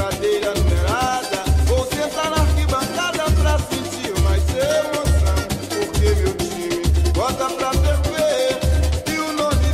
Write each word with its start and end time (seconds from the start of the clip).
numerada. 0.00 1.44
Na 2.30 2.36
arquibancada 2.42 3.24
pra 3.32 3.58
sentir 3.58 4.12
mais. 4.22 4.42
Porque 5.68 6.14
meu 6.14 6.34
time 6.36 7.12
bota 7.14 7.48
pra 7.50 7.72
ferver. 7.72 8.58
E 9.06 9.18
o 9.18 9.32
nome 9.32 9.66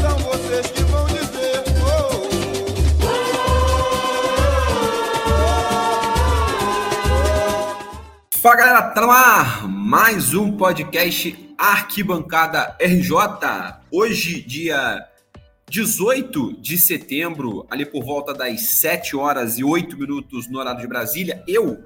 são 0.00 0.18
vocês 0.18 0.66
que 0.68 0.82
vão 0.84 1.06
dizer. 1.06 1.64
Fala 8.42 8.56
galera, 8.56 8.82
tá 8.82 9.00
no 9.00 9.10
ar 9.10 9.68
mais 9.68 10.34
um 10.34 10.56
podcast 10.56 11.54
Arquibancada 11.58 12.76
RJ. 12.80 13.16
Hoje, 13.90 14.42
dia 14.42 15.06
18 15.68 16.60
de 16.60 16.78
setembro, 16.78 17.66
ali 17.70 17.84
por 17.84 18.04
volta 18.04 18.32
das 18.32 18.60
7 18.62 19.16
horas 19.16 19.58
e 19.58 19.64
8 19.64 19.96
minutos 19.96 20.48
no 20.48 20.58
horário 20.58 20.80
de 20.80 20.86
Brasília, 20.86 21.42
eu, 21.46 21.84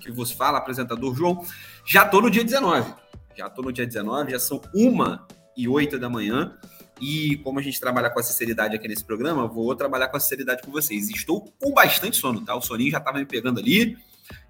que 0.00 0.10
vos 0.10 0.32
fala, 0.32 0.58
apresentador 0.58 1.14
João, 1.14 1.44
já 1.84 2.06
tô 2.06 2.20
no 2.20 2.30
dia 2.30 2.42
19. 2.42 2.94
Já 3.36 3.48
tô 3.48 3.62
no 3.62 3.72
dia 3.72 3.86
19, 3.86 4.32
já 4.32 4.38
são 4.38 4.60
1 4.74 5.18
e 5.56 5.68
8 5.68 5.98
da 5.98 6.08
manhã. 6.08 6.56
E 7.00 7.36
como 7.44 7.60
a 7.60 7.62
gente 7.62 7.78
trabalha 7.78 8.10
com 8.10 8.18
a 8.18 8.22
sinceridade 8.22 8.74
aqui 8.74 8.88
nesse 8.88 9.04
programa, 9.04 9.46
vou 9.46 9.72
trabalhar 9.76 10.08
com 10.08 10.16
a 10.16 10.20
sinceridade 10.20 10.62
com 10.62 10.72
vocês. 10.72 11.08
Estou 11.08 11.52
com 11.60 11.72
bastante 11.72 12.16
sono, 12.16 12.44
tá? 12.44 12.56
O 12.56 12.60
soninho 12.60 12.90
já 12.90 12.98
tava 12.98 13.18
me 13.18 13.26
pegando 13.26 13.60
ali, 13.60 13.96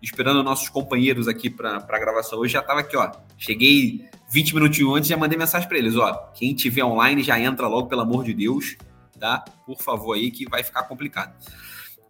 esperando 0.03 0.43
nossos 0.43 0.69
companheiros 0.69 1.29
aqui 1.29 1.51
para 1.51 1.77
a 1.77 1.99
gravação. 1.99 2.39
Hoje 2.39 2.53
já 2.53 2.63
tava 2.63 2.81
aqui, 2.81 2.97
ó. 2.97 3.11
Cheguei 3.37 4.09
20 4.31 4.55
minutinhos 4.55 4.97
antes 4.97 5.09
e 5.09 5.11
já 5.11 5.17
mandei 5.17 5.39
mensagem 5.39 5.69
para 5.69 5.79
eles, 5.79 5.97
ó. 5.97 6.13
Quem 6.35 6.55
tiver 6.55 6.85
online 6.85 7.23
já 7.23 7.39
entra 7.39 7.67
logo, 7.67 7.89
pelo 7.89 8.03
amor 8.03 8.25
de 8.25 8.35
Deus, 8.35 8.77
tá? 9.19 9.45
Por 9.67 9.81
favor 9.81 10.15
aí, 10.15 10.31
que 10.31 10.49
vai 10.49 10.63
ficar 10.63 10.85
complicado. 10.85 11.35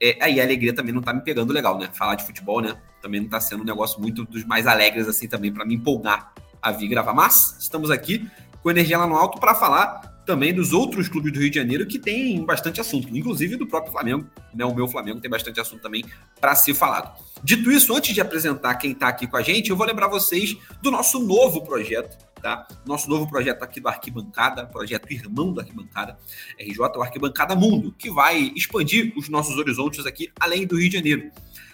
É, 0.00 0.16
aí 0.20 0.40
a 0.40 0.44
alegria 0.44 0.74
também 0.74 0.92
não 0.92 1.02
tá 1.02 1.12
me 1.12 1.20
pegando 1.20 1.52
legal, 1.52 1.78
né? 1.78 1.88
Falar 1.92 2.14
de 2.14 2.24
futebol, 2.24 2.60
né? 2.60 2.76
Também 3.02 3.20
não 3.20 3.28
tá 3.28 3.40
sendo 3.40 3.62
um 3.62 3.66
negócio 3.66 4.00
muito 4.00 4.24
dos 4.24 4.44
mais 4.44 4.66
alegres 4.66 5.08
assim 5.08 5.28
também 5.28 5.52
para 5.52 5.64
me 5.64 5.74
empolgar 5.74 6.32
a 6.62 6.70
vir 6.70 6.88
gravar. 6.88 7.12
Mas 7.12 7.56
estamos 7.58 7.90
aqui 7.90 8.28
com 8.62 8.70
energia 8.70 8.98
lá 8.98 9.06
no 9.06 9.16
alto 9.16 9.40
para 9.40 9.54
falar 9.54 10.07
também 10.28 10.52
dos 10.52 10.74
outros 10.74 11.08
clubes 11.08 11.32
do 11.32 11.40
Rio 11.40 11.48
de 11.48 11.56
Janeiro 11.56 11.86
que 11.86 11.98
tem 11.98 12.44
bastante 12.44 12.82
assunto, 12.82 13.08
inclusive 13.16 13.56
do 13.56 13.66
próprio 13.66 13.90
Flamengo, 13.90 14.28
né? 14.54 14.62
O 14.62 14.74
meu 14.74 14.86
Flamengo 14.86 15.20
tem 15.20 15.30
bastante 15.30 15.58
assunto 15.58 15.80
também 15.80 16.04
para 16.38 16.54
ser 16.54 16.74
falado. 16.74 17.18
Dito 17.42 17.72
isso, 17.72 17.96
antes 17.96 18.14
de 18.14 18.20
apresentar 18.20 18.74
quem 18.74 18.92
está 18.92 19.08
aqui 19.08 19.26
com 19.26 19.38
a 19.38 19.42
gente, 19.42 19.70
eu 19.70 19.76
vou 19.76 19.86
lembrar 19.86 20.06
vocês 20.06 20.54
do 20.82 20.90
nosso 20.90 21.18
novo 21.18 21.64
projeto, 21.64 22.22
tá? 22.42 22.68
Nosso 22.84 23.08
novo 23.08 23.26
projeto 23.26 23.62
aqui 23.62 23.80
do 23.80 23.88
Arquibancada, 23.88 24.66
projeto 24.66 25.10
irmão 25.10 25.50
do 25.50 25.60
Arquibancada, 25.60 26.18
RJ, 26.60 26.78
o 26.78 27.02
Arquibancada 27.02 27.56
Mundo, 27.56 27.94
que 27.98 28.10
vai 28.10 28.52
expandir 28.54 29.14
os 29.16 29.30
nossos 29.30 29.56
horizontes 29.56 30.04
aqui 30.04 30.30
além 30.38 30.66
do 30.66 30.78
Rio 30.78 30.90
de 30.90 30.96
Janeiro. 30.98 31.30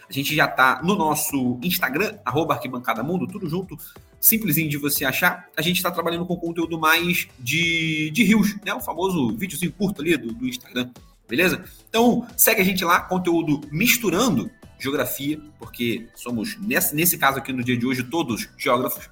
A 0.08 0.12
gente 0.12 0.32
já 0.32 0.44
está 0.44 0.80
no 0.80 0.94
nosso 0.94 1.58
Instagram, 1.60 2.19
arroba 2.25 2.55
Arquibancada 2.55 3.02
Mundo, 3.02 3.27
tudo 3.27 3.48
junto, 3.48 3.77
simplesinho 4.25 4.70
de 4.70 4.78
você 4.78 5.05
achar. 5.05 5.48
A 5.55 5.61
gente 5.61 5.77
está 5.77 5.91
trabalhando 5.91 6.25
com 6.25 6.34
conteúdo 6.36 6.78
mais 6.78 7.28
de, 7.39 8.11
de 8.11 8.25
rios, 8.25 8.56
né? 8.64 8.72
O 8.72 8.81
famoso 8.81 9.36
videozinho 9.36 9.72
curto 9.72 10.00
ali 10.00 10.16
do, 10.16 10.33
do 10.33 10.48
Instagram, 10.48 10.91
beleza? 11.28 11.62
Então, 11.89 12.27
segue 12.36 12.62
a 12.62 12.64
gente 12.64 12.83
lá, 12.84 13.00
conteúdo 13.00 13.61
misturando 13.70 14.50
geografia, 14.78 15.39
porque 15.58 16.06
somos, 16.14 16.58
nesse, 16.58 16.94
nesse 16.97 17.19
caso 17.19 17.39
aqui 17.39 17.53
no 17.53 17.62
dia 17.62 17.77
de 17.77 17.86
hoje, 17.86 18.03
todos 18.03 18.48
geógrafos. 18.56 19.11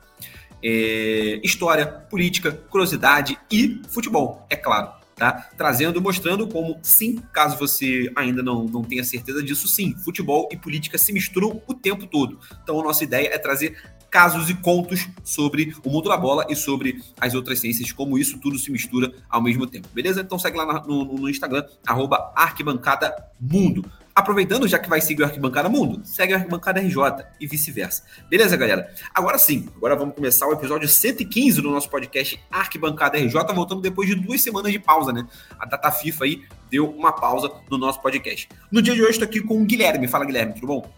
É, 0.64 1.40
história, 1.42 1.86
política, 1.86 2.52
curiosidade 2.52 3.36
e 3.50 3.82
futebol, 3.88 4.46
é 4.48 4.54
claro 4.54 5.01
tá? 5.22 5.50
Trazendo, 5.56 6.02
mostrando 6.02 6.48
como, 6.48 6.80
sim, 6.82 7.22
caso 7.32 7.56
você 7.56 8.10
ainda 8.16 8.42
não, 8.42 8.64
não 8.64 8.82
tenha 8.82 9.04
certeza 9.04 9.40
disso, 9.40 9.68
sim, 9.68 9.94
futebol 9.94 10.48
e 10.50 10.56
política 10.56 10.98
se 10.98 11.12
misturam 11.12 11.62
o 11.64 11.72
tempo 11.72 12.08
todo. 12.08 12.40
Então, 12.60 12.80
a 12.80 12.82
nossa 12.82 13.04
ideia 13.04 13.28
é 13.32 13.38
trazer 13.38 13.80
casos 14.10 14.50
e 14.50 14.54
contos 14.54 15.08
sobre 15.22 15.76
o 15.84 15.90
mundo 15.90 16.08
da 16.08 16.16
bola 16.16 16.44
e 16.48 16.56
sobre 16.56 17.00
as 17.20 17.34
outras 17.34 17.60
ciências, 17.60 17.92
como 17.92 18.18
isso 18.18 18.36
tudo 18.40 18.58
se 18.58 18.72
mistura 18.72 19.12
ao 19.30 19.40
mesmo 19.40 19.64
tempo. 19.64 19.88
Beleza? 19.94 20.22
Então 20.22 20.40
segue 20.40 20.56
lá 20.58 20.84
no, 20.84 21.04
no 21.04 21.30
Instagram, 21.30 21.64
arroba 21.86 22.32
Arquibancada 22.34 23.14
Mundo. 23.40 23.90
Aproveitando, 24.14 24.68
já 24.68 24.78
que 24.78 24.90
vai 24.90 25.00
seguir 25.00 25.22
o 25.22 25.24
Arquibancada 25.24 25.70
Mundo, 25.70 26.02
segue 26.04 26.34
o 26.34 26.36
Arquibancada 26.36 26.80
RJ 26.80 27.24
e 27.40 27.46
vice-versa. 27.46 28.02
Beleza, 28.28 28.54
galera? 28.58 28.92
Agora 29.14 29.38
sim, 29.38 29.70
agora 29.74 29.96
vamos 29.96 30.14
começar 30.14 30.46
o 30.46 30.52
episódio 30.52 30.86
115 30.86 31.62
do 31.62 31.70
nosso 31.70 31.88
podcast 31.88 32.38
Arquibancada 32.50 33.16
RJ, 33.16 33.32
voltando 33.54 33.80
depois 33.80 34.06
de 34.06 34.14
duas 34.14 34.42
semanas 34.42 34.70
de 34.70 34.78
pausa, 34.78 35.14
né? 35.14 35.26
A 35.58 35.64
data 35.64 35.90
FIFA 35.90 36.24
aí 36.24 36.42
deu 36.70 36.90
uma 36.90 37.10
pausa 37.12 37.50
no 37.70 37.78
nosso 37.78 38.02
podcast. 38.02 38.50
No 38.70 38.82
dia 38.82 38.94
de 38.94 39.00
hoje, 39.00 39.12
estou 39.12 39.26
aqui 39.26 39.40
com 39.40 39.62
o 39.62 39.64
Guilherme. 39.64 40.06
Fala, 40.06 40.26
Guilherme, 40.26 40.52
tudo 40.52 40.66
bom? 40.66 40.92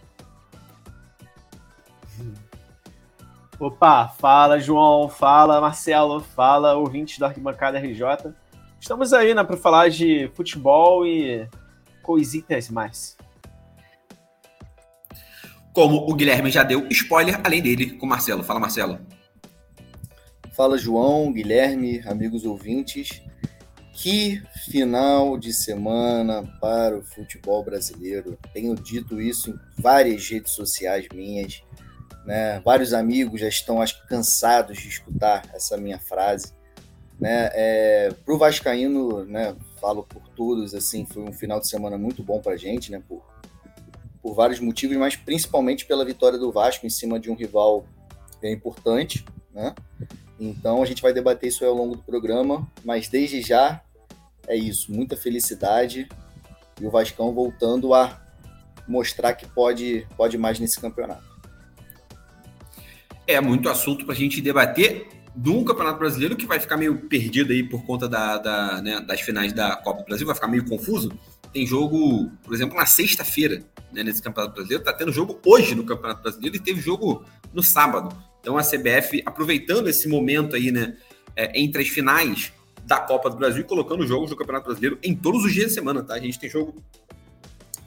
Opa, 3.61 4.09
fala 4.09 4.59
João, 4.59 5.09
fala 5.09 5.61
Marcelo, 5.61 6.21
fala 6.21 6.75
ouvintes 6.75 7.21
da 7.21 7.29
Arquibancada 7.29 7.79
RJ. 7.79 8.35
Estamos 8.81 9.13
aí 9.13 9.33
né, 9.33 9.45
para 9.45 9.57
falar 9.57 9.89
de 9.89 10.29
futebol 10.35 11.07
e 11.07 11.49
coisitas 12.05 12.69
mais. 12.69 13.17
Como 15.73 16.09
o 16.09 16.15
Guilherme 16.15 16.51
já 16.51 16.63
deu 16.63 16.87
spoiler, 16.91 17.41
além 17.43 17.61
dele, 17.61 17.97
com 17.97 18.07
o 18.07 18.09
Marcelo. 18.09 18.45
Fala, 18.45 18.61
Marcelo. 18.61 19.01
Fala, 20.53 20.79
João, 20.79 21.33
Guilherme, 21.33 22.01
amigos 22.07 22.45
ouvintes. 22.45 23.21
Que 23.93 24.41
final 24.67 25.37
de 25.37 25.53
semana 25.53 26.45
para 26.61 26.97
o 26.97 27.03
futebol 27.03 27.65
brasileiro. 27.65 28.39
Tenho 28.53 28.75
dito 28.77 29.21
isso 29.21 29.51
em 29.51 29.83
várias 29.83 30.29
redes 30.29 30.53
sociais 30.53 31.09
minhas. 31.13 31.63
Né? 32.25 32.61
Vários 32.65 32.93
amigos 32.93 33.41
já 33.41 33.49
estão, 33.49 33.83
acho 33.83 34.01
que, 34.01 34.09
cansados 34.09 34.79
de 34.79 34.89
escutar 34.89 35.43
essa 35.53 35.77
minha 35.77 35.99
frase. 35.99 36.53
Né? 37.19 37.51
É, 37.53 38.13
para 38.25 38.35
o 38.35 38.39
Vascaíno, 38.39 39.25
né, 39.25 39.57
falo 39.85 40.03
por 40.03 40.27
todos, 40.31 40.75
assim, 40.75 41.05
foi 41.05 41.23
um 41.23 41.33
final 41.33 41.61
de 41.61 41.69
semana 41.69 41.99
muito 41.99 42.23
bom 42.23 42.41
para 42.41 42.53
a 42.53 42.57
gente, 42.57 42.91
né, 42.91 43.03
por, 43.07 43.23
por 44.23 44.35
vários 44.35 44.59
motivos, 44.59 44.97
mas 44.97 45.15
principalmente 45.15 45.85
pela 45.85 46.07
vitória 46.07 46.39
do 46.39 46.51
Vasco 46.51 46.87
em 46.87 46.91
cima 46.91 47.21
de 47.21 47.31
um 47.31 47.35
rival 47.35 47.85
bem 48.41 48.55
importante. 48.55 49.27
Né? 49.53 49.75
Então 50.41 50.83
a 50.83 50.87
gente 50.87 51.03
vai 51.03 51.13
debater 51.13 51.51
isso 51.51 51.67
ao 51.67 51.75
longo 51.75 51.97
do 51.97 52.03
programa, 52.03 52.67
mas 52.83 53.09
desde 53.09 53.43
já 53.43 53.83
é 54.49 54.57
isso, 54.57 54.91
muita 54.91 55.19
felicidade 55.19 56.09
e 56.81 56.87
o 56.87 56.91
Vascão 56.91 57.35
voltando 57.35 57.93
a 57.93 58.23
mostrar 58.89 59.35
que 59.35 59.47
pode, 59.47 60.07
pode 60.17 60.39
mais 60.39 60.59
nesse 60.59 60.81
campeonato. 60.81 61.25
É 63.27 63.39
muito 63.39 63.69
assunto 63.69 64.07
para 64.07 64.15
a 64.15 64.17
gente 64.17 64.41
debater 64.41 65.09
um 65.37 65.65
Campeonato 65.65 65.99
Brasileiro 65.99 66.37
que 66.37 66.47
vai 66.47 66.61
ficar 66.61 66.77
meio 66.77 66.97
perdido 66.97 67.53
aí 67.53 67.63
por 67.63 67.85
conta 67.85 68.09
da, 68.09 68.39
da 68.39 68.83
né, 68.83 69.01
das 69.01 69.21
finais 69.21 69.53
da 69.53 69.77
Copa 69.77 70.03
do 70.03 70.07
Brasil, 70.07 70.27
vai 70.27 70.35
ficar 70.35 70.49
meio 70.49 70.65
confuso. 70.65 71.13
Tem 71.53 71.67
jogo, 71.67 72.31
por 72.43 72.55
exemplo, 72.55 72.77
na 72.77 72.87
sexta-feira, 72.87 73.63
né, 73.93 74.03
nesse 74.03 74.23
Campeonato 74.23 74.55
Brasileiro, 74.55 74.85
tá 74.85 74.93
tendo 74.93 75.13
jogo 75.13 75.41
hoje 75.45 75.75
no 75.75 75.85
Campeonato 75.85 76.23
Brasileiro 76.23 76.57
e 76.57 76.61
teve 76.61 76.81
jogo 76.81 77.25
no 77.53 77.63
sábado. 77.63 78.15
Então 78.41 78.59
a 78.59 78.63
CBF, 78.63 79.23
aproveitando 79.25 79.89
esse 79.89 80.09
momento 80.09 80.55
aí, 80.55 80.71
né, 80.71 80.97
é, 81.35 81.59
entre 81.61 81.83
as 81.83 81.89
finais 81.89 82.53
da 82.85 82.99
Copa 83.01 83.31
do 83.31 83.37
Brasil 83.37 83.63
e 83.63 83.65
colocando 83.65 84.07
jogos 84.07 84.31
do 84.31 84.37
Campeonato 84.37 84.67
Brasileiro 84.67 84.99
em 85.03 85.15
todos 85.15 85.45
os 85.45 85.53
dias 85.53 85.69
de 85.69 85.75
semana, 85.75 86.03
tá? 86.03 86.15
A 86.15 86.21
gente 86.21 86.39
tem 86.39 86.51
jogo 86.51 86.83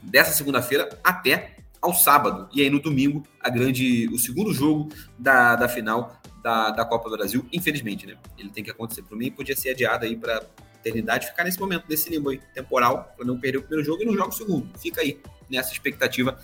dessa 0.02 0.32
segunda-feira 0.32 0.88
até 1.04 1.56
ao 1.80 1.94
sábado. 1.94 2.48
E 2.52 2.60
aí 2.60 2.70
no 2.70 2.80
domingo, 2.80 3.22
a 3.40 3.48
grande, 3.48 4.08
o 4.12 4.18
segundo 4.18 4.52
jogo 4.52 4.88
da, 5.18 5.54
da 5.54 5.68
final 5.68 6.20
da, 6.42 6.70
da 6.70 6.84
Copa 6.84 7.08
do 7.10 7.16
Brasil, 7.16 7.46
infelizmente, 7.52 8.06
né? 8.06 8.16
Ele 8.36 8.50
tem 8.50 8.62
que 8.62 8.70
acontecer. 8.70 9.02
Para 9.02 9.16
mim, 9.16 9.30
podia 9.30 9.56
ser 9.56 9.70
adiado 9.70 10.04
aí 10.04 10.16
para 10.16 10.42
eternidade, 10.80 11.26
ficar 11.26 11.44
nesse 11.44 11.58
momento, 11.58 11.84
nesse 11.88 12.08
limbo 12.08 12.30
aí, 12.30 12.40
temporal, 12.54 13.12
para 13.16 13.26
não 13.26 13.38
perder 13.38 13.58
o 13.58 13.62
primeiro 13.62 13.84
jogo 13.84 14.02
e 14.02 14.06
não 14.06 14.14
joga 14.14 14.28
o 14.28 14.32
segundo. 14.32 14.68
Fica 14.78 15.00
aí 15.00 15.20
nessa 15.50 15.72
expectativa 15.72 16.38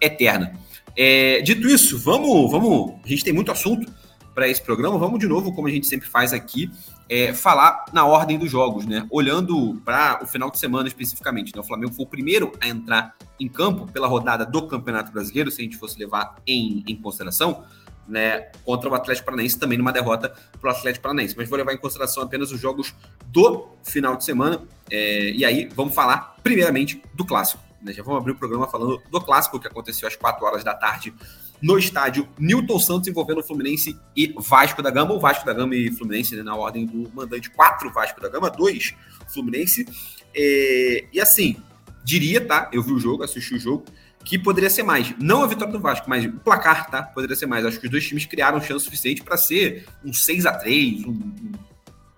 eterna. 0.00 0.58
É, 0.96 1.40
dito 1.40 1.66
isso, 1.68 1.98
vamos, 1.98 2.50
vamos. 2.50 2.94
A 3.04 3.08
gente 3.08 3.24
tem 3.24 3.32
muito 3.32 3.50
assunto 3.50 3.92
para 4.34 4.48
esse 4.48 4.60
programa. 4.60 4.98
Vamos 4.98 5.18
de 5.18 5.26
novo, 5.26 5.52
como 5.54 5.68
a 5.68 5.70
gente 5.70 5.86
sempre 5.86 6.08
faz 6.08 6.32
aqui, 6.32 6.70
é, 7.08 7.32
falar 7.32 7.84
na 7.92 8.04
ordem 8.04 8.38
dos 8.38 8.50
jogos, 8.50 8.84
né? 8.86 9.06
Olhando 9.10 9.80
para 9.84 10.20
o 10.22 10.26
final 10.26 10.50
de 10.50 10.58
semana 10.58 10.88
especificamente. 10.88 11.52
Né? 11.54 11.60
O 11.60 11.64
Flamengo 11.64 11.92
foi 11.92 12.04
o 12.04 12.08
primeiro 12.08 12.52
a 12.60 12.68
entrar 12.68 13.14
em 13.38 13.48
campo 13.48 13.90
pela 13.90 14.06
rodada 14.06 14.44
do 14.44 14.66
Campeonato 14.66 15.12
Brasileiro, 15.12 15.50
se 15.50 15.60
a 15.60 15.64
gente 15.64 15.76
fosse 15.76 15.98
levar 15.98 16.36
em, 16.46 16.82
em 16.86 16.96
consideração, 16.96 17.64
né? 18.08 18.48
Contra 18.64 18.88
o 18.88 18.94
Atlético 18.94 19.26
Paranaense, 19.26 19.58
também 19.58 19.78
numa 19.78 19.92
derrota 19.92 20.34
para 20.60 20.68
o 20.68 20.72
Atlético 20.72 21.02
Paranaense. 21.02 21.34
Mas 21.36 21.48
vou 21.48 21.58
levar 21.58 21.72
em 21.72 21.78
consideração 21.78 22.22
apenas 22.22 22.52
os 22.52 22.60
jogos 22.60 22.94
do 23.26 23.68
final 23.82 24.16
de 24.16 24.24
semana. 24.24 24.62
É, 24.90 25.30
e 25.30 25.44
aí, 25.44 25.68
vamos 25.74 25.94
falar 25.94 26.36
primeiramente 26.42 27.02
do 27.14 27.24
clássico. 27.24 27.62
Né? 27.82 27.92
Já 27.92 28.02
vamos 28.02 28.20
abrir 28.20 28.32
o 28.32 28.36
programa 28.36 28.66
falando 28.66 29.02
do 29.10 29.20
clássico 29.20 29.60
que 29.60 29.66
aconteceu 29.66 30.08
às 30.08 30.16
4 30.16 30.44
horas 30.44 30.64
da 30.64 30.74
tarde 30.74 31.12
no 31.60 31.78
estádio 31.78 32.28
Newton 32.38 32.78
Santos, 32.78 33.08
envolvendo 33.08 33.42
Fluminense 33.42 33.98
e 34.14 34.34
Vasco 34.38 34.82
da 34.82 34.90
Gama, 34.90 35.12
ou 35.12 35.20
Vasco 35.20 35.46
da 35.46 35.52
Gama 35.52 35.74
e 35.74 35.90
Fluminense, 35.92 36.36
né, 36.36 36.42
na 36.42 36.54
ordem 36.54 36.84
do 36.84 37.10
mandante, 37.14 37.48
quatro 37.50 37.90
Vasco 37.90 38.20
da 38.20 38.28
Gama, 38.28 38.50
dois 38.50 38.94
Fluminense. 39.28 39.86
É, 40.34 41.06
e 41.12 41.20
assim, 41.20 41.56
diria, 42.04 42.44
tá? 42.46 42.68
Eu 42.72 42.82
vi 42.82 42.92
o 42.92 42.98
jogo, 42.98 43.22
assisti 43.22 43.54
o 43.54 43.58
jogo, 43.58 43.84
que 44.24 44.38
poderia 44.38 44.70
ser 44.70 44.82
mais. 44.82 45.14
Não 45.18 45.42
a 45.42 45.46
vitória 45.46 45.72
do 45.72 45.80
Vasco, 45.80 46.08
mas 46.08 46.24
o 46.24 46.32
placar, 46.32 46.90
tá? 46.90 47.02
Poderia 47.02 47.36
ser 47.36 47.46
mais. 47.46 47.64
Acho 47.66 47.78
que 47.78 47.86
os 47.86 47.90
dois 47.90 48.06
times 48.06 48.24
criaram 48.24 48.60
chance 48.60 48.84
suficiente 48.84 49.22
para 49.22 49.36
ser 49.36 49.86
um 50.04 50.12
6 50.12 50.46
a 50.46 50.52
3 50.52 51.04
um, 51.04 51.52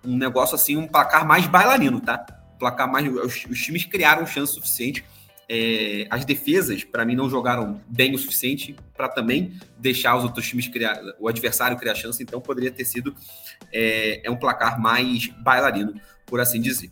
um 0.05 0.17
negócio 0.17 0.55
assim, 0.55 0.77
um 0.77 0.87
placar 0.87 1.27
mais 1.27 1.45
bailarino, 1.47 1.99
tá? 1.99 2.17
Placar 2.57 2.89
mais. 2.89 3.07
Os, 3.07 3.45
os 3.49 3.59
times 3.59 3.85
criaram 3.85 4.25
chance 4.25 4.53
suficiente. 4.53 5.03
É, 5.49 6.07
as 6.09 6.25
defesas, 6.25 6.83
para 6.83 7.05
mim, 7.05 7.15
não 7.15 7.29
jogaram 7.29 7.81
bem 7.87 8.13
o 8.13 8.17
suficiente 8.17 8.75
para 8.95 9.07
também 9.07 9.57
deixar 9.77 10.17
os 10.17 10.23
outros 10.23 10.45
times 10.45 10.67
criar, 10.67 10.99
o 11.19 11.27
adversário 11.29 11.77
criar 11.77 11.95
chance, 11.95 12.21
então 12.21 12.41
poderia 12.41 12.69
ter 12.69 12.83
sido 12.83 13.15
é, 13.71 14.27
é 14.27 14.29
um 14.29 14.35
placar 14.35 14.77
mais 14.77 15.27
bailarino, 15.41 15.93
por 16.25 16.41
assim 16.41 16.59
dizer. 16.59 16.91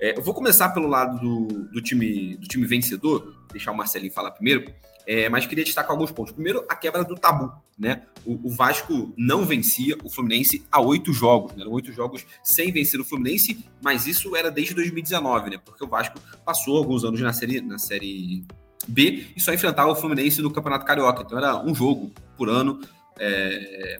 É, 0.00 0.18
eu 0.18 0.22
vou 0.22 0.34
começar 0.34 0.70
pelo 0.70 0.88
lado 0.88 1.20
do, 1.20 1.46
do, 1.70 1.80
time, 1.80 2.36
do 2.36 2.48
time 2.48 2.66
vencedor, 2.66 3.41
deixar 3.52 3.72
o 3.72 3.76
Marcelinho 3.76 4.12
falar 4.12 4.30
primeiro, 4.32 4.72
é, 5.06 5.28
mas 5.28 5.46
queria 5.46 5.64
destacar 5.64 5.90
alguns 5.90 6.10
pontos. 6.10 6.32
Primeiro, 6.32 6.64
a 6.68 6.76
quebra 6.76 7.04
do 7.04 7.14
tabu. 7.14 7.52
Né? 7.78 8.02
O, 8.24 8.48
o 8.48 8.50
Vasco 8.50 9.12
não 9.16 9.44
vencia 9.44 9.96
o 10.04 10.10
Fluminense 10.10 10.64
há 10.70 10.80
oito 10.80 11.12
jogos. 11.12 11.54
Né? 11.54 11.62
Eram 11.62 11.72
oito 11.72 11.92
jogos 11.92 12.24
sem 12.42 12.70
vencer 12.70 13.00
o 13.00 13.04
Fluminense, 13.04 13.64
mas 13.82 14.06
isso 14.06 14.36
era 14.36 14.50
desde 14.50 14.74
2019, 14.74 15.50
né? 15.50 15.58
porque 15.64 15.84
o 15.84 15.88
Vasco 15.88 16.18
passou 16.44 16.76
alguns 16.76 17.04
anos 17.04 17.20
na 17.20 17.32
série, 17.32 17.60
na 17.60 17.78
série 17.78 18.44
B 18.86 19.26
e 19.36 19.40
só 19.40 19.52
enfrentava 19.52 19.90
o 19.90 19.96
Fluminense 19.96 20.40
no 20.40 20.50
Campeonato 20.50 20.84
Carioca. 20.84 21.22
Então 21.22 21.38
era 21.38 21.56
um 21.56 21.74
jogo 21.74 22.12
por 22.36 22.48
ano. 22.48 22.80
É, 23.18 23.98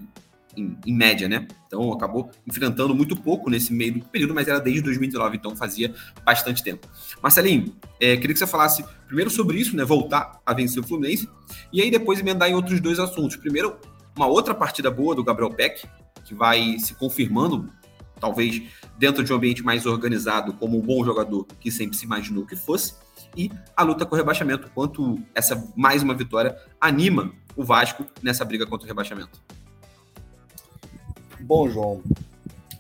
em, 0.57 0.77
em, 0.87 0.95
média, 0.95 1.29
né? 1.29 1.47
Então 1.67 1.93
acabou 1.93 2.31
enfrentando 2.47 2.95
muito 2.95 3.17
pouco 3.17 3.51
nesse 3.51 3.73
meio 3.73 3.95
do 3.95 4.05
período, 4.07 4.35
mas 4.35 4.49
era 4.49 4.61
desde 4.61 4.83
2019, 4.83 5.37
então 5.37 5.57
fazia 5.57 5.95
bastante 6.25 6.63
tempo. 6.63 6.87
Marcelinho, 7.23 7.75
é, 8.01 8.17
queria 8.17 8.33
que 8.33 8.39
você 8.39 8.47
falasse 8.47 8.85
primeiro 9.07 9.31
sobre 9.31 9.59
isso, 9.59 9.77
né? 9.77 9.85
Voltar 9.85 10.41
a 10.45 10.53
vencer 10.53 10.83
o 10.83 10.87
Fluminense, 10.87 11.29
e 11.73 11.81
aí 11.81 11.91
depois 11.91 12.21
emendar 12.21 12.49
em 12.49 12.55
outros 12.55 12.81
dois 12.81 12.99
assuntos. 12.99 13.37
Primeiro, 13.37 13.77
uma 14.17 14.27
outra 14.27 14.55
partida 14.55 14.91
boa 14.91 15.15
do 15.15 15.25
Gabriel 15.25 15.51
Peck, 15.51 15.87
que 16.25 16.35
vai 16.35 16.79
se 16.79 16.95
confirmando, 16.95 17.69
talvez 18.21 18.63
dentro 18.99 19.25
de 19.25 19.33
um 19.33 19.37
ambiente 19.37 19.63
mais 19.63 19.87
organizado, 19.87 20.53
como 20.55 20.79
um 20.79 20.83
bom 20.83 21.05
jogador 21.05 21.47
que 21.59 21.71
sempre 21.71 21.97
se 21.97 22.05
imaginou 22.05 22.47
que 22.47 22.55
fosse, 22.55 22.95
e 23.37 23.51
a 23.77 23.83
luta 23.83 24.05
com 24.05 24.15
o 24.15 24.19
rebaixamento, 24.19 24.71
quanto 24.75 25.19
essa 25.35 25.73
mais 25.75 26.03
uma 26.03 26.15
vitória 26.15 26.57
anima 26.81 27.33
o 27.57 27.65
Vasco 27.65 28.07
nessa 28.23 28.45
briga 28.45 28.67
contra 28.67 28.85
o 28.85 28.89
rebaixamento. 28.89 29.41
Bom, 31.44 31.69
João, 31.69 32.03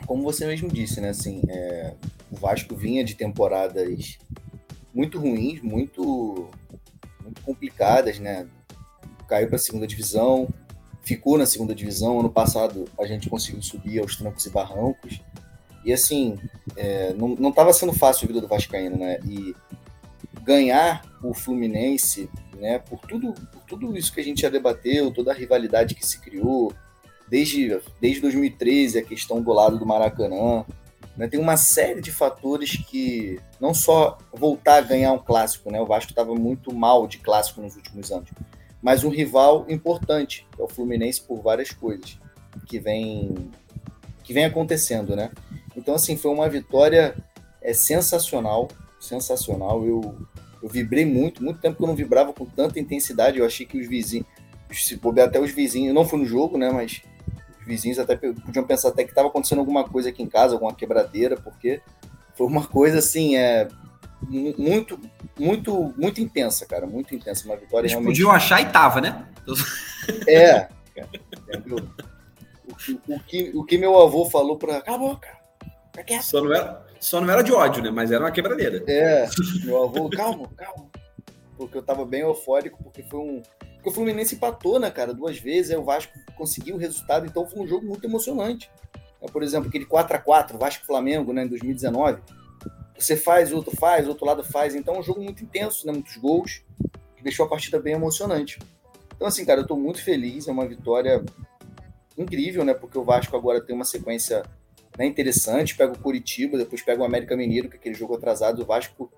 como 0.06 0.22
você 0.22 0.46
mesmo 0.46 0.68
disse, 0.68 1.00
né? 1.00 1.10
Assim, 1.10 1.42
é, 1.48 1.94
o 2.30 2.36
Vasco 2.36 2.76
vinha 2.76 3.04
de 3.04 3.14
temporadas 3.14 4.18
muito 4.94 5.18
ruins, 5.18 5.60
muito, 5.60 6.48
muito 7.22 7.42
complicadas, 7.42 8.18
né? 8.18 8.46
Caiu 9.28 9.48
para 9.48 9.56
a 9.56 9.58
segunda 9.58 9.86
divisão, 9.86 10.48
ficou 11.02 11.38
na 11.38 11.46
segunda 11.46 11.74
divisão. 11.74 12.20
Ano 12.20 12.30
passado 12.30 12.84
a 12.98 13.06
gente 13.06 13.28
conseguiu 13.28 13.62
subir 13.62 13.98
aos 14.00 14.16
trancos 14.16 14.46
e 14.46 14.50
barrancos. 14.50 15.20
E 15.84 15.92
assim, 15.92 16.38
é, 16.76 17.12
não 17.14 17.48
estava 17.48 17.72
sendo 17.72 17.92
fácil 17.92 18.24
a 18.24 18.28
vida 18.28 18.40
do 18.40 18.48
Vascaíno, 18.48 18.96
né? 18.96 19.18
E 19.26 19.54
ganhar 20.42 21.02
o 21.22 21.34
Fluminense, 21.34 22.30
né? 22.58 22.78
Por 22.78 23.00
tudo, 23.00 23.32
por 23.32 23.62
tudo 23.64 23.96
isso 23.96 24.12
que 24.12 24.20
a 24.20 24.24
gente 24.24 24.42
já 24.42 24.48
debateu, 24.48 25.12
toda 25.12 25.32
a 25.32 25.34
rivalidade 25.34 25.94
que 25.94 26.06
se 26.06 26.20
criou, 26.20 26.72
desde, 27.32 27.80
desde 27.98 28.20
2013, 28.20 28.98
a 28.98 29.02
questão 29.02 29.40
do 29.40 29.54
lado 29.54 29.78
do 29.78 29.86
Maracanã. 29.86 30.66
Né? 31.16 31.26
Tem 31.26 31.40
uma 31.40 31.56
série 31.56 32.02
de 32.02 32.12
fatores 32.12 32.76
que 32.76 33.40
não 33.58 33.72
só 33.72 34.18
voltar 34.30 34.76
a 34.76 34.80
ganhar 34.82 35.12
um 35.12 35.18
clássico, 35.18 35.72
né? 35.72 35.80
o 35.80 35.86
Vasco 35.86 36.10
estava 36.12 36.34
muito 36.34 36.74
mal 36.74 37.06
de 37.06 37.16
clássico 37.16 37.62
nos 37.62 37.74
últimos 37.74 38.12
anos, 38.12 38.28
mas 38.82 39.02
um 39.02 39.08
rival 39.08 39.64
importante, 39.70 40.46
que 40.54 40.60
é 40.60 40.64
o 40.64 40.68
Fluminense, 40.68 41.22
por 41.22 41.40
várias 41.40 41.70
coisas 41.70 42.18
que 42.66 42.78
vem, 42.78 43.34
que 44.22 44.34
vem 44.34 44.44
acontecendo. 44.44 45.16
Né? 45.16 45.30
Então, 45.74 45.94
assim, 45.94 46.18
foi 46.18 46.30
uma 46.32 46.50
vitória 46.50 47.16
é, 47.62 47.72
sensacional, 47.72 48.68
sensacional. 49.00 49.86
Eu, 49.86 50.14
eu 50.62 50.68
vibrei 50.68 51.06
muito, 51.06 51.42
muito 51.42 51.62
tempo 51.62 51.78
que 51.78 51.82
eu 51.82 51.88
não 51.88 51.96
vibrava 51.96 52.30
com 52.34 52.44
tanta 52.44 52.78
intensidade. 52.78 53.38
Eu 53.38 53.46
achei 53.46 53.64
que 53.64 53.78
os 53.78 53.88
vizinhos, 53.88 54.26
se 54.70 54.96
bobear 54.96 55.28
até 55.28 55.40
os 55.40 55.50
vizinhos, 55.50 55.94
não 55.94 56.04
foi 56.04 56.18
no 56.18 56.26
jogo, 56.26 56.58
né? 56.58 56.70
Mas 56.70 57.00
vizinhos 57.66 57.98
até 57.98 58.16
podiam 58.16 58.64
pensar 58.64 58.88
até 58.88 59.04
que 59.04 59.10
estava 59.10 59.28
acontecendo 59.28 59.60
alguma 59.60 59.84
coisa 59.84 60.08
aqui 60.08 60.22
em 60.22 60.28
casa, 60.28 60.54
alguma 60.54 60.74
quebradeira, 60.74 61.36
porque 61.36 61.80
foi 62.34 62.46
uma 62.46 62.66
coisa 62.66 62.98
assim, 62.98 63.36
é 63.36 63.68
muito, 64.28 64.98
muito, 65.38 65.94
muito 65.96 66.20
intensa, 66.20 66.66
cara, 66.66 66.86
muito 66.86 67.14
intensa, 67.14 67.44
uma 67.44 67.56
vitória 67.56 67.86
Eles 67.86 67.92
realmente... 67.92 68.12
podiam 68.12 68.30
achar 68.30 68.60
e 68.60 68.66
tava, 68.66 69.00
né? 69.00 69.26
É? 70.28 70.68
O, 72.64 73.14
o, 73.14 73.20
que, 73.20 73.52
o 73.54 73.64
que 73.64 73.76
meu 73.76 74.00
avô 74.00 74.24
falou 74.30 74.56
para 74.56 74.78
acabou, 74.78 75.16
cara. 75.16 75.38
Só 76.22 76.40
não, 76.40 76.54
era, 76.54 76.86
só 77.00 77.20
não 77.20 77.30
era 77.30 77.42
de 77.42 77.52
ódio, 77.52 77.82
né? 77.82 77.90
Mas 77.90 78.10
era 78.10 78.24
uma 78.24 78.30
quebradeira. 78.30 78.82
É, 78.86 79.28
meu 79.64 79.82
avô, 79.82 80.08
calma, 80.08 80.48
calma. 80.56 80.88
Porque 81.56 81.76
eu 81.76 81.82
tava 81.82 82.04
bem 82.06 82.20
eufórico, 82.20 82.82
porque 82.82 83.02
foi 83.02 83.20
um, 83.20 83.42
porque 83.82 83.90
o 83.90 83.92
Fluminense 83.92 84.36
empatou, 84.36 84.78
né, 84.78 84.92
cara, 84.92 85.12
duas 85.12 85.36
vezes, 85.38 85.72
aí 85.72 85.76
o 85.76 85.82
Vasco 85.82 86.12
conseguiu 86.36 86.76
o 86.76 86.78
resultado, 86.78 87.26
então 87.26 87.44
foi 87.44 87.64
um 87.64 87.66
jogo 87.66 87.84
muito 87.84 88.06
emocionante. 88.06 88.70
É, 89.20 89.26
por 89.26 89.42
exemplo, 89.42 89.68
aquele 89.68 89.84
4 89.84 90.16
a 90.16 90.20
4 90.20 90.56
Vasco-Flamengo, 90.56 91.32
né, 91.32 91.42
em 91.42 91.48
2019. 91.48 92.22
Você 92.96 93.16
faz, 93.16 93.52
o 93.52 93.56
outro 93.56 93.76
faz, 93.76 94.06
o 94.06 94.10
outro 94.10 94.24
lado 94.24 94.44
faz. 94.44 94.76
Então 94.76 94.94
é 94.94 95.00
um 95.00 95.02
jogo 95.02 95.20
muito 95.20 95.42
intenso, 95.42 95.84
né, 95.84 95.92
muitos 95.92 96.16
gols, 96.16 96.62
que 97.16 97.24
deixou 97.24 97.44
a 97.44 97.48
partida 97.48 97.80
bem 97.80 97.94
emocionante. 97.94 98.60
Então, 99.16 99.26
assim, 99.26 99.44
cara, 99.44 99.62
eu 99.62 99.66
tô 99.66 99.76
muito 99.76 100.00
feliz, 100.00 100.46
é 100.46 100.52
uma 100.52 100.66
vitória 100.66 101.24
incrível, 102.16 102.64
né, 102.64 102.74
porque 102.74 102.96
o 102.96 103.02
Vasco 103.02 103.36
agora 103.36 103.60
tem 103.60 103.74
uma 103.74 103.84
sequência 103.84 104.44
né, 104.96 105.06
interessante, 105.06 105.74
pega 105.74 105.92
o 105.92 105.98
Curitiba, 105.98 106.56
depois 106.56 106.82
pega 106.82 107.02
o 107.02 107.04
América 107.04 107.36
Mineiro, 107.36 107.68
que 107.68 107.74
é 107.74 107.78
aquele 107.80 107.96
jogo 107.96 108.14
atrasado, 108.14 108.62
o 108.62 108.64
Vasco 108.64 109.10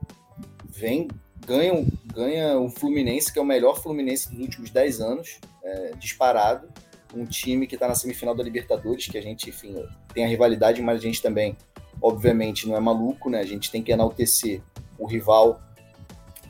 vem 0.64 1.08
ganha, 1.46 1.84
ganha 2.12 2.58
o 2.58 2.68
Fluminense, 2.68 3.32
que 3.32 3.38
é 3.38 3.42
o 3.42 3.44
melhor 3.44 3.80
Fluminense 3.80 4.30
dos 4.30 4.40
últimos 4.40 4.70
10 4.70 5.00
anos, 5.00 5.38
é, 5.62 5.92
disparado. 5.98 6.68
Um 7.14 7.24
time 7.24 7.66
que 7.66 7.76
está 7.76 7.86
na 7.86 7.94
semifinal 7.94 8.34
da 8.34 8.42
Libertadores, 8.42 9.06
que 9.06 9.16
a 9.16 9.22
gente, 9.22 9.48
enfim, 9.48 9.76
tem 10.12 10.24
a 10.24 10.28
rivalidade, 10.28 10.82
mas 10.82 10.98
a 10.98 11.02
gente 11.02 11.22
também, 11.22 11.56
obviamente, 12.02 12.66
não 12.66 12.76
é 12.76 12.80
maluco, 12.80 13.30
né? 13.30 13.38
A 13.38 13.46
gente 13.46 13.70
tem 13.70 13.82
que 13.82 13.92
enaltecer 13.92 14.60
o 14.98 15.06
rival 15.06 15.60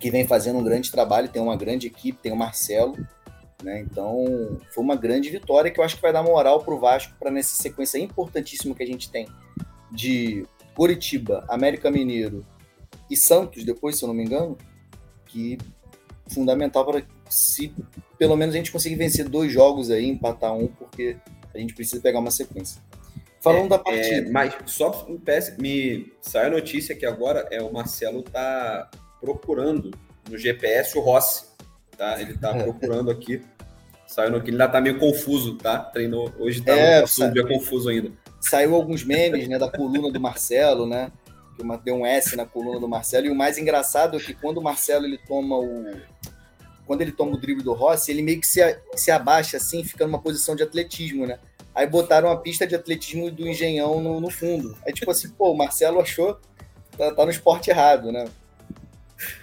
que 0.00 0.10
vem 0.10 0.26
fazendo 0.26 0.58
um 0.58 0.64
grande 0.64 0.90
trabalho, 0.90 1.28
tem 1.28 1.42
uma 1.42 1.56
grande 1.56 1.86
equipe, 1.86 2.18
tem 2.18 2.32
o 2.32 2.36
Marcelo, 2.36 2.96
né? 3.62 3.80
Então, 3.80 4.58
foi 4.74 4.82
uma 4.82 4.96
grande 4.96 5.30
vitória 5.30 5.70
que 5.70 5.80
eu 5.80 5.84
acho 5.84 5.96
que 5.96 6.02
vai 6.02 6.12
dar 6.12 6.22
moral 6.22 6.62
para 6.62 6.74
o 6.74 6.78
Vasco 6.78 7.14
para 7.18 7.30
nessa 7.30 7.60
sequência 7.60 7.98
importantíssima 7.98 8.74
que 8.74 8.82
a 8.82 8.86
gente 8.86 9.10
tem 9.10 9.26
de 9.92 10.46
Curitiba, 10.74 11.44
América 11.48 11.90
Mineiro 11.90 12.44
e 13.10 13.16
Santos, 13.16 13.64
depois, 13.64 13.96
se 13.96 14.04
eu 14.04 14.08
não 14.08 14.14
me 14.14 14.24
engano, 14.24 14.56
que 15.34 15.58
fundamental 16.28 16.86
para 16.86 17.02
se 17.28 17.74
pelo 18.16 18.36
menos 18.36 18.54
a 18.54 18.58
gente 18.58 18.70
conseguir 18.70 18.94
vencer 18.94 19.28
dois 19.28 19.52
jogos 19.52 19.90
aí, 19.90 20.08
empatar 20.08 20.54
um, 20.54 20.68
porque 20.68 21.16
a 21.52 21.58
gente 21.58 21.74
precisa 21.74 22.00
pegar 22.00 22.20
uma 22.20 22.30
sequência. 22.30 22.80
Falando 23.40 23.66
é, 23.66 23.68
da 23.68 23.78
partida. 23.78 24.28
É, 24.28 24.30
mas 24.30 24.54
só 24.66 25.06
me 25.58 26.12
sai 26.22 26.46
a 26.46 26.50
notícia 26.50 26.94
que 26.94 27.04
agora 27.04 27.46
é 27.50 27.60
o 27.60 27.72
Marcelo 27.72 28.22
tá 28.22 28.88
procurando 29.20 29.90
no 30.30 30.38
GPS 30.38 30.96
o 30.96 31.00
Rossi, 31.00 31.46
tá? 31.96 32.20
Ele 32.20 32.38
tá 32.38 32.54
procurando 32.62 33.10
aqui. 33.10 33.42
Saiu 34.06 34.30
no 34.30 34.40
que 34.40 34.50
ele 34.50 34.62
ainda 34.62 34.68
tá 34.68 34.80
meio 34.80 34.98
confuso, 34.98 35.56
tá? 35.56 35.78
Treinou 35.78 36.32
hoje 36.38 36.62
tá 36.62 36.72
é, 36.72 37.04
um 37.04 37.32
dia 37.32 37.46
confuso 37.46 37.88
ainda. 37.88 38.12
Saiu 38.40 38.74
alguns 38.74 39.02
memes, 39.02 39.48
né, 39.48 39.58
da 39.58 39.68
coluna 39.68 40.10
do 40.10 40.20
Marcelo, 40.20 40.86
né? 40.86 41.10
Que 41.56 41.84
deu 41.84 41.96
um 41.96 42.06
S 42.06 42.36
na 42.36 42.44
coluna 42.44 42.80
do 42.80 42.88
Marcelo. 42.88 43.26
E 43.26 43.30
o 43.30 43.34
mais 43.34 43.58
engraçado 43.58 44.16
é 44.16 44.20
que 44.20 44.34
quando 44.34 44.58
o 44.58 44.62
Marcelo 44.62 45.06
ele 45.06 45.18
toma 45.18 45.56
o. 45.56 45.84
Quando 46.86 47.00
ele 47.00 47.12
toma 47.12 47.32
o 47.32 47.40
drible 47.40 47.62
do 47.62 47.72
Rossi, 47.72 48.10
ele 48.10 48.22
meio 48.22 48.40
que 48.40 48.46
se, 48.46 48.60
se 48.94 49.10
abaixa 49.10 49.56
assim, 49.56 49.82
fica 49.82 50.06
numa 50.06 50.20
posição 50.20 50.54
de 50.54 50.62
atletismo, 50.62 51.26
né? 51.26 51.38
Aí 51.74 51.86
botaram 51.86 52.30
a 52.30 52.36
pista 52.36 52.66
de 52.66 52.74
atletismo 52.74 53.30
do 53.30 53.48
Engenhão 53.48 54.00
no, 54.00 54.20
no 54.20 54.30
fundo. 54.30 54.76
Aí, 54.86 54.92
tipo 54.92 55.10
assim, 55.10 55.30
pô, 55.30 55.50
o 55.50 55.56
Marcelo 55.56 56.00
achou. 56.00 56.38
Tá, 56.96 57.12
tá 57.12 57.24
no 57.24 57.30
esporte 57.30 57.70
errado, 57.70 58.12
né? 58.12 58.26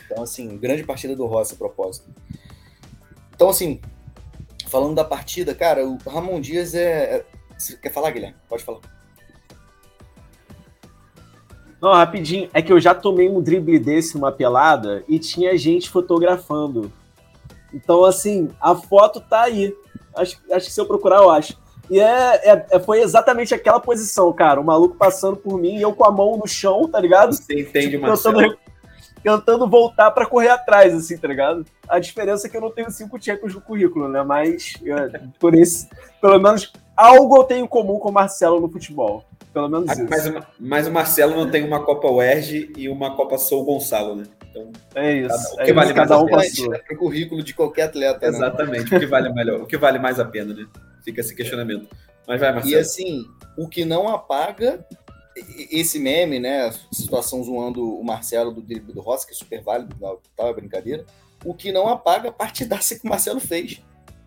Então, 0.06 0.24
assim, 0.24 0.58
grande 0.58 0.84
partida 0.84 1.16
do 1.16 1.26
Rossi 1.26 1.54
a 1.54 1.58
propósito. 1.58 2.10
Então, 3.34 3.50
assim, 3.50 3.82
falando 4.68 4.96
da 4.96 5.04
partida, 5.04 5.54
cara, 5.54 5.86
o 5.86 5.98
Ramon 5.98 6.40
Dias 6.40 6.74
é. 6.74 7.16
é 7.18 7.26
quer 7.82 7.92
falar, 7.92 8.12
Guilherme? 8.12 8.38
Pode 8.48 8.64
falar. 8.64 8.80
Não, 11.82 11.94
rapidinho. 11.94 12.50
É 12.54 12.62
que 12.62 12.72
eu 12.72 12.80
já 12.80 12.94
tomei 12.94 13.28
um 13.28 13.42
drible 13.42 13.80
desse, 13.80 14.16
uma 14.16 14.32
pelada, 14.32 15.04
e 15.08 15.18
tinha 15.18 15.58
gente 15.58 15.90
fotografando. 15.90 16.92
Então, 17.74 18.06
assim, 18.06 18.50
a 18.62 18.76
foto 18.76 19.20
tá 19.20 19.42
aí. 19.42 19.76
Acho, 20.16 20.38
acho 20.52 20.68
que 20.68 20.74
se 20.74 20.80
eu 20.80 20.86
procurar, 20.86 21.18
eu 21.18 21.32
acho. 21.32 21.58
E 21.90 22.00
é, 22.00 22.52
é, 22.52 22.66
é, 22.72 22.80
foi 22.80 23.02
exatamente 23.02 23.54
aquela 23.54 23.80
posição, 23.80 24.32
cara. 24.32 24.62
O 24.62 24.64
maluco 24.64 24.96
passando 24.96 25.36
por 25.36 25.60
mim 25.60 25.78
e 25.78 25.82
eu 25.82 25.94
com 25.94 26.06
a 26.06 26.12
mão 26.12 26.38
no 26.38 26.48
chão, 26.48 26.88
tá 26.88 27.00
ligado? 27.00 27.34
Você 27.34 27.60
entende, 27.60 27.98
tipo. 27.98 28.06
Tentando, 28.06 28.58
tentando 29.24 29.68
voltar 29.68 30.12
para 30.12 30.26
correr 30.26 30.50
atrás, 30.50 30.94
assim, 30.94 31.18
tá 31.18 31.28
ligado? 31.28 31.66
A 31.90 32.00
diferença 32.00 32.48
é 32.48 32.50
que 32.50 32.56
eu 32.56 32.62
não 32.62 32.72
tenho 32.72 32.92
cinco 32.92 33.22
Champions 33.22 33.56
no 33.56 33.62
currículo, 33.62 34.08
né? 34.08 34.24
Mas 34.24 34.76
é, 34.86 35.22
por 35.40 35.56
isso, 35.56 35.88
pelo 36.22 36.40
menos 36.40 36.72
algo 36.96 37.38
eu 37.38 37.44
tenho 37.44 37.66
em 37.66 37.68
comum 37.68 38.00
com 38.00 38.10
o 38.10 38.14
Marcelo 38.14 38.60
no 38.60 38.70
futebol. 38.70 39.26
Pelo 39.54 39.68
menos 39.68 39.90
Ah, 39.90 39.94
isso. 39.94 40.08
Mas, 40.10 40.46
mas 40.60 40.88
o 40.88 40.92
Marcelo 40.92 41.36
não 41.36 41.50
tem 41.52 41.64
uma 41.64 41.84
Copa 41.84 42.08
UERJ 42.10 42.72
e 42.78 42.88
uma 42.88 43.16
Copa 43.16 43.38
Sou 43.38 43.66
Gonçalo, 43.66 44.16
né? 44.16 44.24
Então, 44.50 44.72
É 44.96 45.14
isso. 45.14 45.28
Cada- 45.30 45.42
o 45.42 45.54
é 45.54 45.56
que 45.58 45.64
isso, 45.64 45.74
vale 45.76 45.94
cada 45.94 46.10
mais 46.16 46.24
um 46.24 46.28
com 46.28 46.36
a 46.36 46.44
sua. 46.44 46.70
né, 46.70 46.78
pro 46.80 46.98
currículo 46.98 47.44
de 47.44 47.54
qualquer 47.54 47.84
atleta, 47.84 48.32
né? 48.32 48.38
exatamente. 48.38 48.96
O 48.96 49.00
que 49.00 49.06
vale 49.06 49.30
melhor? 49.34 49.62
O 49.62 49.66
que 49.66 49.78
vale 49.78 50.00
mais 50.00 50.20
a 50.20 50.26
pena, 50.26 50.54
né? 50.54 50.66
Fica 51.04 51.22
esse 51.22 51.36
questionamento. 51.36 51.88
Mas 52.28 52.40
vai, 52.40 52.50
E 52.52 52.54
Marcelo. 52.54 52.80
assim, 52.80 53.26
o 53.58 53.68
que 53.68 53.84
não 53.84 54.08
apaga 54.08 54.86
e- 55.36 55.80
esse 55.80 56.00
meme, 56.00 56.40
né? 56.40 56.68
A 56.68 56.72
situação 56.94 57.44
zoando 57.44 57.84
o 57.98 58.04
Marcelo 58.04 58.52
do 58.52 58.62
drible 58.62 58.94
do 58.94 59.02
Rossi, 59.02 59.26
que 59.28 59.34
é 59.34 59.36
super 59.36 59.62
válido, 59.62 59.96
não, 60.00 60.18
tava 60.36 60.54
brincadeira. 60.54 61.06
O 61.44 61.54
que 61.54 61.72
não 61.72 61.88
apaga 61.90 62.30
a 62.30 62.32
partidaça 62.32 62.98
que 62.98 63.06
o 63.06 63.10
Marcelo 63.10 63.40
fez. 63.40 63.82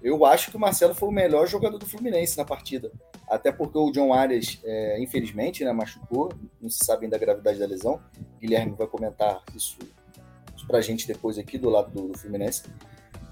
Eu 0.04 0.22
acho 0.26 0.50
que 0.50 0.56
o 0.58 0.60
Marcelo 0.60 0.94
foi 0.94 1.08
o 1.08 1.12
melhor 1.12 1.46
jogador 1.46 1.78
do 1.78 1.86
Fluminense 1.86 2.36
na 2.36 2.44
partida. 2.44 2.92
Até 3.26 3.50
porque 3.50 3.78
o 3.78 3.90
John 3.90 4.12
Arias, 4.12 4.60
é, 4.62 5.00
infelizmente, 5.00 5.64
né, 5.64 5.72
machucou. 5.72 6.30
Não 6.60 6.68
se 6.68 6.84
sabe 6.84 7.06
ainda 7.06 7.16
a 7.16 7.18
gravidade 7.18 7.58
da 7.58 7.66
lesão. 7.66 7.98
Guilherme 8.38 8.74
vai 8.76 8.86
comentar 8.86 9.42
isso, 9.56 9.78
isso 10.54 10.66
pra 10.66 10.82
gente 10.82 11.06
depois 11.06 11.38
aqui 11.38 11.56
do 11.56 11.70
lado 11.70 11.90
do, 11.90 12.08
do 12.08 12.18
Fluminense. 12.18 12.64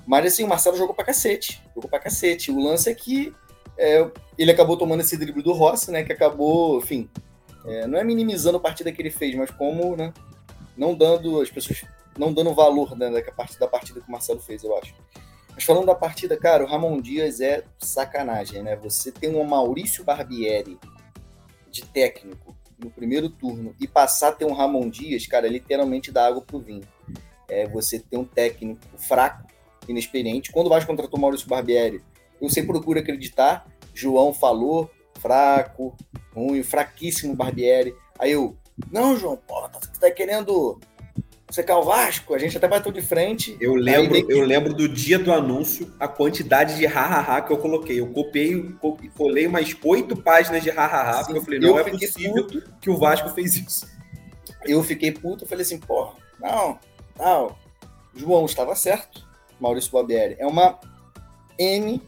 Mas 0.06 0.24
assim, 0.24 0.44
o 0.44 0.48
Marcelo 0.48 0.78
jogou 0.78 0.94
pra 0.94 1.04
cacete. 1.04 1.62
Jogou 1.74 1.90
pra 1.90 2.00
cacete. 2.00 2.50
O 2.50 2.58
lance 2.58 2.88
é 2.88 2.94
que 2.94 3.34
é, 3.76 4.10
ele 4.38 4.50
acabou 4.50 4.78
tomando 4.78 5.00
esse 5.00 5.18
drible 5.18 5.42
do 5.42 5.52
Rossi, 5.52 5.90
né? 5.90 6.02
Que 6.02 6.12
acabou, 6.14 6.78
enfim, 6.78 7.06
é, 7.66 7.86
não 7.86 7.98
é 7.98 8.04
minimizando 8.04 8.56
a 8.56 8.60
partida 8.60 8.90
que 8.90 9.02
ele 9.02 9.10
fez, 9.10 9.34
mas 9.34 9.50
como, 9.50 9.94
né? 9.94 10.10
Não 10.74 10.94
dando 10.94 11.42
as 11.42 11.50
pessoas, 11.50 11.84
não 12.18 12.32
dando 12.32 12.54
valor 12.54 12.96
né, 12.96 13.20
partida, 13.36 13.60
da 13.60 13.68
partida 13.68 14.00
que 14.00 14.08
o 14.08 14.10
Marcelo 14.10 14.40
fez, 14.40 14.64
eu 14.64 14.74
acho. 14.78 14.94
Mas 15.54 15.64
falando 15.64 15.86
da 15.86 15.94
partida, 15.94 16.36
cara, 16.36 16.64
o 16.64 16.66
Ramon 16.66 17.00
Dias 17.00 17.40
é 17.40 17.62
sacanagem, 17.78 18.62
né? 18.62 18.76
Você 18.76 19.12
tem 19.12 19.34
um 19.34 19.44
Maurício 19.44 20.04
Barbieri 20.04 20.78
de 21.70 21.84
técnico 21.84 22.56
no 22.78 22.90
primeiro 22.90 23.28
turno 23.28 23.74
e 23.80 23.86
passar 23.86 24.28
a 24.28 24.32
ter 24.32 24.44
um 24.44 24.52
Ramon 24.52 24.88
Dias, 24.88 25.26
cara, 25.26 25.46
literalmente 25.48 26.10
dá 26.10 26.26
água 26.26 26.42
pro 26.42 26.58
vinho. 26.58 26.86
É, 27.48 27.66
você 27.68 27.98
tem 27.98 28.18
um 28.18 28.24
técnico 28.24 28.80
fraco, 28.96 29.46
inexperiente. 29.88 30.50
Quando 30.52 30.68
Vasco 30.68 30.90
contratou 30.90 31.18
o 31.18 31.20
Maurício 31.20 31.48
Barbieri, 31.48 32.02
eu 32.40 32.48
sempre 32.48 32.72
procuro 32.72 32.98
acreditar. 32.98 33.66
João 33.94 34.32
falou, 34.32 34.90
fraco, 35.20 35.94
ruim, 36.34 36.62
fraquíssimo 36.62 37.34
Barbieri. 37.34 37.94
Aí 38.18 38.32
eu, 38.32 38.56
não, 38.90 39.16
João, 39.16 39.36
pô, 39.36 39.68
tá, 39.68 39.80
tá 40.00 40.10
querendo 40.10 40.80
secar 41.52 41.78
o 41.78 41.82
Vasco? 41.84 42.34
A 42.34 42.38
gente 42.38 42.56
até 42.56 42.66
bateu 42.66 42.90
de 42.90 43.02
frente. 43.02 43.56
Eu 43.60 43.74
lembro, 43.74 44.16
eu 44.30 44.42
lembro 44.44 44.72
do 44.74 44.88
dia 44.88 45.18
do 45.18 45.32
anúncio, 45.32 45.92
a 46.00 46.08
quantidade 46.08 46.76
de 46.76 46.86
ha-ha-ha 46.86 47.40
que 47.42 47.52
eu 47.52 47.58
coloquei. 47.58 48.00
Eu 48.00 48.08
copiei 48.08 48.60
co- 48.80 48.98
e 49.02 49.08
colei 49.08 49.46
umas 49.46 49.76
oito 49.84 50.16
páginas 50.16 50.62
de 50.62 50.70
ha-ha-ha, 50.70 51.24
porque 51.24 51.38
eu 51.38 51.42
falei, 51.44 51.60
não 51.60 51.68
Eu 51.68 51.78
é 51.78 51.84
possível 51.90 52.46
que 52.80 52.90
o 52.90 52.96
Vasco 52.96 53.28
fez 53.30 53.54
isso. 53.56 53.86
eu 54.64 54.82
fiquei 54.82 55.12
puto, 55.12 55.44
eu 55.44 55.48
falei 55.48 55.62
assim, 55.62 55.78
pô, 55.78 56.12
não, 56.40 56.78
não. 57.18 57.54
João 58.14 58.44
estava 58.46 58.74
certo, 58.74 59.26
Maurício 59.60 59.92
Barbieri. 59.92 60.36
É 60.38 60.46
uma 60.46 60.78
M. 61.58 62.00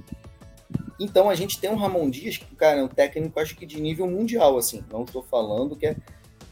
Então 1.00 1.28
a 1.28 1.34
gente 1.34 1.58
tem 1.60 1.70
um 1.70 1.74
Ramon 1.76 2.08
Dias, 2.08 2.36
que, 2.36 2.54
cara, 2.54 2.78
é 2.80 2.82
um 2.82 2.88
técnico, 2.88 3.40
acho 3.40 3.56
que 3.56 3.66
de 3.66 3.80
nível 3.80 4.06
mundial, 4.06 4.56
assim. 4.56 4.84
Não 4.92 5.02
estou 5.02 5.22
falando 5.22 5.74
que 5.74 5.86
é, 5.86 5.96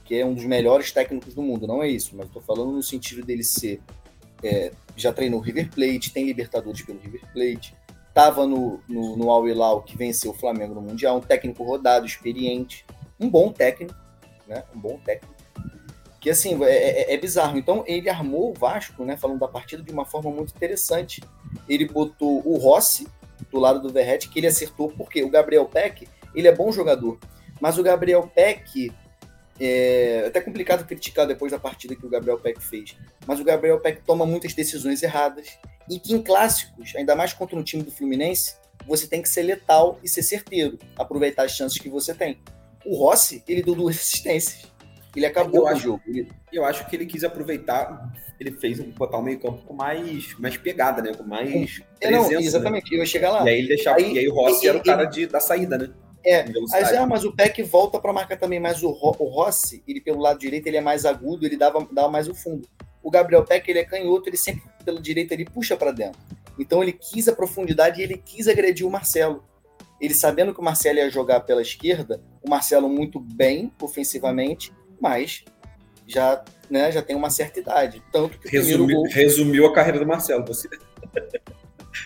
que 0.04 0.14
é 0.14 0.24
um 0.26 0.34
dos 0.34 0.44
melhores 0.44 0.90
técnicos 0.92 1.34
do 1.34 1.42
mundo, 1.42 1.66
não 1.66 1.82
é 1.82 1.88
isso, 1.88 2.14
mas 2.16 2.26
estou 2.26 2.42
falando 2.42 2.72
no 2.72 2.82
sentido 2.82 3.24
dele 3.24 3.44
ser. 3.44 3.80
é, 4.42 4.72
já 4.96 5.12
treinou 5.12 5.40
River 5.40 5.70
Plate, 5.70 6.12
tem 6.12 6.26
Libertadores 6.26 6.82
pelo 6.82 6.98
River 6.98 7.22
Plate, 7.32 7.74
estava 8.08 8.46
no, 8.46 8.80
no, 8.88 9.16
no 9.16 9.30
Al 9.30 9.48
Hilal, 9.48 9.82
que 9.82 9.96
venceu 9.96 10.32
o 10.32 10.34
Flamengo 10.34 10.74
no 10.74 10.82
Mundial, 10.82 11.16
um 11.16 11.20
técnico 11.20 11.62
rodado, 11.64 12.04
experiente, 12.04 12.84
um 13.18 13.28
bom 13.28 13.52
técnico, 13.52 13.94
né? 14.46 14.64
Um 14.74 14.78
bom 14.80 14.98
técnico 14.98 15.32
que 16.20 16.30
assim, 16.30 16.62
é, 16.62 16.70
é- 17.12 17.14
é 17.14 17.16
bizarro. 17.16 17.58
Então, 17.58 17.82
ele 17.84 18.08
armou 18.08 18.50
o 18.50 18.54
Vasco, 18.54 19.04
né, 19.04 19.16
falando 19.16 19.40
da 19.40 19.48
partida, 19.48 19.82
de 19.82 19.90
uma 19.90 20.04
forma 20.04 20.30
muito 20.30 20.54
interessante. 20.54 21.20
Ele 21.68 21.84
botou 21.88 22.40
o 22.46 22.56
Rossi 22.58 23.08
do 23.50 23.58
lado 23.58 23.80
do 23.80 23.92
Verrete, 23.92 24.28
que 24.28 24.38
ele 24.38 24.46
acertou, 24.46 24.88
porque 24.96 25.24
o 25.24 25.28
Gabriel 25.28 25.64
Peck, 25.66 26.06
ele 26.32 26.46
é 26.46 26.54
bom 26.54 26.70
jogador, 26.70 27.18
mas 27.60 27.76
o 27.76 27.82
Gabriel 27.82 28.30
Peck, 28.32 28.92
é 29.60 30.24
até 30.26 30.40
complicado 30.40 30.86
criticar 30.86 31.26
depois 31.26 31.52
da 31.52 31.58
partida 31.58 31.94
que 31.94 32.04
o 32.04 32.08
Gabriel 32.08 32.38
Peck 32.38 32.60
fez, 32.62 32.96
mas 33.26 33.38
o 33.40 33.44
Gabriel 33.44 33.78
Peck 33.80 34.02
toma 34.04 34.24
muitas 34.26 34.54
decisões 34.54 35.02
erradas, 35.02 35.46
e 35.88 35.98
que 35.98 36.12
em 36.14 36.22
clássicos, 36.22 36.94
ainda 36.96 37.14
mais 37.14 37.32
contra 37.32 37.56
um 37.56 37.62
time 37.62 37.82
do 37.82 37.90
Fluminense, 37.90 38.54
você 38.86 39.06
tem 39.06 39.22
que 39.22 39.28
ser 39.28 39.42
letal 39.42 39.98
e 40.02 40.08
ser 40.08 40.22
certeiro, 40.22 40.78
aproveitar 40.96 41.44
as 41.44 41.52
chances 41.52 41.78
que 41.80 41.88
você 41.88 42.12
tem. 42.14 42.38
O 42.84 42.96
Rossi, 42.96 43.42
ele 43.46 43.62
deu 43.62 43.74
duas 43.74 43.96
assistências. 43.96 44.70
Ele 45.14 45.26
acabou 45.26 45.56
Eu 45.56 45.62
com 45.62 45.68
o 45.68 45.72
acho- 45.72 45.82
jogo. 45.82 46.02
Ele- 46.08 46.28
Eu 46.52 46.64
acho 46.66 46.86
que 46.88 46.96
ele 46.96 47.06
quis 47.06 47.22
aproveitar, 47.24 48.12
ele 48.40 48.52
fez 48.52 48.78
botar 48.80 49.18
o 49.18 49.22
meio 49.22 49.38
campo 49.40 49.62
com 49.64 49.72
mais, 49.74 50.36
mais 50.38 50.56
pegada, 50.56 51.00
né? 51.00 51.14
Com 51.14 51.22
mais 51.22 51.80
É, 52.00 52.10
não, 52.10 52.20
presença, 52.24 52.40
né? 52.40 52.46
exatamente, 52.46 52.92
eu 52.94 52.98
ia 53.00 53.06
chegar 53.06 53.30
lá. 53.30 53.44
E 53.44 53.48
aí 53.50 53.58
ele 53.60 53.68
deixava, 53.68 53.98
Aí- 53.98 54.12
e 54.14 54.18
aí 54.18 54.28
o 54.28 54.34
Rossi 54.34 54.66
era 54.68 54.76
o 54.78 54.82
cara 54.82 55.04
de, 55.04 55.26
da 55.26 55.38
saída, 55.40 55.78
né? 55.78 55.88
É. 56.24 56.44
Mas, 56.70 56.92
ah, 56.92 57.06
mas 57.06 57.24
o 57.24 57.32
Peck 57.32 57.62
volta 57.62 57.98
para 57.98 58.12
marcar 58.12 58.36
também, 58.36 58.60
mas 58.60 58.82
o, 58.82 58.90
Ro- 58.90 59.16
o 59.18 59.24
Rossi, 59.28 59.82
ele 59.86 60.00
pelo 60.00 60.20
lado 60.20 60.38
direito, 60.38 60.66
ele 60.66 60.76
é 60.76 60.80
mais 60.80 61.04
agudo, 61.04 61.44
ele 61.46 61.56
dava, 61.56 61.86
dava 61.90 62.08
mais 62.08 62.28
o 62.28 62.34
fundo. 62.34 62.68
O 63.02 63.10
Gabriel 63.10 63.44
Peck, 63.44 63.68
ele 63.68 63.80
é 63.80 63.84
canhoto, 63.84 64.28
ele 64.28 64.36
sempre 64.36 64.62
pelo 64.84 65.00
direito 65.00 65.32
ele 65.32 65.44
puxa 65.44 65.76
para 65.76 65.90
dentro. 65.90 66.20
Então 66.58 66.82
ele 66.82 66.92
quis 66.92 67.26
a 67.28 67.32
profundidade 67.34 68.00
e 68.00 68.04
ele 68.04 68.16
quis 68.16 68.46
agredir 68.46 68.86
o 68.86 68.90
Marcelo. 68.90 69.44
Ele 70.00 70.14
sabendo 70.14 70.52
que 70.52 70.60
o 70.60 70.64
Marcelo 70.64 70.98
ia 70.98 71.10
jogar 71.10 71.40
pela 71.40 71.62
esquerda, 71.62 72.20
o 72.42 72.50
Marcelo 72.50 72.88
muito 72.88 73.18
bem 73.20 73.72
ofensivamente, 73.80 74.72
mas 75.00 75.44
já, 76.06 76.44
né, 76.68 76.90
já 76.92 77.00
tem 77.02 77.14
uma 77.16 77.30
certa 77.30 77.60
idade. 77.60 78.02
Tanto 78.12 78.38
que 78.38 78.48
Resumiu, 78.48 78.96
gol 78.96 79.08
resumiu 79.08 79.66
a 79.66 79.72
carreira 79.72 79.98
do 79.98 80.06
Marcelo. 80.06 80.44
Você 80.46 80.68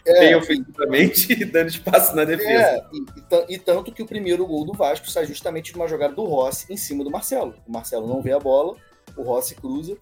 é, 0.05 0.21
bem 0.21 0.35
ofensivamente 0.35 1.33
e 1.33 1.45
dando 1.47 1.69
espaço 1.69 2.14
na 2.14 2.25
defesa. 2.25 2.49
É, 2.50 2.85
e, 2.93 3.19
e 3.19 3.23
tan- 3.23 3.47
tanto 3.64 3.93
que 3.93 4.02
o 4.02 4.07
primeiro 4.07 4.47
gol 4.47 4.64
do 4.64 4.73
Vasco 4.73 5.09
sai 5.11 5.26
justamente 5.26 5.73
de 5.73 5.76
uma 5.76 5.88
jogada 5.88 6.14
do 6.14 6.25
Rossi 6.25 6.73
em 6.73 6.76
cima 6.76 7.05
do 7.05 7.11
Marcelo. 7.11 7.55
O 7.66 7.73
Marcelo 7.73 8.07
não 8.07 8.21
vê 8.23 8.33
a 8.33 8.38
bola, 8.38 8.76
o 9.16 9.23
Rossi 9.23 9.55
cruza 9.55 9.97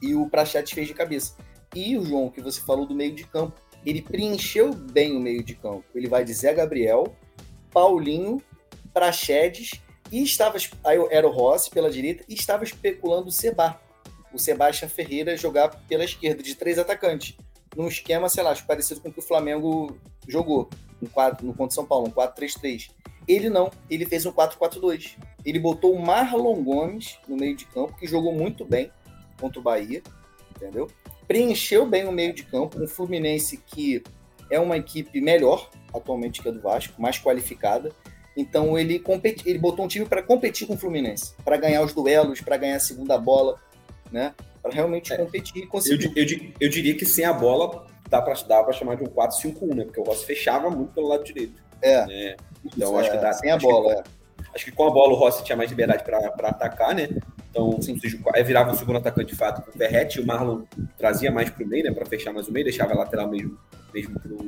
e 0.00 0.14
o 0.14 0.28
Prachete 0.28 0.74
fez 0.74 0.86
de 0.88 0.94
cabeça. 0.94 1.34
E 1.74 1.96
o 1.96 2.04
João, 2.04 2.30
que 2.30 2.40
você 2.40 2.60
falou 2.60 2.86
do 2.86 2.94
meio 2.94 3.14
de 3.14 3.24
campo, 3.24 3.60
ele 3.84 4.00
preencheu 4.00 4.72
bem 4.72 5.16
o 5.16 5.20
meio 5.20 5.42
de 5.42 5.54
campo. 5.54 5.84
Ele 5.94 6.08
vai 6.08 6.24
de 6.24 6.32
Zé 6.32 6.52
Gabriel, 6.54 7.16
Paulinho, 7.70 8.40
Prachedes 8.92 9.72
e 10.12 10.22
estava. 10.22 10.56
Aí 10.84 10.98
era 11.10 11.26
o 11.26 11.30
Rossi 11.30 11.70
pela 11.70 11.90
direita 11.90 12.24
e 12.28 12.34
estava 12.34 12.64
especulando 12.64 13.28
o 13.28 13.32
Seba. 13.32 13.80
O 14.32 14.38
Sebastião 14.38 14.88
Ferreira 14.88 15.36
jogar 15.36 15.68
pela 15.88 16.04
esquerda, 16.04 16.42
de 16.42 16.54
três 16.54 16.78
atacantes. 16.78 17.36
Num 17.76 17.88
esquema, 17.88 18.28
sei 18.28 18.42
lá, 18.42 18.54
parecido 18.66 19.00
com 19.00 19.08
o 19.08 19.12
que 19.12 19.18
o 19.18 19.22
Flamengo 19.22 19.96
jogou 20.28 20.68
no, 21.00 21.08
quadro, 21.08 21.46
no 21.46 21.54
contra 21.54 21.74
São 21.74 21.86
Paulo, 21.86 22.08
um 22.08 22.10
4-3-3. 22.10 22.90
Ele 23.26 23.48
não, 23.48 23.70
ele 23.90 24.06
fez 24.06 24.26
um 24.26 24.32
4-4-2. 24.32 25.16
Ele 25.44 25.58
botou 25.58 25.94
o 25.94 26.00
Marlon 26.00 26.62
Gomes 26.62 27.18
no 27.26 27.36
meio 27.36 27.56
de 27.56 27.64
campo, 27.66 27.96
que 27.96 28.06
jogou 28.06 28.32
muito 28.32 28.64
bem 28.64 28.90
contra 29.40 29.58
o 29.58 29.62
Bahia, 29.62 30.02
entendeu? 30.54 30.88
Preencheu 31.26 31.86
bem 31.86 32.06
o 32.06 32.12
meio 32.12 32.34
de 32.34 32.44
campo, 32.44 32.82
um 32.82 32.86
Fluminense 32.86 33.56
que 33.56 34.02
é 34.50 34.60
uma 34.60 34.76
equipe 34.76 35.20
melhor 35.20 35.70
atualmente 35.92 36.42
que 36.42 36.48
a 36.48 36.52
do 36.52 36.60
Vasco, 36.60 37.00
mais 37.00 37.18
qualificada. 37.18 37.92
Então 38.36 38.76
ele, 38.76 38.98
competi 38.98 39.48
ele 39.48 39.58
botou 39.58 39.84
um 39.84 39.88
time 39.88 40.06
para 40.06 40.22
competir 40.22 40.66
com 40.66 40.74
o 40.74 40.78
Fluminense, 40.78 41.34
para 41.44 41.56
ganhar 41.56 41.82
os 41.82 41.92
duelos, 41.92 42.40
para 42.40 42.56
ganhar 42.56 42.76
a 42.76 42.80
segunda 42.80 43.16
bola, 43.16 43.60
né? 44.10 44.34
Para 44.64 44.72
realmente 44.72 45.12
É. 45.12 45.16
competir 45.18 45.58
e 45.58 45.62
Eu, 45.64 45.68
conseguir. 45.68 46.10
eu, 46.16 46.24
di- 46.24 46.54
eu 46.58 46.68
diria 46.70 46.96
que 46.96 47.04
sem 47.04 47.26
a 47.26 47.34
bola 47.34 47.86
dá 48.08 48.22
pra, 48.22 48.32
dá 48.48 48.64
pra 48.64 48.72
chamar 48.72 48.96
de 48.96 49.02
um 49.04 49.06
4-5-1, 49.06 49.74
né? 49.74 49.84
Porque 49.84 50.00
o 50.00 50.02
Rossi 50.04 50.24
fechava 50.24 50.70
muito 50.70 50.94
pelo 50.94 51.06
lado 51.08 51.22
direito. 51.22 51.62
É. 51.82 52.06
né? 52.06 52.36
Então 52.64 52.96
acho 52.98 53.10
que 53.10 53.18
dá. 53.18 53.32
sem 53.34 53.50
a 53.50 53.56
acho 53.56 53.66
que- 53.66 53.70
bola, 53.72 53.92
é. 53.92 54.02
Acho 54.54 54.64
que 54.64 54.72
com 54.72 54.86
a 54.86 54.90
bola 54.90 55.12
o 55.12 55.16
Rossi 55.16 55.44
tinha 55.44 55.54
mais 55.54 55.68
liberdade 55.68 56.02
para 56.02 56.48
atacar, 56.48 56.94
né? 56.94 57.08
Então, 57.50 57.80
Sim. 57.82 57.98
seja, 58.00 58.18
virava 58.42 58.72
o 58.72 58.74
segundo 58.74 58.96
atacante 58.96 59.32
de 59.32 59.36
fato 59.36 59.62
com 59.62 59.70
o 59.70 59.78
Verrete, 59.78 60.18
o 60.20 60.26
Marlon 60.26 60.62
trazia 60.96 61.30
mais 61.30 61.50
pro 61.50 61.66
meio, 61.66 61.84
né? 61.84 61.92
Para 61.92 62.06
fechar 62.06 62.32
mais 62.32 62.48
o 62.48 62.52
meio, 62.52 62.64
deixava 62.64 62.94
a 62.94 62.96
lateral 62.96 63.28
mesmo, 63.28 63.58
mesmo 63.92 64.18
pro, 64.18 64.38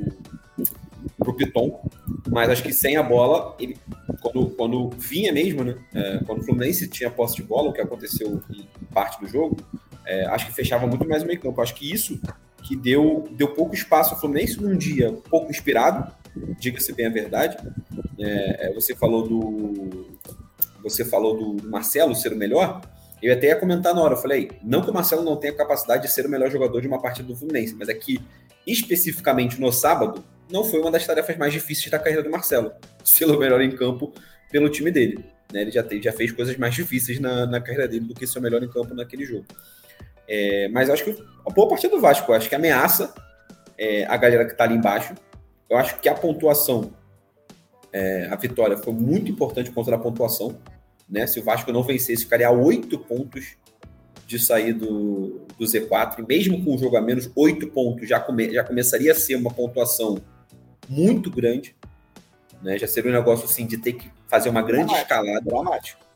pro 1.17 1.33
Piton. 1.33 1.81
Mas 2.29 2.49
acho 2.49 2.63
que 2.63 2.73
sem 2.73 2.97
a 2.97 3.03
bola, 3.03 3.55
ele, 3.59 3.77
quando, 4.21 4.49
quando 4.51 4.89
vinha 4.91 5.31
mesmo, 5.31 5.63
né? 5.63 5.75
É, 5.93 6.19
quando 6.25 6.39
o 6.39 6.43
Fluminense 6.43 6.87
tinha 6.87 7.09
posse 7.09 7.37
de 7.37 7.43
bola, 7.43 7.69
o 7.69 7.73
que 7.73 7.81
aconteceu 7.81 8.41
em 8.49 8.85
parte 8.93 9.19
do 9.19 9.27
jogo, 9.27 9.57
é, 10.05 10.25
acho 10.27 10.45
que 10.45 10.53
fechava 10.53 10.87
muito 10.87 11.07
mais 11.07 11.23
o 11.23 11.25
meio 11.25 11.39
campo. 11.39 11.61
Acho 11.61 11.75
que 11.75 11.91
isso 11.91 12.19
que 12.63 12.75
deu, 12.75 13.27
deu 13.31 13.49
pouco 13.49 13.73
espaço 13.73 14.13
ao 14.13 14.19
Fluminense 14.19 14.61
num 14.61 14.77
dia 14.77 15.13
pouco 15.29 15.49
inspirado, 15.49 16.11
diga-se 16.59 16.93
bem 16.93 17.05
a 17.05 17.09
verdade. 17.09 17.57
É, 18.19 18.67
é, 18.67 18.73
você 18.73 18.95
falou 18.95 19.27
do 19.27 20.17
você 20.81 21.03
falou 21.03 21.55
do 21.55 21.67
Marcelo 21.67 22.15
ser 22.15 22.33
o 22.33 22.35
melhor. 22.35 22.81
Eu 23.21 23.33
até 23.33 23.47
ia 23.47 23.55
comentar 23.55 23.95
na 23.95 24.01
hora, 24.01 24.13
eu 24.13 24.17
falei, 24.17 24.51
não 24.63 24.81
que 24.81 24.91
o 24.91 24.93
Marcelo 24.93 25.23
não 25.23 25.35
tenha 25.35 25.53
capacidade 25.53 26.03
de 26.03 26.11
ser 26.11 26.25
o 26.25 26.29
melhor 26.29 26.51
jogador 26.51 26.81
de 26.81 26.87
uma 26.87 27.01
partida 27.01 27.27
do 27.27 27.35
Fluminense, 27.35 27.75
mas 27.77 27.89
é 27.89 27.93
que, 27.93 28.21
especificamente 28.65 29.59
no 29.59 29.71
sábado, 29.71 30.23
não 30.51 30.63
foi 30.63 30.79
uma 30.79 30.91
das 30.91 31.05
tarefas 31.05 31.37
mais 31.37 31.53
difíceis 31.53 31.89
da 31.89 31.99
carreira 31.99 32.23
do 32.23 32.29
Marcelo, 32.29 32.71
ser 33.03 33.25
o 33.25 33.37
melhor 33.37 33.61
em 33.61 33.71
campo 33.71 34.13
pelo 34.51 34.69
time 34.69 34.91
dele. 34.91 35.23
Né? 35.51 35.61
Ele 35.61 35.71
já, 35.71 35.83
te, 35.83 36.01
já 36.01 36.11
fez 36.11 36.31
coisas 36.31 36.57
mais 36.57 36.73
difíceis 36.73 37.19
na, 37.19 37.45
na 37.45 37.61
carreira 37.61 37.87
dele 37.87 38.05
do 38.05 38.13
que 38.13 38.25
ser 38.25 38.39
o 38.39 38.41
melhor 38.41 38.63
em 38.63 38.69
campo 38.69 38.93
naquele 38.93 39.25
jogo. 39.25 39.45
É, 40.27 40.67
mas 40.69 40.89
acho 40.89 41.03
que 41.03 41.23
a 41.45 41.49
boa 41.49 41.69
partida 41.69 41.95
do 41.95 42.01
Vasco, 42.01 42.33
acho 42.33 42.49
que 42.49 42.55
ameaça 42.55 43.13
é, 43.77 44.05
a 44.05 44.17
galera 44.17 44.45
que 44.45 44.51
está 44.51 44.65
ali 44.65 44.75
embaixo. 44.75 45.13
Eu 45.69 45.77
acho 45.77 45.99
que 45.99 46.09
a 46.09 46.13
pontuação, 46.13 46.91
é, 47.93 48.27
a 48.27 48.35
vitória 48.35 48.77
foi 48.77 48.93
muito 48.93 49.31
importante 49.31 49.71
contra 49.71 49.95
a 49.95 49.99
pontuação. 49.99 50.57
Né? 51.09 51.25
Se 51.27 51.39
o 51.39 51.43
Vasco 51.43 51.71
não 51.71 51.83
vencesse, 51.83 52.23
ficaria 52.23 52.47
a 52.47 52.51
oito 52.51 52.99
pontos 52.99 53.55
de 54.25 54.37
sair 54.37 54.73
do, 54.73 55.45
do 55.57 55.65
Z4. 55.65 56.19
E 56.19 56.21
mesmo 56.27 56.63
com 56.63 56.75
o 56.75 56.77
jogo 56.77 56.97
a 56.97 57.01
menos, 57.01 57.31
oito 57.33 57.67
pontos 57.67 58.07
já, 58.07 58.19
come, 58.19 58.53
já 58.53 58.63
começaria 58.63 59.13
a 59.13 59.15
ser 59.15 59.35
uma 59.35 59.51
pontuação 59.51 60.17
muito 60.87 61.29
grande. 61.29 61.75
Né? 62.61 62.77
Já 62.77 62.87
seria 62.87 63.11
um 63.11 63.13
negócio 63.13 63.45
assim 63.45 63.65
de 63.65 63.77
ter 63.77 63.93
que 63.93 64.09
fazer 64.27 64.49
uma 64.49 64.61
grande 64.61 64.87
dramático, 64.87 65.13
escalada. 65.13 65.41
Dramático. 65.45 66.07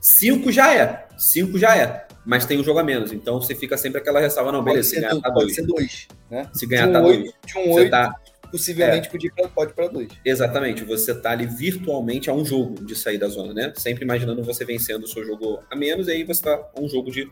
Cinco 0.00 0.50
já 0.50 0.74
é. 0.74 1.06
Cinco 1.16 1.58
já 1.58 1.76
é. 1.76 2.06
Mas 2.24 2.46
tem 2.46 2.58
um 2.58 2.64
jogo 2.64 2.78
a 2.78 2.82
menos. 2.82 3.12
Então 3.12 3.40
você 3.40 3.54
fica 3.54 3.76
sempre 3.76 4.00
aquela 4.00 4.20
ressalva, 4.20 4.50
não, 4.50 4.64
beleza, 4.64 4.90
se 4.90 5.00
ganhar 5.00 5.20
tá 5.20 5.28
dois. 5.28 5.44
Pode 5.44 5.54
ser 5.54 5.66
dois. 5.66 6.08
Né? 6.30 6.48
Se 6.52 6.66
ganhar 6.66 6.88
um 6.88 6.92
tá 6.92 7.02
8, 7.02 7.20
dois. 7.20 7.34
De 7.46 7.58
um 7.58 7.72
oito, 7.72 7.90
tá... 7.90 8.14
possivelmente 8.50 9.08
é. 9.08 9.10
pode, 9.10 9.52
pode 9.54 9.72
para 9.74 9.88
dois. 9.88 10.08
Exatamente. 10.24 10.84
Você 10.84 11.14
tá 11.14 11.30
ali 11.30 11.46
virtualmente 11.46 12.30
a 12.30 12.32
um 12.32 12.44
jogo 12.44 12.84
de 12.84 12.96
sair 12.96 13.18
da 13.18 13.28
zona, 13.28 13.52
né? 13.52 13.72
Sempre 13.76 14.04
imaginando 14.04 14.42
você 14.42 14.64
vencendo 14.64 15.04
o 15.04 15.08
seu 15.08 15.24
jogo 15.24 15.62
a 15.70 15.76
menos, 15.76 16.08
e 16.08 16.12
aí 16.12 16.24
você 16.24 16.42
tá 16.42 16.54
a 16.54 16.80
um 16.80 16.88
jogo 16.88 17.10
de 17.10 17.30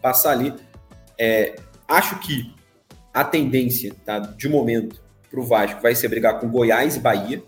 passar 0.00 0.32
ali. 0.32 0.54
É, 1.18 1.56
acho 1.88 2.20
que 2.20 2.54
a 3.12 3.24
tendência, 3.24 3.92
tá, 4.04 4.20
de 4.20 4.48
momento, 4.48 5.02
para 5.30 5.40
o 5.40 5.42
Vasco 5.42 5.80
vai 5.80 5.94
ser 5.94 6.08
brigar 6.08 6.40
com 6.40 6.48
Goiás 6.48 6.96
e 6.96 7.00
Bahia. 7.00 7.42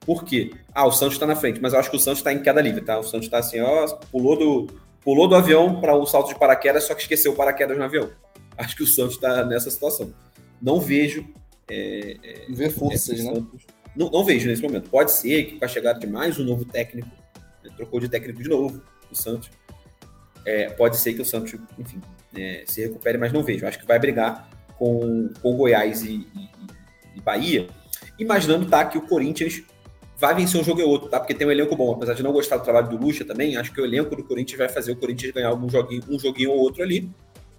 Por 0.00 0.24
quê? 0.24 0.52
Ah, 0.72 0.86
o 0.86 0.92
Santos 0.92 1.14
está 1.14 1.26
na 1.26 1.34
frente, 1.34 1.60
mas 1.60 1.72
eu 1.72 1.80
acho 1.80 1.90
que 1.90 1.96
o 1.96 2.00
Santos 2.00 2.18
está 2.18 2.32
em 2.32 2.40
queda 2.40 2.60
livre, 2.60 2.80
tá? 2.80 2.98
O 2.98 3.02
Santos 3.02 3.26
está 3.26 3.38
assim, 3.38 3.60
ó, 3.60 3.86
pulou 4.10 4.36
do, 4.38 4.66
pulou 5.02 5.28
do 5.28 5.34
avião 5.34 5.80
para 5.80 5.94
o 5.94 6.02
um 6.02 6.06
salto 6.06 6.28
de 6.28 6.38
paraquedas, 6.38 6.84
só 6.84 6.94
que 6.94 7.02
esqueceu 7.02 7.32
o 7.32 7.36
paraquedas 7.36 7.76
no 7.76 7.84
avião. 7.84 8.10
Acho 8.56 8.76
que 8.76 8.82
o 8.82 8.86
Santos 8.86 9.14
está 9.14 9.44
nessa 9.44 9.70
situação. 9.70 10.12
Não 10.60 10.80
vejo. 10.80 11.26
É, 11.68 12.16
é, 12.22 12.46
Ver 12.50 12.70
forças, 12.70 13.22
né? 13.22 13.32
Não, 13.94 14.10
não, 14.10 14.24
vejo 14.24 14.46
nesse 14.48 14.62
momento. 14.62 14.88
Pode 14.90 15.10
ser 15.10 15.44
que 15.44 15.58
com 15.58 15.64
a 15.64 15.68
chegada 15.68 15.98
de 15.98 16.06
mais 16.06 16.38
um 16.38 16.44
novo 16.44 16.64
técnico, 16.64 17.08
né, 17.64 17.70
trocou 17.76 17.98
de 17.98 18.08
técnico 18.08 18.42
de 18.42 18.48
novo 18.48 18.80
o 19.10 19.14
Santos. 19.14 19.50
É, 20.44 20.68
pode 20.70 20.98
ser 20.98 21.14
que 21.14 21.22
o 21.22 21.24
Santos, 21.24 21.54
enfim, 21.78 22.00
é, 22.36 22.62
se 22.66 22.82
recupere, 22.82 23.18
mas 23.18 23.32
não 23.32 23.42
vejo. 23.42 23.66
Acho 23.66 23.78
que 23.78 23.86
vai 23.86 23.98
brigar 23.98 24.48
com, 24.78 25.30
com 25.42 25.56
Goiás 25.56 26.02
e, 26.02 26.26
e, 26.36 26.48
e 27.16 27.20
Bahia, 27.20 27.66
imaginando 28.18 28.66
tá, 28.66 28.84
que 28.84 28.98
o 28.98 29.02
Corinthians 29.02 29.62
vai 30.18 30.34
vencer 30.34 30.60
um 30.60 30.64
jogo 30.64 30.80
ou 30.82 30.88
outro, 30.88 31.08
tá? 31.08 31.18
Porque 31.18 31.34
tem 31.34 31.46
um 31.46 31.50
elenco 31.50 31.76
bom. 31.76 31.92
Apesar 31.92 32.14
de 32.14 32.22
não 32.22 32.32
gostar 32.32 32.56
do 32.56 32.64
trabalho 32.64 32.88
do 32.88 32.96
Lucha 32.96 33.24
também, 33.24 33.56
acho 33.56 33.72
que 33.72 33.80
o 33.80 33.84
elenco 33.84 34.14
do 34.16 34.24
Corinthians 34.24 34.58
vai 34.58 34.68
fazer 34.68 34.92
o 34.92 34.96
Corinthians 34.96 35.32
ganhar 35.32 35.48
algum 35.48 35.68
joguinho, 35.68 36.02
um 36.08 36.18
joguinho 36.18 36.50
ou 36.50 36.58
outro 36.58 36.82
ali 36.82 37.10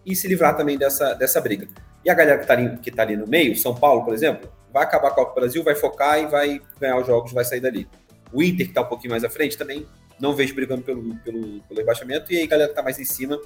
e 0.06 0.16
se 0.16 0.28
livrar 0.28 0.56
também 0.56 0.78
dessa, 0.78 1.14
dessa 1.14 1.42
briga. 1.42 1.68
E 2.04 2.10
a 2.10 2.14
galera 2.14 2.38
que 2.38 2.44
está 2.46 2.54
ali, 2.54 2.78
que 2.78 2.92
tá 2.92 3.04
ali 3.04 3.18
no 3.18 3.28
meio, 3.28 3.56
São 3.58 3.76
Paulo, 3.76 4.06
por 4.06 4.14
exemplo, 4.14 4.50
vai 4.74 4.84
acabar 4.84 5.10
a 5.10 5.12
Copa 5.12 5.32
do 5.32 5.36
Brasil, 5.36 5.64
vai 5.64 5.76
focar 5.76 6.20
e 6.20 6.28
vai 6.28 6.62
ganhar 6.80 6.98
os 6.98 7.06
jogos, 7.06 7.34
vai 7.34 7.44
sair 7.44 7.60
dali. 7.60 7.88
O 8.32 8.42
Inter, 8.42 8.66
que 8.66 8.72
está 8.72 8.82
um 8.82 8.86
pouquinho 8.86 9.12
mais 9.12 9.24
à 9.24 9.30
frente, 9.30 9.58
também 9.58 9.86
não 10.20 10.34
vejo 10.34 10.56
brigando 10.56 10.82
pelo, 10.82 11.16
pelo, 11.20 11.62
pelo 11.62 11.80
rebaixamento. 11.80 12.32
E 12.32 12.38
aí, 12.38 12.48
galera 12.48 12.70
que 12.70 12.72
está 12.72 12.82
mais 12.82 12.98
em 13.00 13.06
cima, 13.06 13.40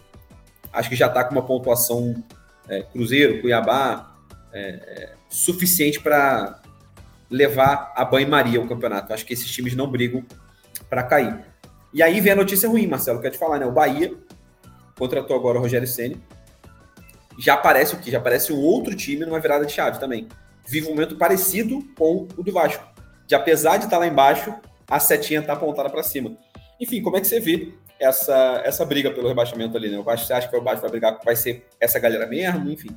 acho 0.72 0.90
que 0.90 0.96
já 0.96 1.08
está 1.08 1.24
com 1.24 1.32
uma 1.32 1.46
pontuação 1.46 2.24
é, 2.70 2.84
Cruzeiro, 2.84 3.42
Cuiabá, 3.42 4.16
é, 4.54 4.70
é, 4.70 5.14
suficiente 5.32 6.00
para 6.00 6.62
levar 7.30 7.94
a 7.96 8.04
banho-maria 8.04 8.62
o 8.62 8.68
campeonato. 8.68 9.14
Acho 9.14 9.26
que 9.26 9.34
esses 9.34 9.50
times 9.50 9.74
não 9.74 9.90
brigam 9.90 10.24
para 10.90 11.02
cair. 11.02 11.40
E 11.94 12.04
aí 12.04 12.20
vem 12.20 12.34
a 12.34 12.36
notícia 12.36 12.70
ruim, 12.70 12.86
Marcelo, 12.86 13.22
quer 13.22 13.32
te 13.32 13.38
falar, 13.38 13.58
né? 13.58 13.66
O 13.66 13.72
Bahia 13.72 14.14
contratou 14.98 15.36
agora 15.36 15.58
o 15.58 15.62
Rogério 15.62 15.88
Ceni. 15.88 16.22
Já 17.40 17.54
aparece 17.54 17.96
o 17.96 18.00
que? 18.00 18.12
Já 18.12 18.18
aparece 18.18 18.52
um 18.52 18.60
outro 18.60 18.94
time 18.96 19.26
numa 19.26 19.40
virada 19.40 19.66
de 19.66 19.72
chave 19.72 20.00
também. 20.00 20.28
Vive 20.68 20.88
um 20.88 20.92
momento 20.92 21.16
parecido 21.16 21.82
com 21.98 22.28
o 22.38 22.44
do 22.44 22.52
Vasco. 22.52 22.86
De 23.26 23.34
apesar 23.34 23.78
de 23.78 23.86
estar 23.86 23.98
lá 23.98 24.06
embaixo, 24.06 24.54
a 24.90 25.00
setinha 25.00 25.40
está 25.40 25.54
apontada 25.54 25.90
para 25.90 26.04
cima. 26.04 26.38
Enfim, 26.80 27.02
como 27.02 27.16
é 27.16 27.22
que 27.22 27.28
você 27.28 27.40
vê 27.40 27.74
essa, 28.00 28.62
essa 28.66 28.86
briga 28.86 29.10
pelo 29.12 29.30
rebaixamento 29.30 29.78
ali, 29.78 29.90
né? 29.90 29.98
O 29.98 30.04
Vasco, 30.04 30.28
você 30.28 30.34
acha 30.34 30.50
que 30.50 30.56
o 30.56 30.62
Vasco 30.62 30.82
vai 30.82 30.92
brigar, 30.92 31.20
vai 31.24 31.36
ser 31.36 31.66
essa 31.80 31.98
galera 31.98 32.28
mesmo? 32.28 32.70
Enfim. 32.70 32.90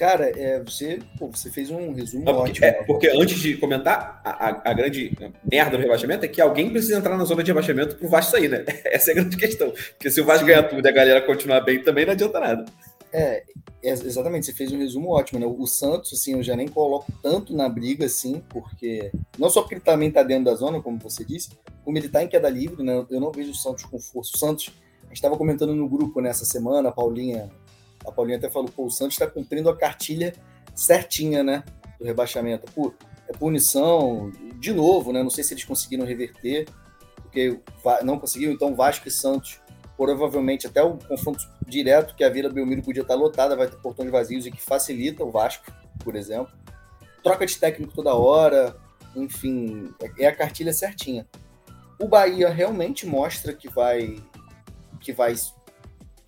Cara, 0.00 0.30
é, 0.30 0.58
você, 0.60 0.98
pô, 1.18 1.28
você 1.28 1.50
fez 1.50 1.70
um 1.70 1.92
resumo 1.92 2.24
Não, 2.24 2.34
porque, 2.36 2.52
ótimo. 2.52 2.66
É, 2.66 2.72
porque 2.84 3.08
antes 3.08 3.38
de 3.38 3.58
comentar, 3.58 4.18
a, 4.24 4.70
a, 4.70 4.72
grande 4.72 5.14
merda 5.44 5.76
do 5.76 5.82
rebaixamento 5.82 6.24
é 6.24 6.28
que 6.28 6.40
alguém 6.40 6.70
precisa 6.70 6.96
entrar 6.96 7.18
na 7.18 7.24
zona 7.26 7.42
de 7.42 7.50
rebaixamento 7.50 7.96
pro 7.96 8.08
Vasco 8.08 8.30
sair, 8.30 8.48
né? 8.48 8.64
Essa 8.86 9.10
é 9.10 9.12
a 9.12 9.16
grande 9.16 9.36
questão. 9.36 9.70
Porque 9.70 10.10
se 10.10 10.18
o 10.18 10.24
Vasco 10.24 10.46
ganhar 10.46 10.62
tudo 10.62 10.82
e 10.82 10.88
a 10.88 10.90
galera 10.90 11.20
continuar 11.20 11.60
bem, 11.60 11.82
também 11.82 12.06
não 12.06 12.14
adianta 12.14 12.40
nada. 12.40 12.64
É, 13.12 13.42
é, 13.82 13.90
exatamente, 13.90 14.46
você 14.46 14.54
fez 14.54 14.72
um 14.72 14.78
resumo 14.78 15.10
ótimo, 15.10 15.38
né? 15.38 15.44
O 15.44 15.66
Santos, 15.66 16.14
assim, 16.14 16.32
eu 16.32 16.42
já 16.42 16.56
nem 16.56 16.66
coloco 16.66 17.12
tanto 17.22 17.54
na 17.54 17.68
briga, 17.68 18.06
assim, 18.06 18.42
porque. 18.48 19.12
Não 19.38 19.50
só 19.50 19.60
porque 19.60 19.74
ele 19.74 19.82
também 19.82 20.10
tá 20.10 20.22
dentro 20.22 20.46
da 20.46 20.54
zona, 20.54 20.80
como 20.80 20.98
você 20.98 21.22
disse, 21.26 21.50
como 21.84 21.98
ele 21.98 22.08
tá 22.08 22.22
em 22.22 22.28
queda 22.28 22.48
livre, 22.48 22.82
né? 22.82 23.04
Eu 23.10 23.20
não 23.20 23.30
vejo 23.30 23.50
o 23.50 23.54
Santos 23.54 23.84
com 23.84 23.98
força. 23.98 24.30
O 24.34 24.38
Santos, 24.38 24.72
a 25.02 25.08
gente 25.08 25.16
estava 25.16 25.36
comentando 25.36 25.74
no 25.74 25.86
grupo 25.86 26.22
nessa 26.22 26.46
semana, 26.46 26.88
a 26.88 26.92
Paulinha 26.92 27.50
a 28.06 28.12
Paulinha 28.12 28.38
até 28.38 28.50
falou, 28.50 28.68
pô, 28.68 28.86
o 28.86 28.90
Santos 28.90 29.14
está 29.14 29.26
cumprindo 29.26 29.68
a 29.68 29.76
cartilha 29.76 30.32
certinha, 30.74 31.42
né? 31.42 31.64
Do 31.98 32.04
rebaixamento. 32.04 32.70
Pô, 32.72 32.94
é 33.28 33.32
punição, 33.32 34.32
de 34.58 34.72
novo, 34.72 35.12
né? 35.12 35.22
Não 35.22 35.30
sei 35.30 35.44
se 35.44 35.54
eles 35.54 35.64
conseguiram 35.64 36.04
reverter, 36.04 36.66
porque 37.22 37.60
não 38.02 38.18
conseguiram, 38.18 38.52
então 38.52 38.74
Vasco 38.74 39.06
e 39.06 39.10
Santos, 39.10 39.60
provavelmente 39.96 40.66
até 40.66 40.82
o 40.82 40.96
confronto 40.96 41.48
direto, 41.66 42.14
que 42.16 42.24
a 42.24 42.28
Vila 42.28 42.48
Belmiro 42.48 42.82
podia 42.82 43.02
estar 43.02 43.14
lotada, 43.14 43.56
vai 43.56 43.68
ter 43.68 43.76
portões 43.76 44.10
vazios 44.10 44.46
e 44.46 44.50
que 44.50 44.60
facilita 44.60 45.22
o 45.22 45.30
Vasco, 45.30 45.70
por 46.02 46.16
exemplo. 46.16 46.52
Troca 47.22 47.46
de 47.46 47.56
técnico 47.56 47.94
toda 47.94 48.14
hora, 48.14 48.76
enfim, 49.14 49.94
é 50.18 50.26
a 50.26 50.34
cartilha 50.34 50.72
certinha. 50.72 51.26
O 51.98 52.08
Bahia 52.08 52.48
realmente 52.48 53.06
mostra 53.06 53.52
que 53.52 53.68
vai 53.68 54.16
que 55.00 55.12
vai 55.12 55.34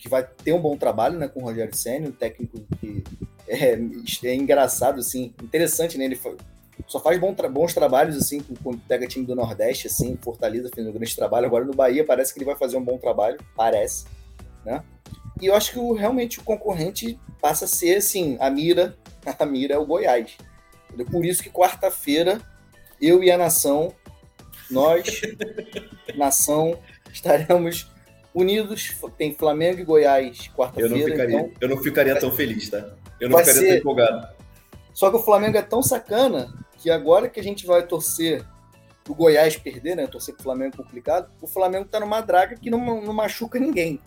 que 0.02 0.08
vai 0.08 0.24
ter 0.24 0.52
um 0.52 0.60
bom 0.60 0.76
trabalho 0.76 1.16
né, 1.16 1.28
com 1.28 1.40
o 1.40 1.44
Rogério 1.44 1.72
Senna, 1.76 2.08
um 2.08 2.12
técnico 2.12 2.60
que 2.80 3.04
é, 3.46 3.78
é 4.24 4.34
engraçado, 4.34 4.98
assim, 4.98 5.32
interessante, 5.40 5.96
né? 5.96 6.06
Ele 6.06 6.18
só 6.88 6.98
faz 6.98 7.20
bom 7.20 7.32
tra 7.32 7.48
bons 7.48 7.72
trabalhos, 7.72 8.16
assim, 8.16 8.40
quando 8.64 8.80
pega 8.80 9.06
time 9.06 9.24
do 9.24 9.36
Nordeste, 9.36 9.86
assim, 9.86 10.18
Fortaleza 10.20 10.68
fez 10.74 10.84
um 10.84 10.92
grande 10.92 11.14
trabalho. 11.14 11.46
Agora 11.46 11.64
no 11.64 11.72
Bahia 11.72 12.04
parece 12.04 12.34
que 12.34 12.40
ele 12.40 12.46
vai 12.46 12.56
fazer 12.56 12.76
um 12.76 12.82
bom 12.82 12.98
trabalho, 12.98 13.38
parece, 13.54 14.06
né? 14.64 14.82
E 15.40 15.46
eu 15.46 15.54
acho 15.54 15.70
que 15.70 15.78
o, 15.78 15.92
realmente 15.92 16.40
o 16.40 16.42
concorrente 16.42 17.16
passa 17.40 17.66
a 17.66 17.68
ser, 17.68 17.98
assim, 17.98 18.36
a 18.40 18.50
mira, 18.50 18.98
a 19.38 19.46
mira 19.46 19.76
é 19.76 19.78
o 19.78 19.86
Goiás. 19.86 20.36
Por 21.12 21.24
isso 21.24 21.44
que 21.44 21.48
quarta-feira, 21.48 22.40
eu 23.00 23.22
e 23.22 23.30
a 23.30 23.38
Nação, 23.38 23.94
nós, 24.68 25.22
Nação, 26.16 26.76
estaremos 27.12 27.91
unidos. 28.34 28.96
Tem 29.16 29.34
Flamengo 29.34 29.80
e 29.80 29.84
Goiás 29.84 30.50
quarta-feira. 30.56 30.94
Eu 30.94 30.98
não 30.98 31.06
ficaria, 31.06 31.40
então, 31.40 31.52
eu 31.60 31.68
não 31.68 31.76
ficaria 31.78 32.18
tão 32.18 32.32
feliz, 32.32 32.70
tá? 32.70 32.90
Eu 33.20 33.28
não 33.28 33.38
ficaria 33.38 33.60
ser... 33.60 33.68
tão 33.68 33.76
empolgado. 33.76 34.28
Só 34.94 35.10
que 35.10 35.16
o 35.16 35.22
Flamengo 35.22 35.56
é 35.56 35.62
tão 35.62 35.82
sacana 35.82 36.52
que 36.78 36.90
agora 36.90 37.28
que 37.28 37.40
a 37.40 37.42
gente 37.42 37.66
vai 37.66 37.86
torcer 37.86 38.44
o 39.08 39.14
Goiás 39.14 39.56
perder, 39.56 39.96
né? 39.96 40.06
Torcer 40.06 40.34
pro 40.34 40.44
Flamengo 40.44 40.76
complicado, 40.76 41.30
o 41.40 41.46
Flamengo 41.46 41.86
tá 41.86 41.98
numa 41.98 42.20
draga 42.20 42.56
que 42.56 42.70
não, 42.70 43.00
não 43.00 43.12
machuca 43.12 43.58
ninguém. 43.58 44.00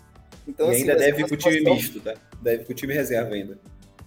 Então, 0.48 0.68
e 0.68 0.72
assim, 0.72 0.82
ainda 0.82 0.96
deve 0.96 1.22
ir 1.22 1.28
com 1.28 1.34
o 1.34 1.38
time 1.38 1.62
misto, 1.62 2.00
tá? 2.00 2.14
Deve 2.42 2.64
ir 2.64 2.66
com 2.66 2.72
o 2.72 2.76
time 2.76 2.94
reserva 2.94 3.34
ainda. 3.34 3.58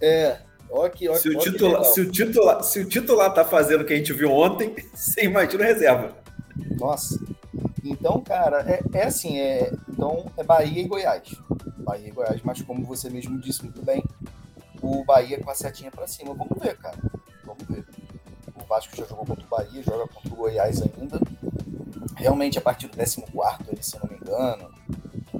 É, 0.01 0.37
ó 0.69 0.87
que, 0.87 1.09
ó, 1.09 1.15
se, 1.15 1.29
o 1.29 1.37
titular, 1.37 1.83
se, 1.83 2.01
o 2.01 2.11
titular, 2.11 2.63
se 2.63 2.79
o 2.79 2.85
titular 2.85 3.33
tá 3.33 3.43
fazendo 3.43 3.81
o 3.81 3.85
que 3.85 3.93
a 3.93 3.97
gente 3.97 4.13
viu 4.13 4.31
ontem, 4.31 4.73
você 4.93 5.25
imagina 5.25 5.65
reserva. 5.65 6.17
Nossa. 6.79 7.19
Então, 7.83 8.21
cara, 8.21 8.61
é, 8.69 8.81
é 8.93 9.03
assim, 9.05 9.37
é, 9.37 9.71
então 9.87 10.25
é 10.37 10.43
Bahia 10.43 10.81
e 10.81 10.87
Goiás. 10.87 11.33
Bahia 11.77 12.07
e 12.07 12.11
Goiás, 12.11 12.41
mas 12.43 12.61
como 12.61 12.85
você 12.85 13.09
mesmo 13.09 13.39
disse 13.39 13.63
muito 13.63 13.83
bem, 13.83 14.03
o 14.81 15.03
Bahia 15.03 15.39
com 15.41 15.49
a 15.49 15.55
setinha 15.55 15.91
para 15.91 16.07
cima. 16.07 16.33
Vamos 16.33 16.57
ver, 16.59 16.77
cara. 16.77 16.97
Vamos 17.45 17.63
ver. 17.67 17.85
O 18.55 18.65
Vasco 18.65 18.95
já 18.95 19.05
jogou 19.05 19.25
contra 19.25 19.45
o 19.45 19.49
Bahia, 19.49 19.83
joga 19.83 20.07
contra 20.07 20.33
o 20.33 20.35
Goiás 20.35 20.81
ainda. 20.81 21.19
Realmente, 22.15 22.57
a 22.57 22.61
partir 22.61 22.87
do 22.87 22.97
14, 22.97 23.25
ali, 23.69 23.83
se 23.83 23.95
eu 23.95 24.01
não 24.03 24.09
me 24.09 24.17
engano, 24.17 24.69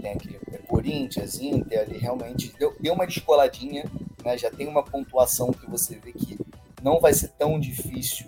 tem 0.01 0.12
aquele 0.13 0.39
é 0.51 0.58
Corinthians, 0.60 1.39
Inter 1.39 1.82
ali, 1.82 1.97
realmente 1.97 2.53
deu, 2.58 2.75
deu 2.79 2.93
uma 2.93 3.05
descoladinha, 3.05 3.86
né? 4.23 4.38
Já 4.38 4.49
tem 4.49 4.67
uma 4.67 4.84
pontuação 4.84 5.51
que 5.51 5.69
você 5.69 5.95
vê 5.95 6.13
que 6.13 6.39
não 6.82 6.99
vai 6.99 7.13
ser 7.13 7.29
tão 7.29 7.60
difícil 7.60 8.27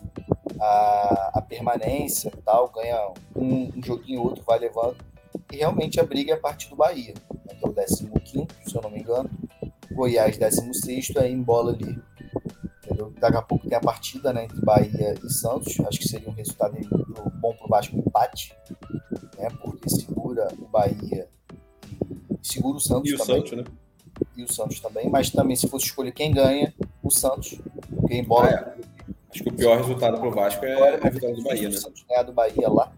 a, 0.61 1.31
a 1.33 1.41
permanência 1.41 2.31
e 2.37 2.41
tal, 2.41 2.69
ganha 2.69 3.11
um, 3.35 3.71
um 3.75 3.83
joguinho 3.83 4.21
outro, 4.21 4.43
vai 4.45 4.59
levando. 4.59 4.95
e 5.51 5.57
realmente 5.57 5.99
a 5.99 6.03
briga 6.03 6.33
é 6.33 6.35
a 6.35 6.39
partir 6.39 6.69
do 6.69 6.75
Bahia, 6.75 7.13
né, 7.45 7.55
que 7.55 7.65
é 7.65 7.67
o 7.67 8.19
15, 8.19 8.47
se 8.65 8.75
eu 8.75 8.81
não 8.81 8.91
me 8.91 8.99
engano. 8.99 9.29
Goiás, 9.91 10.37
16, 10.37 11.17
aí 11.17 11.33
embola 11.33 11.73
ali. 11.73 11.99
Entendeu? 12.85 13.13
Daqui 13.19 13.37
a 13.37 13.41
pouco 13.41 13.67
tem 13.67 13.77
a 13.77 13.81
partida 13.81 14.31
né, 14.31 14.45
entre 14.45 14.61
Bahia 14.61 15.15
e 15.23 15.29
Santos. 15.29 15.79
Acho 15.81 15.99
que 15.99 16.07
seria 16.07 16.29
um 16.29 16.33
resultado 16.33 16.77
bom 17.41 17.53
para 17.53 17.65
o 17.65 17.69
Vasco, 17.69 17.95
um 17.95 17.99
empate, 17.99 18.55
né, 19.37 19.49
porque 19.61 19.89
segura 19.89 20.47
o 20.59 20.67
Bahia 20.67 21.27
e 22.41 22.47
segura 22.47 22.77
o 22.77 22.79
Santos 22.79 23.09
e 23.09 23.15
o 23.15 23.17
também. 23.17 23.35
Santos, 23.37 23.51
né? 23.57 23.63
E 24.37 24.43
o 24.43 24.51
Santos 24.51 24.79
também, 24.79 25.09
mas 25.09 25.29
também 25.29 25.55
se 25.55 25.67
fosse 25.67 25.85
escolher 25.85 26.11
quem 26.11 26.31
ganha, 26.31 26.73
o 27.01 27.09
Santos, 27.09 27.59
porque 27.89 28.15
embora. 28.15 28.75
Ah, 28.77 28.81
é. 28.81 28.90
Acho 29.31 29.43
que 29.43 29.49
o 29.49 29.53
pior 29.53 29.77
resultado 29.77 30.19
para 30.19 30.27
o 30.27 30.31
Vasco 30.31 30.65
é 30.65 30.95
a 30.95 31.09
vitória 31.09 31.35
do 31.35 31.43
Bahia, 31.43 31.69
né? 31.69 31.75
O 31.75 31.79
Santos 31.79 32.03
ganhar 32.07 32.23
do 32.23 32.33
Bahia 32.33 32.69
lá. 32.69 32.91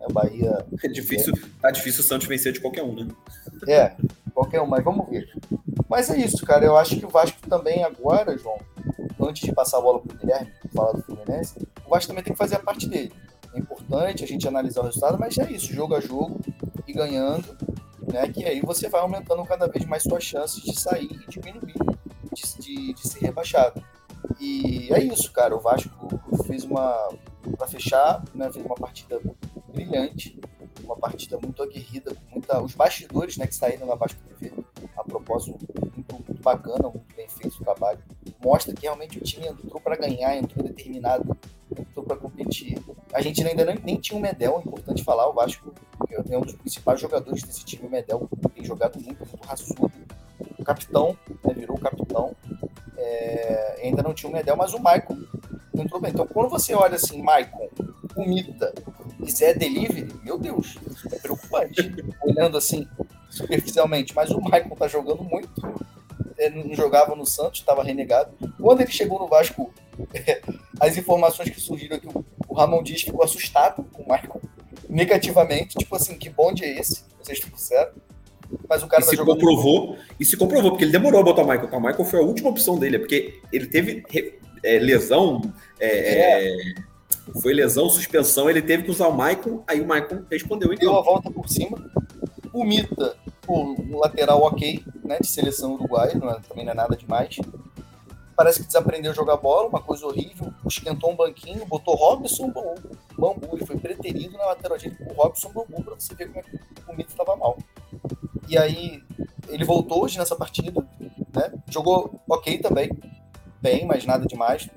É 0.00 0.06
o 0.06 0.12
Bahia. 0.12 0.66
É 0.84 0.88
difícil, 0.88 1.34
tá 1.60 1.70
difícil 1.72 2.00
o 2.00 2.04
Santos 2.04 2.28
vencer 2.28 2.52
de 2.52 2.60
qualquer 2.60 2.84
um, 2.84 2.94
né? 2.94 3.08
É, 3.66 3.96
qualquer 4.32 4.60
um, 4.62 4.66
mas 4.66 4.84
vamos 4.84 5.08
ver. 5.10 5.28
Mas 5.88 6.08
é 6.10 6.16
isso, 6.16 6.46
cara. 6.46 6.64
Eu 6.64 6.76
acho 6.76 6.96
que 6.96 7.04
o 7.04 7.08
Vasco 7.08 7.38
também 7.48 7.82
agora, 7.82 8.38
João, 8.38 8.58
antes 9.20 9.42
de 9.42 9.52
passar 9.52 9.78
a 9.78 9.80
bola 9.80 10.00
para 10.00 10.14
o 10.14 10.18
Guilherme, 10.18 10.52
falar 10.72 10.92
do 10.92 11.02
Fluminense, 11.02 11.54
o 11.84 11.90
Vasco 11.90 12.08
também 12.08 12.22
tem 12.22 12.32
que 12.32 12.38
fazer 12.38 12.54
a 12.54 12.60
parte 12.60 12.88
dele. 12.88 13.12
É 13.52 13.58
importante 13.58 14.22
a 14.22 14.26
gente 14.26 14.46
analisar 14.46 14.82
o 14.82 14.84
resultado, 14.84 15.18
mas 15.18 15.36
é 15.38 15.50
isso, 15.50 15.72
jogo 15.72 15.96
a 15.96 16.00
jogo 16.00 16.38
e 16.86 16.92
ganhando, 16.92 17.56
né? 18.12 18.28
Que 18.28 18.44
aí 18.44 18.60
você 18.60 18.88
vai 18.88 19.00
aumentando 19.00 19.44
cada 19.44 19.66
vez 19.66 19.84
mais 19.84 20.04
suas 20.04 20.22
chances 20.22 20.62
de 20.62 20.78
sair 20.78 21.10
e 21.10 21.30
diminuir, 21.30 21.74
de, 22.32 22.58
de, 22.60 22.92
de 22.94 23.08
ser 23.08 23.20
rebaixado. 23.20 23.82
E 24.40 24.92
é 24.92 25.02
isso, 25.02 25.32
cara. 25.32 25.56
O 25.56 25.60
Vasco 25.60 26.08
fez 26.46 26.64
uma. 26.64 27.10
para 27.56 27.66
fechar, 27.66 28.22
né? 28.34 28.50
Fez 28.52 28.64
uma 28.64 28.74
partida 28.74 29.20
brilhante, 29.72 30.38
uma 30.82 30.96
partida 30.96 31.38
muito 31.38 31.62
aguerrida, 31.62 32.16
muita. 32.30 32.60
Os 32.62 32.74
bastidores 32.74 33.36
né, 33.36 33.46
que 33.46 33.54
saíram 33.54 33.86
na 33.86 33.94
Vasco 33.94 34.20
TV, 34.28 34.52
a 34.96 35.04
propósito, 35.04 35.58
muito, 35.94 36.14
muito 36.14 36.42
bacana, 36.42 36.88
muito 36.88 37.14
bem 37.16 37.28
feito 37.28 37.56
o 37.56 37.64
trabalho. 37.64 37.98
Mostra 38.42 38.74
que 38.74 38.82
realmente 38.82 39.18
o 39.18 39.20
time 39.22 39.46
entrou 39.46 39.80
para 39.80 39.96
ganhar, 39.96 40.36
entrou 40.36 40.64
determinado, 40.64 41.36
entrou 41.76 42.04
para 42.04 42.16
competir. 42.16 42.78
A 43.12 43.20
gente 43.20 43.44
ainda 43.44 43.64
nem, 43.64 43.78
nem 43.84 43.96
tinha 43.96 44.18
o 44.18 44.22
Medel, 44.22 44.56
é 44.58 44.68
importante 44.68 45.02
falar, 45.02 45.28
o 45.28 45.32
Vasco 45.32 45.72
é 46.10 46.38
um 46.38 46.42
dos 46.42 46.54
principais 46.54 47.00
jogadores 47.00 47.42
desse 47.42 47.64
time, 47.64 47.86
o 47.86 47.90
Medel, 47.90 48.28
tem 48.54 48.64
jogado 48.64 49.00
muito, 49.00 49.26
muito 49.26 49.46
raçudo. 49.46 49.90
O 50.58 50.64
capitão, 50.64 51.16
né, 51.44 51.54
virou 51.54 51.76
o 51.76 51.80
capitão. 51.80 52.34
É, 53.00 53.80
ainda 53.84 54.02
não 54.02 54.12
tinha 54.12 54.28
o 54.28 54.32
Medel, 54.32 54.56
mas 54.56 54.74
o 54.74 54.80
Maicon 54.80 55.16
entrou 55.74 56.00
bem. 56.00 56.10
Então, 56.10 56.26
quando 56.26 56.50
você 56.50 56.74
olha 56.74 56.96
assim, 56.96 57.22
Maicon, 57.22 57.68
o 58.16 58.24
Mita 58.28 58.74
e 59.24 59.30
Zé 59.30 59.54
Delivery, 59.54 60.12
meu 60.24 60.36
Deus, 60.36 60.76
é 61.12 61.16
preocupante. 61.16 61.94
Olhando 62.22 62.58
assim, 62.58 62.86
superficialmente. 63.30 64.14
Mas 64.14 64.30
o 64.30 64.40
Maicon 64.40 64.74
tá 64.74 64.88
jogando 64.88 65.22
muito. 65.22 65.50
Ele 66.36 66.64
não 66.64 66.74
jogava 66.74 67.14
no 67.14 67.24
Santos, 67.24 67.60
estava 67.60 67.82
renegado. 67.82 68.32
Quando 68.60 68.80
ele 68.80 68.90
chegou 68.90 69.18
no 69.18 69.28
Vasco, 69.28 69.72
as 70.80 70.96
informações 70.96 71.50
que 71.50 71.60
surgiram 71.60 71.96
aqui, 71.96 72.08
o 72.48 72.54
Ramon 72.54 72.82
Dias 72.82 73.02
ficou 73.02 73.22
assustado 73.22 73.84
com 73.92 74.02
o 74.02 74.08
Maicon, 74.08 74.40
negativamente. 74.88 75.76
Tipo 75.76 75.96
assim, 75.96 76.16
que 76.16 76.28
bonde 76.28 76.64
é 76.64 76.78
esse? 76.78 77.04
Vocês 77.20 77.38
ficam 77.38 77.58
certo? 77.58 78.00
Mas 78.68 78.82
o 78.82 78.86
cara 78.86 79.02
e 79.02 79.04
tá 79.04 79.10
se 79.10 79.16
jogando 79.16 79.34
comprovou, 79.34 79.96
e 80.18 80.24
se 80.24 80.36
comprovou, 80.36 80.70
porque 80.70 80.84
ele 80.84 80.92
demorou 80.92 81.20
a 81.20 81.24
botar 81.24 81.42
o 81.42 81.48
Michael. 81.48 81.68
O 81.70 81.80
Michael 81.80 82.04
foi 82.04 82.20
a 82.20 82.22
última 82.22 82.50
opção 82.50 82.78
dele, 82.78 82.96
é 82.96 82.98
porque 82.98 83.40
ele 83.52 83.66
teve 83.66 84.04
é, 84.62 84.78
lesão, 84.78 85.42
é, 85.78 85.88
é. 85.88 86.74
foi 87.40 87.52
lesão, 87.52 87.88
suspensão, 87.88 88.48
ele 88.48 88.62
teve 88.62 88.84
que 88.84 88.90
usar 88.90 89.08
o 89.08 89.12
Michael, 89.12 89.64
aí 89.66 89.80
o 89.80 89.84
Michael 89.84 90.24
respondeu 90.30 90.72
então. 90.72 90.92
Deu 90.92 90.98
a 90.98 91.02
volta 91.02 91.30
por 91.30 91.48
cima. 91.48 91.90
O 92.52 92.64
Mita, 92.64 93.16
pô, 93.42 93.62
um 93.62 93.98
lateral 93.98 94.42
ok, 94.42 94.82
né, 95.04 95.18
de 95.20 95.28
seleção 95.28 95.74
uruguaia, 95.74 96.14
não 96.14 96.30
é, 96.30 96.40
também 96.40 96.64
não 96.64 96.72
é 96.72 96.74
nada 96.74 96.96
demais. 96.96 97.38
Parece 98.38 98.60
que 98.60 98.66
desaprendeu 98.68 99.10
a 99.10 99.14
jogar 99.14 99.36
bola, 99.36 99.68
uma 99.68 99.82
coisa 99.82 100.06
horrível. 100.06 100.54
Esquentou 100.64 101.10
um 101.10 101.16
banquinho, 101.16 101.66
botou 101.66 101.96
Robson 101.96 102.52
Bambu. 103.18 103.48
Ele 103.52 103.66
foi 103.66 103.76
preterido 103.76 104.38
na 104.38 104.46
lateral 104.46 104.78
direita 104.78 105.04
por 105.04 105.16
Robson 105.16 105.48
Bambu 105.48 105.82
para 105.82 105.94
você 105.96 106.14
ver 106.14 106.28
como 106.28 106.38
é 106.38 106.42
que 106.42 106.58
o 106.88 106.96
Mita 106.96 107.10
estava 107.10 107.34
mal. 107.34 107.58
E 108.48 108.56
aí 108.56 109.02
ele 109.48 109.64
voltou 109.64 110.04
hoje 110.04 110.18
nessa 110.18 110.34
partida, 110.34 110.86
né? 111.34 111.52
Jogou 111.70 112.20
ok 112.28 112.58
também, 112.58 112.90
bem, 113.60 113.86
mas 113.86 114.04
nada 114.04 114.26
demais. 114.26 114.68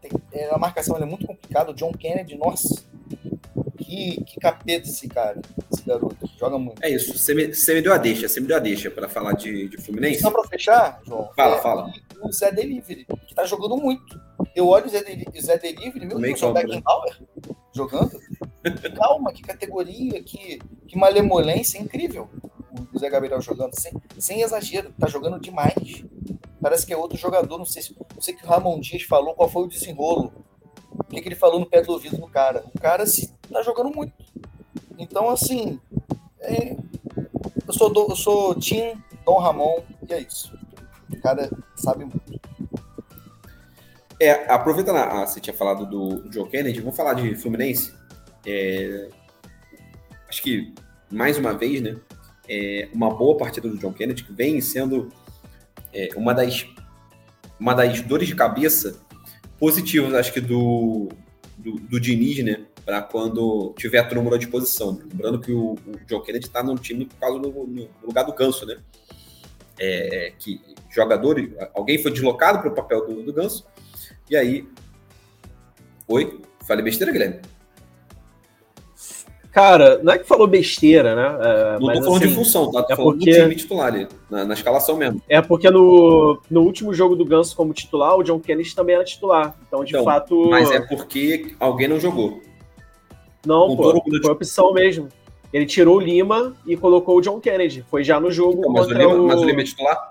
Tem, 0.00 0.10
é, 0.32 0.54
a 0.54 0.58
marcação 0.58 0.96
é 0.96 1.04
muito 1.04 1.26
complicada. 1.26 1.70
O 1.70 1.74
John 1.74 1.92
Kennedy, 1.92 2.36
nossa, 2.36 2.84
que, 3.78 4.22
que 4.24 4.38
capeta 4.38 4.88
esse 4.88 5.08
cara, 5.08 5.40
esse 5.72 5.84
garoto. 5.84 6.28
Joga 6.38 6.58
muito. 6.58 6.82
É 6.84 6.90
isso, 6.90 7.16
você 7.16 7.34
me, 7.34 7.54
você 7.54 7.74
me 7.74 7.82
deu 7.82 7.92
a 7.92 7.98
deixa, 7.98 8.28
você 8.28 8.40
me 8.40 8.46
deu 8.46 8.56
a 8.56 8.60
deixa 8.60 8.90
para 8.90 9.08
falar 9.08 9.32
de, 9.32 9.68
de 9.68 9.76
Fluminense. 9.78 10.20
Só 10.20 10.30
para 10.30 10.46
fechar, 10.48 11.00
João. 11.06 11.30
Fala, 11.34 11.56
é, 11.56 11.62
fala. 11.62 11.92
O 12.22 12.32
Zé 12.32 12.50
Delivery, 12.50 13.06
que 13.26 13.34
tá 13.34 13.44
jogando 13.44 13.76
muito. 13.76 14.20
Eu 14.54 14.68
olho 14.68 14.86
o 14.86 14.88
Zé, 14.88 15.00
o 15.00 15.40
Zé 15.40 15.58
Delivery, 15.58 16.06
meu 16.06 16.18
Deus, 16.18 16.42
é 16.42 16.46
o 16.46 16.52
campo, 16.52 16.66
Beckenbauer 16.66 17.18
jogando. 17.74 18.18
Calma, 18.96 19.32
que 19.32 19.42
categoria, 19.42 20.22
que, 20.22 20.58
que 20.86 20.96
malemolência 20.96 21.78
incrível. 21.78 22.30
O 22.92 22.98
Zé 22.98 23.08
Gabriel 23.08 23.40
jogando, 23.40 23.78
sem, 23.78 23.92
sem 24.18 24.42
exagero, 24.42 24.92
tá 24.98 25.06
jogando 25.06 25.40
demais. 25.40 26.04
Parece 26.60 26.86
que 26.86 26.92
é 26.92 26.96
outro 26.96 27.18
jogador, 27.18 27.58
não 27.58 27.66
sei 27.66 27.82
se 27.82 27.96
não 28.14 28.22
sei 28.22 28.34
que 28.34 28.44
o 28.44 28.48
Ramon 28.48 28.80
Dias 28.80 29.02
falou, 29.02 29.34
qual 29.34 29.48
foi 29.48 29.64
o 29.64 29.68
desenrolo. 29.68 30.32
O 30.90 31.04
que, 31.04 31.20
que 31.20 31.28
ele 31.28 31.34
falou 31.34 31.60
no 31.60 31.66
pé 31.66 31.82
do 31.82 31.92
ouvido 31.92 32.16
do 32.16 32.26
cara. 32.28 32.64
O 32.74 32.80
cara 32.80 33.04
se, 33.06 33.32
tá 33.50 33.62
jogando 33.62 33.94
muito. 33.94 34.14
Então, 34.98 35.28
assim, 35.28 35.80
é, 36.40 36.76
eu, 37.66 37.72
sou 37.72 37.92
do, 37.92 38.06
eu 38.10 38.16
sou 38.16 38.54
Tim 38.54 38.94
Dom 39.24 39.38
Ramon 39.38 39.82
e 40.08 40.12
é 40.12 40.20
isso. 40.20 40.56
O 41.10 41.20
cara 41.20 41.50
sabe 41.76 42.04
muito. 42.04 42.40
É, 44.20 44.50
aproveitando, 44.50 44.96
a, 44.96 45.26
você 45.26 45.40
tinha 45.40 45.54
falado 45.54 45.84
do 45.86 46.32
Joe 46.32 46.48
Kennedy, 46.48 46.80
vamos 46.80 46.96
falar 46.96 47.14
de 47.14 47.34
Fluminense. 47.34 47.92
É, 48.46 49.08
acho 50.28 50.42
que, 50.42 50.72
mais 51.10 51.36
uma 51.36 51.52
vez, 51.52 51.82
né, 51.82 51.96
é, 52.48 52.88
uma 52.92 53.10
boa 53.10 53.36
partida 53.36 53.68
do 53.68 53.78
John 53.78 53.92
Kennedy, 53.92 54.24
que 54.24 54.32
vem 54.32 54.60
sendo 54.60 55.10
é, 55.92 56.10
uma, 56.16 56.34
das, 56.34 56.66
uma 57.58 57.74
das 57.74 58.00
dores 58.00 58.28
de 58.28 58.34
cabeça 58.34 59.00
positivas, 59.58 60.14
acho 60.14 60.32
que, 60.32 60.40
do, 60.40 61.08
do, 61.56 61.72
do 61.72 62.00
Diniz, 62.00 62.44
né, 62.44 62.66
para 62.84 63.00
quando 63.02 63.74
tiver 63.78 63.98
a 63.98 64.04
turma 64.04 64.34
à 64.34 64.38
disposição. 64.38 65.00
Lembrando 65.10 65.40
que 65.40 65.52
o, 65.52 65.72
o 65.72 65.96
John 66.06 66.20
Kennedy 66.20 66.46
está 66.46 66.62
no 66.62 66.76
time 66.76 67.06
por 67.06 67.16
causa 67.16 67.38
do 67.38 67.48
no 67.48 67.88
lugar 68.02 68.24
do 68.24 68.34
Ganso, 68.34 68.66
né? 68.66 68.78
É, 69.78 70.32
que 70.38 70.60
jogador, 70.90 71.36
alguém 71.74 72.00
foi 72.00 72.12
deslocado 72.12 72.60
para 72.60 72.68
o 72.70 72.74
papel 72.74 73.06
do, 73.06 73.22
do 73.22 73.32
Ganso, 73.32 73.66
e 74.30 74.36
aí. 74.36 74.68
Oi? 76.06 76.40
Falei 76.66 76.84
besteira, 76.84 77.12
Guilherme? 77.12 77.40
Cara, 79.54 80.00
não 80.02 80.12
é 80.12 80.18
que 80.18 80.24
falou 80.26 80.48
besteira, 80.48 81.14
né? 81.14 81.38
É, 81.40 81.78
não 81.78 81.86
mas, 81.86 81.98
tô 82.00 82.04
falando 82.06 82.22
assim, 82.22 82.28
de 82.28 82.34
função, 82.34 82.72
tá? 82.72 82.82
Tô 82.82 82.92
é 82.92 82.96
falando 82.96 83.18
porque- 83.18 83.30
do 83.30 83.42
time 83.42 83.54
titular 83.54 83.86
ali, 83.86 84.08
na, 84.28 84.44
na 84.44 84.54
escalação 84.54 84.96
mesmo. 84.96 85.22
É 85.28 85.40
porque 85.40 85.70
no, 85.70 86.40
no 86.50 86.62
último 86.62 86.92
jogo 86.92 87.14
do 87.14 87.24
Ganso 87.24 87.54
como 87.54 87.72
titular, 87.72 88.16
o 88.16 88.24
John 88.24 88.40
Kennedy 88.40 88.74
também 88.74 88.96
era 88.96 89.04
titular. 89.04 89.54
Então, 89.68 89.84
de 89.84 89.92
Então, 89.92 90.04
fato. 90.04 90.50
Mas 90.50 90.72
é 90.72 90.80
porque 90.80 91.54
alguém 91.60 91.86
não 91.86 92.00
jogou. 92.00 92.40
Não, 93.46 93.68
com 93.68 93.76
pô, 93.76 94.02
foi 94.22 94.32
opção 94.32 94.72
mesmo. 94.72 95.08
Ele 95.52 95.66
tirou 95.66 95.98
o 95.98 96.00
Lima 96.00 96.56
e 96.66 96.76
colocou 96.76 97.16
o 97.16 97.20
John 97.20 97.38
Kennedy. 97.38 97.84
Foi 97.88 98.02
já 98.02 98.18
no 98.18 98.32
jogo 98.32 98.58
Então, 98.58 98.72
mas, 98.72 98.86
o 98.88 98.92
Lima, 98.92 99.14
o. 99.14 99.26
mas 99.28 99.40
o 99.40 99.44
Lima 99.44 99.60
é 99.60 99.64
titular? 99.64 100.08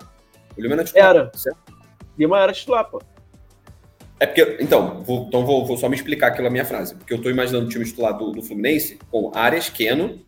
O 0.56 0.62
Lima 0.62 0.76
não 0.76 0.82
é 0.82 0.86
titular. 0.86 1.10
Era. 1.10 1.30
certo? 1.34 1.58
Lima 2.18 2.40
era 2.40 2.52
titular, 2.54 2.88
pô. 2.88 3.02
É 4.20 4.26
porque, 4.26 4.58
então, 4.60 5.02
vou, 5.02 5.26
então 5.26 5.44
vou, 5.44 5.64
vou 5.66 5.76
só 5.76 5.88
me 5.88 5.96
explicar 5.96 6.28
aquela 6.28 6.48
minha 6.48 6.64
frase. 6.64 6.94
Porque 6.94 7.12
eu 7.12 7.20
tô 7.20 7.28
imaginando 7.28 7.66
o 7.66 7.68
time 7.68 7.84
titular 7.84 8.16
do, 8.16 8.30
do 8.30 8.42
Fluminense 8.42 8.98
com 9.10 9.32
Arias, 9.34 9.68
Keno, 9.68 10.20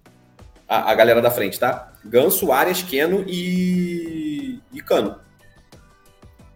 a, 0.68 0.90
a 0.90 0.94
galera 0.94 1.22
da 1.22 1.30
frente, 1.30 1.58
tá? 1.58 1.92
Ganso, 2.04 2.50
Arias, 2.50 2.82
Keno 2.82 3.24
e, 3.26 4.58
e 4.72 4.80
Cano. 4.80 5.16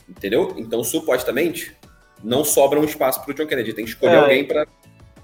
Entendeu? 0.08 0.54
Então, 0.58 0.82
supostamente, 0.82 1.76
não 2.22 2.44
sobra 2.44 2.80
um 2.80 2.84
espaço 2.84 3.24
pro 3.24 3.32
John 3.32 3.46
Kennedy. 3.46 3.72
Tem 3.72 3.84
que 3.84 3.90
escolher 3.90 4.14
É. 4.16 4.18
alguém 4.18 4.44
pra. 4.44 4.66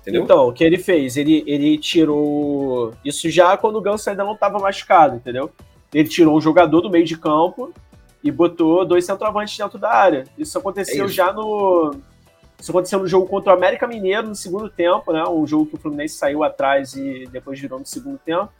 Entendeu? 0.00 0.22
Então, 0.22 0.48
o 0.48 0.52
que 0.52 0.62
ele 0.62 0.78
fez? 0.78 1.16
Ele, 1.16 1.42
ele 1.46 1.76
tirou. 1.76 2.94
Isso 3.04 3.28
já 3.28 3.56
quando 3.56 3.76
o 3.76 3.80
Ganso 3.80 4.08
ainda 4.08 4.22
não 4.22 4.34
estava 4.34 4.60
machucado, 4.60 5.16
entendeu? 5.16 5.50
Ele 5.92 6.08
tirou 6.08 6.36
um 6.36 6.40
jogador 6.40 6.80
do 6.80 6.88
meio 6.88 7.04
de 7.04 7.18
campo 7.18 7.72
e 8.26 8.32
botou 8.32 8.84
dois 8.84 9.04
centroavantes 9.04 9.56
dentro 9.56 9.78
da 9.78 9.90
área. 9.90 10.24
Isso 10.36 10.58
aconteceu 10.58 11.04
É 11.04 11.06
isso. 11.06 11.14
já 11.14 11.32
no. 11.32 11.94
Isso 12.58 12.70
aconteceu 12.70 12.98
no 12.98 13.06
jogo 13.06 13.26
contra 13.26 13.52
o 13.52 13.56
América 13.56 13.86
Mineiro 13.86 14.28
no 14.28 14.34
segundo 14.34 14.68
tempo, 14.70 15.12
né? 15.12 15.22
Um 15.28 15.46
jogo 15.46 15.66
que 15.66 15.74
o 15.74 15.78
Fluminense 15.78 16.14
saiu 16.16 16.42
atrás 16.42 16.94
e 16.94 17.26
depois 17.30 17.60
virou 17.60 17.78
no 17.78 17.86
segundo 17.86 18.18
tempo. 18.18 18.50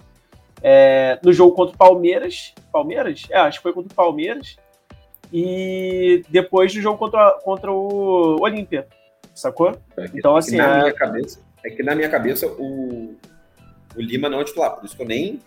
É, 0.63 1.19
no 1.23 1.33
jogo 1.33 1.55
contra 1.55 1.75
o 1.75 1.79
Palmeiras. 1.79 2.53
Palmeiras? 2.71 3.25
É, 3.31 3.39
acho 3.39 3.59
que 3.59 3.63
foi 3.63 3.73
contra 3.73 3.93
o 3.93 3.97
Palmeiras. 3.97 4.57
E 5.33 6.23
depois 6.29 6.73
do 6.73 6.81
jogo 6.81 6.99
contra, 6.99 7.31
contra 7.43 7.73
o 7.73 8.37
Olímpia. 8.41 8.87
Sacou? 9.35 9.77
É 9.97 10.09
que- 10.09 10.19
Então, 10.19 10.37
é 10.37 10.39
assim, 10.39 10.57
na 10.57 10.77
é- 10.77 10.81
minha 10.81 10.93
cabeça, 10.95 11.41
é 11.65 11.71
que 11.71 11.83
na 11.83 11.95
minha 11.95 12.09
cabeça 12.09 12.47
o, 12.47 13.15
o 13.97 14.01
Lima 14.01 14.29
não 14.29 14.41
é 14.41 14.45
titular, 14.45 14.77
por 14.77 14.85
isso 14.85 14.97
que 14.97 15.03
eu 15.03 15.07
nem 15.07 15.41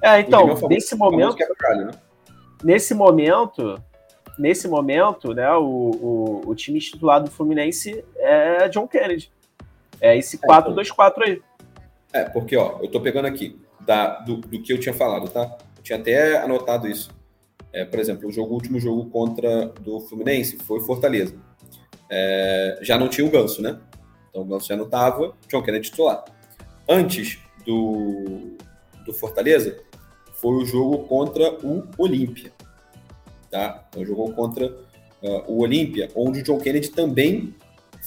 É, 0.00 0.20
então, 0.20 0.46
nesse 0.68 0.94
momento. 0.96 1.36
Né? 1.38 1.90
Nesse 2.62 2.94
momento, 2.94 3.82
nesse 4.38 4.68
momento, 4.68 5.34
né, 5.34 5.50
o, 5.52 5.62
o, 5.64 6.40
o, 6.46 6.54
time 6.54 6.78
titular 6.78 7.22
do 7.22 7.30
Fluminense 7.30 8.04
é 8.16 8.68
John 8.68 8.86
Kennedy. 8.86 9.30
É 10.00 10.16
esse 10.16 10.38
4-2-4 10.38 11.12
é, 11.18 11.24
aí. 11.24 11.42
É, 12.12 12.24
porque, 12.24 12.56
ó, 12.56 12.78
eu 12.80 12.90
tô 12.90 13.00
pegando 13.00 13.26
aqui 13.26 13.58
da, 13.80 14.20
do, 14.20 14.36
do 14.36 14.60
que 14.60 14.72
eu 14.72 14.80
tinha 14.80 14.94
falado, 14.94 15.28
tá? 15.28 15.56
Eu 15.76 15.82
tinha 15.82 15.98
até 15.98 16.38
anotado 16.38 16.88
isso. 16.88 17.10
É, 17.72 17.84
por 17.84 17.98
exemplo, 17.98 18.28
o, 18.28 18.32
jogo, 18.32 18.50
o 18.50 18.54
último 18.54 18.78
jogo 18.78 19.08
contra 19.10 19.66
do 19.66 20.00
Fluminense 20.00 20.58
foi 20.58 20.80
Fortaleza. 20.80 21.34
É, 22.10 22.78
já 22.82 22.98
não 22.98 23.08
tinha 23.08 23.26
o 23.26 23.30
Ganso, 23.30 23.62
né? 23.62 23.78
Então 24.28 24.42
o 24.42 24.44
Ganso 24.44 24.68
já 24.68 24.76
não 24.76 24.84
estava, 24.84 25.34
John 25.48 25.62
Kennedy 25.62 25.90
titular. 25.90 26.24
Antes 26.88 27.38
do, 27.64 28.56
do 29.06 29.14
Fortaleza, 29.14 29.78
foi 30.42 30.56
o 30.56 30.66
jogo 30.66 31.04
contra 31.04 31.54
o 31.64 31.84
Olímpia. 31.96 32.52
Tá? 33.48 33.84
Então 33.88 34.04
jogou 34.04 34.32
contra 34.32 34.66
uh, 34.66 35.44
o 35.46 35.60
Olímpia, 35.60 36.10
onde 36.16 36.40
o 36.40 36.42
John 36.42 36.58
Kennedy 36.58 36.90
também 36.90 37.54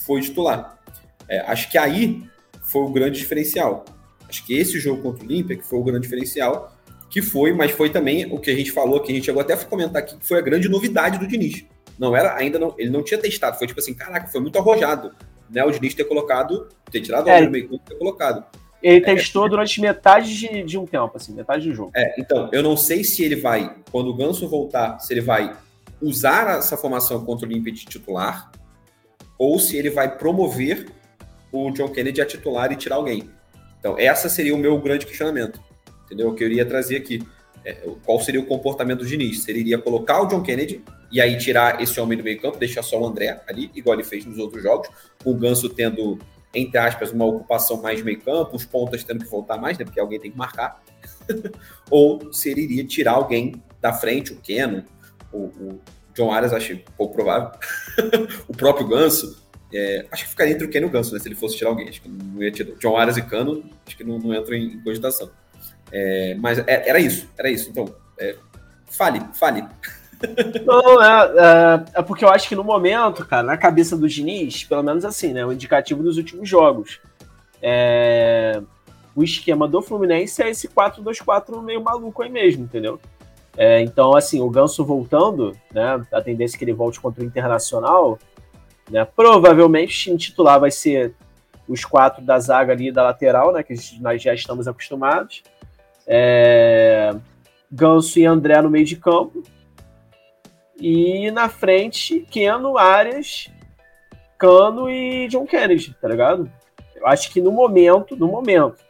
foi 0.04 0.20
titular. 0.20 0.78
É, 1.26 1.40
acho 1.40 1.70
que 1.70 1.78
aí 1.78 2.22
foi 2.60 2.82
o 2.82 2.90
grande 2.90 3.18
diferencial. 3.18 3.86
Acho 4.28 4.44
que 4.44 4.54
esse 4.54 4.78
jogo 4.78 5.02
contra 5.02 5.24
o 5.24 5.26
Olímpia 5.26 5.56
que 5.56 5.66
foi 5.66 5.78
o 5.78 5.82
grande 5.82 6.02
diferencial, 6.02 6.76
que 7.08 7.22
foi, 7.22 7.54
mas 7.54 7.70
foi 7.70 7.88
também 7.88 8.30
o 8.30 8.38
que 8.38 8.50
a 8.50 8.54
gente 8.54 8.70
falou, 8.70 9.00
que 9.00 9.10
a 9.10 9.14
gente 9.14 9.24
chegou 9.24 9.40
até 9.40 9.54
a 9.54 9.64
comentar 9.64 10.02
aqui, 10.02 10.18
que 10.18 10.26
foi 10.26 10.38
a 10.38 10.42
grande 10.42 10.68
novidade 10.68 11.18
do 11.18 11.26
Diniz. 11.26 11.64
Não 11.98 12.14
era, 12.14 12.36
ainda 12.36 12.58
não, 12.58 12.74
ele 12.76 12.90
não 12.90 13.02
tinha 13.02 13.18
testado, 13.18 13.56
foi 13.56 13.66
tipo 13.66 13.80
assim, 13.80 13.94
caraca, 13.94 14.26
foi 14.26 14.40
muito 14.42 14.58
arrojado, 14.58 15.14
né? 15.48 15.64
O 15.64 15.70
Diniz 15.70 15.94
ter 15.94 16.04
colocado, 16.04 16.68
ter 16.90 17.00
tirado 17.00 17.30
é, 17.30 17.46
o 17.46 17.50
meio 17.50 17.70
campo 17.70 17.84
ter 17.86 17.94
colocado. 17.94 18.44
Ele 18.86 18.98
é, 18.98 19.00
testou 19.00 19.48
durante 19.48 19.80
metade 19.80 20.38
de, 20.38 20.62
de, 20.62 20.78
um 20.78 20.86
tempo, 20.86 21.10
assim, 21.16 21.34
metade 21.34 21.68
do 21.68 21.74
jogo. 21.74 21.90
É, 21.96 22.20
então, 22.20 22.48
eu 22.52 22.62
não 22.62 22.76
sei 22.76 23.02
se 23.02 23.24
ele 23.24 23.34
vai, 23.34 23.74
quando 23.90 24.10
o 24.10 24.14
Ganso 24.14 24.48
voltar, 24.48 25.00
se 25.00 25.12
ele 25.12 25.20
vai 25.20 25.56
usar 26.00 26.58
essa 26.58 26.76
formação 26.76 27.24
contra 27.24 27.48
o 27.48 27.50
Olímpia 27.50 27.72
de 27.72 27.84
titular, 27.84 28.52
ou 29.36 29.58
se 29.58 29.76
ele 29.76 29.90
vai 29.90 30.16
promover 30.16 30.86
o 31.50 31.72
John 31.72 31.88
Kennedy 31.88 32.20
a 32.20 32.26
titular 32.26 32.70
e 32.70 32.76
tirar 32.76 32.94
alguém. 32.96 33.28
Então, 33.80 33.98
essa 33.98 34.28
seria 34.28 34.54
o 34.54 34.58
meu 34.58 34.78
grande 34.80 35.04
questionamento, 35.04 35.60
entendeu? 36.04 36.32
Que 36.32 36.44
eu 36.44 36.48
iria 36.48 36.64
trazer 36.64 36.98
aqui. 36.98 37.26
É, 37.64 37.72
qual 38.04 38.20
seria 38.20 38.40
o 38.40 38.46
comportamento 38.46 39.00
do 39.00 39.06
Diniz? 39.06 39.42
Se 39.42 39.50
ele 39.50 39.60
iria 39.60 39.78
colocar 39.78 40.22
o 40.22 40.26
John 40.26 40.42
Kennedy 40.42 40.84
e 41.10 41.20
aí 41.20 41.36
tirar 41.36 41.82
esse 41.82 42.00
homem 42.00 42.16
do 42.16 42.22
meio 42.22 42.40
campo, 42.40 42.56
deixar 42.56 42.84
só 42.84 43.00
o 43.00 43.04
André 43.04 43.40
ali, 43.48 43.68
igual 43.74 43.94
ele 43.94 44.04
fez 44.04 44.24
nos 44.24 44.38
outros 44.38 44.62
jogos, 44.62 44.88
com 45.24 45.32
o 45.32 45.34
Ganso 45.34 45.68
tendo, 45.68 46.20
entre 46.54 46.78
aspas, 46.78 47.12
uma 47.12 47.24
ocupação 47.24 47.80
mais 47.80 48.02
meio 48.02 48.20
campo, 48.20 48.56
os 48.56 48.64
pontas 48.64 49.04
tendo 49.04 49.24
que 49.24 49.30
voltar 49.30 49.58
mais, 49.58 49.76
né? 49.78 49.84
Porque 49.84 50.00
alguém 50.00 50.18
tem 50.18 50.30
que 50.30 50.38
marcar. 50.38 50.82
Ou 51.90 52.32
se 52.32 52.50
ele 52.50 52.62
iria 52.62 52.84
tirar 52.84 53.12
alguém 53.12 53.62
da 53.80 53.92
frente, 53.92 54.32
o 54.32 54.36
Keno, 54.36 54.84
o, 55.32 55.38
o 55.38 55.80
John 56.14 56.32
Arias, 56.32 56.52
acho 56.52 56.78
pouco 56.96 57.14
provável, 57.14 57.50
o 58.48 58.56
próprio 58.56 58.88
Ganso, 58.88 59.46
é, 59.72 60.06
acho 60.10 60.24
que 60.24 60.30
ficaria 60.30 60.54
entre 60.54 60.66
o 60.66 60.70
Ken 60.70 60.80
e 60.80 60.84
o 60.84 60.90
Ganso, 60.90 61.12
né? 61.12 61.20
Se 61.20 61.28
ele 61.28 61.34
fosse 61.34 61.56
tirar 61.56 61.70
alguém. 61.70 61.88
Acho 61.88 62.00
que 62.00 62.08
não 62.08 62.42
ia 62.42 62.50
tirar. 62.50 62.74
John 62.76 62.96
Arias 62.96 63.16
e 63.16 63.22
Cano, 63.22 63.64
acho 63.86 63.96
que 63.96 64.04
não, 64.04 64.18
não 64.18 64.32
em, 64.34 64.74
em 64.74 64.80
cogitação. 64.80 65.30
É, 65.92 66.34
mas 66.36 66.58
é, 66.58 66.88
era 66.88 66.98
isso, 66.98 67.28
era 67.36 67.50
isso. 67.50 67.70
Então, 67.70 67.94
é, 68.18 68.36
fale, 68.86 69.20
fale. 69.34 69.64
Não, 70.64 71.02
é, 71.02 71.32
é, 71.36 71.84
é, 71.94 72.02
porque 72.02 72.24
eu 72.24 72.28
acho 72.28 72.48
que 72.48 72.54
no 72.54 72.64
momento, 72.64 73.24
cara, 73.26 73.42
na 73.42 73.56
cabeça 73.56 73.96
do 73.96 74.08
Diniz, 74.08 74.64
pelo 74.64 74.82
menos 74.82 75.04
assim, 75.04 75.32
né? 75.32 75.44
O 75.44 75.52
indicativo 75.52 76.02
dos 76.02 76.16
últimos 76.16 76.48
jogos. 76.48 77.00
É, 77.62 78.60
o 79.14 79.22
esquema 79.22 79.66
do 79.66 79.82
Fluminense 79.82 80.42
é 80.42 80.50
esse 80.50 80.68
4-2-4 80.68 81.62
meio 81.62 81.82
maluco 81.82 82.22
aí 82.22 82.30
mesmo, 82.30 82.64
entendeu? 82.64 83.00
É, 83.56 83.80
então, 83.80 84.14
assim, 84.14 84.40
o 84.40 84.50
Ganso 84.50 84.84
voltando, 84.84 85.56
né? 85.72 86.04
A 86.12 86.20
tendência 86.20 86.56
é 86.56 86.58
que 86.58 86.64
ele 86.64 86.72
volte 86.72 87.00
contra 87.00 87.22
o 87.22 87.26
Internacional 87.26 88.18
né? 88.90 89.04
Provavelmente 89.04 89.92
o 89.92 90.02
time 90.02 90.18
titular 90.18 90.60
vai 90.60 90.70
ser 90.70 91.14
os 91.68 91.84
quatro 91.84 92.24
da 92.24 92.38
zaga 92.38 92.72
ali 92.72 92.92
da 92.92 93.02
lateral, 93.02 93.52
né? 93.52 93.62
Que 93.62 93.74
nós 94.00 94.22
já 94.22 94.32
estamos 94.32 94.68
acostumados. 94.68 95.42
É... 96.06 97.14
Ganso 97.70 98.18
e 98.18 98.24
André 98.24 98.60
no 98.62 98.70
meio 98.70 98.84
de 98.84 98.96
campo. 98.96 99.42
E 100.78 101.30
na 101.30 101.48
frente, 101.48 102.20
Keno, 102.30 102.76
Arias, 102.76 103.50
Cano 104.38 104.90
e 104.90 105.28
John 105.28 105.46
Kennedy, 105.46 105.96
tá 106.00 106.08
ligado? 106.08 106.50
Eu 106.94 107.06
acho 107.06 107.32
que 107.32 107.40
no 107.40 107.50
momento, 107.50 108.16
no 108.16 108.26
momento, 108.28 108.84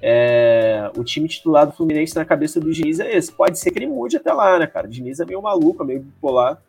é, 0.00 0.90
o 0.96 1.02
time 1.02 1.28
titular 1.28 1.66
do 1.66 1.72
Fluminense 1.72 2.14
na 2.14 2.24
cabeça 2.24 2.60
do 2.60 2.72
Diniz 2.72 3.00
é 3.00 3.16
esse. 3.16 3.32
Pode 3.32 3.58
ser 3.58 3.70
que 3.70 3.78
ele 3.78 3.86
mude 3.86 4.16
até 4.16 4.32
lá, 4.32 4.58
né, 4.58 4.66
cara? 4.66 4.86
O 4.86 4.90
Diniz 4.90 5.20
é 5.20 5.24
meio 5.24 5.42
maluco, 5.42 5.82
é 5.82 5.86
meio 5.86 6.00
bipolar. 6.00 6.62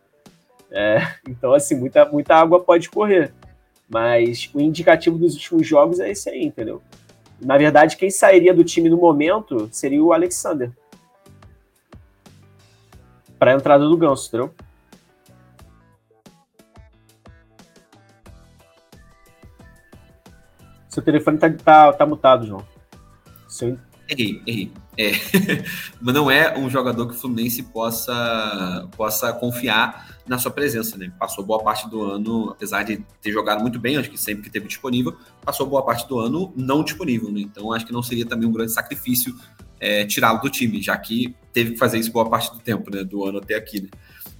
É, 0.72 1.00
então, 1.28 1.54
assim, 1.54 1.76
muita, 1.76 2.06
muita 2.06 2.36
água 2.36 2.60
pode 2.60 2.90
correr. 2.90 3.34
Mas 3.90 4.50
o 4.54 4.60
indicativo 4.60 5.18
dos 5.18 5.34
últimos 5.36 5.66
jogos 5.66 6.00
é 6.00 6.10
esse 6.10 6.30
aí, 6.30 6.44
entendeu? 6.44 6.82
Na 7.40 7.58
verdade, 7.58 7.96
quem 7.96 8.10
sairia 8.10 8.54
do 8.54 8.64
time 8.64 8.90
no 8.90 8.98
momento 8.98 9.70
seria 9.72 10.04
o 10.04 10.12
Alexander. 10.12 10.72
Para 13.38 13.52
a 13.52 13.56
entrada 13.56 13.88
do 13.88 13.98
Ganso, 13.98 14.28
entendeu? 14.28 14.54
Seu 20.90 21.04
telefone 21.04 21.38
tá, 21.38 21.50
tá, 21.52 21.94
tá 21.94 22.06
mutado, 22.06 22.48
João. 22.48 22.66
Seu... 23.48 23.78
Errei, 24.10 24.42
errei. 24.48 24.72
É. 24.98 25.12
Mas 26.02 26.16
não 26.16 26.32
é 26.32 26.58
um 26.58 26.70
jogador 26.70 27.08
que 27.08 27.14
o 27.14 27.18
Fluminense 27.18 27.62
possa, 27.62 28.90
possa 28.98 29.32
confiar 29.32 30.18
na 30.26 30.40
sua 30.40 30.50
presença, 30.50 30.98
né? 30.98 31.12
Passou 31.20 31.46
boa 31.46 31.64
parte 31.64 31.88
do 31.88 32.02
ano, 32.02 32.50
apesar 32.50 32.84
de 32.84 32.98
ter 33.22 33.32
jogado 33.32 33.62
muito 33.62 33.80
bem, 33.80 33.98
acho 33.98 34.10
que 34.10 34.18
sempre 34.18 34.44
que 34.44 34.50
teve 34.50 34.68
disponível, 34.68 35.16
passou 35.46 35.68
boa 35.68 35.86
parte 35.86 36.08
do 36.08 36.18
ano 36.20 36.52
não 36.56 36.84
disponível, 36.84 37.32
né? 37.32 37.42
Então 37.42 37.72
acho 37.72 37.86
que 37.86 37.94
não 37.94 38.02
seria 38.02 38.26
também 38.26 38.50
um 38.50 38.52
grande 38.52 38.72
sacrifício 38.72 39.36
é, 39.80 40.06
tirá-lo 40.06 40.40
do 40.40 40.50
time, 40.50 40.82
já 40.82 40.98
que 40.98 41.36
teve 41.54 41.72
que 41.72 41.78
fazer 41.78 41.98
isso 41.98 42.12
boa 42.12 42.30
parte 42.30 42.52
do 42.52 42.60
tempo, 42.60 42.90
né? 42.94 43.04
Do 43.04 43.26
ano 43.26 43.40
até 43.40 43.56
aqui, 43.56 43.82
né? 43.82 43.90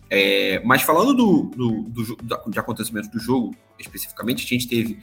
É, 0.10 0.62
mas 0.64 0.82
falando 0.82 1.14
do, 1.14 1.44
do, 1.56 1.84
do, 1.84 2.16
do, 2.16 2.52
de 2.52 2.60
acontecimento 2.60 3.10
do 3.10 3.20
jogo, 3.20 3.56
especificamente, 3.78 4.46
a 4.46 4.48
gente 4.48 4.68
teve 4.68 5.00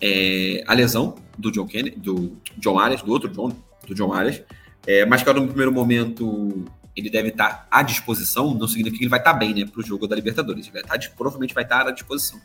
é, 0.00 0.62
a 0.66 0.74
lesão 0.74 1.16
do 1.36 1.50
John 1.50 1.66
Kennedy, 1.66 1.98
do 1.98 2.36
John 2.56 2.78
Arias, 2.78 3.02
do 3.02 3.10
outro 3.10 3.28
John, 3.28 3.52
do 3.86 3.94
John 3.94 4.12
Arias, 4.12 4.42
é, 4.86 5.04
mas 5.04 5.22
que 5.22 5.32
no 5.32 5.46
primeiro 5.48 5.72
momento 5.72 6.64
ele 6.94 7.10
deve 7.10 7.28
estar 7.28 7.66
à 7.70 7.82
disposição, 7.82 8.54
não 8.54 8.66
significa 8.66 8.98
que 8.98 9.04
ele 9.04 9.10
vai 9.10 9.20
estar 9.20 9.32
bem, 9.32 9.54
né, 9.54 9.64
para 9.64 9.80
o 9.80 9.84
jogo 9.84 10.06
da 10.06 10.16
Libertadores. 10.16 10.66
Ele 10.66 10.72
vai 10.72 10.82
estar, 10.82 11.14
provavelmente 11.16 11.54
vai 11.54 11.64
estar 11.64 11.86
à 11.86 11.90
disposição. 11.90 12.40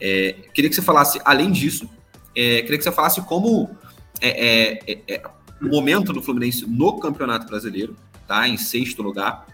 É, 0.00 0.34
queria 0.52 0.68
que 0.68 0.74
você 0.74 0.82
falasse, 0.82 1.20
além 1.24 1.50
disso, 1.50 1.88
é, 2.34 2.62
queria 2.62 2.78
que 2.78 2.84
você 2.84 2.90
falasse 2.90 3.20
como 3.22 3.70
é, 4.20 5.12
o 5.62 5.68
momento 5.68 6.12
do 6.12 6.22
Fluminense 6.22 6.66
no 6.66 6.98
Campeonato 6.98 7.46
Brasileiro, 7.46 7.96
tá, 8.26 8.48
em 8.48 8.56
sexto 8.56 9.02
lugar, 9.02 9.46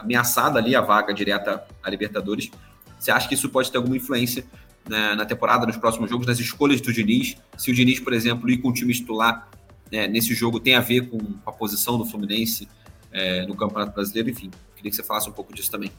ameaçada 0.00 0.58
ali 0.58 0.76
a 0.76 0.80
vaga 0.80 1.12
direta 1.12 1.64
à 1.82 1.90
Libertadores. 1.90 2.50
Você 2.98 3.10
acha 3.10 3.26
que 3.28 3.34
isso 3.34 3.48
pode 3.48 3.70
ter 3.70 3.78
alguma 3.78 3.96
influência 3.96 4.44
na, 4.88 5.16
na 5.16 5.24
temporada, 5.24 5.66
nos 5.66 5.76
próximos 5.76 6.10
jogos, 6.10 6.26
nas 6.26 6.38
escolhas 6.38 6.80
do 6.80 6.92
Diniz? 6.92 7.36
Se 7.56 7.70
o 7.70 7.74
Diniz, 7.74 7.98
por 7.98 8.12
exemplo, 8.12 8.50
ir 8.50 8.58
com 8.58 8.68
o 8.68 8.72
time 8.72 8.92
titular 8.92 9.48
né, 9.90 10.06
nesse 10.06 10.34
jogo 10.34 10.58
tem 10.58 10.74
a 10.74 10.80
ver 10.80 11.08
com 11.08 11.18
a 11.46 11.52
posição 11.52 11.96
do 11.98 12.04
Fluminense 12.04 12.68
é, 13.12 13.46
no 13.46 13.54
Campeonato 13.54 13.94
Brasileiro, 13.94 14.30
enfim. 14.30 14.50
Queria 14.74 14.90
que 14.90 14.96
você 14.96 15.02
falasse 15.02 15.28
um 15.28 15.32
pouco 15.32 15.54
disso 15.54 15.70
também. 15.70 15.90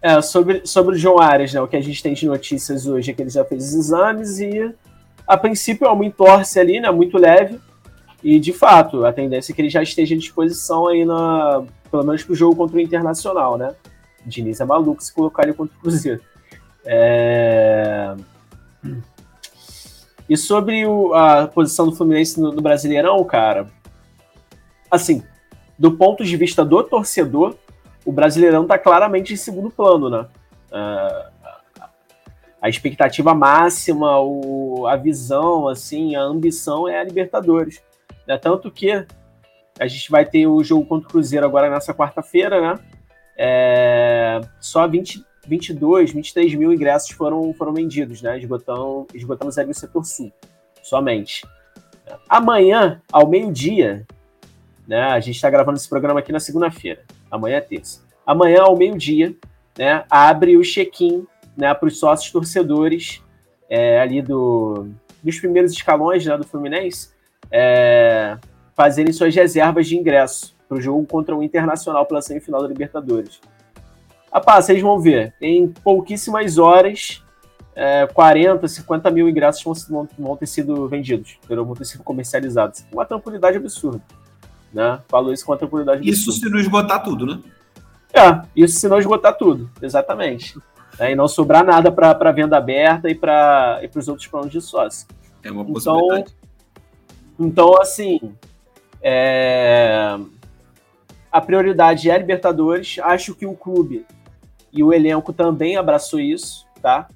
É, 0.00 0.20
sobre, 0.20 0.64
sobre 0.64 0.94
o 0.94 0.98
João 0.98 1.18
Arias, 1.18 1.52
né, 1.52 1.60
o 1.60 1.66
que 1.66 1.76
a 1.76 1.80
gente 1.80 2.02
tem 2.02 2.14
de 2.14 2.26
notícias 2.26 2.86
hoje 2.86 3.10
é 3.10 3.14
que 3.14 3.22
ele 3.22 3.30
já 3.30 3.44
fez 3.44 3.64
os 3.64 3.74
exames 3.74 4.38
e, 4.38 4.72
a 5.26 5.36
princípio, 5.36 5.86
é 5.86 5.90
uma 5.90 6.04
entorse 6.04 6.60
ali, 6.60 6.78
né, 6.78 6.90
muito 6.90 7.18
leve, 7.18 7.58
e, 8.26 8.40
de 8.40 8.52
fato, 8.52 9.06
a 9.06 9.12
tendência 9.12 9.52
é 9.52 9.54
que 9.54 9.62
ele 9.62 9.70
já 9.70 9.80
esteja 9.80 10.16
à 10.16 10.18
disposição 10.18 10.88
aí, 10.88 11.04
na, 11.04 11.62
pelo 11.88 12.02
menos 12.02 12.24
para 12.24 12.32
o 12.32 12.34
jogo 12.34 12.56
contra 12.56 12.76
o 12.76 12.80
Internacional, 12.80 13.56
né? 13.56 13.72
O 14.26 14.28
Diniz 14.28 14.60
é 14.60 14.64
maluco 14.64 15.00
se 15.00 15.14
colocar 15.14 15.44
ele 15.44 15.52
contra 15.52 15.76
o 15.76 15.80
Cruzeiro. 15.80 16.20
É... 16.88 18.14
E 20.28 20.36
sobre 20.36 20.86
o, 20.86 21.12
a 21.14 21.48
posição 21.48 21.86
do 21.86 21.96
Fluminense 21.96 22.40
no, 22.40 22.52
no 22.52 22.62
Brasileirão, 22.62 23.24
cara, 23.24 23.66
assim, 24.88 25.22
do 25.76 25.90
ponto 25.92 26.24
de 26.24 26.36
vista 26.36 26.64
do 26.64 26.82
torcedor, 26.84 27.56
o 28.04 28.12
Brasileirão 28.12 28.62
está 28.62 28.78
claramente 28.78 29.32
em 29.32 29.36
segundo 29.36 29.68
plano, 29.68 30.08
né? 30.08 30.26
Uh, 30.70 31.30
a 32.62 32.68
expectativa 32.68 33.34
máxima, 33.34 34.20
o, 34.20 34.86
a 34.86 34.94
visão, 34.94 35.66
assim, 35.66 36.14
a 36.14 36.22
ambição 36.22 36.88
é 36.88 37.00
a 37.00 37.04
Libertadores. 37.04 37.82
Né? 38.26 38.36
Tanto 38.38 38.70
que 38.70 39.06
a 39.78 39.86
gente 39.86 40.10
vai 40.10 40.24
ter 40.24 40.46
o 40.46 40.62
jogo 40.64 40.86
contra 40.86 41.08
o 41.08 41.10
Cruzeiro 41.10 41.46
agora 41.46 41.70
nessa 41.70 41.94
quarta-feira, 41.94 42.60
né? 42.60 42.78
É, 43.38 44.40
só 44.58 44.86
20, 44.88 45.22
22, 45.46 46.12
23 46.12 46.54
mil 46.54 46.72
ingressos 46.72 47.10
foram, 47.10 47.52
foram 47.54 47.74
vendidos, 47.74 48.22
né? 48.22 48.38
Esgotamos, 48.38 49.06
esgotamos 49.14 49.58
ali 49.58 49.70
o 49.70 49.74
setor 49.74 50.04
sul, 50.04 50.32
somente. 50.82 51.46
Amanhã, 52.28 53.02
ao 53.12 53.28
meio-dia, 53.28 54.06
né? 54.88 55.02
A 55.02 55.20
gente 55.20 55.36
está 55.36 55.50
gravando 55.50 55.76
esse 55.76 55.88
programa 55.88 56.20
aqui 56.20 56.32
na 56.32 56.40
segunda-feira. 56.40 57.02
Amanhã 57.30 57.56
é 57.56 57.60
terça. 57.60 58.02
Amanhã, 58.24 58.62
ao 58.62 58.76
meio-dia, 58.76 59.36
né, 59.78 60.04
abre 60.08 60.56
o 60.56 60.62
check-in 60.62 61.26
né, 61.56 61.72
para 61.74 61.86
os 61.86 61.98
sócios 61.98 62.30
torcedores 62.32 63.22
é, 63.68 64.00
ali 64.00 64.22
do, 64.22 64.88
dos 65.22 65.38
primeiros 65.38 65.72
escalões 65.72 66.24
né, 66.24 66.36
do 66.36 66.44
Fluminense 66.44 67.15
é, 67.50 68.36
fazerem 68.74 69.12
suas 69.12 69.34
reservas 69.34 69.86
de 69.86 69.96
ingresso 69.96 70.54
para 70.68 70.78
o 70.78 70.80
jogo 70.80 71.06
contra 71.06 71.34
o 71.34 71.42
Internacional 71.42 72.04
pela 72.06 72.20
semifinal 72.20 72.62
da 72.62 72.68
Libertadores. 72.68 73.40
Rapaz, 74.32 74.66
vocês 74.66 74.82
vão 74.82 74.98
ver, 74.98 75.32
em 75.40 75.68
pouquíssimas 75.68 76.58
horas, 76.58 77.24
é, 77.74 78.06
40, 78.06 78.66
50 78.66 79.10
mil 79.10 79.28
ingressos 79.28 79.88
vão, 79.88 80.08
vão 80.18 80.36
ter 80.36 80.46
sido 80.46 80.88
vendidos, 80.88 81.38
vão 81.48 81.74
ter 81.74 81.84
sido 81.84 82.02
comercializados. 82.02 82.84
Uma 82.92 83.04
tranquilidade 83.04 83.56
absurda. 83.56 84.02
Né? 84.72 85.00
Falou 85.08 85.32
isso 85.32 85.46
com 85.46 85.52
uma 85.52 85.58
tranquilidade 85.58 86.00
absurda. 86.00 86.30
Isso 86.30 86.32
se 86.32 86.50
não 86.50 86.58
esgotar 86.58 87.02
tudo, 87.02 87.26
né? 87.26 87.40
É, 88.12 88.42
isso 88.54 88.78
se 88.78 88.88
não 88.88 88.98
esgotar 88.98 89.36
tudo, 89.36 89.70
exatamente. 89.80 90.58
É, 90.98 91.12
e 91.12 91.14
não 91.14 91.28
sobrar 91.28 91.62
nada 91.62 91.92
para 91.92 92.32
venda 92.32 92.56
aberta 92.56 93.10
e 93.10 93.14
para 93.14 93.82
os 93.94 94.08
outros 94.08 94.26
planos 94.28 94.50
de 94.50 94.62
sócio. 94.62 95.06
É 95.42 95.50
uma 95.50 95.62
possibilidade. 95.62 96.22
Então, 96.22 96.45
então 97.38 97.80
assim, 97.80 98.34
é... 99.02 100.18
a 101.30 101.40
prioridade 101.40 102.10
é 102.10 102.18
Libertadores. 102.18 102.98
Acho 103.02 103.34
que 103.34 103.46
o 103.46 103.54
clube 103.54 104.06
e 104.72 104.82
o 104.82 104.92
elenco 104.92 105.32
também 105.32 105.76
abraçou 105.76 106.20
isso, 106.20 106.66
tá? 106.82 107.08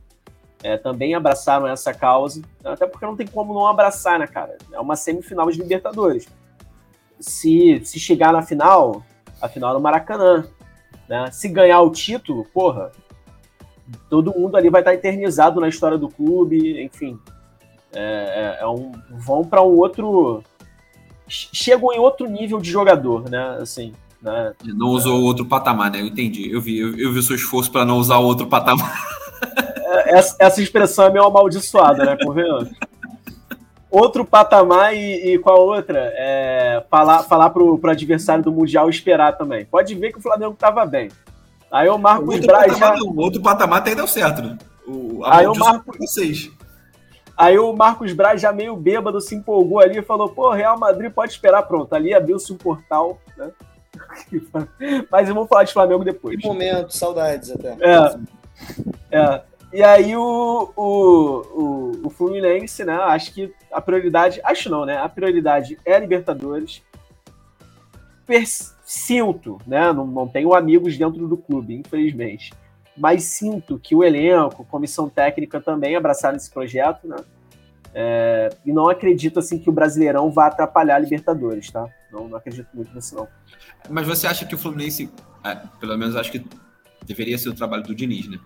É, 0.63 0.77
também 0.77 1.15
abraçaram 1.15 1.67
essa 1.67 1.93
causa. 1.93 2.43
Até 2.65 2.87
porque 2.87 3.07
não 3.07 3.17
tem 3.17 3.27
como 3.27 3.55
não 3.55 3.67
abraçar, 3.67 4.19
né, 4.19 4.27
cara? 4.27 4.59
É 4.73 4.79
uma 4.79 4.97
semifinal 4.97 5.51
de 5.51 5.59
Libertadores. 5.59 6.29
Se, 7.19 7.81
se 7.85 7.99
chegar 7.99 8.33
na 8.33 8.43
final, 8.43 9.03
a 9.41 9.49
final 9.49 9.71
é 9.71 9.75
no 9.75 9.81
Maracanã. 9.81 10.47
Né? 11.09 11.31
Se 11.33 11.49
ganhar 11.49 11.81
o 11.81 11.91
título, 11.91 12.45
porra, 12.53 12.93
todo 14.09 14.33
mundo 14.33 14.57
ali 14.57 14.71
vai 14.71 14.81
estar 14.81 14.95
eternizado 14.95 15.61
na 15.61 15.69
história 15.69 15.99
do 15.99 16.09
clube, 16.09 16.83
enfim. 16.83 17.19
É, 17.93 18.59
é, 18.61 18.63
é 18.63 18.67
um, 18.67 18.93
vão 19.11 19.45
para 19.45 19.63
um 19.63 19.77
outro. 19.77 20.43
Chegam 21.29 21.93
em 21.93 21.99
outro 21.99 22.29
nível 22.29 22.61
de 22.61 22.71
jogador, 22.71 23.29
né? 23.31 23.59
Assim, 23.61 23.93
né? 24.23 24.53
Não 24.65 24.89
usou 24.89 25.23
outro 25.23 25.45
patamar, 25.45 25.91
né? 25.91 26.01
Eu 26.01 26.07
entendi. 26.07 26.51
Eu 26.51 26.61
vi, 26.61 26.79
eu, 26.79 26.89
eu 26.99 27.13
vi 27.13 27.19
o 27.19 27.23
seu 27.23 27.37
esforço 27.37 27.71
para 27.71 27.85
não 27.85 27.99
usar 27.99 28.19
outro 28.19 28.47
patamar. 28.47 29.21
É, 29.93 30.19
essa, 30.19 30.37
essa, 30.39 30.63
expressão 30.63 31.07
é 31.07 31.11
meio 31.11 31.25
amaldiçoada, 31.25 32.05
né? 32.05 32.17
Convenhamos. 32.23 32.71
Outro 33.91 34.25
patamar 34.25 34.95
e, 34.95 35.35
e 35.35 35.39
qual 35.39 35.67
outra? 35.67 36.13
É, 36.15 36.85
falar 36.89 37.25
falar 37.25 37.51
pro, 37.51 37.77
pro 37.77 37.91
adversário 37.91 38.45
do 38.45 38.53
Mundial 38.53 38.89
esperar 38.89 39.37
também. 39.37 39.65
Pode 39.65 39.95
ver 39.97 40.13
que 40.13 40.19
o 40.19 40.23
Flamengo 40.23 40.55
tava 40.57 40.87
bem. 40.87 41.11
Aí 41.71 41.89
o 41.89 41.99
Marcos 41.99 42.29
outro 42.29 42.47
Braz 42.47 42.79
já... 42.79 42.95
O 42.95 43.21
outro 43.21 43.41
patamar 43.41 43.79
até 43.79 43.95
deu 43.95 44.07
certo, 44.07 44.43
né? 44.43 44.59
O, 44.87 45.25
aí 45.25 45.47
o 45.47 45.55
Marcos... 45.55 45.97
Vocês. 45.99 46.51
Aí 47.41 47.59
o 47.59 47.73
Marcos 47.73 48.13
Braz 48.13 48.39
já 48.39 48.53
meio 48.53 48.77
bêbado 48.77 49.19
se 49.19 49.35
empolgou 49.35 49.81
ali 49.81 49.99
e 49.99 50.03
falou, 50.03 50.29
pô, 50.29 50.51
Real 50.51 50.79
Madrid 50.79 51.11
pode 51.11 51.33
esperar, 51.33 51.63
pronto. 51.63 51.95
Ali 51.95 52.13
abriu-se 52.13 52.53
um 52.53 52.59
portal, 52.59 53.19
né? 53.35 53.51
Mas 55.11 55.27
eu 55.27 55.35
vou 55.35 55.47
falar 55.47 55.65
de 55.65 55.73
Flamengo 55.73 56.05
depois. 56.05 56.39
Que 56.39 56.47
momento, 56.47 56.95
saudades 56.95 57.51
até. 57.51 57.79
É. 57.81 59.17
é. 59.17 59.43
E 59.73 59.83
aí 59.83 60.15
o, 60.15 60.71
o, 60.77 60.83
o, 60.83 62.07
o, 62.09 62.11
Fluminense, 62.11 62.85
né? 62.85 62.93
Acho 62.95 63.33
que 63.33 63.51
a 63.73 63.81
prioridade. 63.81 64.39
Acho 64.45 64.69
não, 64.69 64.85
né? 64.85 64.99
A 64.99 65.09
prioridade 65.09 65.79
é 65.87 65.95
a 65.95 65.99
Libertadores. 65.99 66.83
sinto, 68.85 69.59
né? 69.67 69.91
Não, 69.95 70.07
não 70.07 70.29
tenho 70.29 70.55
amigos 70.55 70.99
dentro 70.99 71.27
do 71.27 71.39
clube, 71.39 71.75
infelizmente. 71.75 72.53
Mas 73.01 73.25
sinto 73.25 73.79
que 73.79 73.95
o 73.95 74.05
elenco, 74.05 74.63
comissão 74.67 75.09
técnica 75.09 75.59
também 75.59 75.97
abraçaram 75.97 76.37
esse 76.37 76.51
projeto, 76.51 77.09
né? 77.09 77.17
É, 77.95 78.51
e 78.65 78.73
não 78.73 78.91
acredito 78.91 79.39
assim 79.39 79.59
que 79.59 79.71
o 79.71 79.73
Brasileirão 79.73 80.31
vá 80.31 80.47
atrapalhar 80.49 80.97
a 80.97 80.99
Libertadores, 80.99 81.71
tá? 81.71 81.89
Não, 82.13 82.29
não 82.29 82.37
acredito 82.37 82.69
muito 82.75 82.95
nisso, 82.95 83.15
não. 83.15 83.27
Mas 83.89 84.07
você 84.07 84.27
acha 84.27 84.45
que 84.45 84.55
o 84.55 84.59
Fluminense, 84.59 85.11
é, 85.43 85.55
pelo 85.81 85.97
menos 85.97 86.15
acho 86.15 86.31
que 86.31 86.45
deveria 87.07 87.39
ser 87.39 87.49
o 87.49 87.55
trabalho 87.55 87.83
do 87.83 87.95
Diniz, 87.95 88.29
né? 88.29 88.39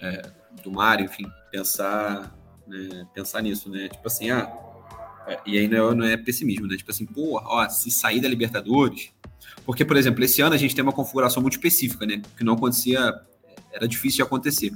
É, 0.00 0.22
do 0.62 0.70
Mário, 0.70 1.06
enfim, 1.06 1.26
pensar, 1.50 2.32
né, 2.64 3.06
pensar 3.12 3.42
nisso, 3.42 3.68
né? 3.68 3.88
Tipo 3.88 4.06
assim, 4.06 4.30
ah, 4.30 4.50
é, 5.26 5.40
e 5.44 5.58
aí 5.58 5.66
não 5.66 5.90
é, 5.90 5.94
não 5.96 6.06
é 6.06 6.16
pessimismo, 6.16 6.68
né? 6.68 6.76
Tipo 6.76 6.92
assim, 6.92 7.04
pô, 7.04 7.40
ó, 7.44 7.68
se 7.68 7.90
sair 7.90 8.20
da 8.20 8.28
Libertadores. 8.28 9.10
Porque, 9.64 9.84
por 9.84 9.96
exemplo, 9.96 10.22
esse 10.22 10.40
ano 10.40 10.54
a 10.54 10.58
gente 10.58 10.76
tem 10.76 10.82
uma 10.84 10.92
configuração 10.92 11.42
muito 11.42 11.54
específica, 11.54 12.06
né? 12.06 12.22
Que 12.36 12.44
não 12.44 12.54
acontecia, 12.54 13.12
era 13.76 13.88
difícil 13.88 14.16
de 14.16 14.22
acontecer. 14.22 14.72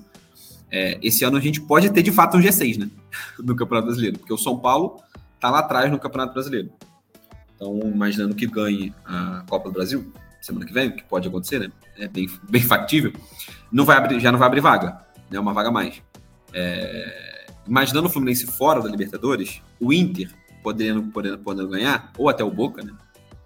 É, 0.71 0.99
esse 1.03 1.25
ano 1.25 1.37
a 1.37 1.41
gente 1.41 1.61
pode 1.61 1.91
ter 1.91 2.03
de 2.03 2.13
fato 2.13 2.37
um 2.37 2.41
G6, 2.41 2.79
né? 2.79 2.91
No 3.39 3.57
Campeonato 3.57 3.87
Brasileiro, 3.87 4.19
porque 4.19 4.33
o 4.33 4.39
São 4.39 4.59
Paulo 4.59 5.03
tá 5.41 5.51
lá 5.51 5.61
atrás 5.61 5.91
no 5.91 5.99
Campeonato 5.99 6.33
Brasileiro. 6.33 6.71
Então, 7.57 7.79
imaginando 7.81 8.35
que 8.35 8.47
ganhe 8.47 8.95
a 9.05 9.45
Copa 9.49 9.69
do 9.69 9.75
Brasil 9.75 10.13
semana 10.41 10.65
que 10.65 10.73
vem, 10.73 10.91
que 10.91 11.05
pode 11.05 11.29
acontecer, 11.29 11.59
né? 11.59 11.71
É 11.99 12.09
bem, 12.09 12.29
bem 12.49 12.63
factível. 12.63 13.13
Não 13.71 13.85
vai 13.85 13.97
abrir, 13.97 14.21
já 14.21 14.33
não 14.33 14.39
vai 14.39 14.49
abrir 14.49 14.61
vaga 14.61 15.11
né, 15.31 15.39
uma 15.39 15.55
vaga 15.55 15.69
a 15.69 15.73
mais. 15.73 16.03
É, 16.53 17.47
imaginando 17.67 18.09
o 18.09 18.11
Fluminense 18.11 18.47
fora 18.47 18.83
da 18.83 18.89
Libertadores, 18.89 19.63
o 19.79 19.93
Inter 19.93 20.29
podendo, 20.63 21.03
podendo, 21.05 21.39
podendo 21.39 21.69
ganhar, 21.69 22.13
ou 22.19 22.29
até 22.29 22.43
o 22.43 22.51
Boca, 22.51 22.83
né, 22.83 22.93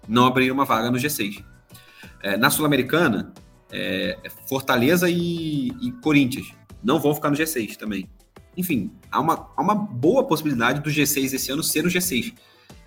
não 0.07 0.25
abriria 0.25 0.51
uma 0.51 0.65
vaga 0.65 0.89
no 0.89 0.97
G6. 0.97 1.43
É, 2.21 2.35
na 2.35 2.49
Sul-Americana, 2.49 3.31
é, 3.75 4.17
é, 4.23 4.29
Fortaleza 4.47 5.09
e, 5.09 5.67
e, 5.81 5.91
Corinthians 6.01 6.47
não 6.81 6.97
vão 6.99 7.13
ficar 7.13 7.29
no 7.29 7.35
G6 7.35 7.75
também. 7.75 8.09
Enfim, 8.55 8.89
há 9.11 9.19
uma, 9.19 9.49
há 9.55 9.61
uma 9.61 9.75
boa 9.75 10.23
possibilidade 10.23 10.79
do 10.79 10.89
G6 10.89 11.33
esse 11.33 11.51
ano 11.51 11.61
ser 11.61 11.85
o 11.85 11.89
G6. 11.89 12.33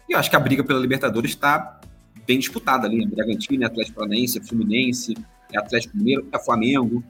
E 0.08 0.14
eu 0.14 0.18
acho 0.18 0.30
que 0.30 0.36
a 0.36 0.40
briga 0.40 0.64
pela 0.64 0.80
Libertadores 0.80 1.32
está 1.32 1.78
bem 2.26 2.38
disputada 2.38 2.86
ali. 2.86 3.04
Né? 3.04 3.10
Bragantino, 3.14 3.66
Atlético 3.66 3.98
Paranaense, 3.98 4.40
Fluminense, 4.40 5.14
Atlético 5.54 5.96
Mineiro, 5.96 6.26
é 6.32 6.38
Flamengo. 6.38 7.04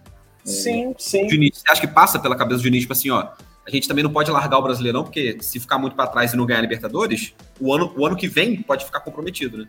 Sim, 0.45 0.95
sim. 0.99 1.27
Diniz, 1.29 1.59
você 1.59 1.71
acha 1.71 1.81
que 1.81 1.87
passa 1.87 2.19
pela 2.19 2.35
cabeça 2.35 2.59
do 2.59 2.65
Diniz, 2.65 2.81
tipo 2.81 2.93
assim, 2.95 3.11
ó, 3.11 3.29
a 3.67 3.71
gente 3.71 3.87
também 3.87 4.03
não 4.03 4.11
pode 4.11 4.31
largar 4.31 4.59
o 4.59 4.63
Brasileirão, 4.63 5.05
porque 5.05 5.39
se 5.41 5.61
ficar 5.61 5.79
muito 5.79 5.95
para 5.95 6.09
trás 6.09 6.33
e 6.33 6.37
não 6.37 6.47
ganhar 6.47 6.59
a 6.59 6.63
Libertadores, 6.63 7.35
o 7.61 7.73
ano, 7.73 7.93
o 7.97 8.07
ano 8.07 8.17
que 8.17 8.27
vem 8.27 8.61
pode 8.63 8.85
ficar 8.85 9.01
comprometido, 9.01 9.59
né? 9.59 9.67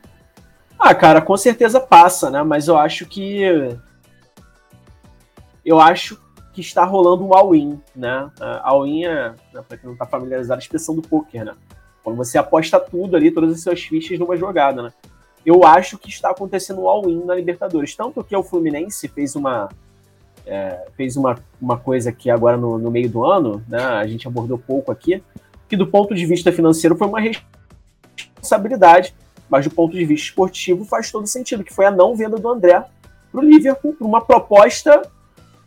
Ah, 0.80 0.96
cara, 0.96 1.22
com 1.22 1.36
certeza 1.36 1.80
passa, 1.80 2.30
né? 2.30 2.42
Mas 2.42 2.70
eu 2.70 2.78
acho 2.78 3.06
que. 3.06 3.44
Eu 5.70 5.80
acho 5.80 6.20
que 6.52 6.62
está 6.62 6.84
rolando 6.84 7.24
um 7.24 7.32
all-in, 7.32 7.80
né? 7.96 8.32
All-in 8.64 9.06
é, 9.06 9.36
né, 9.54 9.64
para 9.68 9.78
quem 9.78 9.86
não 9.86 9.94
está 9.94 10.04
familiarizado, 10.04 10.60
a 10.60 10.64
expressão 10.64 10.96
do 10.96 11.04
poker, 11.04 11.46
né? 11.46 11.54
Quando 12.04 12.18
você 12.18 12.40
aposta 12.40 12.80
tudo 12.80 13.16
ali, 13.16 13.30
todas 13.30 13.54
as 13.54 13.62
suas 13.62 13.80
fichas 13.84 14.18
numa 14.18 14.36
jogada, 14.36 14.82
né? 14.82 14.92
Eu 15.46 15.64
acho 15.64 15.96
que 16.00 16.10
está 16.10 16.32
acontecendo 16.32 16.82
um 16.82 16.90
all-in 16.90 17.24
na 17.24 17.36
Libertadores. 17.36 17.96
Tanto 17.96 18.24
que 18.24 18.36
o 18.36 18.42
Fluminense 18.42 19.08
fez 19.10 19.36
uma, 19.36 19.70
é, 20.44 20.88
fez 20.98 21.16
uma, 21.16 21.38
uma 21.62 21.78
coisa 21.78 22.12
que 22.12 22.32
agora 22.32 22.58
no, 22.58 22.80
no, 22.80 22.90
meio 22.90 23.08
do 23.08 23.24
ano, 23.24 23.64
né, 23.68 23.80
a 23.80 24.08
gente 24.08 24.28
abordou 24.28 24.58
pouco 24.58 24.92
aqui, 24.92 25.22
que 25.68 25.78
do 25.78 25.86
ponto 25.86 26.16
de 26.16 26.26
vista 26.26 26.52
financeiro 26.52 26.96
foi 26.96 27.06
uma 27.06 27.22
responsabilidade, 27.22 29.14
mas 29.48 29.66
do 29.66 29.72
ponto 29.72 29.96
de 29.96 30.04
vista 30.04 30.30
esportivo 30.30 30.84
faz 30.84 31.12
todo 31.12 31.28
sentido, 31.28 31.64
que 31.64 31.76
foi 31.76 31.86
a 31.86 31.92
não 31.92 32.16
venda 32.16 32.38
do 32.38 32.50
André 32.50 32.84
para 33.32 33.40
o 33.40 33.44
Liverpool, 33.44 33.94
por 33.94 34.08
uma 34.08 34.26
proposta, 34.26 35.04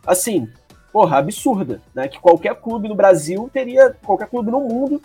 assim, 0.06 0.48
porra, 0.92 1.18
absurda, 1.18 1.80
né, 1.94 2.08
que 2.08 2.20
qualquer 2.20 2.54
clube 2.56 2.88
no 2.88 2.94
Brasil 2.94 3.48
teria, 3.52 3.96
qualquer 4.04 4.28
clube 4.28 4.50
no 4.50 4.60
mundo 4.60 5.00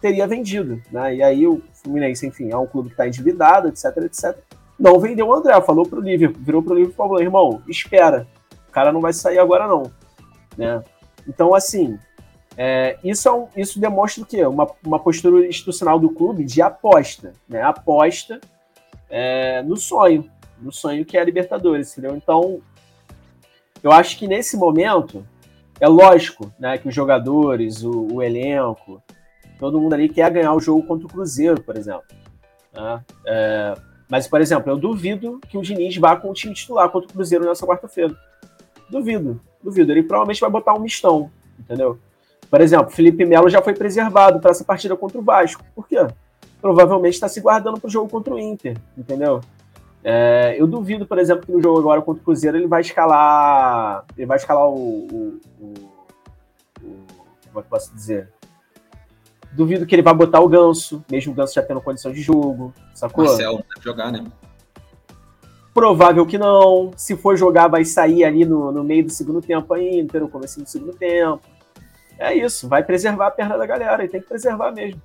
teria 0.00 0.26
vendido, 0.26 0.80
né, 0.90 1.14
e 1.14 1.22
aí 1.22 1.46
o 1.46 1.62
Fluminense, 1.74 2.26
enfim, 2.26 2.50
é 2.50 2.56
um 2.56 2.66
clube 2.66 2.88
que 2.88 2.94
está 2.94 3.06
endividado, 3.06 3.68
etc, 3.68 3.96
etc, 3.98 4.36
não 4.78 4.98
vendeu 4.98 5.28
o 5.28 5.34
André, 5.34 5.60
falou 5.60 5.86
para 5.86 5.98
o 5.98 6.02
Liverpool, 6.02 6.42
virou 6.42 6.62
para 6.62 6.72
o 6.72 6.76
Liverpool 6.76 7.04
e 7.04 7.08
falou, 7.08 7.22
irmão, 7.22 7.62
espera, 7.68 8.26
o 8.68 8.72
cara 8.72 8.92
não 8.92 9.00
vai 9.00 9.12
sair 9.12 9.38
agora, 9.38 9.66
não. 9.66 9.90
Né? 10.56 10.82
Então, 11.28 11.54
assim, 11.54 11.98
é, 12.56 12.98
isso, 13.04 13.28
é 13.28 13.32
um, 13.32 13.48
isso 13.56 13.78
demonstra 13.80 14.22
o 14.22 14.26
quê? 14.26 14.44
Uma, 14.46 14.66
uma 14.84 14.98
postura 14.98 15.46
institucional 15.46 15.98
do 15.98 16.10
clube 16.10 16.44
de 16.44 16.62
aposta. 16.62 17.34
Né? 17.48 17.62
Aposta 17.62 18.40
é, 19.08 19.62
no 19.62 19.76
sonho. 19.76 20.30
No 20.60 20.72
sonho 20.72 21.04
que 21.04 21.16
é 21.16 21.20
a 21.20 21.24
Libertadores, 21.24 21.92
entendeu? 21.92 22.16
Então, 22.16 22.60
eu 23.82 23.92
acho 23.92 24.18
que 24.18 24.26
nesse 24.26 24.56
momento, 24.56 25.26
é 25.80 25.88
lógico 25.88 26.52
né, 26.58 26.76
que 26.78 26.88
os 26.88 26.94
jogadores, 26.94 27.82
o, 27.82 28.14
o 28.14 28.22
elenco, 28.22 29.02
todo 29.58 29.80
mundo 29.80 29.94
ali 29.94 30.08
quer 30.08 30.30
ganhar 30.30 30.52
o 30.54 30.60
jogo 30.60 30.86
contra 30.86 31.06
o 31.06 31.10
Cruzeiro, 31.10 31.60
por 31.62 31.76
exemplo. 31.76 32.04
Né? 32.72 33.00
É, 33.26 33.74
mas, 34.08 34.26
por 34.26 34.40
exemplo, 34.40 34.70
eu 34.70 34.76
duvido 34.76 35.40
que 35.48 35.56
o 35.56 35.62
Diniz 35.62 35.96
vá 35.96 36.16
com 36.16 36.30
o 36.30 36.34
time 36.34 36.52
titular 36.52 36.90
contra 36.90 37.08
o 37.08 37.12
Cruzeiro 37.12 37.44
nessa 37.44 37.66
quarta-feira. 37.66 38.14
Duvido, 38.90 39.40
duvido. 39.62 39.92
Ele 39.92 40.02
provavelmente 40.02 40.40
vai 40.40 40.50
botar 40.50 40.74
um 40.74 40.80
mistão, 40.80 41.30
entendeu? 41.58 41.98
Por 42.50 42.60
exemplo, 42.60 42.90
Felipe 42.90 43.24
Melo 43.24 43.48
já 43.48 43.62
foi 43.62 43.72
preservado 43.72 44.40
para 44.40 44.50
essa 44.50 44.64
partida 44.64 44.96
contra 44.96 45.18
o 45.18 45.22
Vasco. 45.22 45.64
Por 45.74 45.86
quê? 45.86 46.04
Provavelmente 46.60 47.14
está 47.14 47.28
se 47.28 47.40
guardando 47.40 47.78
para 47.78 47.86
o 47.86 47.90
jogo 47.90 48.10
contra 48.10 48.34
o 48.34 48.38
Inter, 48.38 48.76
entendeu? 48.98 49.40
É, 50.02 50.56
eu 50.58 50.66
duvido, 50.66 51.06
por 51.06 51.18
exemplo, 51.18 51.44
que 51.44 51.52
no 51.52 51.62
jogo 51.62 51.78
agora 51.78 52.00
contra 52.00 52.22
o 52.22 52.24
Cruzeiro 52.24 52.56
ele 52.56 52.66
vai 52.66 52.80
escalar. 52.80 54.04
Ele 54.16 54.26
vai 54.26 54.36
escalar 54.36 54.66
o. 54.66 55.06
o, 55.06 55.40
o, 55.60 55.74
o 56.82 57.06
como 57.46 57.58
é 57.58 57.62
que 57.62 57.66
eu 57.66 57.70
posso 57.70 57.94
dizer? 57.94 58.32
Duvido 59.52 59.84
que 59.84 59.94
ele 59.94 60.02
vai 60.02 60.14
botar 60.14 60.40
o 60.40 60.48
Ganso, 60.48 61.04
mesmo 61.10 61.32
o 61.32 61.34
Ganso 61.34 61.54
já 61.54 61.62
tendo 61.62 61.80
condição 61.80 62.12
de 62.12 62.22
jogo, 62.22 62.72
sacou? 62.94 63.24
Marcelo 63.24 63.64
deve 63.74 63.84
jogar, 63.84 64.12
né? 64.12 64.24
Provável 65.74 66.24
que 66.24 66.38
não. 66.38 66.92
Se 66.96 67.16
for 67.16 67.36
jogar, 67.36 67.68
vai 67.68 67.84
sair 67.84 68.24
ali 68.24 68.44
no, 68.44 68.70
no 68.72 68.84
meio 68.84 69.04
do 69.04 69.10
segundo 69.10 69.42
tempo 69.42 69.74
ainda, 69.74 70.20
no 70.20 70.28
começo 70.28 70.60
do 70.60 70.68
segundo 70.68 70.94
tempo. 70.94 71.42
É 72.18 72.34
isso, 72.34 72.68
vai 72.68 72.82
preservar 72.82 73.28
a 73.28 73.30
perna 73.30 73.56
da 73.56 73.66
galera, 73.66 74.04
e 74.04 74.08
tem 74.08 74.20
que 74.20 74.28
preservar 74.28 74.72
mesmo. 74.72 75.00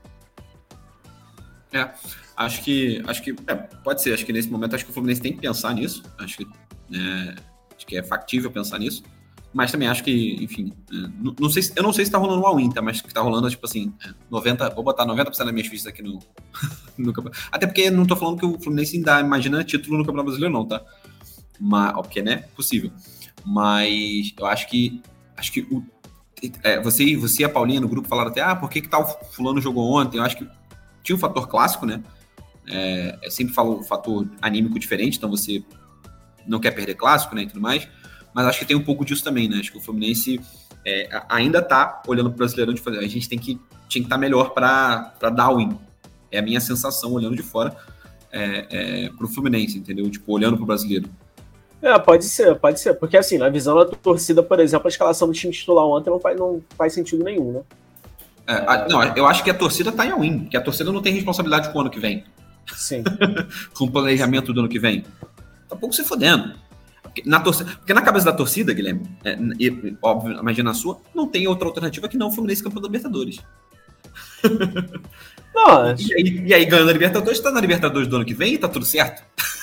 É, 1.76 1.92
acho 2.38 2.64
que, 2.64 3.04
acho 3.06 3.22
que 3.22 3.36
é, 3.48 3.54
pode 3.54 4.02
ser, 4.02 4.14
acho 4.14 4.26
que 4.26 4.32
nesse 4.32 4.50
momento 4.50 4.76
acho 4.76 4.86
que 4.86 4.92
o 4.92 4.94
Fluminense 4.94 5.22
tem 5.22 5.34
que 5.34 5.42
pensar 5.42 5.74
nisso, 5.74 6.04
acho 6.18 6.38
que, 6.38 6.48
é, 6.94 7.36
acho 7.76 7.86
que 7.86 7.98
é 7.98 8.04
factível 8.04 8.50
pensar 8.50 8.80
nisso, 8.80 9.04
mas 9.54 9.74
também 9.74 9.90
acho 9.90 10.02
que, 10.02 10.42
enfim, 10.42 10.72
é, 10.90 10.96
não, 11.22 11.36
não, 11.38 11.50
sei, 11.50 11.64
eu 11.76 11.84
não 11.84 11.92
sei 11.92 12.06
se 12.06 12.12
tá 12.12 12.18
rolando 12.18 12.42
um 12.42 12.48
all-in, 12.48 12.72
tá, 12.72 12.82
mas 12.82 13.02
que 13.02 13.14
tá 13.14 13.20
rolando, 13.20 13.50
tipo 13.50 13.66
assim, 13.66 13.94
90, 14.32 14.70
vou 14.70 14.86
botar 14.86 15.06
90% 15.06 15.38
das 15.38 15.52
minhas 15.52 15.68
fichas 15.68 15.88
aqui 15.88 16.02
no, 16.02 16.18
no 16.98 17.12
campeonato, 17.12 17.44
até 17.52 17.68
porque 17.68 17.90
não 17.90 18.06
tô 18.06 18.16
falando 18.16 18.40
que 18.40 18.46
o 18.46 18.58
Fluminense 18.58 18.96
ainda 18.96 19.20
imagina 19.20 19.62
título 19.62 19.98
no 19.98 20.06
Campeonato 20.06 20.28
Brasileiro 20.28 20.54
não, 20.54 20.66
tá, 20.66 20.82
mas, 21.60 21.92
porque, 21.92 22.22
né, 22.22 22.46
possível, 22.56 22.90
mas 23.46 24.34
eu 24.40 24.46
acho 24.46 24.70
que, 24.70 25.02
acho 25.36 25.52
que 25.52 25.60
o, 25.70 25.84
é, 26.64 26.80
você, 26.82 27.18
você 27.18 27.42
e 27.42 27.46
a 27.46 27.50
Paulinha 27.50 27.82
no 27.82 27.90
grupo 27.90 28.08
falaram 28.08 28.30
até, 28.30 28.40
ah, 28.40 28.56
por 28.56 28.70
que 28.70 28.80
que 28.80 28.88
tal 28.88 29.06
fulano 29.34 29.60
jogou 29.60 29.92
ontem, 29.92 30.20
eu 30.20 30.24
acho 30.24 30.38
que 30.38 30.48
tinha 31.06 31.16
o 31.16 31.20
fator 31.20 31.48
clássico, 31.48 31.86
né? 31.86 32.04
É, 32.68 33.18
eu 33.22 33.32
sempre 33.32 33.54
falo 33.54 33.80
o 33.80 33.84
fator 33.84 34.28
anímico 34.42 34.80
diferente, 34.80 35.18
então 35.18 35.30
você 35.30 35.64
não 36.48 36.60
quer 36.60 36.72
perder 36.72 36.96
clássico, 36.96 37.36
né, 37.36 37.44
e 37.44 37.48
tudo 37.48 37.62
mais. 37.62 37.88
Mas 38.34 38.48
acho 38.48 38.60
que 38.60 38.66
tem 38.66 38.76
um 38.76 38.84
pouco 38.84 39.06
disso 39.06 39.24
também, 39.24 39.48
né? 39.48 39.60
Acho 39.60 39.72
que 39.72 39.78
o 39.78 39.82
Fluminense 39.82 40.42
é, 40.84 41.08
ainda 41.30 41.62
tá 41.62 42.02
olhando 42.08 42.30
para 42.30 42.36
o 42.36 42.38
Brasileirão 42.40 42.74
de 42.74 42.82
fazer. 42.82 43.00
A 43.00 43.08
gente 43.08 43.30
tem 43.30 43.40
que 43.40 43.56
tinha 43.88 44.02
que 44.02 44.08
estar 44.08 44.16
tá 44.16 44.18
melhor 44.18 44.50
para 44.50 45.30
dar 45.30 45.54
win. 45.54 45.78
É 46.32 46.40
a 46.40 46.42
minha 46.42 46.60
sensação 46.60 47.14
olhando 47.14 47.36
de 47.36 47.44
fora 47.44 47.76
é, 48.32 48.66
é, 49.06 49.10
para 49.10 49.26
o 49.26 49.30
Fluminense, 49.30 49.78
entendeu? 49.78 50.10
Tipo, 50.10 50.34
olhando 50.34 50.58
para 50.58 50.64
o 50.64 50.68
brasileiro. 50.68 51.08
É, 51.82 51.98
pode 52.00 52.26
ser, 52.26 52.56
pode 52.56 52.80
ser. 52.80 52.96
Porque 52.96 53.16
assim, 53.16 53.38
na 53.38 53.48
visão 53.48 53.76
da 53.76 53.86
torcida, 53.86 54.42
por 54.42 54.60
exemplo, 54.60 54.88
a 54.88 54.90
escalação 54.90 55.28
do 55.28 55.34
time 55.34 55.54
titular 55.54 55.86
ontem 55.86 56.10
não 56.10 56.20
faz, 56.20 56.38
não 56.38 56.62
faz 56.76 56.94
sentido 56.94 57.24
nenhum, 57.24 57.52
né? 57.54 57.62
É, 58.48 58.54
a, 58.54 58.88
não, 58.88 59.04
eu 59.16 59.26
acho 59.26 59.44
que 59.44 59.50
a 59.50 59.54
torcida 59.54 59.92
tá 59.92 60.06
em 60.06 60.12
all-in, 60.12 60.46
que 60.46 60.58
a 60.58 60.62
torcida 60.62 60.92
não 60.92 61.02
tem 61.02 61.14
responsabilidade 61.14 61.72
com 61.72 61.78
o 61.78 61.82
ano 61.82 61.90
que 61.90 62.00
vem. 62.00 62.24
Sim. 62.74 63.04
com 63.74 63.86
o 63.86 63.92
planejamento 63.92 64.54
do 64.54 64.60
ano 64.60 64.70
que 64.70 64.80
vem. 64.80 65.04
Tá 65.68 65.76
pouco 65.76 65.96
se 65.96 66.04
fodendo. 66.04 66.54
Porque 67.02 67.24
na, 67.26 67.40
torcida, 67.40 67.72
porque 67.78 67.94
na 67.94 68.02
cabeça 68.02 68.26
da 68.26 68.34
torcida, 68.34 68.74
Guilherme, 68.74 69.04
é, 69.24 69.38
e, 69.60 69.96
óbvio, 70.02 70.38
imagina 70.40 70.72
a 70.72 70.74
sua, 70.74 71.00
não 71.14 71.28
tem 71.28 71.48
outra 71.48 71.68
alternativa 71.68 72.08
que 72.08 72.18
não 72.18 72.28
o 72.28 72.32
Fluminense 72.32 72.64
campeão 72.64 72.82
da 72.82 72.88
Libertadores. 72.88 73.40
Não, 75.56 75.96
e, 75.98 76.14
aí, 76.14 76.44
e 76.48 76.54
aí 76.54 76.66
ganhando 76.66 76.90
a 76.90 76.94
Libertadores, 76.94 77.40
tá 77.40 77.50
na 77.50 77.62
Libertadores 77.62 78.10
do 78.10 78.18
ano 78.18 78.26
que 78.26 78.34
vem 78.34 78.56
e 78.56 78.58
tá 78.58 78.68
tudo 78.68 78.86
certo. 78.86 79.24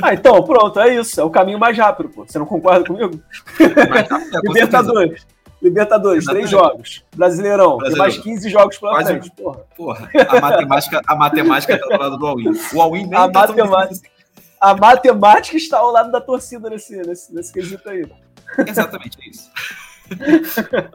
Ah, 0.00 0.14
então, 0.14 0.42
pronto, 0.42 0.80
é 0.80 0.96
isso. 0.96 1.20
É 1.20 1.22
o 1.22 1.28
caminho 1.28 1.58
mais 1.58 1.76
rápido, 1.76 2.08
pô. 2.08 2.24
Você 2.26 2.38
não 2.38 2.46
concorda 2.46 2.82
comigo? 2.82 3.22
Rápido, 3.58 4.38
é, 4.38 4.48
Libertadores. 4.48 5.26
Libertadores, 5.62 6.24
Exatamente. 6.24 6.48
três 6.48 6.50
jogos. 6.50 7.04
Brasileirão, 7.14 7.78
mais 7.96 8.16
15 8.18 8.48
jogos 8.48 8.78
pela 8.78 8.92
Quase, 8.92 9.10
frente. 9.10 9.30
Porra. 9.32 9.66
porra. 9.76 10.10
A 10.28 10.40
matemática, 10.40 11.02
a 11.06 11.14
matemática 11.16 11.78
tá 11.78 11.86
do 11.86 12.02
lado 12.02 12.18
do 12.18 12.26
All-In. 12.26 12.52
O 12.74 12.80
All-In 12.80 13.06
nem 13.06 13.14
a 13.18 13.28
tá 13.28 13.46
matemática, 13.46 14.10
A 14.60 14.74
matemática 14.74 15.56
está 15.56 15.78
ao 15.78 15.90
lado 15.90 16.10
da 16.10 16.20
torcida 16.20 16.70
nesse, 16.70 16.96
nesse, 16.96 17.34
nesse 17.34 17.52
quesito 17.52 17.88
aí. 17.88 18.10
Exatamente 18.66 19.18
é 19.22 19.28
isso. 19.28 19.50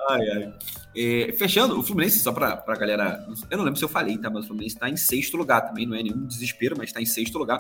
ai, 0.09 0.30
ai. 0.30 0.53
É, 0.97 1.34
fechando, 1.34 1.78
o 1.78 1.84
Fluminense, 1.84 2.20
só 2.20 2.32
pra, 2.32 2.55
pra 2.55 2.76
galera. 2.76 3.26
Eu 3.51 3.57
não 3.57 3.66
lembro 3.66 3.78
se 3.78 3.84
eu 3.84 3.89
falei, 3.89 4.18
tá? 4.18 4.30
Mas 4.30 4.45
o 4.45 4.47
Fluminense 4.47 4.78
tá 4.78 4.89
em 4.89 4.95
sexto 4.95 5.36
lugar 5.36 5.61
também, 5.61 5.86
não 5.86 5.95
é 5.95 6.01
nenhum 6.01 6.26
desespero, 6.26 6.76
mas 6.78 6.91
tá 6.91 7.01
em 7.01 7.05
sexto 7.05 7.38
lugar. 7.38 7.59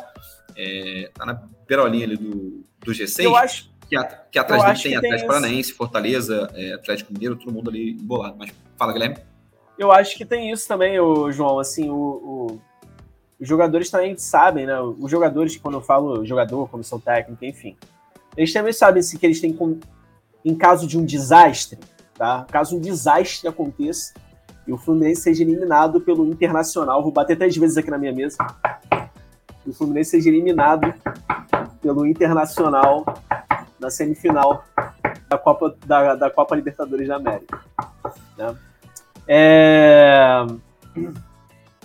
É, 0.55 1.11
tá 1.13 1.25
na 1.25 1.35
perolinha 1.67 2.05
ali 2.05 2.17
do, 2.17 2.63
do 2.79 2.91
G6. 2.91 3.23
Eu 3.23 3.35
acho, 3.35 3.69
que, 3.89 3.95
a, 3.95 4.03
que 4.03 4.39
atrás 4.39 4.63
dele 4.63 4.79
tem 4.81 4.95
Atlético 4.95 5.27
Paranaense, 5.27 5.73
Fortaleza, 5.73 6.49
é, 6.53 6.73
Atlético 6.73 7.13
Mineiro, 7.13 7.35
todo 7.35 7.53
mundo 7.53 7.69
ali 7.69 7.91
embolado. 7.91 8.35
Mas 8.37 8.51
fala, 8.77 8.93
Guilherme. 8.93 9.17
Eu 9.77 9.91
acho 9.91 10.15
que 10.17 10.25
tem 10.25 10.51
isso 10.51 10.67
também, 10.67 10.99
o 10.99 11.31
João. 11.31 11.59
Assim, 11.59 11.89
o, 11.89 11.95
o, 11.95 12.61
os 13.39 13.47
jogadores 13.47 13.89
também 13.89 14.17
sabem, 14.17 14.65
né? 14.65 14.79
Os 14.79 15.11
jogadores, 15.11 15.57
quando 15.57 15.75
eu 15.75 15.81
falo 15.81 16.25
jogador, 16.25 16.67
comissão 16.69 16.99
técnica, 16.99 17.45
enfim, 17.45 17.75
eles 18.37 18.51
também 18.51 18.73
sabem 18.73 19.01
se 19.01 19.17
que 19.17 19.25
eles 19.25 19.39
têm, 19.39 19.57
em 20.43 20.55
caso 20.55 20.87
de 20.87 20.97
um 20.97 21.05
desastre, 21.05 21.79
tá? 22.13 22.45
Caso 22.49 22.77
um 22.77 22.79
desastre 22.79 23.47
aconteça 23.47 24.13
e 24.67 24.73
o 24.73 24.77
Fluminense 24.77 25.21
seja 25.21 25.43
eliminado 25.43 26.01
pelo 26.01 26.25
Internacional, 26.27 27.03
vou 27.03 27.11
bater 27.11 27.37
três 27.37 27.55
vezes 27.55 27.77
aqui 27.77 27.91
na 27.91 27.97
minha 27.97 28.11
mesa. 28.11 28.37
O 29.65 29.73
Fluminense 29.73 30.11
seja 30.11 30.29
eliminado 30.29 30.93
pelo 31.81 32.05
Internacional 32.05 33.05
na 33.85 33.91
semifinal 33.91 34.65
da 35.29 35.37
Copa, 35.37 35.75
da, 35.85 36.15
da 36.15 36.29
Copa 36.29 36.55
Libertadores 36.55 37.07
da 37.07 37.17
América. 37.17 37.61
Né? 38.35 38.55
É, 39.27 40.45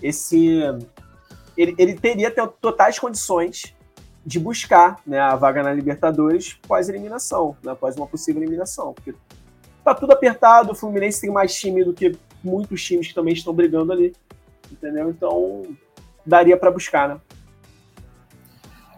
esse, 0.03 0.61
ele, 1.57 1.75
ele 1.79 1.95
teria 1.95 2.31
totais 2.31 2.99
condições 2.99 3.75
de 4.25 4.39
buscar 4.39 5.01
né, 5.07 5.19
a 5.19 5.37
vaga 5.37 5.63
na 5.63 5.73
Libertadores 5.73 6.59
pós 6.67 6.89
eliminação, 6.89 7.57
né, 7.63 7.73
após 7.73 7.97
uma 7.97 8.07
possível 8.07 8.43
eliminação. 8.43 8.95
Porque 8.95 9.15
tá 9.85 9.95
tudo 9.95 10.13
apertado, 10.13 10.73
o 10.73 10.75
Fluminense 10.75 11.21
tem 11.21 11.31
mais 11.31 11.55
time 11.55 11.85
do 11.85 11.93
que 11.93 12.19
muitos 12.43 12.83
times 12.83 13.09
que 13.09 13.15
também 13.15 13.35
estão 13.35 13.53
brigando 13.53 13.93
ali. 13.93 14.15
Entendeu? 14.71 15.11
Então 15.11 15.65
daria 16.25 16.57
para 16.57 16.71
buscar, 16.71 17.09
né? 17.09 17.21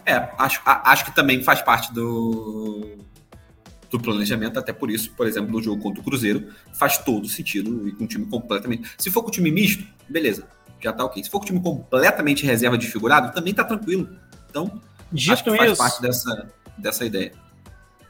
É, 0.04 0.28
acho, 0.38 0.60
acho 0.64 1.04
que 1.04 1.14
também 1.14 1.42
faz 1.42 1.62
parte 1.62 1.92
do, 1.92 2.98
do 3.90 4.00
planejamento, 4.00 4.58
até 4.58 4.72
por 4.72 4.90
isso, 4.90 5.12
por 5.12 5.26
exemplo, 5.26 5.52
no 5.52 5.62
jogo 5.62 5.80
contra 5.80 6.00
o 6.00 6.04
Cruzeiro, 6.04 6.48
faz 6.72 6.98
todo 6.98 7.28
sentido 7.28 7.86
e 7.88 7.92
com 7.92 8.04
um 8.04 8.06
time 8.06 8.26
completamente. 8.26 8.90
Se 8.98 9.10
for 9.10 9.22
com 9.22 9.28
o 9.28 9.32
time 9.32 9.50
misto, 9.50 9.84
beleza, 10.08 10.48
já 10.80 10.92
tá 10.92 11.04
ok. 11.04 11.22
Se 11.22 11.30
for 11.30 11.38
com 11.38 11.44
o 11.44 11.46
time 11.46 11.60
completamente 11.60 12.44
reserva 12.44 12.76
desfigurado, 12.76 13.32
também 13.32 13.54
tá 13.54 13.62
tranquilo. 13.62 14.08
Então, 14.50 14.80
Dito 15.12 15.32
acho 15.32 15.44
que 15.44 15.56
faz 15.56 15.72
isso, 15.72 15.78
parte 15.78 16.02
dessa, 16.02 16.50
dessa 16.76 17.04
ideia. 17.04 17.32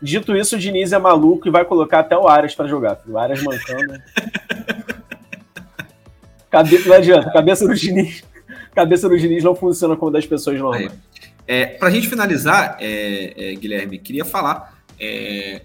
Dito 0.00 0.36
isso, 0.36 0.56
o 0.56 0.58
Diniz 0.58 0.92
é 0.92 0.98
maluco 0.98 1.46
e 1.46 1.50
vai 1.50 1.64
colocar 1.64 2.00
até 2.00 2.16
o 2.16 2.26
Arias 2.26 2.54
para 2.54 2.66
jogar. 2.66 3.00
O 3.06 3.18
Arias 3.18 3.42
mancando. 3.42 3.94
Cabe... 6.50 6.78
Não 6.86 6.94
adianta, 6.94 7.30
cabeça 7.30 7.66
do 7.66 7.74
Diniz. 7.74 8.22
Cabeça 8.74 9.08
do 9.08 9.18
Diniz 9.18 9.44
não 9.44 9.54
funciona 9.54 9.96
como 9.96 10.10
das 10.10 10.26
pessoas 10.26 10.58
normais. 10.58 10.92
É, 11.46 11.66
Para 11.66 11.88
a 11.88 11.90
gente 11.90 12.08
finalizar, 12.08 12.76
é, 12.80 13.52
é, 13.52 13.54
Guilherme, 13.54 13.98
queria 13.98 14.24
falar 14.24 14.82
é, 14.98 15.62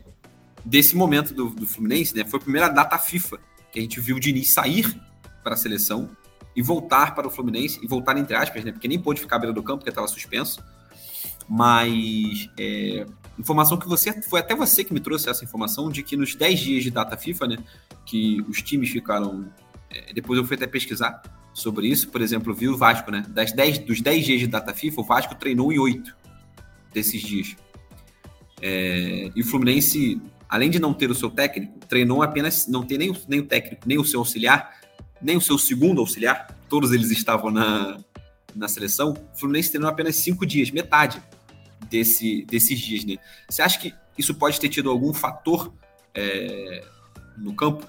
desse 0.66 0.96
momento 0.96 1.34
do, 1.34 1.50
do, 1.50 1.68
Fluminense, 1.68 2.16
né? 2.16 2.26
Foi 2.26 2.40
a 2.40 2.44
primeira 2.44 2.68
data 2.68 2.98
FIFA 2.98 3.38
que 3.72 3.80
a 3.80 3.82
gente 3.82 4.00
viu 4.00 4.16
o 4.16 4.20
Diniz 4.20 4.54
sair 4.54 5.00
para 5.44 5.54
a 5.54 5.58
seleção 5.58 6.10
e 6.56 6.62
voltar 6.62 7.14
para 7.14 7.28
o 7.28 7.30
Fluminense, 7.30 7.80
e 7.84 7.88
voltar 7.88 8.18
entre 8.18 8.36
aspas, 8.36 8.64
né? 8.66 8.72
Porque 8.72 8.88
nem 8.88 9.00
pôde 9.00 9.22
ficar 9.22 9.36
à 9.36 9.40
beira 9.40 9.54
do 9.54 9.62
campo, 9.62 9.80
porque 9.80 9.90
estava 9.90 10.08
suspenso. 10.08 10.64
Mas 11.48 12.50
é, 12.60 13.06
informação 13.38 13.78
que 13.78 13.88
você. 13.88 14.22
Foi 14.24 14.40
até 14.40 14.56
você 14.56 14.84
que 14.84 14.94
me 14.94 15.00
trouxe 15.00 15.30
essa 15.30 15.46
informação 15.46 15.90
de 15.90 16.02
que 16.02 16.18
nos 16.18 16.36
10 16.36 16.60
dias 16.60 16.84
de 16.84 16.92
data 16.92 17.16
FIFA, 17.16 17.48
né? 17.48 17.58
Que 18.06 18.42
os 18.50 18.62
times 18.62 18.90
ficaram. 18.90 19.48
É, 19.90 20.12
depois 20.14 20.38
eu 20.40 20.46
fui 20.46 20.56
até 20.56 20.68
pesquisar 20.68 21.22
sobre 21.58 21.88
isso. 21.88 22.10
Por 22.10 22.22
exemplo, 22.22 22.54
viu 22.54 22.74
o 22.74 22.78
Vasco, 22.78 23.10
né? 23.10 23.26
Das 23.30 23.52
10, 23.52 23.80
dos 23.80 24.00
10 24.00 24.26
dias 24.26 24.40
de 24.40 24.48
data 24.48 24.74
FIFA, 24.74 25.02
o 25.02 25.04
Vasco 25.04 25.36
treinou 25.36 25.74
em 25.74 25.80
8 25.80 26.16
desses 26.94 27.20
dias. 27.22 27.56
É, 28.62 29.32
e 29.36 29.42
o 29.42 29.46
Fluminense, 29.46 30.22
além 30.48 30.70
de 30.70 30.80
não 30.80 30.94
ter 30.94 31.10
o 31.10 31.16
seu 31.16 31.32
técnico, 31.32 31.80
treinou 31.88 32.22
apenas, 32.22 32.68
não 32.68 32.84
ter 32.84 33.00
nem, 33.00 33.12
nem 33.28 33.40
o 33.40 33.46
técnico, 33.46 33.82
nem 33.88 33.98
o 33.98 34.06
seu 34.06 34.20
auxiliar, 34.20 34.80
nem 35.20 35.36
o 35.36 35.42
seu 35.42 35.58
segundo 35.58 36.00
auxiliar, 36.00 36.56
todos 36.70 36.92
eles 36.92 37.10
estavam 37.10 37.50
na, 37.50 38.00
na 38.56 38.68
seleção. 38.68 39.14
O 39.34 39.40
Fluminense 39.40 39.72
treinou 39.72 39.90
apenas 39.90 40.16
5 40.18 40.46
dias, 40.46 40.70
metade 40.70 41.22
desse, 41.90 42.46
desses 42.46 42.80
dias, 42.80 43.04
né? 43.04 43.18
Você 43.50 43.64
acha 43.64 43.80
que 43.80 43.96
isso 44.16 44.36
pode 44.36 44.60
ter 44.60 44.70
tido 44.70 44.92
algum 44.92 45.12
fator 45.12 45.74
é, 46.14 46.84
no 47.36 47.56
campo? 47.56 47.88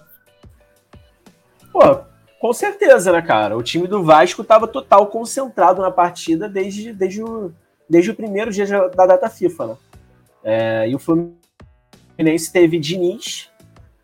Pô, 1.70 2.08
com 2.41 2.53
certeza, 2.53 3.12
né, 3.12 3.20
cara? 3.22 3.57
O 3.57 3.62
time 3.62 3.86
do 3.86 4.03
Vasco 4.03 4.43
estava 4.43 4.66
total 4.66 5.07
concentrado 5.09 5.82
na 5.82 5.91
partida 5.91 6.49
desde, 6.49 6.93
desde, 6.93 7.22
o, 7.22 7.53
desde 7.89 8.11
o 8.11 8.14
primeiro 8.14 8.51
dia 8.51 8.66
da 8.89 9.07
data 9.07 9.28
FIFA, 9.28 9.66
né? 9.66 9.76
É, 10.45 10.89
e 10.89 10.95
o 10.95 10.99
Fluminense 10.99 12.53
teve 12.53 12.78
Diniz, 12.78 13.51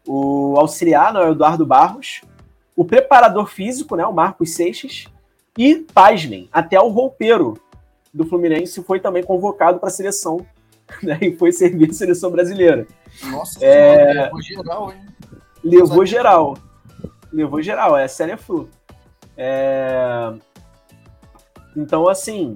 o 0.07 0.57
auxiliar, 0.59 1.13
né, 1.13 1.21
o 1.21 1.31
Eduardo 1.33 1.65
Barros, 1.65 2.23
o 2.77 2.85
preparador 2.85 3.47
físico, 3.47 3.97
né, 3.97 4.05
o 4.05 4.13
Marcos 4.13 4.55
Seixas, 4.55 5.07
e, 5.57 5.77
pasmem, 5.95 6.49
até 6.53 6.79
o 6.81 6.89
roupeiro, 6.89 7.59
do 8.13 8.25
Fluminense 8.25 8.83
foi 8.83 9.01
também 9.01 9.23
convocado 9.23 9.79
para 9.79 9.89
a 9.89 9.93
seleção 9.93 10.45
né, 11.03 11.19
e 11.21 11.37
foi 11.37 11.51
servir 11.51 11.91
a 11.91 11.95
seleção 11.95 12.31
brasileira. 12.31 12.87
Nossa, 13.25 13.65
É. 13.65 14.25
levou 14.25 14.43
geral, 14.43 14.93
hein? 14.93 15.07
Levou 15.63 16.07
geral. 16.07 16.59
Levou 17.35 17.61
geral, 17.61 17.97
é 17.97 18.07
série 18.07 18.37
flu. 18.37 18.69
É... 19.37 20.33
Então, 21.77 22.09
assim, 22.09 22.55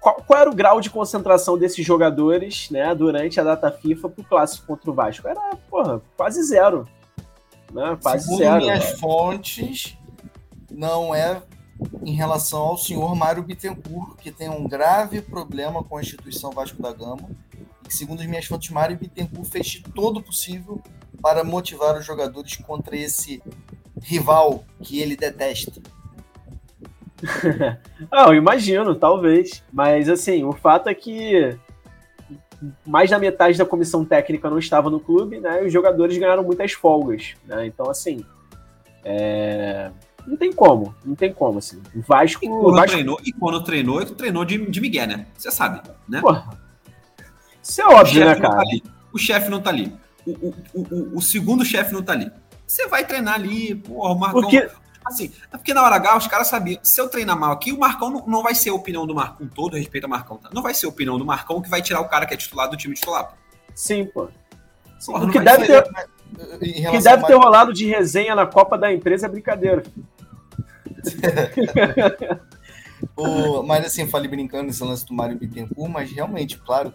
qual, 0.00 0.16
qual 0.16 0.40
era 0.40 0.50
o 0.50 0.54
grau 0.54 0.80
de 0.80 0.90
concentração 0.90 1.56
desses 1.56 1.86
jogadores, 1.86 2.68
né, 2.70 2.92
durante 2.92 3.38
a 3.38 3.44
data 3.44 3.70
FIFA 3.70 4.08
pro 4.08 4.24
clássico 4.24 4.66
contra 4.66 4.90
o 4.90 4.94
Vasco? 4.94 5.28
Era, 5.28 5.40
porra, 5.70 6.02
quase 6.16 6.42
zero. 6.42 6.88
Né? 7.72 7.96
Quase 8.02 8.24
Segundo 8.24 8.38
zero. 8.38 8.56
minhas 8.56 8.98
fontes, 8.98 9.96
não 10.68 11.14
é 11.14 11.40
em 12.04 12.12
relação 12.12 12.60
ao 12.60 12.76
senhor 12.76 13.14
Mário 13.14 13.44
Bittencourt, 13.44 14.16
que 14.18 14.32
tem 14.32 14.48
um 14.48 14.66
grave 14.66 15.22
problema 15.22 15.84
com 15.84 15.96
a 15.96 16.00
instituição 16.00 16.50
Vasco 16.50 16.82
da 16.82 16.92
Gama. 16.92 17.30
E 17.84 17.88
que, 17.88 17.94
segundo 17.94 18.20
as 18.20 18.26
minhas 18.26 18.46
fontes, 18.46 18.70
Mário 18.70 18.96
Bittencourt 18.96 19.48
fez 19.48 19.66
de 19.66 19.82
todo 19.82 20.18
o 20.18 20.22
possível 20.22 20.82
para 21.20 21.44
motivar 21.44 21.96
os 21.96 22.04
jogadores 22.04 22.56
contra 22.56 22.96
esse 22.96 23.42
rival 24.02 24.64
que 24.82 25.00
ele 25.00 25.16
detesta. 25.16 25.80
Ah, 28.10 28.28
eu 28.28 28.34
imagino, 28.34 28.94
talvez. 28.94 29.62
Mas, 29.70 30.08
assim, 30.08 30.42
o 30.42 30.52
fato 30.52 30.88
é 30.88 30.94
que 30.94 31.54
mais 32.86 33.10
da 33.10 33.18
metade 33.18 33.58
da 33.58 33.64
comissão 33.64 34.04
técnica 34.04 34.48
não 34.48 34.58
estava 34.58 34.88
no 34.90 34.98
clube, 35.00 35.38
né? 35.38 35.62
E 35.62 35.66
os 35.66 35.72
jogadores 35.72 36.16
ganharam 36.16 36.42
muitas 36.42 36.72
folgas, 36.72 37.34
né? 37.46 37.66
Então, 37.66 37.90
assim, 37.90 38.24
é, 39.04 39.90
não 40.26 40.36
tem 40.36 40.52
como, 40.52 40.94
não 41.04 41.14
tem 41.14 41.32
como, 41.32 41.58
assim. 41.58 41.80
O 41.94 42.00
Vasco, 42.00 42.44
E 42.44 42.48
o 42.48 42.60
quando 42.60 42.76
Vasco 42.76 42.92
treinou, 42.92 43.20
e 43.24 43.32
quando 43.32 43.64
treinou, 43.64 44.00
ele 44.00 44.14
treinou 44.14 44.44
de, 44.44 44.70
de 44.70 44.80
Miguel, 44.80 45.06
né? 45.06 45.26
Você 45.36 45.50
sabe, 45.50 45.80
né? 46.08 46.20
porra, 46.20 46.48
isso 47.62 47.80
é 47.80 47.86
O 47.86 47.92
óbvio, 47.92 48.24
né, 48.24 48.26
chefe 48.26 48.40
não 48.40 48.48
tá 48.50 48.56
cara? 48.56 48.68
ali. 48.68 48.82
O 49.12 49.18
chefe 49.18 49.50
não 49.50 49.60
tá 49.60 49.70
ali. 49.70 49.92
O, 50.26 50.30
o, 50.30 50.54
o, 50.74 50.80
o- 51.14 51.16
o 51.18 51.22
segundo 51.22 51.64
chefe 51.64 51.92
não 51.92 52.02
tá 52.02 52.12
ali. 52.12 52.30
Você 52.66 52.86
vai 52.88 53.04
treinar 53.06 53.34
ali, 53.34 53.74
porra, 53.74 54.12
o 54.12 54.18
Marcão. 54.18 54.40
Porque, 54.42 54.68
Assim, 55.04 55.32
é 55.50 55.56
porque 55.56 55.72
na 55.72 55.82
hora 55.82 55.96
H 55.96 56.16
os 56.18 56.26
caras 56.26 56.46
sabiam. 56.48 56.78
Se 56.82 57.00
eu 57.00 57.08
treinar 57.08 57.36
mal 57.38 57.52
aqui, 57.52 57.72
o 57.72 57.78
Marcão 57.78 58.10
não, 58.10 58.26
não 58.26 58.42
vai 58.42 58.54
ser 58.54 58.68
a 58.68 58.74
opinião 58.74 59.06
do 59.06 59.14
Marcão, 59.14 59.38
com 59.38 59.54
todo 59.54 59.74
respeito 59.76 60.04
ao 60.04 60.10
Marcão, 60.10 60.36
tá? 60.36 60.50
Não 60.52 60.62
vai 60.62 60.74
ser 60.74 60.84
a 60.86 60.88
opinião 60.90 61.18
do 61.18 61.24
Marcão 61.24 61.60
que 61.62 61.70
vai 61.70 61.80
tirar 61.80 62.00
o 62.02 62.08
cara 62.08 62.26
que 62.26 62.34
é 62.34 62.36
titular 62.36 62.68
do 62.68 62.76
time 62.76 62.94
titular. 62.94 63.28
pô. 63.30 63.34
sim, 63.74 64.04
pô. 64.04 64.28
Sim, 64.98 65.12
Porra, 65.12 65.24
o 65.24 65.30
que 65.30 65.40
deve, 65.40 65.64
ser- 65.64 65.82
ter, 65.82 66.62
Em 66.62 66.90
que 66.90 66.98
deve 67.02 67.26
ter 67.26 67.34
rolado 67.34 67.72
de 67.72 67.86
resenha 67.86 68.34
na 68.34 68.46
Copa 68.46 68.76
da 68.76 68.92
Empresa 68.92 69.24
é 69.26 69.28
brincadeira. 69.30 69.82
O, 73.16 73.62
mas 73.62 73.84
assim, 73.86 74.06
falei 74.06 74.28
brincando 74.28 74.64
nesse 74.64 74.82
lance 74.84 75.06
do 75.06 75.14
Mário 75.14 75.36
Bittencourt, 75.38 75.90
mas 75.90 76.10
realmente, 76.12 76.58
claro, 76.58 76.92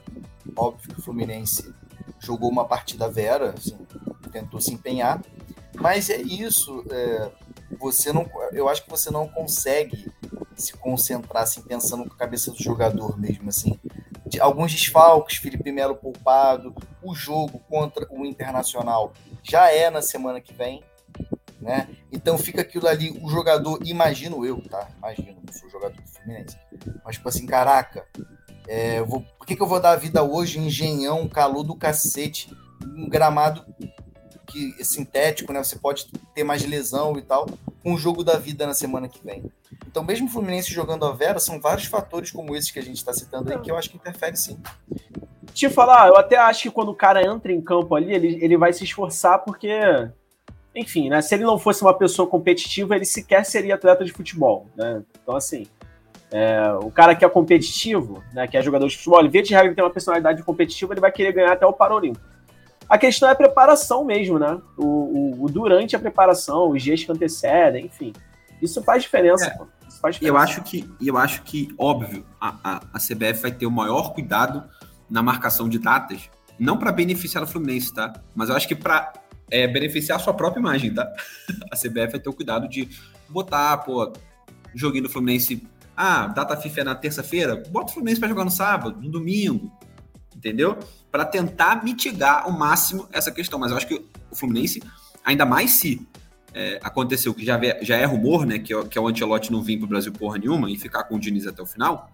óbvio 0.55 0.93
que 0.93 0.99
o 0.99 1.03
Fluminense 1.03 1.73
jogou 2.19 2.49
uma 2.49 2.65
partida 2.65 3.09
vera, 3.09 3.53
assim, 3.57 3.77
tentou 4.31 4.59
se 4.59 4.73
empenhar, 4.73 5.21
mas 5.75 6.09
é 6.09 6.17
isso, 6.17 6.83
é, 6.89 7.31
você 7.77 8.11
não, 8.11 8.29
eu 8.51 8.67
acho 8.67 8.83
que 8.83 8.89
você 8.89 9.09
não 9.09 9.27
consegue 9.27 10.11
se 10.55 10.73
concentrar 10.73 11.43
assim, 11.43 11.61
pensando 11.61 12.05
com 12.05 12.13
a 12.13 12.17
cabeça 12.17 12.51
do 12.51 12.61
jogador 12.61 13.19
mesmo, 13.19 13.49
assim. 13.49 13.79
De, 14.25 14.39
alguns 14.39 14.71
desfalques, 14.71 15.37
Felipe 15.37 15.71
Melo 15.71 15.95
poupado, 15.95 16.73
o 17.03 17.13
jogo 17.13 17.59
contra 17.69 18.07
o 18.09 18.25
Internacional 18.25 19.13
já 19.43 19.69
é 19.69 19.89
na 19.89 20.01
semana 20.01 20.41
que 20.41 20.53
vem, 20.53 20.83
né? 21.59 21.87
Então 22.11 22.37
fica 22.37 22.61
aquilo 22.61 22.87
ali, 22.87 23.11
o 23.21 23.29
jogador, 23.29 23.79
imagino 23.85 24.45
eu, 24.45 24.61
tá? 24.69 24.87
Imagino, 24.97 25.41
não 25.45 25.53
sou 25.53 25.69
jogador 25.69 26.01
do 26.01 26.07
Fluminense. 26.07 26.57
Mas, 27.03 27.15
tipo 27.15 27.29
assim, 27.29 27.45
caraca, 27.45 28.07
é, 28.67 29.01
vou, 29.03 29.21
por 29.37 29.45
que, 29.45 29.55
que 29.55 29.61
eu 29.61 29.67
vou 29.67 29.79
dar 29.79 29.91
a 29.91 29.95
vida 29.95 30.23
hoje 30.23 30.59
em 30.59 30.67
engenhão, 30.67 31.27
calor 31.27 31.63
do 31.63 31.75
cacete, 31.75 32.51
um 32.83 33.07
gramado 33.07 33.65
que 34.45 34.75
é 34.79 34.83
sintético, 34.83 35.51
né? 35.51 35.63
Você 35.63 35.77
pode 35.77 36.07
ter 36.33 36.43
mais 36.43 36.63
lesão 36.65 37.17
e 37.17 37.21
tal, 37.21 37.45
com 37.83 37.93
o 37.93 37.97
jogo 37.97 38.23
da 38.23 38.37
vida 38.37 38.65
na 38.65 38.73
semana 38.73 39.07
que 39.07 39.23
vem. 39.23 39.43
Então, 39.87 40.03
mesmo 40.03 40.27
o 40.27 40.29
Fluminense 40.29 40.71
jogando 40.71 41.05
a 41.05 41.11
Vera, 41.11 41.39
são 41.39 41.59
vários 41.59 41.85
fatores 41.85 42.31
como 42.31 42.55
esses 42.55 42.71
que 42.71 42.79
a 42.79 42.83
gente 42.83 42.97
está 42.97 43.13
citando 43.13 43.51
aí 43.51 43.59
que 43.59 43.69
eu 43.69 43.77
acho 43.77 43.89
que 43.89 43.97
interfere 43.97 44.37
sim. 44.37 44.59
Te 45.53 45.69
falar, 45.69 46.07
eu 46.07 46.17
até 46.17 46.37
acho 46.37 46.63
que 46.63 46.71
quando 46.71 46.89
o 46.89 46.95
cara 46.95 47.25
entra 47.25 47.51
em 47.51 47.61
campo 47.61 47.95
ali, 47.95 48.13
ele, 48.13 48.43
ele 48.43 48.57
vai 48.57 48.73
se 48.73 48.83
esforçar 48.83 49.39
porque, 49.39 49.69
enfim, 50.75 51.09
né? 51.09 51.21
Se 51.21 51.35
ele 51.35 51.43
não 51.43 51.57
fosse 51.57 51.81
uma 51.81 51.93
pessoa 51.93 52.27
competitiva, 52.27 52.95
ele 52.95 53.05
sequer 53.05 53.45
seria 53.45 53.75
atleta 53.75 54.03
de 54.03 54.11
futebol, 54.11 54.67
né? 54.75 55.03
Então, 55.21 55.35
assim, 55.35 55.67
é, 56.37 56.73
o 56.81 56.91
cara 56.91 57.15
que 57.15 57.23
é 57.23 57.29
competitivo, 57.29 58.21
né? 58.33 58.45
Que 58.47 58.57
é 58.57 58.61
jogador 58.61 58.87
de 58.87 58.97
futebol, 58.97 59.19
ele 59.21 59.29
vê 59.29 59.41
de 59.41 59.51
regra 59.53 59.67
ele 59.67 59.75
tem 59.75 59.83
uma 59.83 59.89
personalidade 59.89 60.43
competitiva, 60.43 60.93
ele 60.93 60.99
vai 60.99 61.11
querer 61.11 61.31
ganhar 61.31 61.53
até 61.53 61.65
o 61.65 61.71
Paralímpico. 61.71 62.25
A 62.89 62.97
questão 62.97 63.29
é 63.29 63.31
a 63.31 63.35
preparação 63.35 64.03
mesmo, 64.03 64.37
né? 64.37 64.59
O, 64.77 64.85
o- 64.85 65.43
o 65.45 65.49
durante 65.49 65.95
a 65.95 65.99
preparação, 65.99 66.69
os 66.71 66.83
dias 66.83 67.03
que 67.03 67.11
antecedem, 67.11 67.85
enfim. 67.85 68.11
Isso 68.61 68.83
faz 68.83 69.03
diferença, 69.03 69.45
É. 69.45 69.49
pô. 69.51 69.65
Isso 69.87 69.99
faz 70.01 70.15
diferença. 70.15 70.37
eu 70.37 70.41
acho 70.43 70.61
que, 70.63 70.89
eu 71.01 71.17
acho 71.17 71.41
que 71.43 71.69
óbvio, 71.77 72.25
a, 72.41 72.55
a, 72.63 72.75
a 72.93 72.99
CBF 72.99 73.41
vai 73.41 73.51
ter 73.51 73.65
o 73.65 73.71
maior 73.71 74.13
cuidado 74.13 74.63
na 75.09 75.23
marcação 75.23 75.69
de 75.69 75.79
datas, 75.79 76.29
não 76.59 76.77
para 76.77 76.91
beneficiar 76.91 77.43
o 77.43 77.47
Fluminense, 77.47 77.93
tá? 77.93 78.11
Mas 78.35 78.49
eu 78.49 78.55
acho 78.55 78.67
que 78.67 78.75
para 78.75 79.13
beneficiar 79.49 80.17
a 80.17 80.21
sua 80.21 80.33
própria 80.33 80.59
imagem, 80.59 80.93
tá? 80.93 81.07
A 81.71 81.75
CBF 81.77 82.11
vai 82.13 82.19
ter 82.19 82.29
o 82.29 82.33
cuidado 82.33 82.67
de 82.67 82.89
botar, 83.29 83.77
pô, 83.77 84.11
joguinho 84.73 85.03
do 85.03 85.09
Fluminense. 85.09 85.65
Ah, 85.95 86.27
data 86.27 86.57
FIFA 86.57 86.81
é 86.81 86.83
na 86.83 86.95
terça-feira, 86.95 87.63
bota 87.69 87.91
o 87.91 87.93
Fluminense 87.93 88.19
para 88.19 88.29
jogar 88.29 88.43
no 88.43 88.51
sábado, 88.51 88.99
no 89.01 89.09
domingo, 89.09 89.71
entendeu? 90.35 90.77
Para 91.11 91.23
tentar 91.25 91.83
mitigar 91.83 92.43
ao 92.43 92.51
máximo 92.51 93.07
essa 93.11 93.31
questão. 93.31 93.57
Mas 93.57 93.71
eu 93.71 93.77
acho 93.77 93.87
que 93.87 94.05
o 94.29 94.35
Fluminense, 94.35 94.81
ainda 95.23 95.45
mais 95.45 95.71
se 95.71 96.05
é, 96.53 96.79
aconteceu 96.83 97.33
que 97.33 97.45
já, 97.45 97.59
já 97.81 97.97
é 97.97 98.05
rumor, 98.05 98.45
né? 98.45 98.59
Que, 98.59 98.71
é 98.73 98.77
o- 98.77 98.85
que 98.85 98.97
é 98.97 99.01
o 99.01 99.07
Ancelotti 99.07 99.51
não 99.51 99.61
vir 99.61 99.77
pro 99.77 99.87
Brasil 99.87 100.11
porra 100.13 100.37
nenhuma 100.37 100.69
e 100.71 100.77
ficar 100.77 101.03
com 101.05 101.15
o 101.15 101.19
Diniz 101.19 101.45
até 101.47 101.61
o 101.61 101.65
final. 101.65 102.09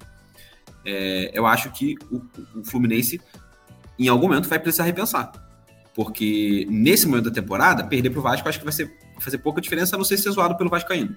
é, 0.85 1.29
eu 1.33 1.45
acho 1.45 1.69
que 1.71 1.95
o, 2.11 2.21
o 2.59 2.63
Fluminense, 2.65 3.21
em 3.99 4.07
algum 4.07 4.27
momento, 4.27 4.47
vai 4.49 4.57
precisar 4.59 4.83
repensar. 4.83 5.31
Porque 5.93 6.65
nesse 6.69 7.05
momento 7.07 7.25
da 7.25 7.31
temporada, 7.31 7.83
perder 7.83 8.09
pro 8.09 8.21
Vasco, 8.21 8.47
eu 8.47 8.49
acho 8.49 8.57
que 8.59 8.65
vai, 8.65 8.73
ser, 8.73 8.91
fazer 9.19 9.37
pouca 9.39 9.59
diferença, 9.61 9.95
a 9.95 9.97
não 9.97 10.05
ser 10.05 10.17
ser 10.17 10.31
zoado 10.31 10.55
pelo 10.57 10.69
Vascaíno. 10.69 11.15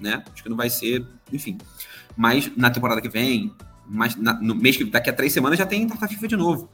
Né? 0.00 0.22
Acho 0.32 0.42
que 0.42 0.48
não 0.48 0.56
vai 0.56 0.70
ser, 0.70 1.04
enfim. 1.32 1.58
Mas 2.16 2.50
na 2.56 2.70
temporada 2.70 3.00
que 3.00 3.08
vem, 3.08 3.54
mas 3.86 4.16
na- 4.16 4.34
no 4.34 4.54
mês 4.54 4.76
que 4.76 4.84
daqui 4.84 5.10
a 5.10 5.12
três 5.12 5.32
semanas 5.32 5.58
já 5.58 5.66
tem 5.66 5.86
Data 5.86 6.08
FIFA 6.08 6.28
de 6.28 6.36
novo. 6.36 6.68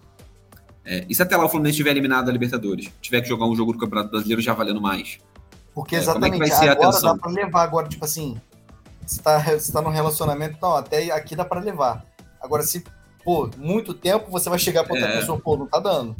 É, 0.85 1.05
e 1.09 1.15
se 1.15 1.21
até 1.21 1.37
lá 1.37 1.45
o 1.45 1.49
Fluminense 1.49 1.73
estiver 1.73 1.91
eliminado 1.91 2.27
da 2.27 2.33
Libertadores, 2.33 2.89
tiver 3.01 3.21
que 3.21 3.29
jogar 3.29 3.47
um 3.47 3.57
jogo 3.57 3.73
do 3.73 3.79
Campeonato 3.79 4.11
Brasileiro 4.11 4.41
já 4.41 4.55
valendo 4.55 4.81
mais? 4.81 5.19
Porque 5.75 5.97
É, 5.97 5.99
como 6.05 6.25
é 6.25 6.31
que 6.31 6.37
exatamente 6.37 6.39
vai 6.39 6.49
ser 6.49 6.69
a 6.69 6.73
agora 6.73 6.89
atenção? 6.91 7.15
dá 7.17 7.21
pra 7.21 7.31
levar, 7.33 7.63
agora, 7.63 7.89
tipo 7.89 8.05
assim, 8.05 8.41
você 9.05 9.21
tá, 9.21 9.39
você 9.41 9.73
tá 9.73 9.83
num 9.83 9.91
relacionamento, 9.91 10.57
não, 10.63 10.77
até 10.77 11.11
aqui 11.11 11.35
dá 11.35 11.45
pra 11.45 11.61
levar. 11.61 12.05
Agora, 12.41 12.63
se, 12.63 12.85
pô, 13.25 13.51
muito 13.59 13.93
tempo, 13.93 14.31
você 14.31 14.49
vai 14.49 14.59
chegar 14.61 14.85
pra 14.85 14.95
outra 14.95 15.09
É. 15.11 15.19
pessoa, 15.19 15.41
pô, 15.41 15.57
não 15.57 15.67
tá 15.67 15.81
dando. 15.81 16.15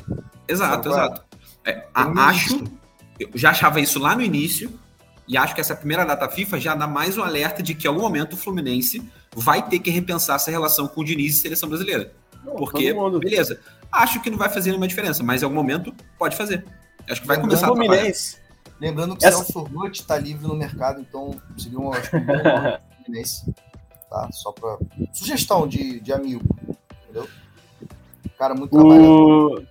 Exato, 0.49 0.89
Agora, 0.89 1.05
exato. 1.05 1.25
É, 1.65 1.87
acho, 1.95 2.65
eu 3.21 3.31
já 3.35 3.51
achava 3.51 3.81
isso 3.81 3.99
lá 4.01 4.15
no 4.17 4.23
início, 4.23 4.71
e 5.29 5.37
acho 5.37 5.55
que 5.55 5.61
essa 5.61 5.75
primeira 5.75 6.05
data 6.05 6.29
FIFA 6.29 6.61
já 6.61 6.75
dá 6.75 6.87
mais 6.87 7.17
um 7.19 7.23
alerta 7.23 7.63
de 7.63 7.75
que 7.75 7.87
em 7.87 7.91
algum 7.91 8.03
momento 8.03 8.35
o 8.35 8.37
Fluminense 8.37 9.03
vai 9.35 9.67
ter 9.69 9.79
que 9.79 9.91
repensar 9.91 10.37
essa 10.37 10.51
relação 10.51 10.87
com 10.87 11.01
o 11.01 11.05
Diniz 11.05 11.37
e 11.37 11.41
seleção 11.41 11.69
brasileira. 11.69 12.13
Não, 12.45 12.55
Porque, 12.55 12.95
beleza, 13.19 13.61
acho 13.91 14.23
que 14.23 14.31
não 14.31 14.39
vai 14.39 14.49
fazer 14.49 14.71
nenhuma 14.71 14.87
diferença, 14.87 15.23
mas 15.23 15.43
em 15.43 15.45
algum 15.45 15.57
momento 15.57 15.93
pode 16.19 16.37
fazer. 16.37 16.65
Acho 17.09 17.21
que 17.21 17.27
vai 17.27 17.37
Lembrando 17.37 17.59
começar 17.61 17.67
a. 17.67 17.69
Fluminense. 17.69 18.39
Lembrando 18.81 19.17
que 19.17 19.25
Essa- 19.25 19.39
Celso 19.43 19.61
Ruth 19.61 20.01
tá 20.07 20.19
livre 20.19 20.47
no 20.47 20.55
mercado, 20.55 21.01
então 21.01 21.35
seria 21.57 21.79
um, 21.79 21.93
acho 21.93 22.11
que 22.11 22.17
um 22.17 22.27
bom 22.27 22.33
nome 22.35 22.43
pro 22.43 22.97
Fluminense, 23.05 23.55
tá? 24.11 24.29
Só 24.33 24.53
pra... 24.53 24.77
Sugestão 25.13 25.67
de, 25.67 25.99
de 26.01 26.13
amigo, 26.13 26.45
entendeu? 27.05 27.27
Cara 28.39 28.55
muito 28.55 28.71
trabalhador. 28.71 29.67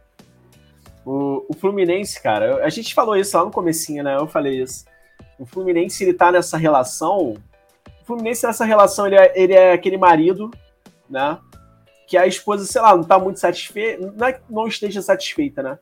O, 1.06 1.12
o, 1.12 1.46
o 1.50 1.54
Fluminense, 1.54 2.22
cara, 2.22 2.66
a 2.66 2.70
gente 2.70 2.96
falou 2.96 3.16
isso 3.16 3.38
lá 3.38 3.46
no 3.46 3.52
comecinho, 3.52 4.04
né? 4.04 4.18
Eu 4.18 4.28
falei 4.28 4.62
isso. 4.64 4.86
O 5.40 5.46
Fluminense, 5.46 6.04
ele 6.04 6.14
tá 6.14 6.32
nessa 6.32 6.58
relação. 6.58 7.36
O 8.02 8.06
Fluminense 8.06 8.46
nessa 8.46 8.64
relação, 8.66 9.08
ele 9.08 9.16
é, 9.16 9.34
ele 9.36 9.54
é 9.54 9.74
aquele 9.74 9.98
marido, 9.98 10.50
né? 11.10 11.38
Que 12.08 12.18
a 12.18 12.26
esposa, 12.28 12.66
sei 12.66 12.82
lá, 12.82 12.96
não 12.96 13.04
tá 13.04 13.18
muito 13.20 13.40
satisfeita. 13.40 14.14
Não 14.16 14.28
é 14.28 14.34
que 14.34 14.42
não 14.50 14.68
esteja 14.68 15.02
satisfeita, 15.02 15.62
né? 15.64 15.80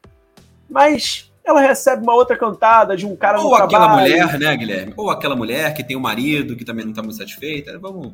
Mas 0.70 1.32
ela 1.43 1.60
recebe 1.62 2.01
uma 2.04 2.16
outra 2.16 2.38
cantada 2.38 2.95
de 2.95 3.06
um 3.06 3.16
cara 3.16 3.39
Ou 3.41 3.54
aquela 3.54 3.86
trabalho. 3.88 4.01
mulher, 4.01 4.39
né, 4.39 4.56
Guilherme? 4.58 4.93
Ou 4.95 5.10
aquela 5.10 5.36
mulher 5.36 5.74
que 5.74 5.84
tem 5.84 5.97
um 5.97 5.99
marido 5.99 6.56
que 6.56 6.64
também 6.64 6.86
não 6.86 6.93
tá 6.93 7.01
muito 7.04 7.18
satisfeita. 7.18 7.78
Vamos 7.78 8.14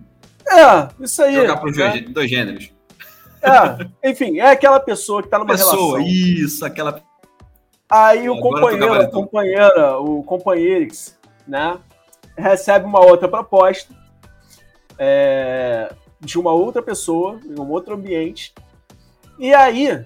É, 0.50 0.90
isso 1.04 1.22
aí. 1.22 1.36
jogar 1.36 1.58
para 1.58 1.70
os 1.70 1.78
né? 1.78 2.02
dois, 2.10 2.30
gêneros. 2.30 2.72
É, 3.42 4.10
enfim, 4.10 4.40
é 4.40 4.50
aquela 4.50 4.80
pessoa 4.80 5.22
que 5.24 5.30
tá 5.30 5.38
numa 5.40 5.48
Pessoa, 5.54 6.00
relação. 6.00 6.02
isso, 6.02 6.66
aquela. 6.66 7.02
Aí 7.90 8.28
o 8.28 8.34
Agora 8.34 8.56
companheiro, 8.62 8.86
o 8.86 8.90
gabaritou. 8.90 9.24
companheira, 9.24 9.98
o 10.00 10.24
companheirix, 10.24 11.18
né, 11.50 11.80
recebe 12.38 12.86
uma 12.86 13.00
outra 13.00 13.28
proposta. 13.28 13.94
é, 14.98 15.94
de 16.20 16.38
uma 16.38 16.52
outra 16.52 16.82
pessoa, 16.82 17.40
em 17.46 17.58
um 17.58 17.70
outro 17.72 17.96
ambiente. 17.96 18.54
E 19.40 19.54
aí, 19.54 20.06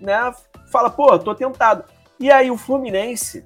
né, 0.00 0.32
fala, 0.70 0.88
pô, 0.88 1.18
tô 1.18 1.34
tentado. 1.34 1.84
E 2.18 2.30
aí 2.30 2.50
o 2.50 2.56
Fluminense, 2.56 3.44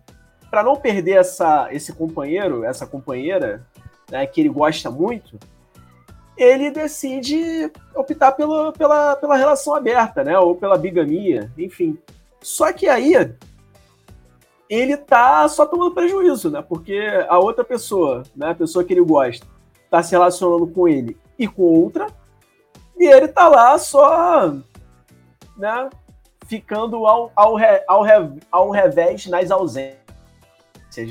para 0.50 0.62
não 0.62 0.76
perder 0.76 1.18
essa, 1.18 1.68
esse 1.72 1.92
companheiro, 1.94 2.62
essa 2.64 2.86
companheira, 2.86 3.66
né, 4.10 4.26
que 4.26 4.42
ele 4.42 4.50
gosta 4.50 4.90
muito, 4.90 5.38
ele 6.36 6.70
decide 6.70 7.72
optar 7.94 8.32
pelo, 8.32 8.72
pela, 8.72 9.16
pela 9.16 9.36
relação 9.36 9.74
aberta, 9.74 10.22
né, 10.22 10.38
ou 10.38 10.54
pela 10.54 10.76
bigamia, 10.76 11.50
enfim. 11.56 11.96
Só 12.42 12.70
que 12.72 12.86
aí 12.86 13.14
ele 14.68 14.96
tá 14.96 15.48
só 15.48 15.66
tomando 15.66 15.94
prejuízo, 15.94 16.50
né? 16.50 16.62
Porque 16.62 16.98
a 17.28 17.38
outra 17.38 17.64
pessoa, 17.64 18.22
né, 18.34 18.50
a 18.50 18.54
pessoa 18.54 18.84
que 18.84 18.92
ele 18.92 19.04
gosta, 19.04 19.46
tá 19.90 20.02
se 20.02 20.12
relacionando 20.12 20.66
com 20.66 20.88
ele 20.88 21.16
e 21.38 21.46
com 21.46 21.62
outra, 21.62 22.06
e 22.96 23.06
ele 23.06 23.28
tá 23.28 23.48
lá 23.48 23.78
só, 23.78 24.54
né, 25.56 25.90
ficando 26.46 27.06
ao, 27.06 27.32
ao, 27.34 27.54
re, 27.54 27.84
ao, 27.86 28.02
re, 28.02 28.40
ao 28.50 28.70
revés 28.70 29.26
nas 29.26 29.50
ausências, 29.50 29.96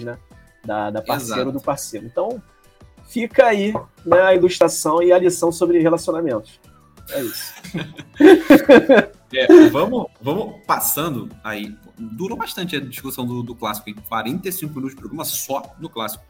né, 0.04 0.18
da, 0.66 0.90
da 0.90 1.02
parceira 1.02 1.52
do 1.52 1.62
parceiro. 1.62 2.06
Então, 2.06 2.42
fica 3.06 3.46
aí 3.46 3.74
né, 4.06 4.22
a 4.22 4.34
ilustração 4.34 5.02
e 5.04 5.12
a 5.12 5.20
lição 5.20 5.52
sobre 5.52 5.80
relacionamentos. 5.80 6.60
É 7.10 7.22
isso. 7.22 7.54
é, 9.34 9.70
vamos, 9.70 10.08
vamos 10.22 10.56
passando 10.66 11.30
aí. 11.44 11.76
Durou 11.98 12.38
bastante 12.38 12.76
a 12.76 12.80
discussão 12.80 13.26
do, 13.26 13.44
do 13.44 13.56
clássico, 13.56 13.90
em 13.90 13.94
45 13.94 14.74
minutos 14.74 14.96
de 14.96 15.00
programa 15.00 15.26
só 15.26 15.76
no 15.80 15.90
clássico. 15.90 16.24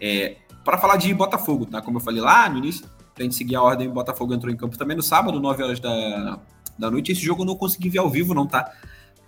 É, 0.00 0.36
para 0.64 0.78
falar 0.78 0.96
de 0.96 1.12
Botafogo, 1.12 1.66
tá? 1.66 1.82
Como 1.82 1.98
eu 1.98 2.00
falei 2.00 2.20
lá 2.20 2.48
no 2.48 2.58
início, 2.58 2.86
pra 3.14 3.24
gente 3.24 3.34
seguir 3.34 3.56
a 3.56 3.62
ordem, 3.62 3.88
Botafogo 3.88 4.34
entrou 4.34 4.52
em 4.52 4.56
campo 4.56 4.76
também 4.78 4.96
no 4.96 5.02
sábado, 5.02 5.40
9 5.40 5.62
horas 5.62 5.80
da, 5.80 6.38
da 6.78 6.90
noite. 6.90 7.12
Esse 7.12 7.20
jogo 7.20 7.42
eu 7.42 7.46
não 7.46 7.56
consegui 7.56 7.88
ver 7.88 7.98
ao 7.98 8.08
vivo, 8.08 8.34
não, 8.34 8.46
tá? 8.46 8.72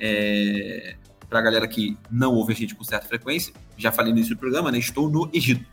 É, 0.00 0.96
pra 1.28 1.40
galera 1.40 1.66
que 1.66 1.96
não 2.10 2.34
ouve 2.34 2.52
a 2.52 2.56
gente 2.56 2.74
com 2.74 2.84
certa 2.84 3.06
frequência, 3.06 3.52
já 3.76 3.90
falei 3.90 4.12
no 4.12 4.18
início 4.18 4.34
do 4.34 4.38
programa, 4.38 4.70
né? 4.70 4.78
Estou 4.78 5.08
no 5.08 5.28
Egito. 5.32 5.64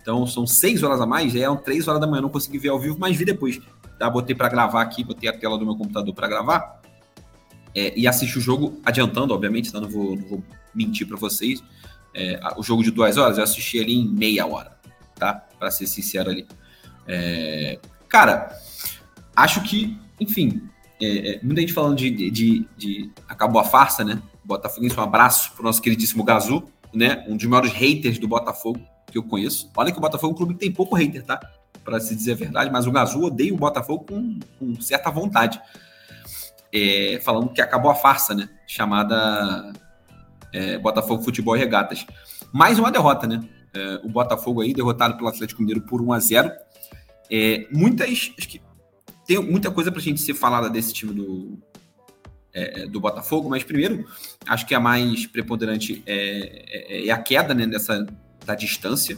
Então 0.00 0.26
são 0.26 0.46
6 0.46 0.82
horas 0.82 1.00
a 1.00 1.06
mais, 1.06 1.34
eram 1.34 1.56
3 1.56 1.86
horas 1.88 2.00
da 2.00 2.06
manhã, 2.06 2.22
não 2.22 2.28
consegui 2.28 2.58
ver 2.58 2.68
ao 2.68 2.78
vivo, 2.78 2.96
mas 2.98 3.16
vi 3.16 3.24
depois. 3.24 3.60
Tá? 3.98 4.08
Botei 4.08 4.34
para 4.34 4.48
gravar 4.48 4.82
aqui, 4.82 5.02
botei 5.02 5.28
a 5.28 5.36
tela 5.36 5.58
do 5.58 5.64
meu 5.64 5.76
computador 5.76 6.14
para 6.14 6.28
gravar. 6.28 6.80
É, 7.76 7.92
e 7.94 8.08
assisti 8.08 8.38
o 8.38 8.40
jogo 8.40 8.80
adiantando, 8.82 9.34
obviamente, 9.34 9.68
então 9.68 9.82
não 9.82 9.90
vou, 9.90 10.16
não 10.16 10.26
vou 10.26 10.44
mentir 10.74 11.06
para 11.06 11.18
vocês. 11.18 11.62
É, 12.14 12.40
o 12.56 12.62
jogo 12.62 12.82
de 12.82 12.90
duas 12.90 13.18
horas 13.18 13.36
eu 13.36 13.44
assisti 13.44 13.78
ali 13.78 13.92
em 13.92 14.08
meia 14.08 14.46
hora, 14.46 14.74
tá? 15.14 15.34
Para 15.58 15.70
ser 15.70 15.86
sincero 15.86 16.30
ali. 16.30 16.46
É, 17.06 17.78
cara, 18.08 18.50
acho 19.36 19.62
que, 19.62 19.94
enfim, 20.18 20.62
é, 20.98 21.34
é, 21.34 21.40
muita 21.42 21.60
gente 21.60 21.74
falando 21.74 21.98
de, 21.98 22.30
de, 22.30 22.66
de, 22.78 23.10
acabou 23.28 23.60
a 23.60 23.64
farsa, 23.64 24.02
né? 24.02 24.22
Botafogo, 24.42 24.86
um 24.96 25.02
abraço 25.02 25.52
pro 25.52 25.62
nosso 25.62 25.82
queridíssimo 25.82 26.24
Gazu, 26.24 26.66
né? 26.94 27.26
Um 27.28 27.36
dos 27.36 27.44
maiores 27.44 27.72
haters 27.72 28.18
do 28.18 28.26
Botafogo 28.26 28.80
que 29.12 29.18
eu 29.18 29.22
conheço. 29.22 29.70
Olha 29.76 29.92
que 29.92 29.98
o 29.98 30.00
Botafogo 30.00 30.32
é 30.32 30.34
um 30.34 30.36
clube 30.36 30.54
que 30.54 30.60
tem 30.60 30.72
pouco 30.72 30.94
hater, 30.94 31.22
tá? 31.22 31.38
Para 31.84 32.00
se 32.00 32.16
dizer 32.16 32.32
a 32.32 32.36
verdade, 32.36 32.70
mas 32.70 32.86
o 32.86 32.90
Gazu 32.90 33.20
odeia 33.20 33.52
o 33.52 33.58
Botafogo 33.58 34.06
com, 34.08 34.38
com 34.58 34.80
certa 34.80 35.10
vontade. 35.10 35.60
É, 36.78 37.18
falando 37.20 37.48
que 37.54 37.62
acabou 37.62 37.90
a 37.90 37.94
farsa, 37.94 38.34
né? 38.34 38.50
Chamada 38.66 39.72
é, 40.52 40.76
Botafogo 40.76 41.22
Futebol 41.22 41.56
e 41.56 41.58
Regatas. 41.58 42.04
Mais 42.52 42.78
uma 42.78 42.92
derrota, 42.92 43.26
né? 43.26 43.42
É, 43.72 44.00
o 44.04 44.10
Botafogo 44.10 44.60
aí 44.60 44.74
derrotado 44.74 45.16
pelo 45.16 45.28
Atlético 45.28 45.62
Mineiro 45.62 45.80
por 45.80 46.02
1 46.02 46.12
a 46.12 46.18
0 46.20 46.52
é, 47.30 47.66
Muitas. 47.72 48.30
Acho 48.36 48.46
que 48.46 48.60
tem 49.26 49.38
muita 49.42 49.70
coisa 49.70 49.90
para 49.90 50.00
a 50.00 50.02
gente 50.02 50.20
ser 50.20 50.34
falada 50.34 50.68
desse 50.68 50.92
time 50.92 51.14
do, 51.14 51.58
é, 52.52 52.82
é, 52.82 52.86
do 52.86 53.00
Botafogo, 53.00 53.48
mas 53.48 53.64
primeiro, 53.64 54.06
acho 54.46 54.66
que 54.66 54.74
a 54.74 54.80
mais 54.80 55.26
preponderante 55.26 56.02
é 56.06 57.10
a 57.10 57.16
queda 57.16 57.54
né, 57.54 57.66
dessa, 57.66 58.06
da 58.44 58.54
distância. 58.54 59.16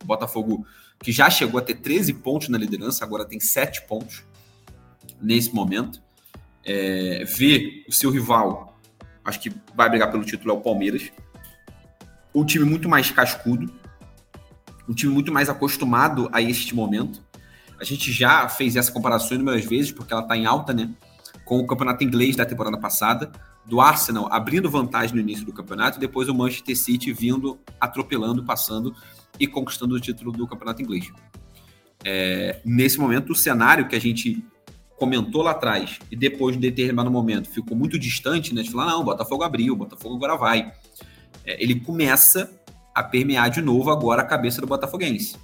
O 0.00 0.06
Botafogo, 0.06 0.64
que 1.02 1.10
já 1.10 1.28
chegou 1.28 1.58
a 1.58 1.62
ter 1.62 1.74
13 1.74 2.14
pontos 2.14 2.48
na 2.48 2.56
liderança, 2.56 3.04
agora 3.04 3.24
tem 3.24 3.40
7 3.40 3.88
pontos 3.88 4.22
nesse 5.20 5.52
momento. 5.52 6.00
É, 6.64 7.24
vê 7.24 7.84
o 7.88 7.92
seu 7.92 8.10
rival, 8.10 8.78
acho 9.24 9.40
que 9.40 9.52
vai 9.74 9.88
brigar 9.88 10.10
pelo 10.10 10.24
título, 10.24 10.52
é 10.52 10.56
o 10.56 10.60
Palmeiras. 10.60 11.10
Um 12.34 12.44
time 12.44 12.64
muito 12.64 12.88
mais 12.88 13.10
cascudo, 13.10 13.72
um 14.88 14.94
time 14.94 15.12
muito 15.12 15.32
mais 15.32 15.48
acostumado 15.48 16.28
a 16.32 16.40
este 16.40 16.74
momento. 16.74 17.22
A 17.80 17.84
gente 17.84 18.12
já 18.12 18.48
fez 18.48 18.76
essa 18.76 18.92
comparação 18.92 19.34
inúmeras 19.34 19.64
vezes, 19.64 19.90
porque 19.90 20.12
ela 20.12 20.22
está 20.22 20.36
em 20.36 20.46
alta, 20.46 20.72
né? 20.72 20.90
Com 21.44 21.58
o 21.58 21.66
campeonato 21.66 22.04
inglês 22.04 22.36
da 22.36 22.44
temporada 22.44 22.78
passada, 22.78 23.32
do 23.64 23.80
Arsenal 23.80 24.28
abrindo 24.32 24.70
vantagem 24.70 25.14
no 25.14 25.20
início 25.20 25.44
do 25.44 25.52
campeonato, 25.52 25.98
e 25.98 26.00
depois 26.00 26.28
o 26.28 26.34
Manchester 26.34 26.76
City 26.76 27.12
vindo, 27.12 27.58
atropelando, 27.80 28.44
passando 28.44 28.94
e 29.38 29.46
conquistando 29.46 29.94
o 29.94 30.00
título 30.00 30.32
do 30.32 30.46
campeonato 30.46 30.82
inglês. 30.82 31.10
É, 32.04 32.60
nesse 32.64 32.98
momento, 32.98 33.32
o 33.32 33.34
cenário 33.34 33.88
que 33.88 33.96
a 33.96 34.00
gente 34.00 34.44
comentou 35.02 35.42
lá 35.42 35.50
atrás 35.50 35.98
e 36.12 36.14
depois 36.14 36.54
de 36.54 36.60
determinado 36.60 37.10
momento 37.10 37.50
ficou 37.50 37.76
muito 37.76 37.98
distante, 37.98 38.54
né? 38.54 38.62
De 38.62 38.70
falar, 38.70 38.86
não, 38.92 39.02
Botafogo 39.02 39.42
abriu, 39.42 39.74
Botafogo 39.74 40.14
agora 40.14 40.36
vai. 40.36 40.72
É, 41.44 41.60
ele 41.60 41.80
começa 41.80 42.48
a 42.94 43.02
permear 43.02 43.50
de 43.50 43.60
novo 43.60 43.90
agora 43.90 44.22
a 44.22 44.24
cabeça 44.24 44.60
do 44.60 44.66
botafoguense, 44.68 45.34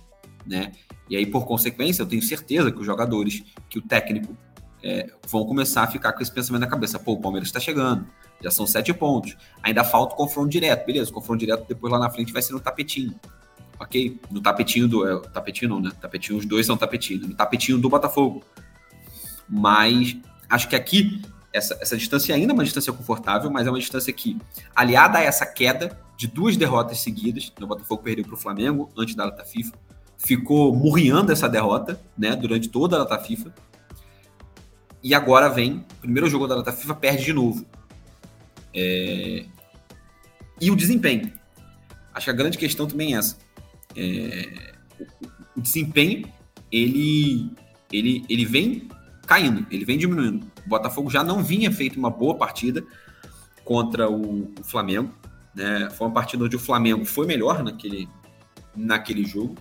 né? 0.46 0.70
E 1.10 1.16
aí, 1.16 1.26
por 1.26 1.44
consequência, 1.44 2.02
eu 2.02 2.06
tenho 2.06 2.22
certeza 2.22 2.70
que 2.70 2.78
os 2.78 2.86
jogadores, 2.86 3.42
que 3.68 3.80
o 3.80 3.82
técnico 3.82 4.36
é, 4.80 5.10
vão 5.26 5.44
começar 5.44 5.82
a 5.82 5.88
ficar 5.88 6.12
com 6.12 6.22
esse 6.22 6.30
pensamento 6.30 6.60
na 6.60 6.68
cabeça. 6.68 6.96
Pô, 6.96 7.14
o 7.14 7.20
Palmeiras 7.20 7.48
está 7.48 7.58
chegando, 7.58 8.06
já 8.40 8.52
são 8.52 8.64
sete 8.64 8.94
pontos. 8.94 9.36
Ainda 9.60 9.82
falta 9.82 10.14
o 10.14 10.16
confronto 10.16 10.50
direto, 10.50 10.86
beleza? 10.86 11.10
O 11.10 11.14
confronto 11.14 11.40
direto 11.40 11.66
depois 11.66 11.92
lá 11.92 11.98
na 11.98 12.10
frente 12.10 12.32
vai 12.32 12.42
ser 12.42 12.52
no 12.52 12.60
tapetinho. 12.60 13.18
Ok? 13.80 14.20
No 14.30 14.40
tapetinho 14.40 14.86
do. 14.86 15.08
É, 15.08 15.20
tapetinho 15.30 15.70
não, 15.70 15.80
né? 15.80 15.90
Tapetinho, 16.00 16.38
os 16.38 16.46
dois 16.46 16.64
são 16.64 16.76
tapetinho. 16.76 17.26
No 17.26 17.34
tapetinho 17.34 17.78
do 17.78 17.88
Botafogo. 17.88 18.44
Mas 19.48 20.16
acho 20.48 20.68
que 20.68 20.76
aqui, 20.76 21.22
essa, 21.52 21.78
essa 21.80 21.96
distância 21.96 22.34
ainda 22.34 22.52
é 22.52 22.54
uma 22.54 22.64
distância 22.64 22.92
confortável, 22.92 23.50
mas 23.50 23.66
é 23.66 23.70
uma 23.70 23.78
distância 23.78 24.12
que, 24.12 24.36
aliada 24.74 25.18
a 25.18 25.22
essa 25.22 25.46
queda 25.46 25.98
de 26.16 26.26
duas 26.26 26.56
derrotas 26.56 27.00
seguidas, 27.00 27.52
o 27.60 27.66
Botafogo 27.66 28.02
perdeu 28.02 28.24
para 28.24 28.34
o 28.34 28.38
Flamengo 28.38 28.90
antes 28.96 29.14
da 29.14 29.24
data 29.24 29.44
FIFA 29.44 29.72
ficou 30.18 30.74
murriando 30.74 31.30
essa 31.30 31.48
derrota, 31.48 31.98
né, 32.16 32.34
durante 32.34 32.68
toda 32.68 32.96
a 32.96 33.04
data 33.04 33.18
FIFA. 33.22 33.54
E 35.02 35.14
agora 35.14 35.48
vem, 35.48 35.84
primeiro 36.00 36.28
jogo 36.28 36.48
da 36.48 36.56
data 36.56 36.72
FIFA, 36.72 36.94
perde 36.96 37.24
de 37.24 37.32
novo. 37.32 37.64
É... 38.74 39.44
E 40.60 40.70
o 40.72 40.76
desempenho. 40.76 41.32
Acho 42.12 42.24
que 42.24 42.30
a 42.30 42.34
grande 42.34 42.58
questão 42.58 42.86
também 42.86 43.14
é 43.14 43.18
essa. 43.18 43.38
É... 43.96 44.74
O 45.56 45.60
desempenho, 45.60 46.28
ele, 46.70 47.52
ele, 47.92 48.24
ele 48.28 48.44
vem 48.44 48.88
caindo, 49.28 49.66
ele 49.70 49.84
vem 49.84 49.98
diminuindo. 49.98 50.50
O 50.64 50.68
Botafogo 50.70 51.10
já 51.10 51.22
não 51.22 51.44
vinha 51.44 51.70
feito 51.70 51.98
uma 51.98 52.08
boa 52.08 52.34
partida 52.34 52.82
contra 53.62 54.10
o, 54.10 54.50
o 54.58 54.64
Flamengo. 54.64 55.12
Né? 55.54 55.90
Foi 55.90 56.06
uma 56.06 56.14
partida 56.14 56.42
onde 56.42 56.56
o 56.56 56.58
Flamengo 56.58 57.04
foi 57.04 57.26
melhor 57.26 57.62
naquele, 57.62 58.08
naquele 58.74 59.24
jogo. 59.26 59.54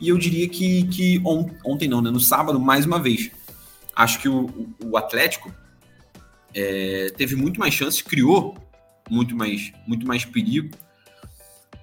E 0.00 0.08
eu 0.08 0.16
diria 0.16 0.48
que, 0.48 0.86
que 0.86 1.20
on, 1.24 1.50
ontem 1.64 1.88
não, 1.88 2.00
né? 2.00 2.10
No 2.10 2.20
sábado, 2.20 2.60
mais 2.60 2.86
uma 2.86 3.00
vez. 3.00 3.32
Acho 3.94 4.20
que 4.20 4.28
o, 4.28 4.68
o 4.84 4.96
Atlético 4.96 5.52
é, 6.54 7.12
teve 7.16 7.34
muito 7.34 7.58
mais 7.58 7.74
chances, 7.74 8.00
criou 8.00 8.56
muito 9.10 9.34
mais, 9.34 9.72
muito 9.84 10.06
mais 10.06 10.24
perigo. 10.24 10.70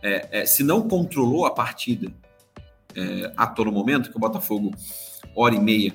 É, 0.02 0.42
é, 0.42 0.46
se 0.46 0.64
não 0.64 0.88
controlou 0.88 1.46
a 1.46 1.52
partida 1.52 2.14
é, 2.96 3.34
a 3.36 3.46
todo 3.46 3.72
momento, 3.72 4.10
que 4.10 4.16
o 4.16 4.20
Botafogo, 4.20 4.72
hora 5.36 5.56
e 5.56 5.60
meia, 5.60 5.94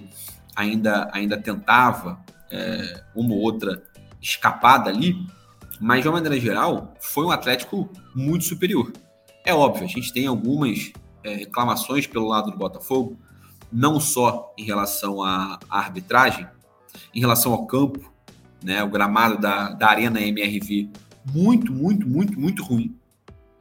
ainda, 0.59 1.09
ainda 1.13 1.41
tentava 1.41 2.19
é, 2.51 3.05
uma 3.15 3.33
ou 3.33 3.41
outra 3.41 3.81
escapada 4.21 4.91
ali, 4.91 5.25
mas 5.81 6.03
de 6.03 6.09
uma 6.09 6.15
maneira 6.15 6.39
geral, 6.41 6.95
foi 7.01 7.25
um 7.25 7.31
Atlético 7.31 7.89
muito 8.13 8.45
superior. 8.45 8.93
É 9.45 9.55
óbvio, 9.55 9.85
a 9.85 9.89
gente 9.89 10.13
tem 10.13 10.27
algumas 10.27 10.93
é, 11.23 11.35
reclamações 11.37 12.09
pelo 12.09 12.27
lado 12.27 12.51
do 12.51 12.59
Botafogo, 12.59 13.17
não 13.71 14.01
só 14.01 14.53
em 14.59 14.65
relação 14.65 15.23
à, 15.23 15.61
arbitragem, 15.71 16.49
em 17.15 17.21
relação 17.21 17.53
ao 17.53 17.65
campo, 17.65 18.13
né, 18.63 18.83
o 18.83 18.91
gramado 18.91 19.39
da, 19.39 19.71
da 19.71 19.89
Arena 19.89 20.21
MRV, 20.21 20.91
muito, 21.33 21.73
muito, 21.73 22.09
muito, 22.09 22.41
muito 22.41 22.65
ruim. 22.65 22.97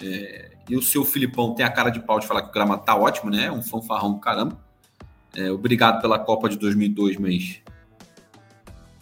É, 0.01 0.57
e 0.67 0.75
o 0.75 0.81
seu 0.81 1.05
Filipão 1.05 1.53
tem 1.53 1.63
a 1.63 1.69
cara 1.69 1.91
de 1.91 1.99
pau 1.99 2.19
de 2.19 2.25
falar 2.25 2.41
que 2.41 2.49
o 2.49 2.51
gramado 2.51 2.83
tá 2.83 2.95
ótimo, 2.95 3.29
né? 3.29 3.51
Um 3.51 3.61
fanfarrão 3.61 4.13
do 4.13 4.19
caramba. 4.19 4.57
É, 5.37 5.51
obrigado 5.51 6.01
pela 6.01 6.17
Copa 6.17 6.49
de 6.49 6.57
2002, 6.57 7.17
mas 7.17 7.61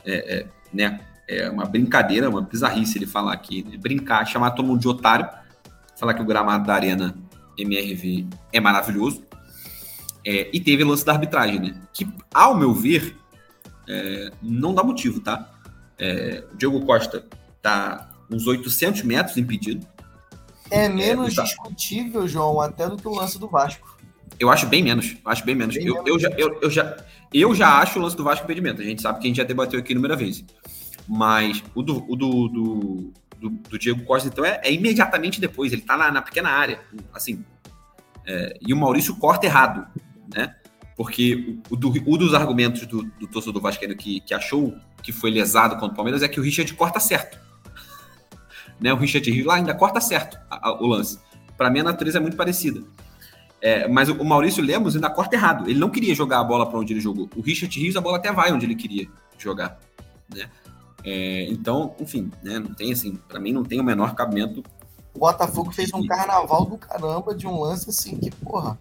é, 0.06 0.40
é, 0.40 0.48
né, 0.74 1.00
é 1.30 1.50
uma 1.50 1.66
brincadeira, 1.66 2.30
uma 2.30 2.42
bizarrice 2.42 2.98
ele 2.98 3.08
falar 3.08 3.32
aqui, 3.32 3.64
né? 3.64 3.78
brincar, 3.78 4.26
chamar 4.26 4.52
todo 4.52 4.66
mundo 4.66 4.82
de 4.82 4.88
otário, 4.90 5.30
falar 5.98 6.14
que 6.14 6.22
o 6.22 6.26
gramado 6.26 6.68
da 6.68 6.76
Arena 6.76 7.16
MRV 7.58 8.28
é 8.52 8.60
maravilhoso. 8.60 9.24
É, 10.28 10.50
e 10.52 10.60
teve 10.60 10.84
o 10.84 10.88
lance 10.88 11.06
da 11.06 11.14
arbitragem, 11.14 11.60
né? 11.60 11.82
Que, 11.94 12.06
ao 12.34 12.54
meu 12.58 12.74
ver, 12.74 13.16
é, 13.88 14.32
não 14.42 14.74
dá 14.74 14.84
motivo, 14.84 15.22
tá? 15.22 15.50
É, 15.98 16.44
o 16.52 16.58
Diego 16.58 16.86
Costa 16.86 17.26
tá 17.62 18.10
uns 18.30 18.46
800 18.46 19.04
metros 19.04 19.38
impedido. 19.38 19.88
É 20.70 20.90
menos 20.90 21.38
é, 21.38 21.44
discutível, 21.44 22.28
João, 22.28 22.60
até 22.60 22.90
do 22.90 22.98
que 22.98 23.08
o 23.08 23.14
lance 23.14 23.40
do 23.40 23.48
Vasco. 23.48 23.95
Eu 24.40 24.50
acho 24.50 24.68
bem 24.68 24.84
menos. 24.84 25.16
Acho 25.26 25.46
bem 25.46 25.56
menos. 25.56 25.76
Bem 25.76 25.86
eu, 25.86 26.04
menos. 26.04 26.10
Eu, 26.10 26.20
já, 26.20 26.30
eu, 26.38 26.60
eu, 26.62 26.70
já, 26.70 26.98
eu 27.34 27.56
já 27.56 27.80
acho 27.80 28.00
o 28.00 28.02
lance 28.02 28.16
do 28.16 28.24
Vasco 28.24 28.44
impedimento. 28.44 28.82
A 28.82 28.86
gente 28.86 29.02
sabe 29.02 29.20
que 29.20 29.26
a 29.26 29.30
gente 29.30 29.38
já 29.38 29.44
debateu 29.44 29.80
aqui 29.80 29.94
inúmeras 29.94 30.20
vezes. 30.20 30.46
Mas 31.08 31.64
o 31.74 31.82
do, 31.82 32.04
o 32.12 32.16
do, 32.16 32.48
do, 32.48 33.14
do, 33.40 33.50
do 33.50 33.80
Diego 33.80 34.04
Costa, 34.04 34.28
então, 34.28 34.44
é, 34.44 34.60
é, 34.64 34.74
imediatamente 34.74 35.40
depois. 35.40 35.72
Ele 35.72 35.82
tá 35.82 35.96
na, 35.96 36.12
na 36.12 36.22
pequena 36.22 36.50
área. 36.50 36.80
Assim. 37.14 37.44
É, 38.26 38.58
e 38.60 38.74
o 38.74 38.78
Maurício 38.78 39.16
corta 39.16 39.46
errado 39.46 39.88
né? 40.34 40.56
Porque 40.96 41.58
o, 41.70 41.76
do, 41.76 41.90
o 41.90 42.18
dos 42.18 42.34
argumentos 42.34 42.86
do, 42.86 43.04
do 43.04 43.28
torcedor 43.28 43.62
vascaíno 43.62 43.96
que, 43.96 44.22
que 44.22 44.34
achou 44.34 44.76
que 45.04 45.12
foi 45.12 45.30
lesado 45.30 45.76
contra 45.76 45.92
o 45.92 45.96
Palmeiras 45.96 46.24
é 46.24 46.28
que 46.28 46.40
o 46.40 46.44
Richard 46.44 46.74
corta 46.74 47.00
certo. 47.00 47.38
né? 48.80 48.94
O 48.94 48.98
Richard 48.98 49.30
Rios 49.30 49.46
lá 49.46 49.56
ainda 49.56 49.74
corta 49.74 50.00
certo 50.00 50.38
a, 50.50 50.70
a, 50.70 50.82
o 50.82 50.88
lance. 50.88 51.20
Para 51.58 51.70
mim, 51.70 51.80
a 51.80 51.84
natureza 51.84 52.18
é 52.18 52.22
muito 52.22 52.38
parecida. 52.38 52.82
É, 53.62 53.88
mas 53.88 54.10
o, 54.10 54.24
Maurício 54.24 54.64
Lemos 54.64 54.96
ainda 54.96 55.10
corta 55.10 55.36
errado. 55.36 55.70
Ele 55.70 55.80
não 55.80 55.90
queria 55.90 56.14
jogar 56.14 56.40
a 56.40 56.44
bola 56.44 56.70
para 56.70 56.80
onde 56.80 56.94
ele 56.94 57.02
jogou. 57.02 57.30
O 57.36 57.42
Richard 57.42 57.80
Rios, 57.80 57.96
a 57.96 58.02
bola 58.02 58.18
até 58.18 58.32
vai 58.32 58.52
onde 58.52 58.66
ele 58.66 58.76
queria 58.76 59.08
jogar. 59.38 59.80
Né? 60.34 60.50
É, 61.04 61.48
então, 61.50 61.96
enfim, 62.00 62.32
né, 62.44 62.60
não 62.60 62.74
tem 62.74 62.92
assim, 62.92 63.16
para 63.28 63.40
mim 63.40 63.52
não 63.52 63.64
tem 63.64 63.80
o 63.80 63.84
menor 63.84 64.16
cabimento. 64.16 64.64
O 65.14 65.20
Botafogo 65.20 65.72
fez 65.72 65.94
um 65.94 66.06
carnaval 66.06 66.66
do 66.66 66.78
caramba 66.78 67.34
de 67.34 67.48
um 67.48 67.60
lance 67.60 67.90
assim 67.90 68.18
que, 68.18 68.30
porra, 68.32 68.78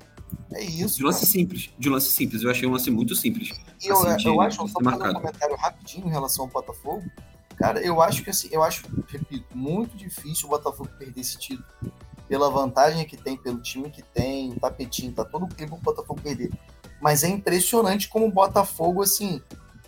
é 0.53 0.65
isso. 0.65 0.97
De 0.97 1.05
lance 1.05 1.21
cara. 1.21 1.33
simples. 1.33 1.71
De 1.79 1.89
lance 1.89 2.11
simples. 2.11 2.43
Eu 2.43 2.51
achei 2.51 2.69
um 2.69 2.73
lance 2.73 2.91
muito 2.91 3.15
simples. 3.15 3.53
E 3.83 3.89
eu, 3.89 3.97
assim, 4.07 4.29
eu 4.29 4.41
acho, 4.41 4.57
só 4.69 4.81
fazer 4.81 5.09
um 5.11 5.15
comentário 5.15 5.57
rapidinho 5.57 6.07
em 6.07 6.11
relação 6.11 6.45
ao 6.45 6.51
Botafogo. 6.51 7.05
Cara, 7.57 7.81
eu 7.81 8.03
acho 8.03 8.23
que 8.25 8.31
assim, 8.31 8.49
eu 8.51 8.63
acho, 8.63 8.85
repito, 9.07 9.47
muito 9.55 9.97
difícil 9.97 10.47
o 10.47 10.51
Botafogo 10.51 10.89
perder 10.99 11.21
esse 11.21 11.39
título. 11.39 11.69
Pela 12.29 12.51
vantagem 12.51 13.05
que 13.07 13.17
tem, 13.17 13.37
pelo 13.37 13.61
time 13.61 13.91
que 13.91 14.03
tem, 14.03 14.53
o 14.53 14.61
tapetinho, 14.61 15.13
tá 15.13 15.25
todo 15.25 15.45
o 15.45 15.49
clima 15.49 15.77
o 15.77 15.79
Botafogo 15.79 16.21
perder. 16.21 16.51
Mas 17.01 17.23
é 17.23 17.29
impressionante 17.29 18.09
como 18.09 18.27
o 18.27 18.33
Botafogo, 18.33 19.03
assim, 19.03 19.43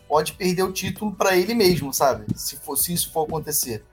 pode 0.09 0.33
perder 0.35 0.63
o 0.63 0.73
título 0.73 1.13
para 1.13 1.37
ele 1.37 1.55
mesmo, 1.55 1.93
sabe? 1.93 2.27
Se, 2.37 2.57
for, 2.57 2.77
se 2.77 2.93
isso 2.93 3.11
for 3.11 3.27
acontecer 3.27 3.85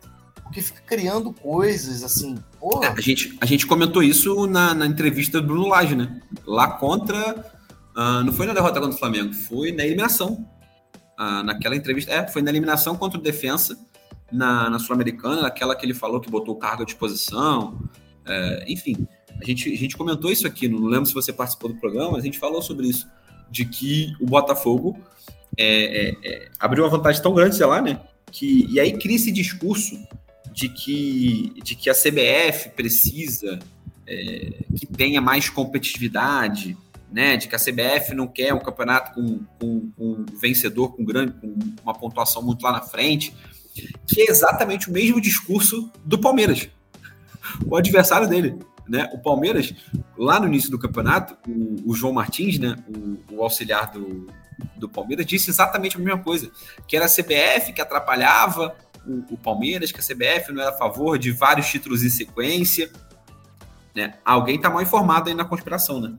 porque 0.54 0.62
fica 0.62 0.82
criando 0.86 1.34
coisas 1.34 2.04
assim. 2.04 2.38
É, 2.84 2.88
a, 2.88 3.02
gente, 3.02 3.36
a 3.42 3.46
gente 3.46 3.66
comentou 3.66 4.04
isso 4.04 4.46
na, 4.46 4.74
na 4.76 4.86
entrevista 4.86 5.42
do 5.42 5.48
Bruno 5.48 5.68
Lage, 5.68 5.96
né? 5.96 6.22
Lá 6.46 6.68
contra. 6.68 7.52
Uh, 7.98 8.24
não 8.24 8.32
foi 8.32 8.46
na 8.46 8.54
derrota 8.54 8.80
contra 8.80 8.96
o 8.96 9.00
Flamengo, 9.00 9.34
foi 9.34 9.72
na 9.72 9.84
eliminação. 9.84 10.48
Uh, 11.20 11.44
naquela 11.44 11.76
entrevista. 11.76 12.12
É, 12.12 12.28
foi 12.28 12.44
na 12.44 12.52
eliminação 12.52 12.96
contra 12.96 13.20
o 13.20 13.22
Defensa, 13.22 13.76
na, 14.32 14.70
na 14.70 14.78
Sul-Americana, 14.78 15.42
naquela 15.42 15.76
que 15.76 15.86
ele 15.86 15.94
falou 15.94 16.22
que 16.22 16.30
botou 16.30 16.56
cargo 16.56 16.84
à 16.84 16.86
disposição. 16.86 17.80
É, 18.26 18.66
enfim, 18.68 19.08
a 19.42 19.46
gente, 19.46 19.72
a 19.72 19.78
gente 19.78 19.98
comentou 19.98 20.32
isso 20.32 20.48
aqui, 20.48 20.68
não 20.68 20.86
lembro 20.86 21.06
se 21.06 21.14
você 21.14 21.34
participou 21.34 21.72
do 21.72 21.80
programa, 21.80 22.12
mas 22.12 22.22
a 22.22 22.26
gente 22.26 22.40
falou 22.40 22.62
sobre 22.62 22.88
isso. 22.88 23.08
De 23.50 23.66
que 23.66 24.14
o 24.20 24.26
Botafogo 24.26 24.98
é, 25.58 26.10
é, 26.10 26.16
é 26.24 26.52
abriu 26.60 26.84
uma 26.84 26.90
vantagem 26.90 27.22
tão 27.22 27.34
grande, 27.34 27.56
sei 27.56 27.66
lá, 27.66 27.82
né? 27.82 28.00
Que, 28.32 28.68
e 28.72 28.80
aí 28.80 28.98
cria 28.98 29.16
esse 29.16 29.32
discurso 29.32 29.96
de 30.52 30.70
que, 30.70 31.54
de 31.64 31.76
que 31.76 31.90
a 31.90 31.94
CBF 31.94 32.70
precisa 32.70 33.60
é, 34.08 34.64
que 34.76 34.88
tenha 34.88 35.22
mais 35.22 35.50
competitividade, 35.50 36.78
né? 37.12 37.38
De 37.38 37.48
que 37.48 37.56
a 37.56 37.60
CBF 37.60 38.16
não 38.16 38.28
quer 38.28 38.54
um 38.54 38.60
campeonato 38.60 39.14
com, 39.14 39.40
com, 39.60 39.92
com 39.92 40.26
vencedor 40.40 40.96
com 40.96 41.04
grande, 41.04 41.34
com 41.34 41.56
uma 41.84 41.94
pontuação 41.94 42.42
muito 42.42 42.64
lá 42.64 42.72
na 42.72 42.82
frente, 42.82 43.36
que 44.08 44.22
é 44.22 44.32
exatamente 44.32 44.90
o 44.90 44.94
mesmo 44.94 45.22
discurso 45.22 45.92
do 46.04 46.18
Palmeiras, 46.20 46.70
o 47.66 47.76
adversário 47.76 48.28
dele. 48.28 48.58
Né? 48.88 49.10
O 49.14 49.20
Palmeiras, 49.20 49.74
lá 50.18 50.40
no 50.40 50.48
início 50.48 50.70
do 50.70 50.80
campeonato, 50.80 51.38
o, 51.48 51.92
o 51.92 51.96
João 51.96 52.14
Martins, 52.14 52.60
né? 52.60 52.76
o, 52.88 53.36
o 53.36 53.44
auxiliar 53.44 53.92
do, 53.92 54.28
do 54.76 54.90
Palmeiras, 54.90 55.26
disse 55.26 55.50
exatamente 55.50 55.96
a 55.96 56.00
mesma 56.00 56.22
coisa, 56.22 56.52
que 56.88 56.96
era 56.96 57.06
a 57.06 57.10
CBF 57.10 57.74
que 57.74 57.82
atrapalhava 57.82 58.76
o, 59.06 59.34
o, 59.34 59.38
Palmeiras, 59.38 59.92
que 59.92 60.00
a 60.00 60.04
CBF 60.04 60.52
não 60.52 60.62
era 60.62 60.72
a 60.72 60.78
favor 60.78 61.18
de 61.18 61.32
vários 61.32 61.68
títulos 61.68 62.04
em 62.04 62.10
sequência. 62.10 62.92
Né? 63.96 64.16
Alguém 64.26 64.56
está 64.56 64.70
mal 64.70 64.82
informado 64.82 65.30
aí 65.30 65.36
na 65.36 65.46
conspiração, 65.46 66.00
né? 66.00 66.14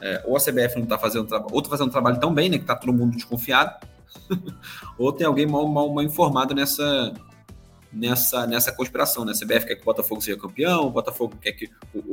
É, 0.00 0.22
ou 0.26 0.36
a 0.36 0.40
CBF 0.40 0.76
não 0.76 0.82
está 0.82 0.98
fazendo 0.98 1.26
trabalho, 1.26 1.52
ou 1.52 1.58
está 1.60 1.70
fazendo 1.70 1.90
trabalho 1.90 2.20
tão 2.20 2.34
bem, 2.34 2.50
né? 2.50 2.58
Que 2.58 2.64
está 2.64 2.76
todo 2.76 2.92
mundo 2.92 3.14
desconfiado, 3.14 3.74
ou 4.98 5.12
tem 5.12 5.26
alguém 5.26 5.46
mal, 5.46 5.66
mal, 5.66 5.88
mal 5.94 6.04
informado 6.04 6.54
nessa, 6.54 7.14
nessa, 7.94 8.46
nessa 8.46 8.72
conspiração, 8.72 9.24
né? 9.24 9.32
A 9.32 9.34
CBF 9.34 9.66
quer 9.66 9.76
que 9.76 9.82
o 9.82 9.84
Botafogo 9.84 10.20
seja 10.20 10.38
campeão, 10.38 10.86
o 10.86 10.90
Botafogo 10.90 11.36
quer 11.40 11.52
que. 11.52 11.70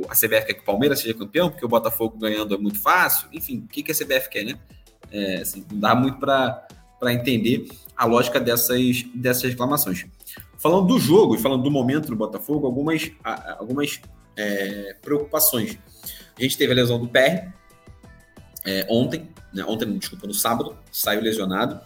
A 0.08 0.14
CBF 0.14 0.46
quer 0.46 0.54
que 0.54 0.60
o 0.60 0.64
Palmeiras 0.64 1.00
seja 1.00 1.14
campeão, 1.14 1.50
porque 1.50 1.64
o 1.64 1.68
Botafogo 1.68 2.16
ganhando 2.18 2.54
é 2.54 2.58
muito 2.58 2.80
fácil. 2.80 3.28
Enfim, 3.32 3.58
o 3.58 3.68
que, 3.68 3.82
que 3.82 3.92
a 3.92 3.94
CBF 3.94 4.28
quer, 4.30 4.44
né? 4.44 4.58
É, 5.10 5.36
assim, 5.36 5.64
não 5.70 5.78
dá 5.78 5.94
muito 5.94 6.18
para 6.18 6.66
entender 7.12 7.68
a 7.96 8.06
lógica 8.06 8.40
dessas, 8.40 9.02
dessas 9.14 9.50
reclamações. 9.50 10.06
Falando 10.58 10.86
do 10.86 10.98
jogo 10.98 11.34
e 11.34 11.38
falando 11.38 11.62
do 11.62 11.70
momento 11.70 12.08
do 12.08 12.16
Botafogo, 12.16 12.66
algumas, 12.66 13.10
algumas 13.58 14.00
é, 14.36 14.96
preocupações. 15.02 15.78
A 16.38 16.42
gente 16.42 16.56
teve 16.56 16.72
a 16.72 16.76
lesão 16.76 16.98
do 16.98 17.08
PR 17.08 17.50
é, 18.64 18.86
ontem, 18.88 19.28
né, 19.52 19.64
ontem, 19.66 19.98
desculpa, 19.98 20.26
no 20.26 20.34
sábado, 20.34 20.76
saiu 20.90 21.20
lesionado. 21.20 21.80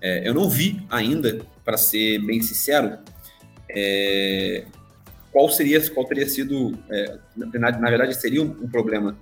É, 0.00 0.26
eu 0.26 0.34
não 0.34 0.48
vi 0.48 0.84
ainda, 0.90 1.44
para 1.64 1.76
ser 1.76 2.18
bem 2.20 2.42
sincero, 2.42 2.98
é, 3.68 4.64
qual 5.32 5.48
seria, 5.48 5.80
qual 5.90 6.06
teria 6.06 6.28
sido, 6.28 6.78
é, 6.90 7.18
na, 7.36 7.70
na, 7.72 7.90
verdade, 7.90 8.14
seria 8.14 8.42
um, 8.42 8.50
um 8.62 8.68
problema 8.68 9.16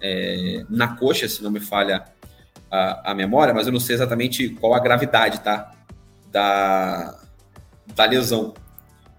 é, 0.00 0.64
na 0.68 0.96
coxa, 0.96 1.28
se 1.28 1.42
não 1.42 1.50
me 1.50 1.60
falha 1.60 2.04
a, 2.70 3.12
a 3.12 3.14
memória, 3.14 3.54
mas 3.54 3.66
eu 3.66 3.72
não 3.72 3.80
sei 3.80 3.94
exatamente 3.94 4.50
qual 4.50 4.74
a 4.74 4.80
gravidade, 4.80 5.40
tá? 5.40 5.74
Da, 6.30 7.18
da 7.94 8.04
lesão. 8.04 8.54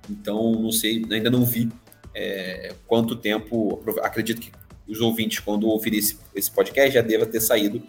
Então, 0.09 0.53
não 0.53 0.71
sei, 0.71 1.05
ainda 1.11 1.29
não 1.29 1.45
vi 1.45 1.69
é, 2.13 2.73
quanto 2.87 3.15
tempo. 3.15 3.83
Acredito 4.01 4.41
que 4.41 4.51
os 4.87 5.01
ouvintes, 5.01 5.39
quando 5.39 5.67
ouvirem 5.67 5.99
esse, 5.99 6.19
esse 6.35 6.51
podcast, 6.51 6.91
já 6.91 7.01
deva 7.01 7.25
ter 7.25 7.41
saído 7.41 7.81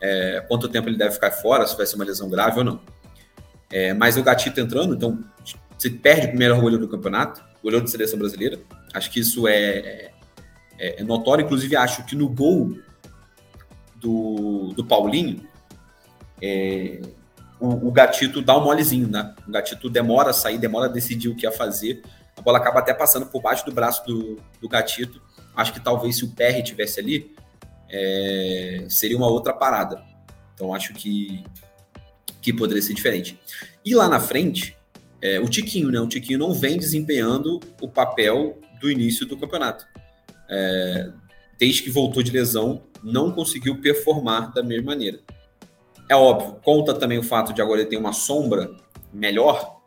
é, 0.00 0.44
quanto 0.48 0.68
tempo 0.68 0.88
ele 0.88 0.96
deve 0.96 1.14
ficar 1.14 1.30
fora, 1.30 1.66
se 1.66 1.76
vai 1.76 1.86
ser 1.86 1.96
uma 1.96 2.04
lesão 2.04 2.28
grave 2.28 2.58
ou 2.58 2.64
não. 2.64 2.80
É, 3.70 3.92
mas 3.92 4.16
o 4.16 4.22
Gatito 4.22 4.60
entrando, 4.60 4.94
então 4.94 5.18
você 5.86 5.90
perde 5.90 6.26
o 6.26 6.28
primeiro 6.30 6.60
goleiro 6.60 6.86
do 6.86 6.88
campeonato, 6.88 7.44
goleiro 7.62 7.84
de 7.84 7.90
seleção 7.90 8.18
brasileira. 8.18 8.58
Acho 8.92 9.10
que 9.10 9.20
isso 9.20 9.46
é, 9.46 10.10
é, 10.78 11.00
é 11.00 11.04
notório. 11.04 11.44
Inclusive, 11.44 11.76
acho 11.76 12.04
que 12.04 12.16
no 12.16 12.28
gol 12.28 12.76
do, 13.96 14.72
do 14.74 14.84
Paulinho, 14.84 15.46
é, 16.42 17.00
o, 17.60 17.88
o, 17.88 17.92
Gatito 17.92 18.42
dá 18.42 18.58
um 18.58 18.64
molezinho, 18.64 19.08
né? 19.08 19.34
O 19.46 19.50
Gatito 19.50 19.88
demora 19.88 20.30
a 20.30 20.32
sair, 20.32 20.58
demora 20.58 20.86
a 20.86 20.92
decidir 20.92 21.28
o 21.28 21.36
que 21.36 21.46
ia 21.46 21.52
fazer. 21.52 22.02
A 22.36 22.42
bola 22.42 22.58
acaba 22.58 22.80
até 22.80 22.92
passando 22.92 23.26
por 23.26 23.40
baixo 23.40 23.64
do 23.64 23.72
braço 23.72 24.04
do, 24.06 24.38
do 24.60 24.68
Gatito. 24.68 25.22
Acho 25.54 25.72
que 25.72 25.80
talvez 25.80 26.16
se 26.16 26.24
o 26.24 26.30
PR 26.30 26.62
tivesse 26.62 27.00
ali, 27.00 27.34
é, 27.88 28.84
seria 28.88 29.16
uma 29.16 29.28
outra 29.28 29.52
parada. 29.52 30.02
Então 30.54 30.74
acho 30.74 30.92
que, 30.92 31.44
que 32.42 32.52
poderia 32.52 32.82
ser 32.82 32.92
diferente. 32.92 33.38
E 33.84 33.94
lá 33.94 34.08
na 34.08 34.20
frente, 34.20 34.75
é, 35.26 35.40
o 35.40 35.48
Tiquinho, 35.48 35.90
né? 35.90 35.98
O 35.98 36.06
Tiquinho 36.06 36.38
não 36.38 36.54
vem 36.54 36.78
desempenhando 36.78 37.58
o 37.80 37.88
papel 37.88 38.60
do 38.80 38.88
início 38.88 39.26
do 39.26 39.36
campeonato. 39.36 39.84
É, 40.48 41.10
desde 41.58 41.82
que 41.82 41.90
voltou 41.90 42.22
de 42.22 42.30
lesão, 42.30 42.84
não 43.02 43.32
conseguiu 43.32 43.80
performar 43.80 44.52
da 44.52 44.62
mesma 44.62 44.92
maneira. 44.92 45.18
É 46.08 46.14
óbvio, 46.14 46.60
conta 46.62 46.94
também 46.94 47.18
o 47.18 47.24
fato 47.24 47.52
de 47.52 47.60
agora 47.60 47.80
ele 47.80 47.90
ter 47.90 47.96
uma 47.96 48.12
sombra 48.12 48.70
melhor, 49.12 49.80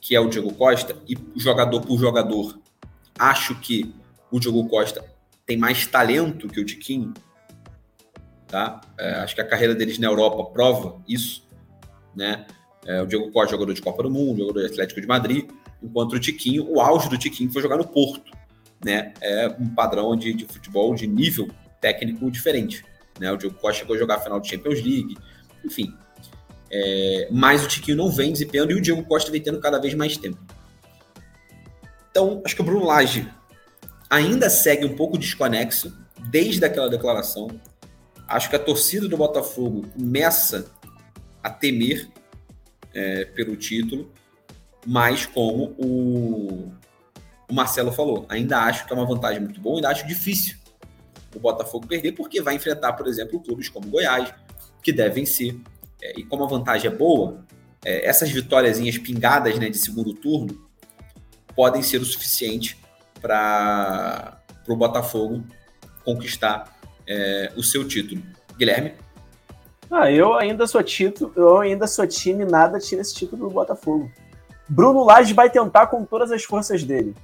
que 0.00 0.16
é 0.16 0.20
o 0.20 0.30
Diego 0.30 0.54
Costa, 0.54 0.96
e 1.06 1.14
jogador 1.36 1.82
por 1.82 1.98
jogador, 1.98 2.58
acho 3.18 3.60
que 3.60 3.94
o 4.30 4.40
Diego 4.40 4.66
Costa 4.66 5.04
tem 5.44 5.58
mais 5.58 5.86
talento 5.86 6.48
que 6.48 6.58
o 6.58 6.64
Tiquinho, 6.64 7.12
tá? 8.46 8.80
É, 8.96 9.16
acho 9.16 9.34
que 9.34 9.42
a 9.42 9.46
carreira 9.46 9.74
deles 9.74 9.98
na 9.98 10.06
Europa 10.06 10.42
prova 10.50 11.02
isso, 11.06 11.46
né? 12.16 12.46
É, 12.86 13.02
o 13.02 13.06
Diego 13.06 13.30
Costa 13.30 13.52
jogador 13.52 13.74
de 13.74 13.82
Copa 13.82 14.02
do 14.02 14.10
Mundo, 14.10 14.38
jogador 14.38 14.60
de 14.60 14.66
Atlético 14.66 15.00
de 15.00 15.06
Madrid, 15.06 15.48
enquanto 15.82 16.14
o 16.14 16.20
Tiquinho, 16.20 16.66
o 16.68 16.80
auge 16.80 17.08
do 17.08 17.18
Tiquinho 17.18 17.50
foi 17.52 17.60
jogar 17.62 17.76
no 17.76 17.86
Porto, 17.86 18.32
né? 18.84 19.12
É 19.20 19.48
um 19.58 19.68
padrão 19.68 20.16
de, 20.16 20.32
de 20.32 20.46
futebol 20.46 20.94
de 20.94 21.06
nível 21.06 21.48
técnico 21.80 22.30
diferente, 22.30 22.84
né? 23.18 23.30
O 23.30 23.36
Diego 23.36 23.54
Costa 23.56 23.80
chegou 23.80 23.96
a 23.96 23.98
jogar 23.98 24.16
a 24.16 24.20
final 24.20 24.40
de 24.40 24.48
Champions 24.48 24.82
League, 24.82 25.16
enfim. 25.64 25.94
É, 26.70 27.28
mas 27.30 27.64
o 27.64 27.68
Tiquinho 27.68 27.96
não 27.96 28.10
vem 28.10 28.32
desempenhando 28.32 28.70
e 28.72 28.74
o 28.74 28.80
Diego 28.80 29.02
Costa 29.04 29.30
vem 29.30 29.42
tendo 29.42 29.60
cada 29.60 29.78
vez 29.78 29.92
mais 29.94 30.16
tempo. 30.16 30.38
Então, 32.10 32.40
acho 32.44 32.54
que 32.54 32.62
o 32.62 32.64
Bruno 32.64 32.86
Lage 32.86 33.28
ainda 34.08 34.50
segue 34.50 34.84
um 34.84 34.96
pouco 34.96 35.18
desconexo 35.18 35.96
desde 36.28 36.64
aquela 36.64 36.88
declaração. 36.88 37.48
acho 38.26 38.48
que 38.48 38.56
a 38.56 38.58
torcida 38.58 39.08
do 39.08 39.16
Botafogo 39.16 39.86
começa 39.94 40.70
a 41.42 41.50
temer 41.50 42.08
é, 42.94 43.24
pelo 43.24 43.56
título, 43.56 44.10
mas 44.86 45.26
como 45.26 45.74
o, 45.78 46.72
o 47.48 47.54
Marcelo 47.54 47.92
falou, 47.92 48.26
ainda 48.28 48.58
acho 48.60 48.86
que 48.86 48.92
é 48.92 48.96
uma 48.96 49.06
vantagem 49.06 49.40
muito 49.40 49.60
boa, 49.60 49.76
ainda 49.76 49.88
acho 49.88 50.06
difícil 50.06 50.60
o 51.34 51.38
Botafogo 51.38 51.86
perder, 51.86 52.12
porque 52.12 52.42
vai 52.42 52.54
enfrentar, 52.56 52.92
por 52.94 53.06
exemplo, 53.06 53.40
clubes 53.40 53.68
como 53.68 53.88
Goiás, 53.88 54.32
que 54.82 54.92
devem 54.92 55.24
ser. 55.24 55.60
É, 56.02 56.18
e 56.18 56.24
como 56.24 56.44
a 56.44 56.46
vantagem 56.46 56.90
é 56.90 56.94
boa, 56.94 57.44
é, 57.84 58.06
essas 58.06 58.30
vitóriazinhas 58.30 58.98
pingadas 58.98 59.58
né, 59.58 59.68
de 59.68 59.78
segundo 59.78 60.12
turno 60.14 60.68
podem 61.54 61.82
ser 61.82 62.00
o 62.00 62.04
suficiente 62.04 62.78
para 63.20 64.40
o 64.66 64.76
Botafogo 64.76 65.44
conquistar 66.04 66.78
é, 67.06 67.52
o 67.56 67.62
seu 67.62 67.86
título. 67.86 68.22
Guilherme? 68.56 68.94
Ah, 69.90 70.10
eu 70.10 70.34
ainda 70.34 70.66
sou 70.66 70.82
título, 70.82 71.32
eu 71.34 71.58
ainda 71.58 71.86
sou 71.86 72.06
time, 72.06 72.44
nada 72.44 72.78
tira 72.78 73.00
esse 73.02 73.14
título 73.14 73.48
do 73.48 73.54
Botafogo. 73.54 74.10
Bruno 74.68 75.02
Lage 75.02 75.34
vai 75.34 75.50
tentar 75.50 75.88
com 75.88 76.04
todas 76.04 76.30
as 76.30 76.44
forças 76.44 76.84
dele 76.84 77.14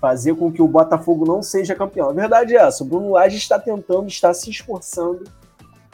fazer 0.00 0.34
com 0.34 0.50
que 0.50 0.62
o 0.62 0.66
Botafogo 0.66 1.26
não 1.26 1.42
seja 1.42 1.74
campeão. 1.74 2.08
A 2.08 2.12
verdade 2.14 2.56
é 2.56 2.60
essa, 2.60 2.82
o 2.82 2.86
Bruno 2.86 3.12
Lage 3.12 3.36
está 3.36 3.58
tentando, 3.58 4.08
está 4.08 4.32
se 4.32 4.48
esforçando, 4.50 5.24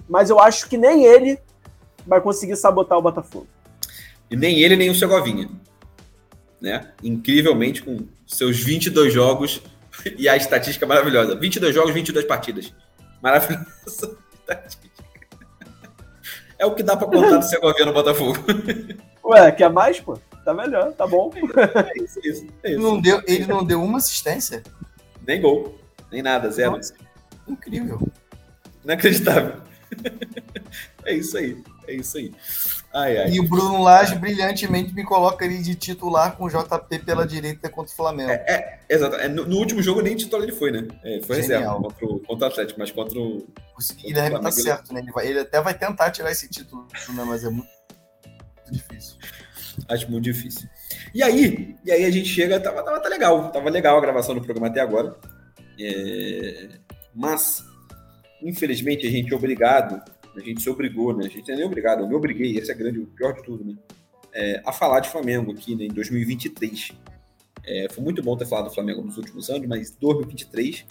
mas 0.09 0.31
eu 0.31 0.39
acho 0.39 0.69
que 0.69 0.79
nem 0.79 1.05
ele 1.05 1.39
vai 2.07 2.21
conseguir 2.21 2.55
sabotar 2.55 2.97
o 2.97 3.03
Botafogo. 3.03 3.49
E 4.31 4.37
nem 4.37 4.61
ele, 4.61 4.77
nem 4.77 4.91
o 4.91 4.95
Segovinha. 4.95 5.51
Né? 6.61 6.89
Incrivelmente, 7.03 7.83
com 7.83 8.07
seus 8.27 8.59
22 8.63 9.13
jogos 9.13 9.61
e 10.17 10.29
a 10.29 10.37
estatística 10.37 10.87
maravilhosa. 10.87 11.35
22 11.35 11.75
jogos, 11.75 11.93
22 11.93 12.25
partidas. 12.27 12.73
Maravilhosa 13.21 13.67
estatística. 14.39 14.96
É 16.59 16.65
o 16.65 16.75
que 16.75 16.83
dá 16.83 16.97
para 16.97 17.09
contar 17.09 17.37
do 17.39 17.45
Segovia 17.49 17.85
no 17.85 17.93
Botafogo. 17.93 18.39
Ué, 19.25 19.53
quer 19.53 19.71
mais, 19.71 20.01
pô? 20.01 20.19
Tá 20.45 20.55
melhor, 20.55 20.93
tá 20.93 21.07
bom. 21.07 21.31
É 21.35 22.03
isso, 22.03 22.21
é 22.23 22.29
isso, 22.29 22.47
é 22.63 22.71
isso. 22.73 22.81
Não 22.81 23.01
deu, 23.01 23.21
ele 23.27 23.47
não 23.47 23.65
deu 23.65 23.83
uma 23.83 23.99
assistência? 23.99 24.63
Nem 25.27 25.41
gol, 25.41 25.77
nem 26.11 26.23
nada, 26.23 26.51
zero. 26.51 26.73
Nossa, 26.73 26.95
incrível. 27.49 28.01
Inacreditável. 28.85 29.57
é 31.05 31.15
isso 31.15 31.37
aí, 31.37 31.63
é 31.89 31.95
isso 31.95 32.17
aí. 32.19 32.33
Ai, 32.93 33.19
ai. 33.19 33.31
E 33.31 33.41
o 33.41 33.49
Bruno 33.49 33.83
Lage 33.83 34.17
brilhantemente 34.17 34.95
me 34.95 35.05
coloca 35.05 35.45
ali 35.45 35.63
de 35.63 35.75
titular 35.75 36.37
com 36.37 36.45
o 36.45 36.49
JP 36.49 36.99
pela 37.01 37.27
direita 37.27 37.69
contra 37.69 37.93
o 37.93 37.97
Flamengo. 37.97 38.31
É, 38.31 38.81
é 38.89 38.95
exato. 38.95 39.17
É, 39.17 39.29
no, 39.29 39.47
no, 39.47 39.57
último 39.57 39.83
jogo 39.83 40.01
nem 40.01 40.17
titular 40.17 40.43
ele 40.43 40.57
foi, 40.57 40.71
né? 40.71 40.87
É, 41.05 41.21
foi 41.23 41.37
reserva 41.37 41.75
contra 41.75 42.07
o, 42.07 42.21
contra 42.21 42.49
o 42.49 42.51
Atlético, 42.51 42.79
mas 42.79 42.91
contra 42.91 43.19
o. 43.19 43.39
O 43.39 43.95
Guilherme 44.03 44.41
tá 44.41 44.51
certo, 44.51 44.95
né? 44.95 45.01
Ele, 45.01 45.13
vai, 45.13 45.27
ele, 45.27 45.41
até 45.41 45.61
vai 45.61 45.75
tentar 45.75 46.11
tirar 46.11 46.31
esse 46.31 46.49
título, 46.49 46.87
né? 47.11 47.25
mas 47.27 47.45
é 47.45 47.51
muito 47.51 47.69
difícil. 48.71 49.17
Acho 49.89 50.11
muito 50.11 50.25
difícil. 50.25 50.69
E 51.15 51.23
aí, 51.23 51.77
e 51.85 51.93
aí 51.93 52.05
a 52.05 52.11
gente 52.11 52.29
chega, 52.29 52.59
tava, 52.59 52.83
tava 52.83 53.01
tá 53.01 53.09
legal, 53.09 53.51
tava 53.51 53.69
legal 53.71 53.99
a 53.99 54.01
gravação 54.01 54.35
do 54.35 54.41
programa 54.41 54.69
até 54.69 54.81
agora. 54.81 55.17
É, 55.79 56.69
mas, 57.15 57.65
infelizmente, 58.43 59.07
a 59.07 59.11
gente 59.11 59.33
é 59.33 59.37
obrigado, 59.37 60.03
a 60.37 60.41
gente 60.41 60.63
se 60.63 60.71
obrigou, 60.71 61.17
né? 61.17 61.27
A 61.27 61.29
gente 61.29 61.49
não 61.49 61.55
é 61.55 61.57
nem 61.59 61.67
obrigado, 61.67 62.01
eu 62.01 62.09
me 62.09 62.15
obriguei, 62.15 62.57
esse 62.59 62.71
é 62.71 62.75
grande, 62.75 62.99
o 62.99 63.07
pior 63.07 63.33
de 63.33 63.43
tudo, 63.43 63.65
né? 63.65 63.75
É, 64.33 64.63
a 64.65 64.73
falar 64.73 65.01
de 65.01 65.09
Flamengo 65.09 65.53
aqui 65.53 65.75
né, 65.75 65.85
em 65.85 65.89
2023. 65.89 66.93
É, 67.65 67.89
foi 67.91 68.05
muito 68.05 68.23
bom 68.23 68.37
ter 68.37 68.47
falado 68.47 68.67
do 68.67 68.75
Flamengo 68.75 69.03
nos 69.03 69.17
últimos 69.17 69.49
anos, 69.51 69.67
mas 69.67 69.91
2023, 69.91 70.85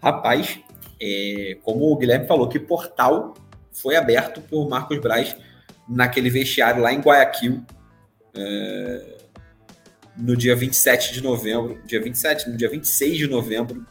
rapaz, 0.00 0.60
é, 1.00 1.56
como 1.62 1.90
o 1.90 1.96
Guilherme 1.96 2.26
falou, 2.26 2.48
que 2.48 2.58
portal 2.58 3.34
foi 3.72 3.96
aberto 3.96 4.40
por 4.42 4.68
Marcos 4.68 4.98
Braz 4.98 5.34
naquele 5.88 6.28
vestiário 6.28 6.82
lá 6.82 6.92
em 6.92 7.00
Guayaquil, 7.00 7.64
é, 8.34 9.18
no 10.16 10.36
dia 10.36 10.54
27 10.54 11.14
de 11.14 11.22
novembro, 11.22 11.80
dia 11.86 12.02
27, 12.02 12.50
no 12.50 12.56
dia 12.56 12.68
26 12.68 13.16
de 13.16 13.26
novembro 13.26 13.86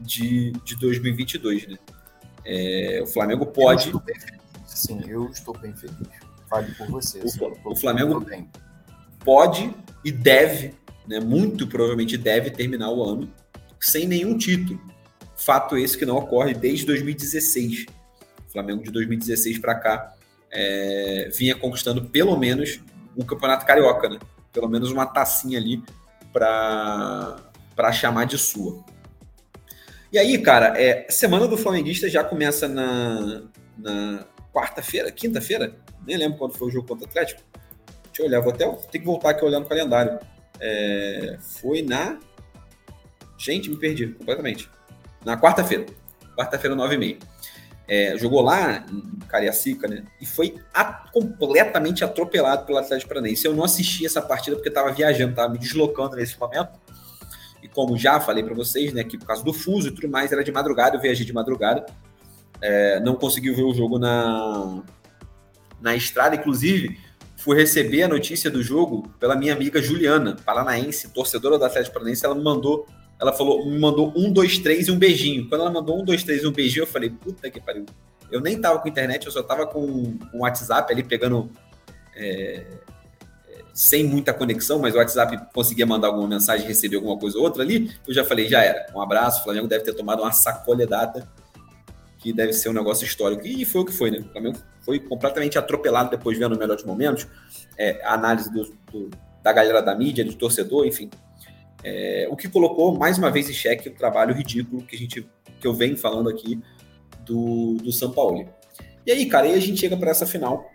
de, 0.00 0.52
de 0.64 0.76
2022, 0.76 1.68
né? 1.68 1.78
É, 2.44 3.00
o 3.02 3.06
Flamengo 3.06 3.46
pode. 3.46 3.90
Eu 3.90 4.02
Sim, 4.66 5.00
eu 5.06 5.26
estou 5.30 5.56
bem 5.56 5.74
feliz. 5.74 5.96
Fale 6.48 6.72
por 6.74 6.86
você. 6.88 7.20
O, 7.20 7.70
o 7.72 7.76
Flamengo 7.76 8.24
pode 9.24 9.72
e 10.04 10.12
deve, 10.12 10.74
né, 11.06 11.20
muito 11.20 11.66
provavelmente 11.66 12.18
deve 12.18 12.50
terminar 12.50 12.90
o 12.90 13.02
ano 13.02 13.32
sem 13.80 14.06
nenhum 14.06 14.36
título. 14.36 14.80
Fato 15.36 15.76
esse 15.76 15.96
que 15.96 16.06
não 16.06 16.16
ocorre 16.16 16.54
desde 16.54 16.86
2016. 16.86 17.86
O 18.48 18.52
Flamengo 18.52 18.82
de 18.82 18.90
2016 18.90 19.58
para 19.58 19.74
cá 19.74 20.14
é, 20.50 21.30
vinha 21.36 21.54
conquistando 21.54 22.04
pelo 22.04 22.36
menos 22.36 22.80
o 23.16 23.24
Campeonato 23.24 23.66
Carioca, 23.66 24.08
né? 24.08 24.18
Pelo 24.52 24.68
menos 24.68 24.90
uma 24.90 25.06
tacinha 25.06 25.58
ali 25.58 25.82
para 26.32 27.92
chamar 27.92 28.24
de 28.24 28.38
sua. 28.38 28.84
E 30.14 30.18
aí, 30.18 30.38
cara, 30.38 30.80
é, 30.80 31.06
semana 31.10 31.48
do 31.48 31.58
Flamenguista 31.58 32.08
já 32.08 32.22
começa 32.22 32.68
na, 32.68 33.42
na 33.76 34.24
quarta-feira, 34.52 35.10
quinta-feira? 35.10 35.74
Nem 36.06 36.16
lembro 36.16 36.38
quando 36.38 36.56
foi 36.56 36.68
o 36.68 36.70
jogo 36.70 36.86
contra 36.86 37.04
o 37.04 37.08
Atlético. 37.08 37.42
Deixa 38.04 38.22
eu 38.22 38.26
olhar, 38.26 38.40
vou 38.40 38.52
até 38.52 38.64
ter 38.92 39.00
que 39.00 39.04
voltar 39.04 39.30
aqui 39.30 39.44
olhando 39.44 39.64
o 39.64 39.68
calendário. 39.68 40.20
É, 40.60 41.36
foi 41.40 41.82
na. 41.82 42.20
Gente, 43.36 43.68
me 43.68 43.76
perdi 43.76 44.06
completamente. 44.06 44.70
Na 45.24 45.36
quarta-feira. 45.36 45.84
Quarta-feira, 46.36 46.76
nove 46.76 46.94
e 46.94 46.98
meia 46.98 47.18
é, 47.86 48.16
jogou 48.16 48.40
lá 48.40 48.84
em 48.90 49.18
Cariacica, 49.28 49.86
né? 49.86 50.04
E 50.20 50.26
foi 50.26 50.54
a, 50.72 50.84
completamente 51.12 52.04
atropelado 52.04 52.64
pelo 52.64 52.78
Atlético 52.78 53.08
Paranaense. 53.08 53.44
Eu 53.44 53.54
não 53.54 53.64
assisti 53.64 54.06
essa 54.06 54.22
partida 54.22 54.56
porque 54.56 54.68
estava 54.68 54.90
viajando, 54.90 55.30
estava 55.30 55.52
me 55.52 55.58
deslocando 55.58 56.16
nesse 56.16 56.38
momento. 56.38 56.70
E 57.64 57.68
como 57.68 57.96
já 57.96 58.20
falei 58.20 58.44
para 58.44 58.54
vocês, 58.54 58.92
né, 58.92 59.02
que 59.02 59.16
por 59.16 59.26
causa 59.26 59.42
do 59.42 59.52
fuso 59.52 59.88
e 59.88 59.90
tudo 59.90 60.08
mais, 60.08 60.30
era 60.30 60.44
de 60.44 60.52
madrugada, 60.52 60.96
eu 60.96 61.00
viajei 61.00 61.24
de 61.24 61.32
madrugada. 61.32 61.86
É, 62.60 63.00
não 63.00 63.16
consegui 63.16 63.50
ver 63.50 63.64
o 63.64 63.74
jogo 63.74 63.98
na, 63.98 64.82
na 65.80 65.96
estrada, 65.96 66.36
inclusive 66.36 66.98
fui 67.36 67.56
receber 67.56 68.02
a 68.02 68.08
notícia 68.08 68.50
do 68.50 68.62
jogo 68.62 69.08
pela 69.18 69.34
minha 69.34 69.52
amiga 69.52 69.82
Juliana, 69.82 70.36
paranaense, 70.44 71.08
torcedora 71.08 71.58
do 71.58 71.64
Atlético 71.64 71.94
Paranaense, 71.94 72.24
ela 72.24 72.34
me 72.34 72.42
mandou 72.42 72.86
ela 73.20 73.32
falou, 73.32 73.64
me 73.64 73.78
mandou 73.78 74.12
um, 74.16 74.32
dois, 74.32 74.58
três 74.58 74.88
e 74.88 74.90
um 74.90 74.98
beijinho. 74.98 75.48
Quando 75.48 75.62
ela 75.62 75.70
mandou 75.70 76.00
um, 76.00 76.04
dois, 76.04 76.22
três 76.22 76.42
e 76.42 76.46
um 76.46 76.52
beijinho, 76.52 76.82
eu 76.82 76.86
falei, 76.86 77.10
puta 77.10 77.48
que 77.48 77.60
pariu. 77.60 77.86
Eu 78.30 78.40
nem 78.40 78.60
tava 78.60 78.78
com 78.80 78.88
internet, 78.88 79.24
eu 79.24 79.32
só 79.32 79.42
tava 79.42 79.66
com 79.66 80.16
o 80.32 80.40
WhatsApp 80.40 80.92
ali 80.92 81.02
pegando. 81.02 81.48
É, 82.16 82.64
sem 83.74 84.04
muita 84.04 84.32
conexão, 84.32 84.78
mas 84.78 84.94
o 84.94 84.98
WhatsApp 84.98 85.36
conseguia 85.52 85.84
mandar 85.84 86.06
alguma 86.06 86.28
mensagem, 86.28 86.64
receber 86.64 86.94
alguma 86.94 87.18
coisa 87.18 87.36
ou 87.36 87.44
outra 87.44 87.64
ali. 87.64 87.90
Eu 88.06 88.14
já 88.14 88.24
falei, 88.24 88.48
já 88.48 88.62
era. 88.62 88.86
Um 88.94 89.00
abraço, 89.00 89.40
o 89.40 89.44
Flamengo 89.44 89.66
deve 89.66 89.82
ter 89.82 89.92
tomado 89.92 90.22
uma 90.22 90.30
sacolha 90.30 90.86
data, 90.86 91.28
que 92.18 92.32
deve 92.32 92.52
ser 92.52 92.68
um 92.68 92.72
negócio 92.72 93.04
histórico. 93.04 93.44
E 93.44 93.64
foi 93.64 93.80
o 93.80 93.84
que 93.84 93.92
foi, 93.92 94.12
né? 94.12 94.18
O 94.18 94.32
Flamengo 94.32 94.58
foi 94.80 95.00
completamente 95.00 95.58
atropelado 95.58 96.08
depois 96.08 96.38
vendo 96.38 96.52
os 96.52 96.58
melhores 96.58 96.84
momentos. 96.84 97.26
É, 97.76 98.00
a 98.04 98.14
análise 98.14 98.48
do, 98.52 98.72
do, 98.92 99.10
da 99.42 99.52
galera 99.52 99.82
da 99.82 99.94
mídia, 99.96 100.24
do 100.24 100.34
torcedor, 100.34 100.86
enfim. 100.86 101.10
É, 101.82 102.28
o 102.30 102.36
que 102.36 102.48
colocou 102.48 102.96
mais 102.96 103.18
uma 103.18 103.30
vez 103.30 103.50
em 103.50 103.52
xeque 103.52 103.88
o 103.88 103.94
trabalho 103.94 104.32
ridículo 104.34 104.82
que 104.86 104.94
a 104.94 104.98
gente 104.98 105.28
que 105.60 105.66
eu 105.66 105.74
venho 105.74 105.96
falando 105.96 106.30
aqui 106.30 106.62
do, 107.26 107.74
do 107.82 107.90
São 107.90 108.12
Paulo. 108.12 108.48
E 109.06 109.10
aí, 109.12 109.26
cara, 109.26 109.46
aí 109.46 109.54
a 109.54 109.60
gente 109.60 109.80
chega 109.80 109.96
para 109.96 110.10
essa 110.10 110.26
final. 110.26 110.70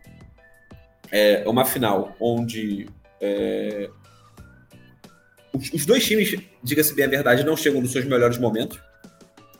É 1.11 1.43
uma 1.47 1.65
final 1.65 2.15
onde 2.19 2.87
é, 3.19 3.89
os, 5.53 5.71
os, 5.73 5.85
dois 5.85 6.05
times, 6.05 6.39
diga-se 6.63 6.93
bem 6.93 7.05
a 7.05 7.09
verdade, 7.09 7.43
não 7.43 7.57
chegam 7.57 7.81
nos 7.81 7.91
seus 7.91 8.05
melhores 8.05 8.37
momentos. 8.37 8.79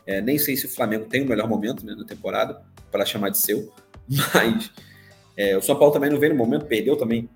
É, 0.06 0.22
nem 0.22 0.38
sei 0.38 0.56
se 0.56 0.66
o 0.66 0.70
Flamengo 0.70 1.06
tem 1.06 1.24
o 1.24 1.28
melhor 1.28 1.48
momento 1.48 1.86
né, 1.86 1.94
na 1.96 2.06
temporada, 2.06 2.62
para 2.92 3.06
chamar 3.06 3.30
de 3.30 3.38
seu, 3.38 3.72
mas 4.34 4.72
é, 5.38 5.58
o 5.58 5.62
São 5.62 5.78
Paulo 5.78 5.94
também 5.94 6.10
não 6.10 6.20
vem 6.20 6.30
no 6.30 6.36
momento, 6.36 6.66
perdeu 6.66 6.96
também 6.96 7.30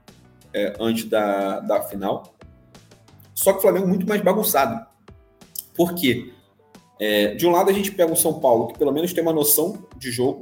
é, 0.54 0.74
antes 0.80 1.06
da, 1.06 1.60
da 1.60 1.82
final. 1.84 2.36
Só 3.34 3.52
que 3.52 3.60
o 3.60 3.62
Flamengo 3.62 3.86
é 3.86 3.90
muito 3.90 4.08
mais 4.08 4.22
bagunçado. 4.22 4.86
Por 5.76 5.94
quê? 5.96 6.32
É, 7.00 7.34
de 7.34 7.46
um 7.46 7.52
lado, 7.52 7.70
a 7.70 7.74
gente 7.74 7.92
pega 7.92 8.12
o 8.12 8.16
São 8.16 8.40
Paulo, 8.40 8.68
que 8.68 8.78
pelo 8.78 8.92
menos 8.92 9.12
tem 9.14 9.24
uma 9.24 9.34
noção 9.34 9.86
de 9.98 10.12
jogo, 10.12 10.42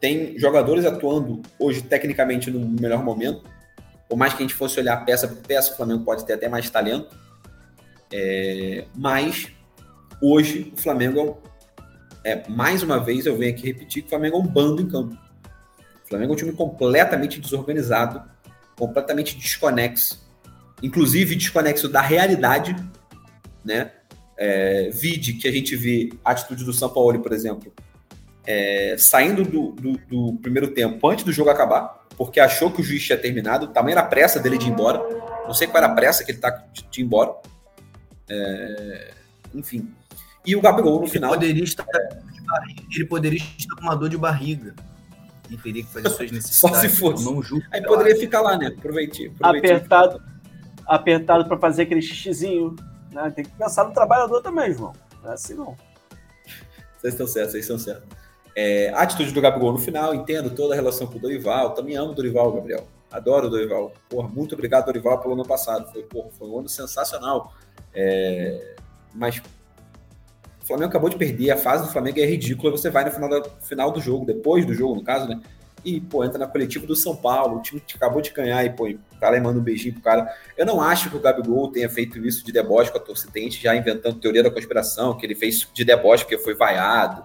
tem 0.00 0.38
jogadores 0.38 0.84
atuando 0.84 1.42
hoje 1.58 1.82
tecnicamente 1.82 2.50
no 2.50 2.60
melhor 2.80 3.02
momento. 3.02 3.42
Por 4.08 4.16
mais 4.16 4.32
que 4.32 4.42
a 4.42 4.46
gente 4.46 4.54
fosse 4.54 4.78
olhar 4.78 5.04
peça 5.04 5.26
por 5.26 5.38
peça, 5.38 5.72
o 5.72 5.76
Flamengo 5.76 6.04
pode 6.04 6.24
ter 6.24 6.34
até 6.34 6.48
mais 6.48 6.68
talento. 6.70 7.14
É, 8.12 8.86
mas 8.94 9.48
hoje 10.22 10.72
o 10.76 10.80
Flamengo 10.80 11.42
é, 12.22 12.32
é, 12.32 12.44
mais 12.48 12.82
uma 12.82 12.98
vez 12.98 13.26
eu 13.26 13.36
venho 13.36 13.52
aqui 13.52 13.66
repetir 13.66 14.02
que 14.02 14.06
o 14.06 14.10
Flamengo 14.10 14.36
é 14.36 14.40
um 14.40 14.46
bando 14.46 14.80
em 14.80 14.88
campo. 14.88 15.16
O 16.04 16.08
Flamengo 16.08 16.32
é 16.32 16.34
um 16.34 16.36
time 16.36 16.52
completamente 16.52 17.40
desorganizado, 17.40 18.22
completamente 18.76 19.36
desconexo 19.36 20.26
inclusive 20.82 21.34
desconexo 21.34 21.88
da 21.88 22.00
realidade, 22.00 22.76
né? 23.64 23.92
É, 24.38 24.90
vide 24.90 25.34
que 25.34 25.48
a 25.48 25.52
gente 25.52 25.74
vê 25.74 26.10
a 26.22 26.32
atitude 26.32 26.64
do 26.64 26.72
São 26.72 26.90
Paulo, 26.90 27.18
por 27.20 27.32
exemplo, 27.32 27.72
é, 28.46 28.96
saindo 28.98 29.44
do, 29.44 29.72
do, 29.72 29.98
do, 30.08 30.38
primeiro 30.40 30.68
tempo 30.68 31.08
antes 31.08 31.24
do 31.24 31.32
jogo 31.32 31.50
acabar, 31.50 32.06
porque 32.16 32.38
achou 32.38 32.70
que 32.70 32.80
o 32.80 32.84
juiz 32.84 33.04
tinha 33.04 33.18
terminado, 33.18 33.68
tamanho 33.68 33.92
era 33.92 34.02
a 34.02 34.06
pressa 34.06 34.38
dele 34.38 34.56
de 34.56 34.66
ir 34.66 34.70
embora. 34.70 35.00
Não 35.46 35.54
sei 35.54 35.66
qual 35.66 35.82
era 35.82 35.92
a 35.92 35.94
pressa 35.94 36.24
que 36.24 36.30
ele 36.30 36.38
tá 36.38 36.64
de 36.90 37.00
ir 37.00 37.04
embora. 37.04 37.34
É, 38.28 39.10
enfim. 39.54 39.92
E 40.44 40.54
o 40.54 40.60
Gabigol 40.60 40.98
no 40.98 41.04
ele 41.04 41.10
final. 41.10 41.30
Poderia 41.30 41.64
estar, 41.64 41.84
ele 42.94 43.04
poderia 43.06 43.38
estar 43.58 43.74
com 43.74 43.82
uma 43.82 43.96
dor 43.96 44.08
de 44.08 44.16
barriga. 44.16 44.74
E 45.50 45.56
teria 45.56 45.82
que 45.82 45.92
fazer 45.92 46.08
suas 46.08 46.30
necessidades. 46.30 46.58
Só 46.58 46.74
se 46.74 46.88
fosse. 46.88 47.24
Não 47.24 47.42
julgo, 47.42 47.64
Aí 47.72 47.82
poderia 47.82 48.12
acho. 48.12 48.22
ficar 48.22 48.40
lá, 48.40 48.56
né? 48.56 48.68
Aproveite. 48.68 49.32
Apertado, 49.40 50.22
apertado 50.86 51.46
para 51.46 51.58
fazer 51.58 51.82
aquele 51.82 52.02
xixizinho. 52.02 52.74
Né? 53.12 53.30
Tem 53.30 53.44
que 53.44 53.50
pensar 53.52 53.84
no 53.84 53.92
trabalhador 53.92 54.40
também, 54.42 54.72
João. 54.72 54.92
Não 55.22 55.30
é 55.30 55.34
assim 55.34 55.54
não. 55.54 55.76
Vocês 56.98 57.14
estão 57.14 57.26
certos, 57.26 57.52
vocês 57.52 57.64
estão 57.64 57.78
certos. 57.78 58.25
É, 58.56 58.88
a 58.88 59.02
atitude 59.02 59.32
do 59.32 59.40
Gabigol 59.42 59.72
no 59.72 59.78
final, 59.78 60.14
entendo 60.14 60.48
toda 60.48 60.72
a 60.72 60.76
relação 60.76 61.06
com 61.06 61.18
o 61.18 61.20
Dorival. 61.20 61.74
Também 61.74 61.94
amo 61.94 62.12
o 62.12 62.14
Dorival, 62.14 62.50
Gabriel. 62.52 62.88
Adoro 63.12 63.48
o 63.48 63.50
Dorival. 63.50 63.92
Porra, 64.08 64.28
muito 64.28 64.54
obrigado, 64.54 64.86
Dorival, 64.86 65.20
pelo 65.20 65.34
ano 65.34 65.44
passado. 65.44 65.92
Foi, 65.92 66.02
porra, 66.02 66.30
foi 66.30 66.48
um 66.48 66.60
ano 66.60 66.68
sensacional. 66.68 67.52
É, 67.94 68.74
mas 69.14 69.42
o 70.62 70.66
Flamengo 70.66 70.88
acabou 70.88 71.10
de 71.10 71.16
perder, 71.16 71.50
a 71.50 71.56
fase 71.56 71.84
do 71.84 71.92
Flamengo 71.92 72.18
é 72.18 72.24
ridícula, 72.24 72.72
você 72.72 72.90
vai 72.90 73.04
no 73.04 73.10
final, 73.10 73.28
da, 73.28 73.42
final 73.60 73.92
do 73.92 74.00
jogo, 74.00 74.26
depois 74.26 74.66
do 74.66 74.74
jogo, 74.74 74.96
no 74.96 75.04
caso, 75.04 75.28
né? 75.28 75.40
E, 75.84 76.00
pô, 76.00 76.24
entra 76.24 76.38
na 76.38 76.48
coletiva 76.48 76.84
do 76.84 76.96
São 76.96 77.14
Paulo, 77.14 77.58
o 77.58 77.62
time 77.62 77.80
que 77.80 77.94
acabou 77.96 78.20
de 78.20 78.30
ganhar 78.30 78.64
e, 78.64 78.70
pô, 78.70 78.88
o 78.88 79.20
cara 79.20 79.40
manda 79.40 79.60
um 79.60 79.62
beijinho 79.62 79.94
pro 79.94 80.02
cara. 80.02 80.28
Eu 80.56 80.66
não 80.66 80.80
acho 80.80 81.08
que 81.08 81.16
o 81.16 81.20
Gabigol 81.20 81.70
tenha 81.70 81.88
feito 81.88 82.18
isso 82.26 82.44
de 82.44 82.50
deboche 82.50 82.90
com 82.90 82.98
a 82.98 83.00
torcida, 83.00 83.32
já 83.50 83.76
inventando 83.76 84.18
teoria 84.18 84.42
da 84.42 84.50
conspiração, 84.50 85.16
que 85.16 85.24
ele 85.24 85.36
fez 85.36 85.68
de 85.72 85.84
deboche 85.84 86.24
porque 86.24 86.38
foi 86.38 86.54
vaiado. 86.54 87.22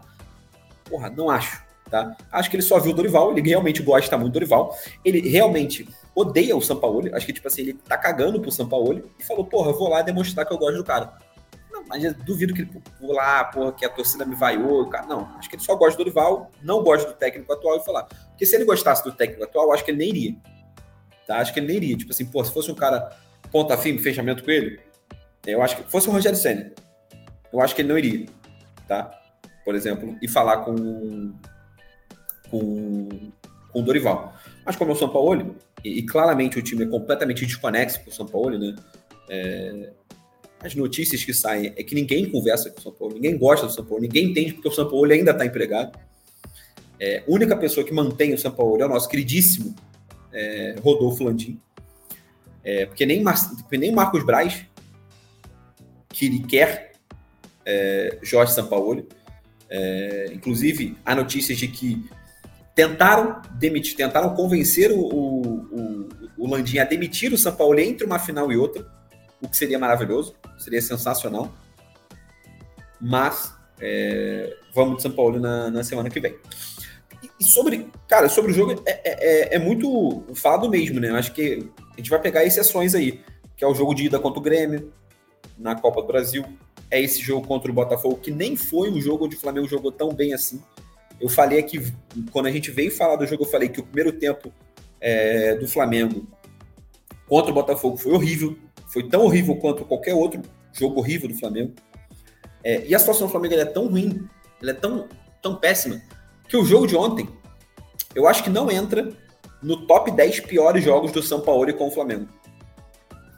Porra, 0.91 1.09
não 1.09 1.29
acho, 1.29 1.63
tá? 1.89 2.15
Acho 2.29 2.49
que 2.49 2.57
ele 2.57 2.63
só 2.63 2.77
viu 2.77 2.91
o 2.91 2.93
Dorival, 2.93 3.31
ele 3.31 3.47
realmente 3.47 3.81
gosta 3.81 4.17
muito 4.17 4.33
do 4.33 4.33
Dorival, 4.33 4.77
ele 5.05 5.27
realmente 5.27 5.87
odeia 6.13 6.55
o 6.55 6.61
São 6.61 6.77
Paulo, 6.77 7.09
acho 7.15 7.25
que, 7.25 7.31
tipo 7.31 7.47
assim, 7.47 7.61
ele 7.61 7.73
tá 7.73 7.97
cagando 7.97 8.41
pro 8.41 8.51
São 8.51 8.67
Paulo 8.67 9.09
e 9.17 9.23
falou, 9.23 9.45
porra, 9.45 9.71
vou 9.71 9.87
lá 9.87 10.01
demonstrar 10.01 10.45
que 10.45 10.53
eu 10.53 10.57
gosto 10.57 10.75
do 10.75 10.83
cara. 10.83 11.17
Mas 11.87 12.03
eu 12.03 12.13
duvido 12.13 12.53
que 12.53 12.61
ele 12.61 12.81
pular, 12.99 13.51
porra, 13.51 13.71
que 13.71 13.85
a 13.85 13.89
torcida 13.89 14.25
me 14.25 14.35
vaiou. 14.35 14.87
Cara. 14.89 15.05
Não, 15.07 15.27
acho 15.37 15.49
que 15.49 15.55
ele 15.55 15.63
só 15.63 15.75
gosta 15.75 15.97
do 15.97 16.05
Dorival, 16.05 16.51
não 16.61 16.83
gosta 16.83 17.09
do 17.09 17.17
técnico 17.17 17.51
atual 17.51 17.77
e 17.77 17.85
falar. 17.85 18.03
Porque 18.03 18.45
se 18.45 18.55
ele 18.55 18.65
gostasse 18.65 19.03
do 19.03 19.11
técnico 19.11 19.43
atual, 19.43 19.73
acho 19.73 19.83
que 19.83 19.91
ele 19.91 19.97
nem 19.97 20.09
iria. 20.09 20.35
Tá? 21.27 21.37
Acho 21.37 21.53
que 21.53 21.59
ele 21.59 21.67
nem 21.67 21.77
iria. 21.77 21.97
Tipo 21.97 22.11
assim, 22.11 22.25
pô, 22.25 22.43
se 22.43 22.53
fosse 22.53 22.71
um 22.71 22.75
cara 22.75 23.15
ponta 23.51 23.77
firme, 23.77 23.99
fechamento 23.99 24.43
com 24.43 24.51
ele, 24.51 24.79
eu 25.45 25.61
acho 25.61 25.75
que 25.75 25.83
fosse 25.91 26.07
o 26.07 26.11
Rogério 26.11 26.37
Senna. 26.37 26.71
Eu 27.51 27.59
acho 27.61 27.75
que 27.75 27.81
ele 27.81 27.89
não 27.89 27.97
iria. 27.97 28.25
Tá? 28.87 29.20
Por 29.63 29.75
exemplo, 29.75 30.17
e 30.21 30.27
falar 30.27 30.57
com 30.57 31.33
com, 32.49 33.07
com 33.71 33.79
o 33.79 33.81
Dorival. 33.81 34.35
Mas 34.65 34.75
como 34.75 34.91
é 34.91 34.93
o 34.93 34.97
São 34.97 35.09
Paulo, 35.09 35.55
e, 35.83 35.99
e 35.99 36.03
claramente 36.03 36.59
o 36.59 36.61
time 36.61 36.83
é 36.83 36.87
completamente 36.87 37.45
desconexo 37.45 38.03
com 38.03 38.09
o 38.09 38.13
São 38.13 38.25
Paulo, 38.25 38.59
né? 38.59 38.75
É, 39.29 39.91
as 40.63 40.75
notícias 40.75 41.23
que 41.23 41.33
saem 41.33 41.73
é 41.75 41.83
que 41.83 41.95
ninguém 41.95 42.29
conversa 42.29 42.69
com 42.69 42.79
o 42.79 42.81
São 42.81 42.91
Paulo, 42.91 43.15
ninguém 43.15 43.37
gosta 43.37 43.65
do 43.65 43.71
São 43.71 43.85
Paulo, 43.85 44.03
ninguém 44.03 44.25
entende 44.25 44.53
porque 44.53 44.67
o 44.67 44.71
São 44.71 44.87
Paulo 44.87 45.11
ainda 45.11 45.31
está 45.31 45.45
empregado. 45.45 45.97
É, 46.99 47.19
a 47.19 47.23
única 47.27 47.57
pessoa 47.57 47.85
que 47.85 47.93
mantém 47.93 48.33
o 48.33 48.37
São 48.37 48.51
Paulo 48.51 48.79
é 48.79 48.85
o 48.85 48.89
nosso 48.89 49.09
queridíssimo 49.09 49.73
é, 50.31 50.75
Rodolfo 50.83 51.23
Landim. 51.23 51.59
É, 52.63 52.85
porque 52.85 53.07
nem, 53.07 53.23
Mar 53.23 53.35
nem 53.71 53.91
Marcos 53.91 54.23
Braz 54.23 54.65
que 56.09 56.27
ele 56.27 56.39
quer 56.43 56.91
é, 57.65 58.19
Jorge 58.21 58.53
Sampaoli. 58.53 59.07
É, 59.73 60.31
inclusive, 60.33 60.97
há 61.05 61.15
notícias 61.15 61.57
de 61.57 61.67
que 61.69 62.05
tentaram 62.75 63.41
demitir, 63.53 63.95
tentaram 63.95 64.35
convencer 64.35 64.91
o, 64.91 64.99
o, 64.99 66.09
o, 66.37 66.49
Landim 66.49 66.77
a 66.77 66.83
demitir 66.83 67.31
o 67.31 67.37
Sampaoli 67.37 67.83
entre 67.83 68.05
uma 68.05 68.19
final 68.19 68.51
e 68.51 68.57
outra 68.57 68.85
o 69.41 69.47
que 69.47 69.57
seria 69.57 69.79
maravilhoso, 69.79 70.35
seria 70.59 70.81
sensacional. 70.81 71.51
Mas 72.99 73.55
é, 73.79 74.55
vamos 74.73 74.97
de 74.97 75.03
São 75.03 75.11
Paulo 75.11 75.39
na, 75.39 75.71
na 75.71 75.83
semana 75.83 76.09
que 76.09 76.19
vem. 76.19 76.35
E, 77.39 77.43
sobre, 77.43 77.89
cara, 78.07 78.29
sobre 78.29 78.51
o 78.51 78.53
jogo 78.53 78.83
é, 78.85 79.01
é, 79.03 79.55
é, 79.55 79.59
muito 79.59 80.23
falado 80.35 80.69
mesmo, 80.69 80.99
né? 80.99 81.09
Eu 81.09 81.15
acho 81.15 81.33
que 81.33 81.67
a 81.93 81.97
gente 81.97 82.09
vai 82.09 82.21
pegar 82.21 82.45
exceções 82.45 82.93
aí, 82.93 83.21
que 83.57 83.63
é 83.63 83.67
o 83.67 83.73
jogo 83.73 83.95
de 83.95 84.05
ida 84.05 84.19
contra 84.19 84.39
o 84.39 84.43
Grêmio 84.43 84.93
na 85.57 85.75
Copa 85.75 86.01
do 86.01 86.07
Brasil, 86.07 86.45
é 86.91 87.01
esse 87.01 87.21
jogo 87.21 87.47
contra 87.47 87.71
o 87.71 87.73
Botafogo, 87.73 88.17
que 88.17 88.29
nem 88.29 88.57
foi 88.57 88.91
um 88.91 88.99
jogo 88.99 89.25
onde 89.25 89.37
o 89.37 89.39
Flamengo 89.39 89.67
jogou 89.67 89.91
tão 89.91 90.13
bem 90.13 90.33
assim. 90.33 90.61
Eu 91.19 91.29
falei 91.29 91.57
aqui, 91.57 91.81
quando 92.31 92.47
a 92.47 92.51
gente 92.51 92.69
veio 92.69 92.91
falar 92.91 93.15
do 93.15 93.25
jogo, 93.25 93.43
eu 93.43 93.49
falei 93.49 93.69
que 93.69 93.79
o 93.79 93.83
primeiro 93.83 94.11
tempo 94.11 94.51
é, 94.99 95.55
do 95.55 95.67
Flamengo 95.67 96.27
contra 97.27 97.49
o 97.49 97.53
Botafogo 97.53 97.95
foi 97.95 98.11
horrível, 98.11 98.57
foi 98.87 99.07
tão 99.07 99.23
horrível 99.23 99.55
quanto 99.55 99.85
qualquer 99.85 100.13
outro 100.13 100.41
jogo 100.73 100.99
horrível 100.99 101.29
do 101.29 101.35
Flamengo. 101.35 101.73
É, 102.63 102.85
e 102.85 102.93
a 102.93 102.99
situação 102.99 103.27
do 103.27 103.31
Flamengo 103.31 103.55
é 103.55 103.65
tão 103.65 103.87
ruim, 103.87 104.27
é 104.61 104.73
tão, 104.73 105.07
tão 105.41 105.55
péssima, 105.55 106.01
que 106.49 106.57
o 106.57 106.65
jogo 106.65 106.85
de 106.85 106.95
ontem, 106.95 107.27
eu 108.13 108.27
acho 108.27 108.43
que 108.43 108.49
não 108.49 108.69
entra 108.69 109.11
no 109.63 109.85
top 109.87 110.11
10 110.11 110.41
piores 110.41 110.83
jogos 110.83 111.11
do 111.11 111.23
São 111.23 111.39
Paulo 111.39 111.71
com 111.73 111.87
o 111.87 111.91
Flamengo. 111.91 112.27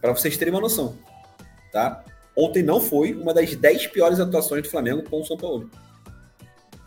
Para 0.02 0.16
vocês 0.16 0.36
terem 0.38 0.54
uma 0.54 0.62
noção. 0.62 0.98
Tá? 1.72 2.04
Ontem 2.36 2.64
não 2.64 2.82
foi 2.82 3.14
uma 3.14 3.34
das 3.34 3.56
10 3.56 3.88
piores 3.88 4.20
atuações 4.20 4.64
do 4.64 4.70
Flamengo 4.70 5.04
com 5.10 5.22
o 5.22 5.26
São 5.26 5.38
Paulo. 5.38 5.70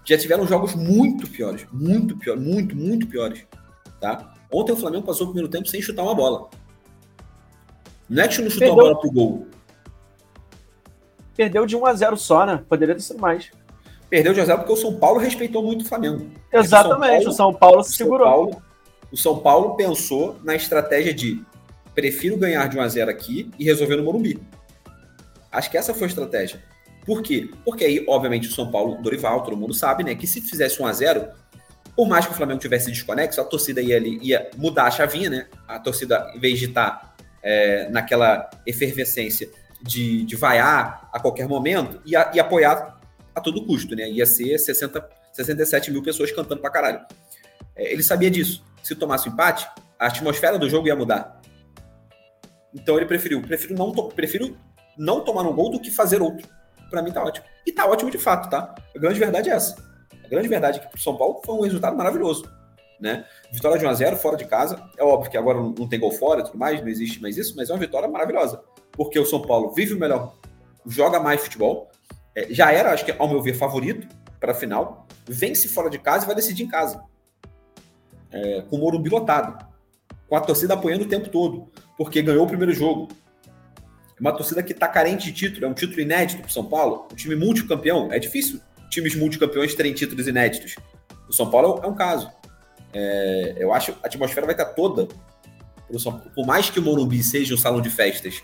Já 0.05 0.19
tiveram 0.19 0.47
jogos 0.47 0.75
muito 0.75 1.29
piores, 1.29 1.67
muito 1.73 2.17
piores, 2.17 2.43
muito, 2.43 2.77
muito 2.77 3.07
piores. 3.07 3.45
Tá? 4.01 4.35
Ontem 4.53 4.73
o 4.73 4.77
Flamengo 4.77 5.05
passou 5.05 5.27
o 5.27 5.31
primeiro 5.31 5.51
tempo 5.51 5.69
sem 5.69 5.81
chutar 5.83 6.03
uma 6.03 6.15
bola. 6.15 6.49
Não 8.09 8.23
é 8.23 8.29
que 8.29 8.41
não 8.41 8.51
chutou 8.51 8.69
Perdeu. 8.69 8.73
a 8.73 8.89
bola 8.89 9.01
pro 9.01 9.11
gol. 9.11 9.47
Perdeu 11.37 11.67
de 11.67 11.77
1 11.77 11.87
a 11.87 11.95
0 11.95 12.17
só, 12.17 12.47
né? 12.47 12.65
Poderia 12.69 12.95
ter 12.95 13.03
sido 13.03 13.21
mais. 13.21 13.51
Perdeu 14.09 14.33
de 14.33 14.41
1 14.41 14.43
a 14.43 14.47
0 14.47 14.59
porque 14.59 14.73
o 14.73 14.77
São 14.77 14.97
Paulo 14.97 15.19
respeitou 15.19 15.63
muito 15.63 15.85
o 15.85 15.89
Flamengo. 15.89 16.31
Exatamente, 16.53 17.29
o 17.29 17.33
São 17.33 17.53
Paulo, 17.53 17.81
o 17.81 17.83
São 17.83 17.83
Paulo 17.83 17.85
se 17.85 17.93
segurou. 17.95 18.27
São 18.27 18.35
Paulo, 18.35 18.63
o 19.13 19.17
São 19.17 19.39
Paulo 19.39 19.77
pensou 19.77 20.37
na 20.43 20.55
estratégia 20.55 21.13
de 21.13 21.45
prefiro 21.95 22.37
ganhar 22.37 22.69
de 22.69 22.79
1 22.79 22.81
a 22.81 22.89
0 22.89 23.11
aqui 23.11 23.51
e 23.59 23.65
resolver 23.65 23.97
no 23.97 24.05
Morumbi. 24.05 24.41
Acho 25.57 25.71
que 25.71 25.79
essa 25.79 25.95
foi 25.95 26.05
a 26.05 26.09
estratégia. 26.09 26.63
Por 27.07 27.23
quê? 27.23 27.51
Porque 27.65 27.85
aí, 27.85 28.05
obviamente, 28.07 28.47
o 28.47 28.53
São 28.53 28.71
Paulo, 28.71 29.01
Dorival, 29.01 29.43
todo 29.43 29.57
mundo 29.57 29.73
sabe, 29.73 30.05
né? 30.05 30.15
Que 30.15 30.27
se 30.27 30.43
fizesse 30.43 30.83
1 30.83 30.87
a 30.87 30.93
0 30.93 31.29
por 31.97 32.07
mais 32.07 32.27
que 32.27 32.33
o 32.33 32.35
Flamengo 32.35 32.61
tivesse 32.61 32.91
desconexo, 32.91 33.41
a 33.41 33.45
torcida 33.45 33.81
ia, 33.81 33.97
ia 33.99 34.51
mudar 34.55 34.85
a 34.85 34.91
chavinha, 34.91 35.31
né? 35.31 35.47
A 35.67 35.79
torcida, 35.79 36.31
em 36.35 36.39
vez 36.39 36.59
de 36.59 36.67
estar 36.67 36.91
tá 36.91 37.15
é, 37.43 37.89
naquela 37.89 38.51
efervescência 38.67 39.49
de, 39.81 40.25
de 40.25 40.37
vaiar 40.37 41.09
a 41.11 41.19
qualquer 41.19 41.49
momento 41.49 42.03
e, 42.05 42.15
a, 42.15 42.33
e, 42.35 42.39
apoiar 42.39 43.01
a 43.35 43.41
todo 43.41 43.65
custo, 43.65 43.97
né? 43.97 44.11
Ia 44.11 44.27
ser 44.27 44.59
60, 44.59 45.09
67 45.33 45.91
mil 45.91 46.03
pessoas 46.03 46.31
cantando 46.33 46.61
pra 46.61 46.69
caralho. 46.69 47.01
É, 47.75 47.91
ele 47.95 48.03
sabia 48.03 48.31
disso. 48.31 48.63
Se 48.83 48.95
tomasse 48.95 49.27
o 49.27 49.31
um 49.31 49.33
empate, 49.33 49.67
a 49.99 50.09
atmosfera 50.09 50.59
do 50.59 50.69
jogo 50.69 50.87
ia 50.89 50.97
mudar. 50.97 51.41
Então 52.75 52.99
ele 52.99 53.07
preferiu, 53.07 53.41
prefiro 53.41 53.75
não, 53.75 53.91
prefiro 54.11 54.55
não 54.97 55.23
tomar 55.23 55.43
um 55.43 55.55
gol 55.55 55.71
do 55.71 55.81
que 55.81 55.91
fazer 55.91 56.23
outro. 56.23 56.49
Para 56.91 57.03
mim 57.03 57.13
tá 57.13 57.23
ótimo. 57.23 57.47
E 57.67 57.73
tá 57.73 57.87
ótimo 57.87 58.11
de 58.11 58.19
fato, 58.19 58.49
tá? 58.49 58.75
A 58.95 58.99
grande 58.99 59.19
verdade 59.19 59.51
é 59.51 59.53
essa. 59.53 59.77
A 60.25 60.29
grande 60.29 60.49
verdade 60.49 60.79
é 60.79 60.83
que 60.83 60.89
pro 60.89 61.01
São 61.01 61.17
Paulo 61.17 61.41
foi 61.45 61.55
um 61.55 61.63
resultado 61.63 61.97
maravilhoso 61.97 62.49
né? 63.01 63.25
Vitória 63.51 63.79
de 63.79 63.85
1x0 63.85 64.17
fora 64.17 64.37
de 64.37 64.45
casa. 64.45 64.83
É 64.97 65.05
óbvio 65.05 65.31
que 65.31 65.37
agora 65.37 65.61
não 65.61 65.89
tem 65.89 65.99
gol 66.01 66.11
fora 66.11 66.41
e 66.41 66.45
tudo 66.45 66.59
mais, 66.59 66.81
não 66.81 66.89
existe 66.89 67.21
mais 67.21 67.37
isso, 67.37 67.55
mas 67.57 67.71
é 67.71 67.73
uma 67.73 67.79
vitória 67.79 68.09
maravilhosa. 68.09 68.63
Porque 68.93 69.19
o 69.19 69.27
São 69.27 69.43
Paulo 69.43 69.73
vive 69.73 69.95
o 69.95 69.99
melhor, 69.99 70.35
joga 70.87 71.21
mais 71.21 71.43
futebol. 71.43 71.91
É, 72.35 72.53
já 72.53 72.73
era, 72.73 72.93
acho 72.93 73.05
que, 73.05 73.13
ao 73.13 73.29
meu 73.29 73.43
ver, 73.43 73.55
favorito 73.55 74.07
para 74.41 74.53
a 74.53 74.55
final. 74.55 75.07
Vence 75.27 75.69
fora 75.69 75.91
de 75.91 75.99
casa 75.99 76.25
e 76.25 76.27
vai 76.27 76.37
decidir 76.37 76.65
em 76.65 76.69
casa. 76.69 77.03
É, 78.31 78.63
com 78.69 78.77
o 78.77 78.79
Morumbi 78.79 79.09
lotado. 79.09 79.67
Com 80.29 80.37
a 80.37 80.41
torcida 80.41 80.75
apoiando 80.75 81.05
o 81.05 81.09
tempo 81.09 81.29
todo. 81.29 81.71
Porque 81.97 82.23
ganhou 82.23 82.45
o 82.45 82.49
primeiro 82.49 82.73
jogo. 82.73 83.09
Uma 84.21 84.33
torcida 84.33 84.63
que 84.63 84.73
está 84.73 84.89
carente 84.89 85.27
de 85.27 85.33
título, 85.33 85.67
é 85.67 85.69
um 85.69 85.75
título 85.75 86.01
inédito 86.01 86.41
para 86.41 86.49
o 86.49 86.53
São 86.53 86.65
Paulo. 86.65 87.07
Um 87.13 87.15
time 87.15 87.37
multicampeão. 87.37 88.13
É 88.13 88.19
difícil 88.19 88.61
times 88.89 89.15
multicampeões 89.15 89.75
terem 89.75 89.93
títulos 89.93 90.27
inéditos. 90.27 90.77
O 91.29 91.33
São 91.33 91.51
Paulo 91.51 91.81
é 91.83 91.87
um 91.87 91.95
caso. 91.95 92.31
É, 92.93 93.57
eu 93.59 93.73
acho 93.75 93.93
que 93.93 93.99
a 94.03 94.07
atmosfera 94.07 94.47
vai 94.47 94.55
estar 94.55 94.67
toda, 94.67 95.07
por 96.35 96.47
mais 96.47 96.71
que 96.71 96.79
o 96.79 96.83
Morumbi 96.83 97.23
seja 97.23 97.55
um 97.55 97.59
salão 97.59 97.81
de 97.81 97.91
festas 97.91 98.43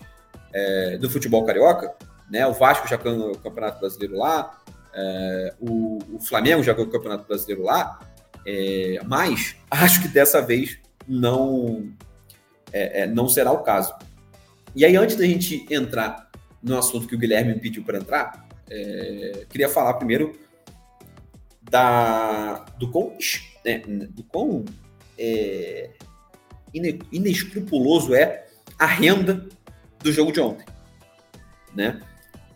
é, 0.53 0.97
do 0.97 1.09
futebol 1.09 1.43
carioca, 1.45 1.93
né? 2.29 2.45
O 2.45 2.53
Vasco 2.53 2.87
já 2.87 2.97
ganhou 2.97 3.31
o 3.31 3.37
Campeonato 3.37 3.79
Brasileiro 3.79 4.17
lá, 4.17 4.59
é, 4.93 5.53
o, 5.59 5.97
o, 6.13 6.19
Flamengo 6.19 6.61
já 6.61 6.73
ganhou 6.73 6.87
o 6.87 6.91
Campeonato 6.91 7.27
Brasileiro 7.27 7.63
lá, 7.63 7.99
é, 8.45 8.99
mas 9.05 9.55
acho 9.71 10.01
que 10.01 10.07
dessa 10.07 10.41
vez 10.41 10.77
não, 11.07 11.89
é, 12.71 13.01
é, 13.01 13.07
não 13.07 13.27
será 13.27 13.51
o 13.51 13.59
caso. 13.59 13.93
E 14.75 14.83
aí, 14.83 14.95
antes 14.95 15.15
da 15.15 15.25
gente 15.25 15.65
entrar 15.69 16.29
no 16.61 16.77
assunto 16.77 17.07
que 17.07 17.15
o 17.15 17.17
Guilherme 17.17 17.53
me 17.53 17.59
pediu 17.59 17.83
para 17.83 17.97
entrar, 17.99 18.47
queria 19.49 19.69
falar 19.69 19.93
primeiro 19.95 20.39
da, 21.61 22.65
do 22.77 22.89
quão, 22.89 23.15
né, 23.65 23.79
do 24.09 24.23
quão 24.23 24.65
é, 25.17 25.91
ine- 26.73 26.99
inescrupuloso 27.11 28.15
é 28.15 28.47
a 28.79 28.85
renda 28.85 29.47
do 29.99 30.11
jogo 30.11 30.31
de 30.31 30.39
ontem. 30.39 30.65
Né? 31.75 32.01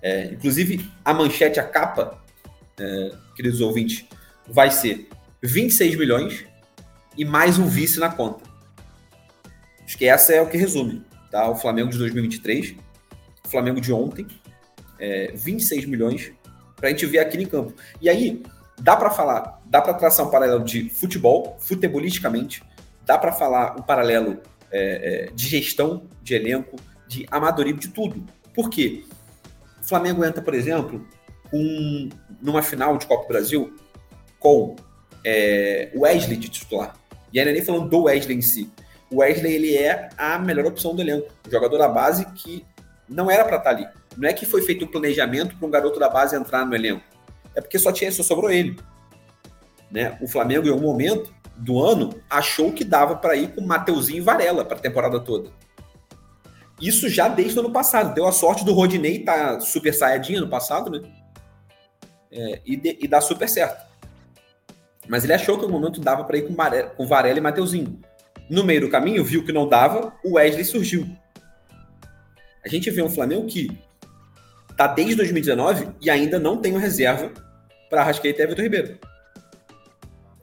É, 0.02 0.26
inclusive, 0.26 0.90
a 1.04 1.14
manchete, 1.14 1.60
a 1.60 1.64
capa, 1.64 2.24
é, 2.80 3.12
queridos 3.36 3.62
ouvintes, 3.62 4.06
vai 4.48 4.72
ser 4.72 5.08
26 5.42 5.96
milhões 5.96 6.46
e 7.18 7.26
mais 7.26 7.58
um 7.58 7.68
vice 7.68 8.00
na 8.00 8.10
conta. 8.10 8.44
Acho 9.84 9.98
que 9.98 10.06
essa 10.06 10.34
é 10.34 10.42
o 10.42 10.50
que 10.50 10.58
resume. 10.58 11.04
Tá? 11.38 11.48
O 11.52 11.56
Flamengo 11.56 11.92
de 11.92 12.00
2023, 12.00 12.76
o 13.46 13.48
Flamengo 13.48 13.80
de 13.80 13.94
ontem, 13.94 14.26
é, 15.00 15.32
26 15.36 15.86
milhões 15.86 16.32
para 16.76 16.88
a 16.88 16.92
gente 16.92 17.06
ver 17.06 17.20
aqui 17.20 17.38
em 17.38 17.46
campo. 17.46 17.76
E 18.02 18.10
aí, 18.10 18.42
dá 18.80 18.96
para 18.96 19.12
falar, 19.12 19.62
dá 19.64 19.80
para 19.80 19.94
traçar 19.94 20.26
um 20.26 20.32
paralelo 20.32 20.64
de 20.64 20.90
futebol, 20.90 21.56
futebolisticamente, 21.60 22.64
dá 23.06 23.20
para 23.20 23.32
falar 23.32 23.78
um 23.78 23.84
paralelo 23.84 24.42
é, 24.72 25.28
é, 25.28 25.32
de 25.32 25.48
gestão 25.48 26.08
de 26.24 26.34
elenco, 26.34 26.76
de 27.08 27.28
amadorismo, 27.30 27.82
de 27.82 27.90
tudo. 27.90 28.26
Por 28.52 28.68
quê? 28.72 29.04
O 29.80 29.88
Flamengo 29.88 30.26
entra, 30.26 30.42
por 30.42 30.56
exemplo, 30.56 31.08
com, 31.52 32.10
numa 32.42 32.64
final 32.64 32.98
de 32.98 33.06
Copa 33.06 33.26
do 33.26 33.28
Brasil 33.28 33.76
com 34.40 34.76
é, 35.24 35.92
o 35.94 36.00
Wesley 36.00 36.36
de 36.36 36.50
titular. 36.50 36.96
E 37.32 37.40
ainda 37.40 37.52
nem 37.52 37.64
falando 37.64 37.88
do 37.88 38.06
Wesley 38.06 38.36
em 38.36 38.42
si. 38.42 38.72
O 39.12 39.18
Wesley 39.18 39.54
ele 39.54 39.78
é 39.78 40.10
a 40.18 40.38
melhor 40.38 40.66
opção 40.66 40.96
do 40.96 41.02
elenco. 41.02 41.32
Jogador 41.50 41.78
da 41.78 41.88
base 41.88 42.26
que 42.34 42.66
não 43.08 43.32
era 43.32 43.46
para 43.46 43.58
estar 43.58 43.70
ali. 43.70 43.88
Não 44.18 44.28
é 44.28 44.34
que 44.34 44.46
foi 44.46 44.62
feito 44.62 44.86
um 44.86 44.88
planejamento 44.88 45.56
para 45.56 45.68
um 45.68 45.72
garoto 45.72 46.00
da 46.00 46.10
base 46.10 46.36
entrar 46.36 46.66
no 46.66 46.76
elenco. 46.76 47.04
É 47.56 47.62
porque 47.62 47.80
só 47.80 47.92
tinha, 47.92 48.12
só 48.12 48.24
sobrou 48.24 48.52
ele. 48.52 48.78
Né? 49.90 50.18
O 50.22 50.28
Flamengo, 50.28 50.68
em 50.68 50.72
algum 50.72 50.88
momento 50.88 51.34
do 51.56 51.84
ano, 51.84 52.14
achou 52.30 52.72
que 52.72 52.84
dava 52.84 53.16
para 53.16 53.36
ir 53.36 53.54
com 53.56 53.62
Mateuzinho 53.62 54.18
e 54.18 54.22
Varela 54.22 54.66
para 54.66 54.78
a 54.78 54.80
temporada 54.80 55.20
toda. 55.20 55.50
Isso 56.80 57.10
já 57.10 57.28
desde 57.28 57.58
o 57.58 57.62
ano 57.62 57.72
passado. 57.72 58.14
Deu 58.14 58.28
a 58.28 58.32
sorte 58.32 58.64
do 58.64 58.74
Rodinei 58.74 59.18
estar 59.18 59.54
tá 59.54 59.60
super 59.60 59.94
saiyadinho 59.94 60.42
no 60.42 60.50
passado, 60.50 60.92
né? 60.92 61.02
É, 62.32 62.62
e, 62.66 62.76
de, 62.76 62.98
e 63.02 63.08
dá 63.08 63.22
super 63.22 63.50
certo. 63.50 63.88
Mas 65.08 65.24
ele 65.24 65.34
achou 65.34 65.58
que 65.58 65.66
no 65.66 65.72
momento 65.72 66.02
dava 66.02 66.24
para 66.26 66.38
ir 66.38 66.48
com, 66.48 66.54
Varela, 66.54 66.90
com 66.90 67.08
Varela 67.08 67.38
e 67.38 67.42
Mateuzinho. 67.42 68.00
No 68.50 68.64
meio 68.64 68.82
do 68.82 68.90
caminho, 68.90 69.24
viu 69.24 69.44
que 69.44 69.52
não 69.52 69.68
dava, 69.68 70.14
o 70.24 70.34
Wesley 70.34 70.64
surgiu. 70.64 71.08
A 72.64 72.70
gente 72.70 72.90
vê 72.90 73.02
um 73.02 73.10
Flamengo 73.10 73.46
que 73.46 73.70
tá 74.76 74.88
desde 74.88 75.16
2019 75.16 75.90
e 76.02 76.10
ainda 76.10 76.40
não 76.40 76.58
tem 76.58 76.72
uma 76.72 76.82
reserva 76.82 77.32
para 77.90 78.02
Arrascaeta 78.02 78.44
e 78.44 78.48
Vitor 78.48 78.64
Ribeiro. 78.64 79.00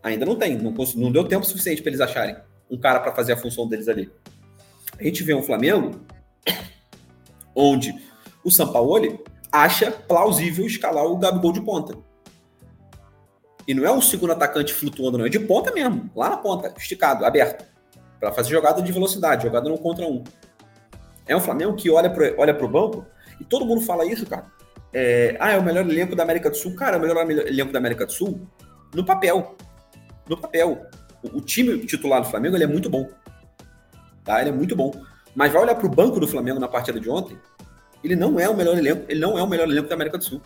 Ainda 0.02 0.26
não 0.26 0.36
tem, 0.36 0.56
não, 0.56 0.74
não 0.96 1.12
deu 1.12 1.24
tempo 1.24 1.46
suficiente 1.46 1.80
para 1.80 1.90
eles 1.90 2.00
acharem 2.00 2.36
um 2.70 2.78
cara 2.78 3.00
para 3.00 3.14
fazer 3.14 3.32
a 3.32 3.36
função 3.36 3.68
deles 3.68 3.88
ali. 3.88 4.10
A 4.98 5.02
gente 5.02 5.22
vê 5.22 5.34
um 5.34 5.42
Flamengo 5.42 6.00
onde 7.54 7.94
o 8.44 8.50
Sampaoli 8.50 9.18
acha 9.50 9.90
plausível 9.90 10.66
escalar 10.66 11.04
o 11.04 11.16
Gabigol 11.16 11.52
de 11.52 11.60
ponta. 11.60 11.96
E 13.66 13.72
não 13.72 13.84
é 13.84 13.92
um 13.92 14.00
segundo 14.00 14.32
atacante 14.32 14.74
flutuando, 14.74 15.16
não, 15.16 15.26
é 15.26 15.28
de 15.28 15.38
ponta 15.38 15.72
mesmo, 15.72 16.10
lá 16.14 16.28
na 16.28 16.36
ponta, 16.36 16.74
esticado, 16.76 17.24
aberto, 17.24 17.64
para 18.24 18.32
fazer 18.32 18.50
jogada 18.50 18.80
de 18.80 18.90
velocidade, 18.90 19.42
jogada 19.42 19.68
no 19.68 19.76
contra 19.76 20.06
um. 20.06 20.24
É 21.26 21.36
um 21.36 21.40
Flamengo 21.40 21.74
que 21.74 21.90
olha 21.90 22.08
para 22.08 22.34
olha 22.38 22.58
o 22.58 22.68
banco 22.68 23.04
e 23.38 23.44
todo 23.44 23.66
mundo 23.66 23.82
fala 23.82 24.06
isso, 24.06 24.24
cara. 24.24 24.46
É, 24.94 25.36
ah, 25.38 25.52
é 25.52 25.58
o 25.58 25.62
melhor 25.62 25.84
elenco 25.84 26.16
da 26.16 26.22
América 26.22 26.48
do 26.48 26.56
Sul. 26.56 26.74
Cara, 26.74 26.96
é 26.96 26.98
o 26.98 27.02
melhor 27.02 27.30
elenco 27.30 27.70
da 27.70 27.78
América 27.78 28.06
do 28.06 28.12
Sul 28.12 28.40
no 28.94 29.04
papel. 29.04 29.56
No 30.26 30.38
papel. 30.38 30.86
O, 31.22 31.38
o 31.38 31.40
time 31.42 31.78
titular 31.84 32.22
do 32.22 32.28
Flamengo 32.28 32.56
ele 32.56 32.64
é 32.64 32.66
muito 32.66 32.88
bom. 32.88 33.06
Tá? 34.24 34.40
Ele 34.40 34.50
é 34.50 34.52
muito 34.52 34.74
bom. 34.74 34.92
Mas 35.34 35.52
vai 35.52 35.62
olhar 35.62 35.74
para 35.74 35.86
o 35.86 35.90
banco 35.90 36.18
do 36.18 36.26
Flamengo 36.26 36.58
na 36.58 36.68
partida 36.68 36.98
de 36.98 37.10
ontem, 37.10 37.36
ele 38.02 38.16
não 38.16 38.40
é 38.40 38.48
o 38.48 38.56
melhor 38.56 38.78
elenco, 38.78 39.04
ele 39.08 39.20
não 39.20 39.36
é 39.36 39.42
o 39.42 39.46
melhor 39.46 39.68
elenco 39.68 39.88
da 39.88 39.94
América 39.96 40.16
do 40.16 40.24
Sul. 40.24 40.40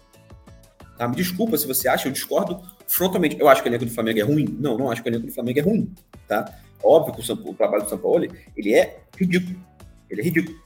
Tá? 0.96 1.06
Me 1.06 1.14
desculpa 1.14 1.56
se 1.56 1.66
você 1.66 1.86
acha, 1.88 2.08
eu 2.08 2.12
discordo 2.12 2.60
frontalmente. 2.88 3.38
Eu 3.38 3.48
acho 3.48 3.62
que 3.62 3.68
o 3.68 3.70
elenco 3.70 3.84
do 3.84 3.90
Flamengo 3.92 4.18
é 4.18 4.22
ruim? 4.22 4.56
Não, 4.58 4.76
não 4.76 4.90
acho 4.90 5.00
que 5.00 5.08
o 5.08 5.10
elenco 5.10 5.26
do 5.26 5.32
Flamengo 5.32 5.58
é 5.60 5.62
ruim. 5.62 5.94
Tá? 6.26 6.52
Óbvio 6.82 7.14
que 7.14 7.32
o, 7.32 7.50
o 7.50 7.54
trabalho 7.54 7.84
do 7.84 7.88
São 7.88 7.98
Paulo 7.98 8.24
ele 8.56 8.74
é 8.74 8.98
ridículo. 9.16 9.58
Ele 10.10 10.20
é 10.20 10.24
ridículo. 10.24 10.56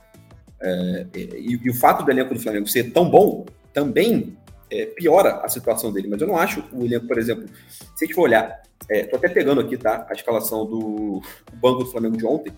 É, 0.60 1.06
e, 1.14 1.58
e, 1.64 1.70
o 1.70 1.74
fato 1.74 2.04
do 2.04 2.10
elenco 2.10 2.32
do 2.32 2.40
Flamengo 2.40 2.68
ser 2.68 2.92
tão 2.92 3.10
bom 3.10 3.44
também 3.72 4.36
é, 4.70 4.86
piora 4.86 5.40
a 5.42 5.48
situação 5.48 5.92
dele. 5.92 6.08
Mas 6.08 6.20
eu 6.20 6.26
não 6.26 6.36
acho 6.36 6.64
o 6.72 6.84
elenco, 6.84 7.06
por 7.06 7.18
exemplo, 7.18 7.48
se 7.68 8.04
a 8.04 8.06
gente 8.06 8.14
for 8.14 8.22
olhar, 8.22 8.62
é, 8.88 9.04
tô 9.04 9.16
até 9.16 9.28
pegando 9.28 9.60
aqui 9.60 9.76
tá, 9.76 10.06
a 10.08 10.12
escalação 10.12 10.64
do 10.64 11.20
banco 11.54 11.84
do 11.84 11.90
Flamengo 11.90 12.16
de 12.16 12.26
ontem. 12.26 12.52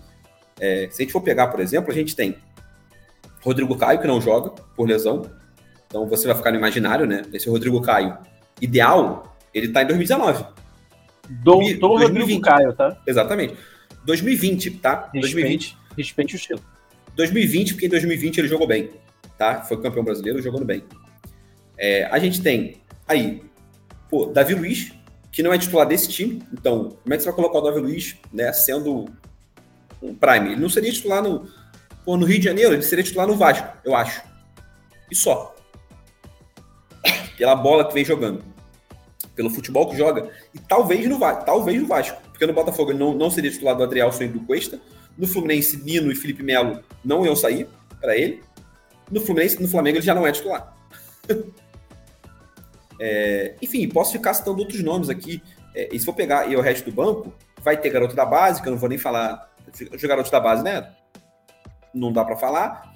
É, 0.59 0.87
se 0.89 1.01
a 1.01 1.03
gente 1.03 1.11
for 1.11 1.21
pegar, 1.21 1.47
por 1.47 1.59
exemplo, 1.59 1.91
a 1.91 1.93
gente 1.93 2.15
tem 2.15 2.37
Rodrigo 3.41 3.77
Caio, 3.77 3.99
que 3.99 4.07
não 4.07 4.21
joga 4.21 4.49
por 4.75 4.87
lesão. 4.87 5.23
Então 5.87 6.07
você 6.07 6.27
vai 6.27 6.35
ficar 6.35 6.51
no 6.51 6.57
imaginário, 6.57 7.05
né? 7.05 7.23
Esse 7.33 7.49
Rodrigo 7.49 7.81
Caio 7.81 8.17
ideal, 8.61 9.35
ele 9.53 9.69
tá 9.69 9.83
em 9.83 9.87
2019. 9.87 10.45
Doutor 11.29 12.01
Rodrigo 12.01 12.41
Caio, 12.41 12.73
tá? 12.73 12.97
Exatamente. 13.05 13.55
2020, 14.05 14.71
tá? 14.71 15.09
Respeite, 15.13 15.21
2020. 15.21 15.77
Respeite 15.97 16.35
o 16.35 16.37
estilo. 16.37 16.61
2020, 17.15 17.73
porque 17.73 17.85
em 17.87 17.89
2020 17.89 18.37
ele 18.37 18.47
jogou 18.47 18.67
bem, 18.67 18.91
tá? 19.37 19.61
Foi 19.61 19.81
campeão 19.81 20.03
brasileiro 20.03 20.41
jogando 20.41 20.65
bem. 20.65 20.83
É, 21.77 22.05
a 22.05 22.19
gente 22.19 22.41
tem 22.41 22.77
aí, 23.07 23.41
pô, 24.09 24.25
Davi 24.25 24.53
Luiz, 24.53 24.93
que 25.31 25.41
não 25.41 25.53
é 25.53 25.57
titular 25.57 25.87
desse 25.87 26.07
time, 26.09 26.43
então 26.53 26.97
como 27.03 27.13
é 27.13 27.17
que 27.17 27.23
você 27.23 27.29
vai 27.29 27.35
colocar 27.35 27.59
o 27.59 27.61
Davi 27.61 27.79
Luiz, 27.79 28.15
né, 28.31 28.51
sendo 28.53 29.05
um 30.01 30.13
prime? 30.13 30.53
Ele 30.53 30.61
não 30.61 30.69
seria 30.69 30.91
titular 30.91 31.23
no, 31.23 31.47
pô, 32.03 32.17
no 32.17 32.25
Rio 32.25 32.39
de 32.39 32.45
Janeiro, 32.45 32.73
ele 32.73 32.81
seria 32.81 33.03
titular 33.03 33.27
no 33.27 33.35
Vasco, 33.35 33.67
eu 33.83 33.95
acho. 33.95 34.21
E 35.09 35.15
só. 35.15 35.55
Pela 37.37 37.55
bola 37.55 37.87
que 37.87 37.93
vem 37.93 38.05
jogando. 38.05 38.43
Pelo 39.35 39.49
futebol 39.49 39.89
que 39.89 39.97
joga. 39.97 40.29
E 40.53 40.59
talvez 40.59 41.07
no 41.07 41.19
talvez 41.19 41.81
no 41.81 41.87
Vasco. 41.87 42.21
Porque 42.29 42.45
no 42.45 42.53
Botafogo 42.53 42.91
ele 42.91 42.99
não, 42.99 43.13
não 43.13 43.29
seria 43.29 43.51
titular 43.51 43.75
do 43.75 43.83
Adrielson 43.83 44.23
e 44.23 44.27
do 44.29 44.39
Cuesta. 44.41 44.79
No 45.17 45.27
Fluminense, 45.27 45.77
Nino 45.83 46.11
e 46.11 46.15
Felipe 46.15 46.43
Melo 46.43 46.83
não 47.03 47.25
iam 47.25 47.35
sair 47.35 47.67
para 47.99 48.17
ele. 48.17 48.41
No 49.11 49.21
Fluminense, 49.21 49.61
no 49.61 49.67
Flamengo, 49.67 49.97
ele 49.97 50.05
já 50.05 50.15
não 50.15 50.25
é 50.25 50.31
titular. 50.31 50.75
é, 52.99 53.55
enfim, 53.61 53.87
posso 53.87 54.11
ficar 54.11 54.33
citando 54.33 54.59
outros 54.59 54.81
nomes 54.83 55.09
aqui. 55.09 55.41
É, 55.73 55.89
e 55.93 55.99
se 55.99 56.05
for 56.05 56.13
pegar 56.13 56.49
e 56.49 56.55
o 56.55 56.61
resto 56.61 56.89
do 56.89 56.95
banco, 56.95 57.33
vai 57.61 57.77
ter 57.77 57.89
garoto 57.89 58.15
da 58.15 58.25
base, 58.25 58.61
que 58.61 58.67
eu 58.67 58.71
não 58.71 58.79
vou 58.79 58.89
nem 58.89 58.97
falar. 58.97 59.53
Os 59.93 60.01
garotos 60.01 60.31
da 60.31 60.39
base, 60.39 60.63
né? 60.63 60.93
Não 61.93 62.11
dá 62.11 62.23
para 62.23 62.35
falar. 62.35 62.93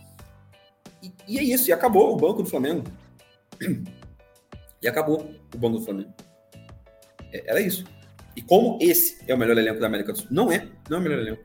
E, 1.01 1.11
e, 1.27 1.39
é 1.39 1.43
isso, 1.43 1.69
e 1.69 1.73
acabou 1.73 2.13
o 2.13 2.15
banco 2.15 2.43
do 2.43 2.49
Flamengo. 2.49 2.83
E 4.81 4.87
acabou 4.87 5.35
o 5.53 5.57
banco 5.57 5.77
do 5.77 5.83
Flamengo. 5.83 6.13
É, 7.31 7.51
era 7.51 7.61
isso. 7.61 7.85
E 8.35 8.41
como 8.41 8.77
esse 8.81 9.17
é 9.27 9.33
o 9.33 9.37
melhor 9.37 9.57
elenco 9.57 9.79
da 9.79 9.87
América 9.87 10.13
do 10.13 10.19
Sul? 10.19 10.27
Não 10.31 10.51
é, 10.51 10.67
não 10.89 10.97
é 10.97 10.99
o 10.99 11.03
melhor 11.03 11.19
elenco. 11.19 11.43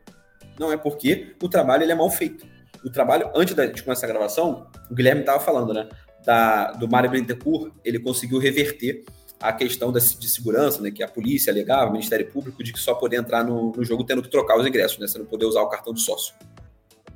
Não 0.59 0.73
é 0.73 0.77
porque 0.77 1.35
o 1.43 1.48
trabalho 1.48 1.82
ele 1.82 1.93
é 1.93 1.94
mal 1.94 2.11
feito. 2.11 2.47
O 2.85 2.90
trabalho, 2.90 3.31
antes 3.35 3.55
de 3.55 3.82
começar 3.82 4.06
a 4.06 4.11
gravação, 4.11 4.66
o 4.90 4.94
Guilherme 4.94 5.20
estava 5.20 5.40
falando, 5.40 5.73
né? 5.73 5.89
Da, 6.24 6.73
do 6.73 6.89
Mário 6.89 7.11
Bittencourt, 7.11 7.73
ele 7.85 7.98
conseguiu 7.98 8.39
reverter 8.39 9.05
a 9.40 9.52
questão 9.52 9.90
da, 9.90 9.98
de 9.98 10.28
segurança, 10.28 10.81
né? 10.81 10.90
Que 10.90 11.02
a 11.02 11.09
polícia 11.09 11.52
alegava, 11.52 11.89
o 11.89 11.93
Ministério 11.93 12.31
Público, 12.31 12.62
de 12.62 12.73
que 12.73 12.78
só 12.78 12.94
poder 12.94 13.16
entrar 13.16 13.43
no, 13.43 13.73
no 13.73 13.85
jogo 13.85 14.05
tendo 14.05 14.23
que 14.23 14.31
trocar 14.31 14.59
os 14.59 14.66
ingressos, 14.66 14.98
né? 14.98 15.06
Você 15.06 15.19
não 15.19 15.27
poder 15.27 15.47
usar 15.47 15.62
o 15.62 15.69
cartão 15.69 15.93
de 15.93 16.01
sócio. 16.01 16.35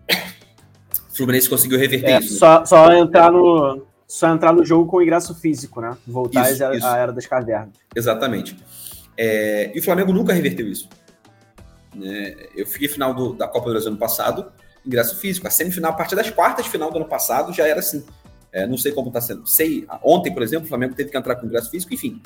O 1.11 1.19
Fluminense 1.19 1.51
conseguiu 1.51 1.77
reverter 1.77 2.13
é, 2.13 2.19
isso. 2.21 2.35
Né? 2.35 2.39
Só, 2.39 2.65
só, 2.65 2.93
entrar 2.93 3.33
no, 3.33 3.85
só 4.09 4.29
entrar 4.33 4.53
no 4.55 4.65
jogo 4.65 4.91
com 4.91 5.03
ingresso 5.03 5.35
físico, 5.35 5.81
né? 5.83 5.95
Voltar 6.07 6.51
Isso, 6.51 6.65
à 6.65 6.75
isso. 6.75 6.87
à 6.87 6.97
era 6.97 7.13
das 7.13 7.27
cavernas. 7.27 7.75
Exatamente. 7.95 8.57
É, 9.17 9.71
e 9.75 9.79
o 9.79 9.83
Flamengo 9.83 10.13
nunca 10.15 10.33
reverteu 10.33 10.67
isso. 10.67 10.89
Né? 11.95 12.35
Eu 12.57 12.67
fiquei 12.67 12.89
final 12.89 13.13
do- 13.15 13.35
da 13.35 13.47
Copa 13.47 13.67
do 13.67 13.73
Brasil 13.73 13.91
ano 13.91 13.99
passado, 13.99 14.51
ingresso 14.87 15.17
físico. 15.19 15.47
A 15.47 15.51
semifinal, 15.51 15.93
a 15.93 15.95
partir 15.95 16.17
das 16.17 16.31
quartas 16.31 16.65
de 16.65 16.71
final 16.71 16.91
do 16.91 16.97
ano 16.97 17.07
passado, 17.07 17.53
já 17.53 17.67
era 17.69 17.81
assim. 17.81 18.05
É, 18.51 18.67
não 18.67 18.79
sei 18.79 18.93
como 18.93 19.09
está 19.09 19.21
sendo. 19.21 19.47
Sei, 19.47 19.87
ontem, 20.03 20.33
por 20.33 20.43
exemplo, 20.43 20.65
o 20.65 20.69
Flamengo 20.69 20.95
teve 20.95 21.11
que 21.11 21.19
entrar 21.19 21.37
com 21.37 21.45
ingresso 21.45 21.71
físico, 21.71 21.93
enfim. 21.93 22.23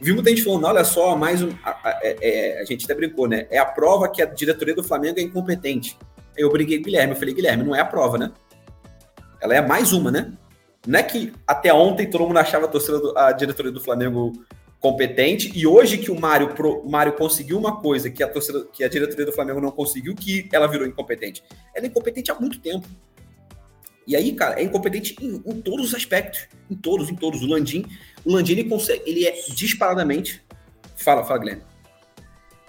Vi 0.00 0.12
muita 0.12 0.30
gente 0.30 0.42
falando, 0.44 0.64
olha 0.66 0.84
só, 0.84 1.16
mais 1.16 1.42
um. 1.42 1.48
A, 1.64 1.70
a- 1.70 2.00
é- 2.02 2.16
é- 2.20 2.60
a 2.60 2.64
gente 2.64 2.84
até 2.84 2.94
brincou, 2.94 3.26
né? 3.26 3.46
É 3.50 3.58
a 3.58 3.64
prova 3.66 4.08
que 4.08 4.22
a 4.22 4.26
diretoria 4.26 4.74
do 4.74 4.84
Flamengo 4.84 5.18
é 5.18 5.22
incompetente. 5.22 5.98
Eu 6.36 6.50
briguei 6.52 6.78
com 6.78 6.82
o 6.82 6.84
Guilherme, 6.86 7.12
eu 7.14 7.18
falei, 7.18 7.34
Guilherme, 7.34 7.64
não 7.64 7.74
é 7.74 7.80
a 7.80 7.84
prova, 7.84 8.18
né? 8.18 8.30
Ela 9.40 9.56
é 9.56 9.60
mais 9.66 9.92
uma, 9.92 10.10
né? 10.12 10.32
Não 10.86 10.98
é 10.98 11.02
que 11.02 11.32
até 11.46 11.72
ontem 11.72 12.08
todo 12.08 12.26
mundo 12.26 12.38
achava 12.38 12.66
a, 12.66 12.68
torcida 12.68 12.98
do- 13.00 13.16
a 13.18 13.32
diretoria 13.32 13.72
do 13.72 13.80
Flamengo 13.80 14.32
competente 14.80 15.50
e 15.54 15.66
hoje 15.66 15.96
que 15.96 16.10
o 16.10 16.20
Mário, 16.20 16.54
pro- 16.54 16.84
Mário 16.86 17.14
conseguiu 17.14 17.58
uma 17.58 17.80
coisa 17.80 18.10
que 18.10 18.22
a, 18.22 18.28
torcida, 18.28 18.66
que 18.72 18.84
a 18.84 18.88
diretoria 18.88 19.24
do 19.24 19.32
Flamengo 19.32 19.60
não 19.60 19.70
conseguiu, 19.70 20.14
que 20.14 20.46
ela 20.52 20.66
virou 20.66 20.86
incompetente. 20.86 21.42
Ela 21.74 21.86
é 21.86 21.88
incompetente 21.88 22.30
há 22.30 22.34
muito 22.34 22.60
tempo. 22.60 22.86
E 24.06 24.14
aí, 24.14 24.32
cara, 24.32 24.60
é 24.60 24.62
incompetente 24.62 25.16
em, 25.22 25.36
em 25.46 25.60
todos 25.62 25.86
os 25.86 25.94
aspectos. 25.94 26.46
Em 26.70 26.74
todos, 26.74 27.08
em 27.08 27.14
todos. 27.16 27.42
O 27.42 27.46
Landim, 27.46 27.86
o 28.24 28.32
Landim 28.32 28.52
ele 28.52 28.64
consegue, 28.64 29.02
ele 29.06 29.26
é 29.26 29.32
disparadamente 29.54 30.44
Fala, 30.96 31.24
fala, 31.24 31.40
Guilherme. 31.40 31.62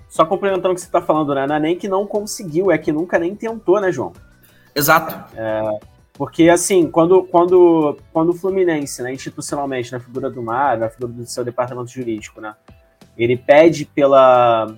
Só 0.10 0.26
complementando 0.26 0.72
o 0.72 0.76
que 0.76 0.82
você 0.82 0.88
está 0.88 1.02
falando, 1.02 1.36
né? 1.36 1.46
Não 1.46 1.56
é 1.56 1.60
nem 1.60 1.78
que 1.78 1.88
não 1.88 2.08
conseguiu, 2.08 2.72
é 2.72 2.78
que 2.78 2.92
nunca 2.92 3.20
nem 3.20 3.36
tentou, 3.36 3.80
né, 3.80 3.92
João? 3.92 4.14
Exato. 4.74 5.14
Porque, 6.18 6.50
assim, 6.50 6.90
quando, 6.90 7.24
quando, 7.24 7.98
quando 8.14 8.30
o 8.30 8.34
Fluminense, 8.34 9.04
né, 9.04 9.14
institucionalmente, 9.14 9.92
na 9.92 10.00
figura 10.00 10.30
do 10.30 10.42
Mário, 10.42 10.82
na 10.82 10.90
figura 10.90 11.12
do 11.12 11.26
seu 11.26 11.44
departamento 11.44 11.90
jurídico, 11.92 12.40
né, 12.40 12.56
ele 13.18 13.36
pede 13.36 13.86
pela, 13.86 14.74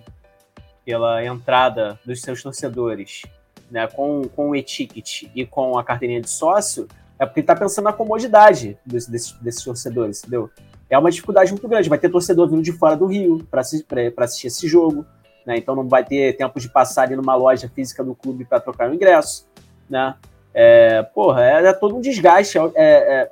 pela 0.84 1.24
entrada 1.24 2.00
dos 2.04 2.22
seus 2.22 2.42
torcedores 2.42 3.22
né, 3.70 3.88
com, 3.88 4.24
com 4.36 4.50
o 4.50 4.56
e-ticket 4.56 5.24
e 5.36 5.46
com 5.46 5.78
a 5.78 5.84
carteirinha 5.84 6.22
de 6.22 6.30
sócio, 6.30 6.88
é 7.20 7.26
porque 7.26 7.40
ele 7.40 7.44
está 7.44 7.56
pensando 7.56 7.86
na 7.86 7.94
comodidade 7.94 8.78
desse, 8.86 9.12
desses, 9.12 9.32
desses 9.34 9.64
torcedores, 9.64 10.20
entendeu? 10.20 10.50
É 10.90 10.98
uma 10.98 11.12
dificuldade 11.12 11.52
muito 11.52 11.68
grande. 11.68 11.90
Vai 11.90 11.98
ter 11.98 12.10
torcedor 12.10 12.50
vindo 12.50 12.62
de 12.62 12.72
fora 12.72 12.96
do 12.96 13.06
Rio 13.06 13.46
para 13.50 13.62
assistir 13.62 14.48
esse 14.48 14.68
jogo, 14.68 15.06
né? 15.46 15.58
Então 15.58 15.76
não 15.76 15.88
vai 15.88 16.06
ter 16.06 16.38
tempo 16.38 16.60
de 16.60 16.70
passar 16.70 17.04
ali 17.04 17.16
numa 17.16 17.36
loja 17.36 17.70
física 17.70 18.04
do 18.04 18.16
clube 18.16 18.46
para 18.46 18.60
trocar 18.60 18.90
o 18.90 18.94
ingresso, 18.94 19.48
né? 19.90 20.16
É, 20.60 21.04
porra, 21.04 21.46
é, 21.46 21.68
é, 21.68 21.74
todo 21.74 21.96
um 21.96 22.02
desgaste, 22.02 22.58
é, 22.58 22.72
é, 22.76 23.32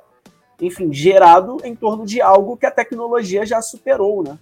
enfim, 0.62 0.92
gerado 0.92 1.56
em 1.64 1.74
torno 1.74 2.06
de 2.06 2.20
algo 2.20 2.56
que 2.56 2.64
a 2.64 2.70
tecnologia 2.70 3.44
já 3.44 3.60
superou, 3.60 4.22
né? 4.22 4.38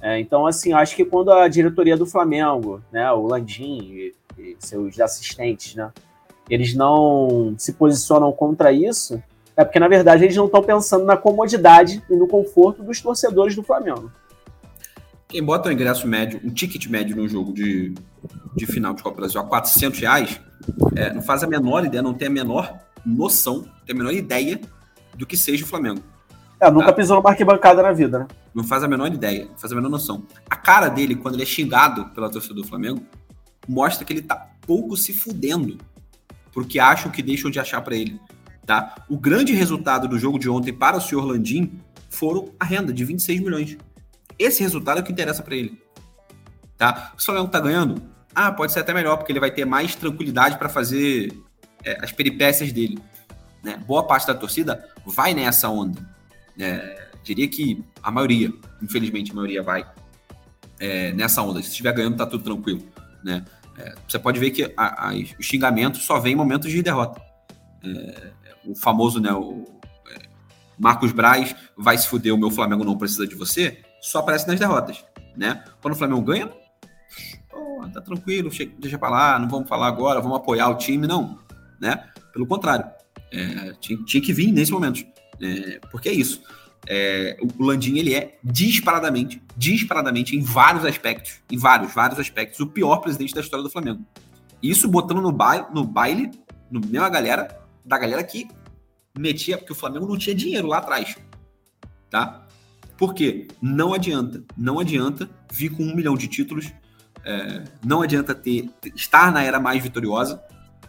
É, 0.00 0.20
então, 0.20 0.46
assim, 0.46 0.72
acho 0.72 0.94
que 0.94 1.04
quando 1.04 1.32
a 1.32 1.48
diretoria 1.48 1.96
do 1.96 2.06
Flamengo, 2.06 2.80
né, 2.92 3.10
o 3.10 3.26
Landim 3.26 3.80
e, 3.82 4.14
e 4.38 4.56
seus 4.60 5.00
assistentes, 5.00 5.74
né, 5.74 5.90
eles 6.48 6.72
não 6.72 7.52
se 7.58 7.72
posicionam 7.72 8.30
contra 8.30 8.70
isso, 8.70 9.20
é 9.56 9.64
porque, 9.64 9.80
na 9.80 9.88
verdade, 9.88 10.22
eles 10.22 10.36
não 10.36 10.46
estão 10.46 10.62
pensando 10.62 11.04
na 11.04 11.16
comodidade 11.16 12.00
e 12.08 12.14
no 12.14 12.28
conforto 12.28 12.80
dos 12.80 13.00
torcedores 13.00 13.56
do 13.56 13.64
Flamengo. 13.64 14.08
Quem 15.30 15.44
bota 15.44 15.68
o 15.68 15.72
ingresso 15.72 16.08
médio, 16.08 16.40
um 16.42 16.50
ticket 16.50 16.88
médio 16.88 17.14
no 17.14 17.28
jogo 17.28 17.52
de, 17.52 17.94
de 18.56 18.66
final 18.66 18.92
de 18.92 19.00
Copa 19.00 19.14
do 19.14 19.20
Brasil 19.20 19.40
a 19.40 19.44
400 19.44 20.00
reais, 20.00 20.40
é, 20.96 21.14
não 21.14 21.22
faz 21.22 21.44
a 21.44 21.46
menor 21.46 21.84
ideia, 21.84 22.02
não 22.02 22.12
tem 22.12 22.26
a 22.26 22.30
menor 22.30 22.76
noção, 23.06 23.58
não 23.58 23.84
tem 23.86 23.94
a 23.94 23.98
menor 23.98 24.12
ideia 24.12 24.60
do 25.14 25.24
que 25.24 25.36
seja 25.36 25.64
o 25.64 25.68
Flamengo. 25.68 26.02
É, 26.58 26.68
nunca 26.68 26.86
tá? 26.86 26.92
pisou 26.92 27.16
numa 27.16 27.30
arquibancada 27.30 27.80
na 27.80 27.92
vida, 27.92 28.18
né? 28.18 28.26
Não 28.52 28.64
faz 28.64 28.82
a 28.82 28.88
menor 28.88 29.06
ideia, 29.06 29.46
não 29.46 29.56
faz 29.56 29.72
a 29.72 29.76
menor 29.76 29.88
noção. 29.88 30.26
A 30.50 30.56
cara 30.56 30.88
dele, 30.88 31.14
quando 31.14 31.34
ele 31.34 31.44
é 31.44 31.46
xingado 31.46 32.06
pela 32.06 32.28
torcida 32.28 32.54
do 32.54 32.66
Flamengo, 32.66 33.00
mostra 33.68 34.04
que 34.04 34.12
ele 34.12 34.22
tá 34.22 34.48
pouco 34.66 34.96
se 34.96 35.14
fudendo 35.14 35.78
porque 36.52 36.80
acham 36.80 37.10
que 37.10 37.22
deixam 37.22 37.52
de 37.52 37.60
achar 37.60 37.80
para 37.82 37.94
ele. 37.94 38.20
Tá? 38.66 39.04
O 39.08 39.16
grande 39.16 39.52
resultado 39.52 40.08
do 40.08 40.18
jogo 40.18 40.40
de 40.40 40.50
ontem 40.50 40.72
para 40.72 40.96
o 40.96 41.00
senhor 41.00 41.24
Landim 41.24 41.80
foram 42.08 42.48
a 42.58 42.64
renda 42.64 42.92
de 42.92 43.04
26 43.04 43.40
milhões. 43.40 43.78
Esse 44.40 44.62
resultado 44.62 44.96
é 44.96 45.00
o 45.02 45.04
que 45.04 45.12
interessa 45.12 45.42
para 45.42 45.54
ele. 45.54 45.78
Tá? 46.78 47.12
O 47.14 47.22
Flamengo 47.22 47.48
tá 47.48 47.60
ganhando? 47.60 48.02
Ah, 48.34 48.50
pode 48.50 48.72
ser 48.72 48.80
até 48.80 48.94
melhor, 48.94 49.18
porque 49.18 49.30
ele 49.30 49.38
vai 49.38 49.50
ter 49.50 49.66
mais 49.66 49.94
tranquilidade 49.94 50.56
para 50.56 50.70
fazer 50.70 51.30
é, 51.84 52.02
as 52.02 52.10
peripécias 52.10 52.72
dele. 52.72 52.98
Né? 53.62 53.76
Boa 53.86 54.06
parte 54.06 54.26
da 54.26 54.34
torcida 54.34 54.88
vai 55.04 55.34
nessa 55.34 55.68
onda. 55.68 56.00
É, 56.58 57.10
diria 57.22 57.46
que 57.48 57.84
a 58.02 58.10
maioria, 58.10 58.50
infelizmente 58.80 59.30
a 59.30 59.34
maioria 59.34 59.62
vai 59.62 59.86
é, 60.78 61.12
nessa 61.12 61.42
onda. 61.42 61.60
Se 61.60 61.68
estiver 61.68 61.92
ganhando, 61.92 62.16
tá 62.16 62.24
tudo 62.24 62.42
tranquilo. 62.42 62.82
Né? 63.22 63.44
É, 63.76 63.94
você 64.08 64.18
pode 64.18 64.40
ver 64.40 64.52
que 64.52 64.72
a, 64.74 65.10
a, 65.10 65.12
o 65.38 65.42
xingamento 65.42 65.98
só 65.98 66.18
vem 66.18 66.32
em 66.32 66.36
momentos 66.36 66.70
de 66.70 66.82
derrota. 66.82 67.20
É, 67.84 68.30
o 68.64 68.74
famoso, 68.74 69.20
né, 69.20 69.34
o, 69.34 69.66
é, 70.10 70.22
Marcos 70.78 71.12
Braz 71.12 71.54
vai 71.76 71.98
se 71.98 72.08
fuder, 72.08 72.34
o 72.34 72.38
meu 72.38 72.50
Flamengo 72.50 72.84
não 72.84 72.96
precisa 72.96 73.26
de 73.26 73.34
você, 73.34 73.82
só 74.00 74.20
aparece 74.20 74.46
nas 74.46 74.58
derrotas. 74.58 75.04
Né? 75.36 75.64
Quando 75.80 75.94
o 75.94 75.96
Flamengo 75.96 76.22
ganha, 76.22 76.50
oh, 77.52 77.86
tá 77.92 78.00
tranquilo, 78.00 78.50
deixa 78.78 78.98
pra 78.98 79.08
lá, 79.08 79.38
não 79.38 79.48
vamos 79.48 79.68
falar 79.68 79.86
agora, 79.86 80.20
vamos 80.20 80.36
apoiar 80.36 80.68
o 80.68 80.76
time, 80.76 81.06
não. 81.06 81.38
Né? 81.80 82.04
Pelo 82.32 82.46
contrário, 82.46 82.90
é, 83.32 83.72
tinha, 83.80 84.02
tinha, 84.04 84.22
que 84.22 84.32
vir 84.32 84.52
nesse 84.52 84.72
momento. 84.72 85.04
É, 85.40 85.80
porque 85.90 86.08
é 86.08 86.12
isso. 86.12 86.42
É, 86.88 87.36
o 87.58 87.62
Landim 87.62 87.98
ele 87.98 88.14
é 88.14 88.38
disparadamente, 88.42 89.42
disparadamente 89.56 90.34
em 90.36 90.40
vários 90.40 90.84
aspectos, 90.84 91.40
em 91.50 91.58
vários, 91.58 91.92
vários 91.92 92.18
aspectos, 92.18 92.58
o 92.60 92.66
pior 92.66 92.98
presidente 92.98 93.34
da 93.34 93.40
história 93.40 93.62
do 93.62 93.70
Flamengo. 93.70 94.04
Isso 94.62 94.88
botando 94.88 95.20
no 95.20 95.32
baile, 95.32 95.66
no 95.72 95.84
baile, 95.84 96.30
no 96.70 96.80
mesma 96.80 97.08
galera, 97.08 97.60
da 97.84 97.98
galera 97.98 98.22
que 98.22 98.48
metia, 99.18 99.58
porque 99.58 99.72
o 99.72 99.76
Flamengo 99.76 100.06
não 100.06 100.16
tinha 100.16 100.34
dinheiro 100.34 100.66
lá 100.66 100.78
atrás, 100.78 101.16
tá? 102.10 102.46
Por 103.00 103.14
quê? 103.14 103.48
Não 103.62 103.94
adianta, 103.94 104.44
não 104.54 104.78
adianta 104.78 105.26
vir 105.50 105.70
com 105.70 105.82
um 105.82 105.96
milhão 105.96 106.14
de 106.14 106.28
títulos, 106.28 106.70
é, 107.24 107.64
não 107.82 108.02
adianta 108.02 108.34
ter 108.34 108.68
estar 108.94 109.32
na 109.32 109.42
era 109.42 109.58
mais 109.58 109.82
vitoriosa, 109.82 110.38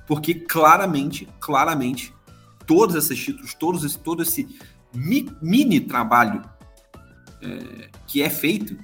porque 0.06 0.34
claramente, 0.34 1.26
claramente, 1.40 2.14
todos 2.68 2.96
esses 2.96 3.18
títulos, 3.18 3.54
todos 3.54 3.86
esse, 3.86 3.98
todo 3.98 4.22
esse 4.24 4.46
mi, 4.94 5.32
mini 5.42 5.80
trabalho 5.80 6.44
é, 7.42 7.90
que 8.06 8.22
é 8.22 8.30
feito 8.30 8.78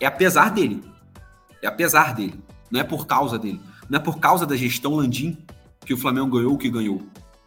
é 0.00 0.06
apesar 0.06 0.50
dele. 0.50 0.82
É 1.62 1.68
apesar 1.68 2.16
dele. 2.16 2.42
Não 2.68 2.80
é 2.80 2.84
por 2.84 3.06
causa 3.06 3.38
dele. 3.38 3.60
Não 3.88 4.00
é 4.00 4.02
por 4.02 4.18
causa 4.18 4.44
da 4.44 4.56
gestão 4.56 4.96
Landim 4.96 5.38
que 5.84 5.94
o 5.94 5.96
Flamengo 5.96 6.36
ganhou 6.36 6.54
o 6.54 6.58
que 6.58 6.68
ganhou. 6.68 7.00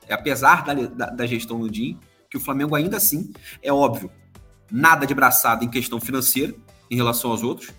É 0.07 0.13
apesar 0.13 0.63
da, 0.63 0.73
da, 0.73 1.05
da 1.07 1.27
gestão 1.27 1.61
Landim 1.61 1.99
que 2.29 2.37
o 2.37 2.39
Flamengo 2.39 2.73
ainda 2.73 2.95
assim, 2.95 3.33
é 3.61 3.73
óbvio, 3.73 4.09
nada 4.71 5.05
de 5.05 5.13
braçada 5.13 5.63
em 5.63 5.69
questão 5.69 5.99
financeira 5.99 6.53
em 6.89 6.95
relação 6.95 7.31
aos 7.31 7.43
outros. 7.43 7.71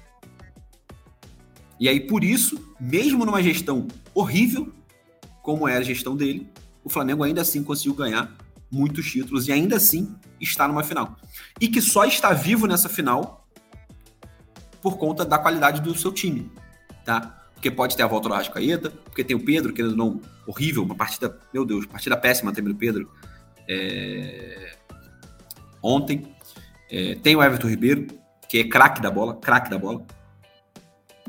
E 1.79 1.89
aí, 1.89 2.01
por 2.01 2.23
isso, 2.23 2.75
mesmo 2.79 3.25
numa 3.25 3.43
gestão 3.43 3.89
horrível, 4.15 4.73
como 5.43 5.67
era 5.67 5.81
a 5.81 5.85
gestão 5.85 6.15
dele, 6.15 6.51
o 6.85 6.91
Flamengo 6.91 7.23
ainda 7.23 7.41
assim 7.41 7.65
conseguiu 7.65 7.95
ganhar 7.95 8.37
muitos 8.71 9.11
títulos 9.11 9.49
e 9.49 9.53
ainda 9.53 9.77
assim 9.77 10.15
está 10.41 10.69
numa 10.69 10.85
final. 10.85 11.17
E 11.61 11.69
que 11.69 11.81
só 11.81 12.05
está 12.05 12.33
vivo 12.33 12.67
nessa 12.67 12.89
final 12.89 13.49
por 14.81 14.97
conta 14.97 15.25
da 15.25 15.39
qualidade 15.39 15.81
do 15.81 15.95
seu 15.95 16.13
time, 16.13 16.51
tá? 17.05 17.37
Porque 17.55 17.71
pode 17.71 17.97
ter 17.97 18.03
a 18.03 18.07
volta 18.07 18.29
do 18.29 18.35
Arrascaeta, 18.35 18.91
porque 18.91 19.23
tem 19.23 19.37
o 19.37 19.45
Pedro, 19.45 19.73
que 19.73 19.83
não 19.83 20.21
horrível, 20.47 20.83
uma 20.83 20.95
partida, 20.95 21.39
meu 21.53 21.65
Deus, 21.65 21.85
partida 21.85 22.17
péssima 22.17 22.53
também 22.53 22.73
do 22.73 22.79
Pedro 22.79 23.11
é... 23.69 24.77
ontem. 25.83 26.35
É... 26.91 27.15
tem 27.17 27.37
o 27.37 27.43
Everton 27.43 27.69
Ribeiro, 27.69 28.07
que 28.49 28.59
é 28.59 28.69
craque 28.69 29.01
da 29.01 29.11
bola, 29.11 29.37
craque 29.37 29.71
da 29.71 29.79
bola. 29.79 30.05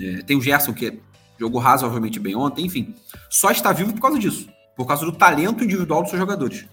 É... 0.02 0.22
tem 0.24 0.38
o 0.38 0.42
Gerson, 0.42 0.74
que 0.74 1.00
jogou 1.40 1.60
razoavelmente 1.60 2.20
bem 2.20 2.36
ontem, 2.36 2.66
enfim. 2.66 2.96
Só 3.30 3.52
está 3.52 3.72
vivo 3.72 3.94
por 3.94 4.02
causa 4.02 4.20
disso, 4.20 4.48
por 4.76 4.86
causa 4.86 5.06
do 5.06 5.12
talento 5.12 5.64
individual 5.64 6.02
dos 6.02 6.10
seus 6.10 6.20
jogadores 6.20 6.68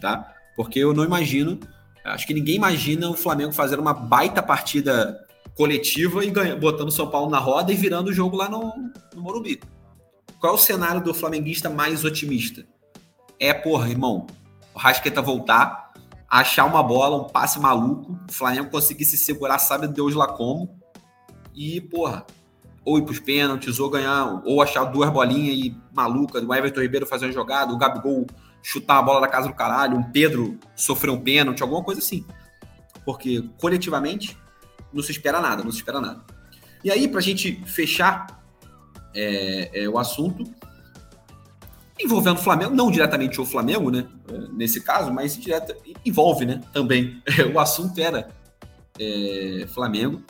tá? 0.00 0.34
Porque 0.54 0.78
eu 0.78 0.94
não 0.94 1.04
imagino, 1.04 1.58
acho 2.04 2.26
que 2.26 2.34
ninguém 2.34 2.56
imagina 2.56 3.08
o 3.08 3.14
Flamengo 3.14 3.52
fazer 3.52 3.78
uma 3.78 3.92
baita 3.92 4.42
partida 4.42 5.18
coletiva 5.54 6.24
e 6.24 6.30
ganha, 6.30 6.56
botando 6.56 6.88
o 6.88 6.92
São 6.92 7.08
Paulo 7.08 7.30
na 7.30 7.38
roda 7.38 7.72
e 7.72 7.76
virando 7.76 8.08
o 8.08 8.12
jogo 8.12 8.36
lá 8.36 8.48
no, 8.48 8.72
no 9.14 9.22
Morumbi. 9.22 9.60
Qual 10.38 10.52
é 10.52 10.56
o 10.56 10.58
cenário 10.58 11.02
do 11.02 11.14
flamenguista 11.14 11.70
mais 11.70 12.04
otimista? 12.04 12.66
É, 13.40 13.52
porra, 13.52 13.88
irmão, 13.88 14.26
o 14.74 14.78
Rasqueta 14.78 15.22
voltar, 15.22 15.85
achar 16.28 16.64
uma 16.64 16.82
bola, 16.82 17.16
um 17.16 17.24
passe 17.24 17.58
maluco, 17.58 18.18
o 18.28 18.32
Flamengo 18.32 18.70
conseguir 18.70 19.04
se 19.04 19.16
segurar, 19.16 19.58
sabe 19.58 19.86
Deus 19.88 20.14
lá 20.14 20.26
como, 20.26 20.78
e, 21.54 21.80
porra, 21.80 22.26
ou 22.84 22.98
ir 22.98 23.02
pros 23.02 23.18
pênaltis, 23.18 23.80
ou 23.80 23.90
ganhar, 23.90 24.42
ou 24.44 24.62
achar 24.62 24.84
duas 24.84 25.10
bolinhas 25.10 25.56
e 25.56 25.76
maluca, 25.92 26.40
o 26.40 26.54
Everton 26.54 26.80
Ribeiro 26.80 27.06
fazer 27.06 27.26
uma 27.26 27.32
jogada, 27.32 27.72
o 27.72 27.78
Gabigol 27.78 28.26
chutar 28.62 28.98
a 28.98 29.02
bola 29.02 29.20
da 29.20 29.28
casa 29.28 29.48
do 29.48 29.54
caralho, 29.54 29.96
um 29.96 30.02
Pedro 30.02 30.58
sofrer 30.74 31.10
um 31.10 31.20
pênalti, 31.20 31.62
alguma 31.62 31.82
coisa 31.82 32.00
assim. 32.00 32.24
Porque 33.04 33.48
coletivamente 33.60 34.36
não 34.92 35.02
se 35.02 35.12
espera 35.12 35.40
nada, 35.40 35.62
não 35.62 35.70
se 35.70 35.78
espera 35.78 36.00
nada. 36.00 36.24
E 36.82 36.90
aí, 36.90 37.06
para 37.06 37.18
a 37.18 37.22
gente 37.22 37.62
fechar 37.64 38.42
é, 39.14 39.84
é, 39.84 39.88
o 39.88 39.98
assunto, 39.98 40.44
envolvendo 41.98 42.36
o 42.36 42.42
Flamengo, 42.42 42.74
não 42.74 42.90
diretamente 42.90 43.40
o 43.40 43.46
Flamengo, 43.46 43.90
né? 43.90 44.06
Nesse 44.52 44.80
caso, 44.80 45.12
mas 45.12 45.38
envolve, 46.04 46.44
né? 46.44 46.60
Também. 46.72 47.22
o 47.54 47.58
assunto 47.58 47.98
era 47.98 48.28
é, 48.98 49.66
Flamengo. 49.68 50.22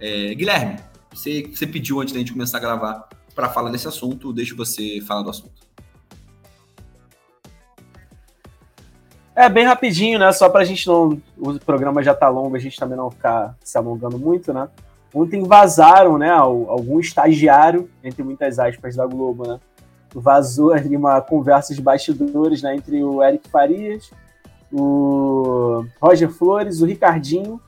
É, 0.00 0.34
Guilherme, 0.34 0.76
você, 1.12 1.42
você 1.42 1.66
pediu 1.66 2.00
antes 2.00 2.12
da 2.12 2.18
gente 2.18 2.32
começar 2.32 2.58
a 2.58 2.60
gravar 2.60 3.08
para 3.34 3.48
falar 3.48 3.70
desse 3.70 3.88
assunto, 3.88 4.32
deixa 4.32 4.54
você 4.54 5.00
falar 5.06 5.22
do 5.22 5.30
assunto. 5.30 5.62
É, 9.34 9.48
bem 9.48 9.64
rapidinho, 9.64 10.18
né? 10.18 10.30
Só 10.32 10.48
pra 10.48 10.64
gente 10.64 10.86
não. 10.86 11.20
O 11.38 11.58
programa 11.58 12.02
já 12.02 12.14
tá 12.14 12.28
longo, 12.28 12.54
a 12.54 12.58
gente 12.58 12.78
também 12.78 12.96
não 12.96 13.10
ficar 13.10 13.56
se 13.64 13.78
alongando 13.78 14.18
muito, 14.18 14.52
né? 14.52 14.68
Ontem 15.14 15.42
vazaram, 15.42 16.18
né? 16.18 16.30
Algum 16.30 17.00
estagiário, 17.00 17.90
entre 18.04 18.22
muitas 18.22 18.58
aspas, 18.58 18.96
da 18.96 19.06
Globo, 19.06 19.46
né? 19.46 19.58
Vazou 20.14 20.72
ali 20.72 20.96
uma 20.96 21.20
conversa 21.20 21.74
de 21.74 21.80
bastidores, 21.80 22.62
né? 22.62 22.74
Entre 22.74 23.02
o 23.02 23.22
Eric 23.22 23.48
Farias, 23.48 24.10
o 24.72 25.84
Roger 26.00 26.30
Flores, 26.30 26.80
o 26.80 26.86
Ricardinho 26.86 27.60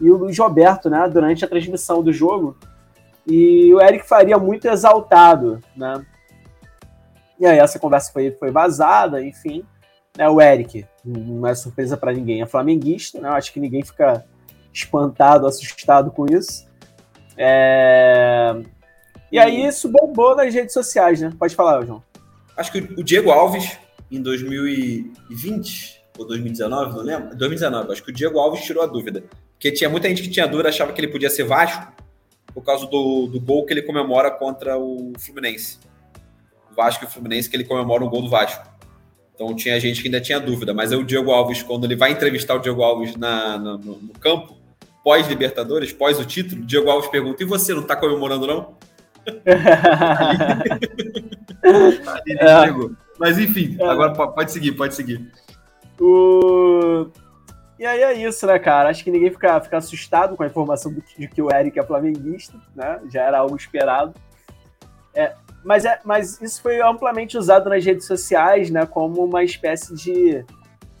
e 0.00 0.10
o 0.10 0.16
Luiz 0.16 0.38
Roberto, 0.38 0.88
né, 0.90 1.08
durante 1.08 1.44
a 1.44 1.48
transmissão 1.48 2.02
do 2.02 2.12
jogo. 2.12 2.56
E 3.26 3.72
o 3.74 3.80
Eric 3.80 4.06
Faria 4.06 4.38
muito 4.38 4.66
exaltado, 4.66 5.60
né? 5.76 6.04
E 7.38 7.46
aí 7.46 7.58
essa 7.58 7.78
conversa 7.78 8.12
foi, 8.12 8.30
foi 8.30 8.50
vazada, 8.50 9.22
enfim. 9.22 9.64
Né, 10.16 10.28
o 10.28 10.40
Eric, 10.40 10.86
não 11.04 11.46
é 11.46 11.54
surpresa 11.54 11.96
para 11.96 12.12
ninguém, 12.12 12.40
é 12.40 12.46
flamenguista, 12.46 13.20
né? 13.20 13.28
Acho 13.30 13.52
que 13.52 13.60
ninguém 13.60 13.82
fica 13.82 14.24
espantado, 14.72 15.46
assustado 15.46 16.10
com 16.10 16.26
isso. 16.26 16.66
É... 17.36 18.54
E 19.30 19.38
aí 19.38 19.66
isso 19.66 19.88
bombou 19.88 20.36
nas 20.36 20.54
redes 20.54 20.72
sociais, 20.72 21.20
né? 21.20 21.32
Pode 21.38 21.54
falar, 21.54 21.84
João. 21.84 22.02
Acho 22.56 22.72
que 22.72 22.78
o 22.78 23.02
Diego 23.02 23.30
Alves, 23.30 23.78
em 24.10 24.22
2020 24.22 26.02
ou 26.18 26.26
2019, 26.26 26.96
não 26.96 27.02
lembro. 27.02 27.36
2019, 27.36 27.92
acho 27.92 28.02
que 28.02 28.10
o 28.10 28.14
Diego 28.14 28.38
Alves 28.38 28.64
tirou 28.64 28.82
a 28.82 28.86
dúvida. 28.86 29.24
Porque 29.52 29.72
tinha 29.72 29.90
muita 29.90 30.08
gente 30.08 30.22
que 30.22 30.28
tinha 30.28 30.46
dúvida, 30.46 30.68
achava 30.68 30.92
que 30.92 31.00
ele 31.00 31.08
podia 31.08 31.28
ser 31.28 31.44
Vasco, 31.44 31.92
por 32.54 32.62
causa 32.62 32.86
do, 32.86 33.26
do 33.26 33.40
gol 33.40 33.66
que 33.66 33.72
ele 33.72 33.82
comemora 33.82 34.30
contra 34.30 34.78
o 34.78 35.12
Fluminense. 35.18 35.78
O 36.70 36.74
Vasco 36.74 37.04
e 37.04 37.06
o 37.06 37.10
Fluminense, 37.10 37.50
que 37.50 37.56
ele 37.56 37.64
comemora 37.64 38.04
um 38.04 38.08
gol 38.08 38.22
do 38.22 38.30
Vasco. 38.30 38.66
Então 39.34 39.54
tinha 39.54 39.78
gente 39.78 40.00
que 40.00 40.08
ainda 40.08 40.20
tinha 40.20 40.40
dúvida, 40.40 40.72
mas 40.72 40.92
aí 40.92 40.98
o 40.98 41.04
Diego 41.04 41.30
Alves, 41.30 41.62
quando 41.62 41.84
ele 41.84 41.94
vai 41.94 42.12
entrevistar 42.12 42.54
o 42.54 42.58
Diego 42.58 42.82
Alves 42.82 43.16
na, 43.16 43.58
no, 43.58 43.76
no 43.76 44.12
campo, 44.18 44.56
pós-Libertadores, 45.04 45.92
pós 45.92 46.18
o 46.18 46.24
título, 46.24 46.62
o 46.62 46.64
Diego 46.64 46.88
Alves 46.88 47.10
pergunta: 47.10 47.42
e 47.42 47.46
você 47.46 47.74
não 47.74 47.82
tá 47.82 47.94
comemorando, 47.94 48.46
não? 48.46 48.74
É. 52.42 52.68
Mas 53.18 53.38
enfim, 53.38 53.76
é. 53.80 53.84
agora 53.84 54.12
pode 54.12 54.52
seguir, 54.52 54.72
pode 54.72 54.94
seguir. 54.94 55.30
O... 56.00 57.06
E 57.78 57.84
aí 57.84 58.02
é 58.02 58.12
isso, 58.14 58.46
né, 58.46 58.58
cara? 58.58 58.88
Acho 58.88 59.04
que 59.04 59.10
ninguém 59.10 59.30
fica, 59.30 59.60
fica 59.60 59.76
assustado 59.76 60.36
com 60.36 60.42
a 60.42 60.46
informação 60.46 60.92
de 60.92 61.28
que 61.28 61.42
o 61.42 61.50
Eric 61.54 61.78
é 61.78 61.82
flamenguista, 61.82 62.58
né? 62.74 63.00
Já 63.10 63.22
era 63.22 63.38
algo 63.38 63.56
esperado. 63.56 64.14
É, 65.14 65.34
mas, 65.64 65.84
é, 65.84 66.00
mas 66.04 66.40
isso 66.40 66.62
foi 66.62 66.80
amplamente 66.80 67.36
usado 67.36 67.68
nas 67.68 67.84
redes 67.84 68.06
sociais, 68.06 68.70
né? 68.70 68.86
Como 68.86 69.24
uma 69.24 69.42
espécie 69.42 69.94
de 69.94 70.44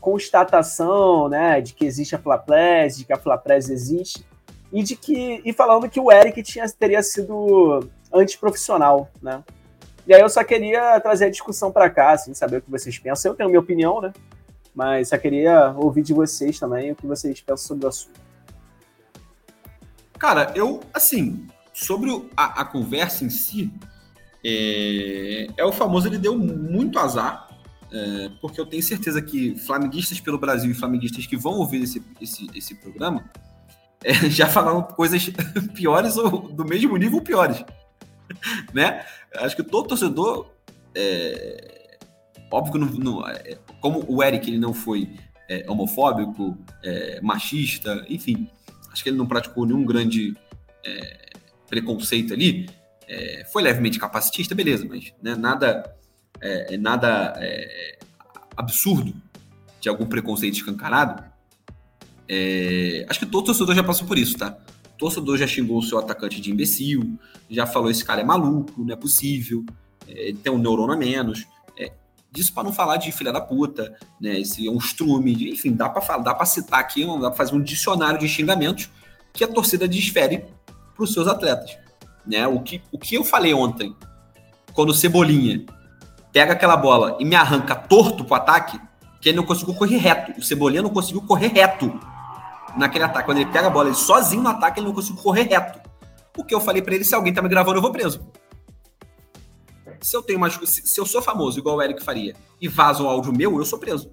constatação, 0.00 1.28
né? 1.28 1.60
De 1.60 1.72
que 1.72 1.86
existe 1.86 2.14
a 2.14 2.18
Flapress, 2.18 2.98
de 2.98 3.04
que 3.04 3.12
a 3.12 3.18
Flapress 3.18 3.70
existe. 3.70 4.26
E 4.72 4.82
de 4.82 4.96
que. 4.96 5.40
E 5.44 5.52
falando 5.52 5.88
que 5.88 6.00
o 6.00 6.10
Eric 6.10 6.42
tinha, 6.42 6.66
teria 6.68 7.02
sido 7.02 7.88
antiprofissional, 8.18 9.10
né? 9.22 9.42
E 10.06 10.14
aí 10.14 10.20
eu 10.20 10.28
só 10.28 10.44
queria 10.44 11.00
trazer 11.00 11.26
a 11.26 11.30
discussão 11.30 11.72
para 11.72 11.90
cá, 11.90 12.12
assim, 12.12 12.32
saber 12.32 12.58
o 12.58 12.62
que 12.62 12.70
vocês 12.70 12.98
pensam. 12.98 13.32
Eu 13.32 13.36
tenho 13.36 13.48
minha 13.48 13.60
opinião, 13.60 14.00
né? 14.00 14.12
Mas 14.74 15.08
só 15.08 15.18
queria 15.18 15.74
ouvir 15.76 16.02
de 16.02 16.12
vocês 16.12 16.58
também 16.58 16.92
o 16.92 16.96
que 16.96 17.06
vocês 17.06 17.40
pensam 17.40 17.66
sobre 17.66 17.86
o 17.86 17.88
assunto. 17.88 18.20
Cara, 20.18 20.52
eu, 20.54 20.80
assim, 20.94 21.46
sobre 21.72 22.10
a, 22.36 22.62
a 22.62 22.64
conversa 22.64 23.24
em 23.24 23.30
si, 23.30 23.72
é, 24.44 25.48
é, 25.56 25.64
o 25.64 25.72
famoso, 25.72 26.08
ele 26.08 26.18
deu 26.18 26.38
muito 26.38 26.98
azar, 26.98 27.48
é, 27.92 28.30
porque 28.40 28.60
eu 28.60 28.66
tenho 28.66 28.82
certeza 28.82 29.20
que 29.20 29.56
flamenguistas 29.56 30.20
pelo 30.20 30.38
Brasil 30.38 30.70
e 30.70 30.74
flamenguistas 30.74 31.26
que 31.26 31.36
vão 31.36 31.54
ouvir 31.54 31.82
esse, 31.82 32.02
esse, 32.20 32.46
esse 32.54 32.74
programa 32.76 33.24
é, 34.04 34.14
já 34.30 34.46
falaram 34.46 34.82
coisas 34.82 35.30
piores 35.74 36.16
ou 36.16 36.48
do 36.48 36.64
mesmo 36.64 36.96
nível 36.96 37.20
piores. 37.20 37.64
né? 38.72 39.04
Acho 39.36 39.56
que 39.56 39.62
todo 39.62 39.88
torcedor, 39.88 40.50
é, 40.94 41.98
óbvio 42.50 42.72
que 42.72 42.78
não, 42.78 42.86
não, 42.86 43.28
é, 43.28 43.58
como 43.80 44.04
o 44.08 44.22
Eric 44.22 44.48
ele 44.48 44.58
não 44.58 44.72
foi 44.72 45.10
é, 45.48 45.64
homofóbico, 45.68 46.56
é, 46.82 47.20
machista, 47.20 48.04
enfim, 48.08 48.48
acho 48.90 49.02
que 49.02 49.10
ele 49.10 49.16
não 49.16 49.26
praticou 49.26 49.66
nenhum 49.66 49.84
grande 49.84 50.36
é, 50.84 51.30
preconceito 51.68 52.32
ali. 52.32 52.68
É, 53.08 53.44
foi 53.52 53.62
levemente 53.62 53.98
capacitista, 53.98 54.54
beleza, 54.54 54.84
mas 54.88 55.12
né, 55.22 55.36
nada, 55.36 55.94
nada 56.80 57.34
absurdo 58.56 59.14
de 59.80 59.88
algum 59.88 60.06
preconceito 60.06 60.54
escancarado. 60.54 61.22
acho 63.08 63.18
que 63.20 63.26
todo 63.26 63.46
torcedor 63.46 63.76
já 63.76 63.84
passou 63.84 64.08
por 64.08 64.18
isso, 64.18 64.36
tá? 64.36 64.58
Torcedor 64.98 65.36
já 65.36 65.46
xingou 65.46 65.78
o 65.78 65.82
seu 65.82 65.98
atacante 65.98 66.40
de 66.40 66.50
imbecil, 66.50 67.18
já 67.50 67.66
falou 67.66 67.90
esse 67.90 68.04
cara 68.04 68.20
é 68.20 68.24
maluco, 68.24 68.72
não 68.82 68.92
é 68.92 68.96
possível, 68.96 69.64
é, 70.08 70.34
tem 70.42 70.52
um 70.52 70.58
neurônio 70.58 70.94
a 70.94 70.96
menos. 70.96 71.46
É, 71.78 71.92
disso 72.30 72.52
para 72.52 72.64
não 72.64 72.72
falar 72.72 72.96
de 72.96 73.12
filha 73.12 73.32
da 73.32 73.40
puta, 73.40 73.94
né? 74.20 74.40
Esse 74.40 74.66
é 74.66 74.70
um 74.70 74.78
estrume, 74.78 75.34
de, 75.34 75.50
enfim, 75.50 75.72
dá 75.72 75.88
para 75.88 76.18
dá 76.18 76.34
para 76.34 76.46
citar 76.46 76.80
aqui, 76.80 77.04
dá 77.04 77.30
para 77.30 77.32
fazer 77.32 77.54
um 77.54 77.62
dicionário 77.62 78.18
de 78.18 78.28
xingamentos 78.28 78.90
que 79.32 79.44
a 79.44 79.48
torcida 79.48 79.86
desfere 79.86 80.44
para 80.94 81.04
os 81.04 81.12
seus 81.12 81.28
atletas, 81.28 81.76
né? 82.26 82.46
O 82.46 82.60
que, 82.60 82.80
o 82.90 82.98
que 82.98 83.14
eu 83.14 83.24
falei 83.24 83.52
ontem, 83.52 83.94
quando 84.72 84.90
o 84.90 84.94
Cebolinha 84.94 85.64
pega 86.32 86.52
aquela 86.52 86.76
bola 86.76 87.16
e 87.20 87.24
me 87.24 87.34
arranca 87.34 87.74
torto 87.74 88.24
pro 88.24 88.34
ataque, 88.34 88.80
que 89.20 89.28
ele 89.28 89.36
não 89.36 89.44
conseguiu 89.44 89.74
correr 89.74 89.96
reto, 89.96 90.38
o 90.38 90.42
Cebolinha 90.42 90.82
não 90.82 90.90
conseguiu 90.90 91.22
correr 91.22 91.48
reto 91.48 91.98
naquele 92.76 93.04
ataque. 93.04 93.26
Quando 93.26 93.38
ele 93.38 93.50
pega 93.50 93.66
a 93.66 93.70
bola, 93.70 93.88
ele 93.88 93.96
sozinho 93.96 94.42
no 94.42 94.48
ataque, 94.48 94.80
ele 94.80 94.86
não 94.86 94.94
conseguiu 94.94 95.22
correr 95.22 95.42
reto. 95.42 95.80
O 96.36 96.44
que 96.44 96.54
eu 96.54 96.60
falei 96.60 96.82
para 96.82 96.94
ele, 96.94 97.04
se 97.04 97.14
alguém 97.14 97.32
tá 97.32 97.40
me 97.40 97.48
gravando, 97.48 97.78
eu 97.78 97.82
vou 97.82 97.92
preso. 97.92 98.26
Se 100.00 100.16
eu 100.16 100.22
tenho 100.22 100.38
mais, 100.38 100.58
se 100.62 101.00
eu 101.00 101.06
sou 101.06 101.22
famoso, 101.22 101.58
igual 101.58 101.76
o 101.76 101.82
Eric 101.82 102.02
faria, 102.02 102.36
e 102.60 102.68
vaza 102.68 103.02
um 103.02 103.08
áudio 103.08 103.32
meu, 103.32 103.58
eu 103.58 103.64
sou 103.64 103.78
preso. 103.78 104.12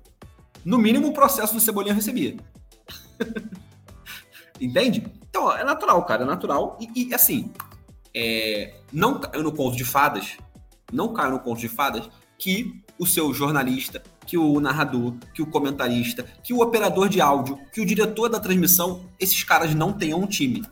No 0.64 0.78
mínimo, 0.78 1.10
o 1.10 1.14
processo 1.14 1.54
do 1.54 1.60
Cebolinha 1.60 1.92
eu 1.92 1.96
recebia. 1.96 2.38
Entende? 4.60 5.06
Então, 5.30 5.52
é 5.52 5.64
natural, 5.64 6.04
cara, 6.06 6.24
é 6.24 6.26
natural. 6.26 6.78
E, 6.80 7.08
e 7.08 7.14
assim, 7.14 7.52
é, 8.16 8.76
não 8.92 9.20
caiu 9.20 9.44
no 9.44 9.52
conto 9.52 9.76
de 9.76 9.84
fadas, 9.84 10.38
não 10.92 11.14
caiu 11.14 11.32
no 11.32 11.40
conto 11.40 11.60
de 11.60 11.68
fadas 11.68 12.10
que 12.38 12.82
o 12.98 13.06
seu 13.06 13.34
jornalista, 13.34 14.02
que 14.26 14.38
o 14.38 14.60
narrador, 14.60 15.14
que 15.34 15.42
o 15.42 15.48
comentarista, 15.48 16.26
que 16.44 16.54
o 16.54 16.62
operador 16.62 17.10
de 17.10 17.22
áudio, 17.22 17.60
que 17.72 17.82
o 17.82 17.86
diretor 17.86 18.30
da 18.30 18.40
transmissão, 18.40 19.10
esses 19.20 19.44
caras 19.44 19.74
não 19.76 19.94
tenham 19.94 20.20
um 20.20 20.28
time. 20.28 20.64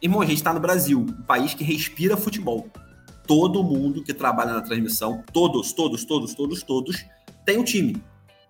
Irmão, 0.00 0.20
a 0.20 0.26
gente 0.26 0.38
está 0.38 0.52
no 0.52 0.60
Brasil, 0.60 1.00
um 1.00 1.22
país 1.22 1.54
que 1.54 1.64
respira 1.64 2.16
futebol. 2.16 2.68
Todo 3.26 3.62
mundo 3.62 4.04
que 4.04 4.14
trabalha 4.14 4.52
na 4.52 4.60
transmissão, 4.60 5.22
todos, 5.32 5.72
todos, 5.72 6.04
todos, 6.04 6.34
todos, 6.34 6.62
todos, 6.62 7.04
tem 7.44 7.58
um 7.58 7.64
time. 7.64 8.00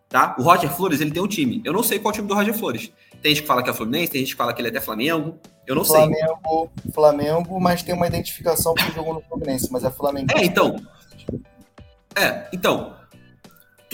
Tá? 0.08 0.36
O 0.38 0.42
Roger 0.42 0.70
Flores, 0.70 1.00
ele 1.00 1.10
tem 1.10 1.22
um 1.22 1.26
time. 1.26 1.62
Eu 1.64 1.72
não 1.72 1.82
sei 1.82 1.98
qual 1.98 2.10
é 2.10 2.14
o 2.14 2.16
time 2.16 2.28
do 2.28 2.34
Roger 2.34 2.54
Flores. 2.54 2.92
Tem 3.22 3.34
gente 3.34 3.42
que 3.42 3.48
fala 3.48 3.62
que 3.62 3.70
é 3.70 3.72
Fluminense, 3.72 4.12
tem 4.12 4.20
gente 4.20 4.32
que 4.32 4.36
fala 4.36 4.52
que 4.52 4.60
ele 4.60 4.68
é 4.68 4.70
até 4.70 4.80
Flamengo. 4.80 5.38
Eu 5.66 5.74
não 5.74 5.84
Flamengo, 5.84 6.38
sei. 6.82 6.92
Flamengo, 6.92 7.60
mas 7.60 7.82
tem 7.82 7.94
uma 7.94 8.06
identificação 8.06 8.74
com 8.74 8.84
o 8.84 8.92
jogo 8.92 9.14
no 9.14 9.20
Fluminense, 9.22 9.70
mas 9.72 9.82
é 9.82 9.90
Flamengo. 9.90 10.28
É, 10.36 10.44
então. 10.44 10.76
É, 12.14 12.48
então, 12.52 12.94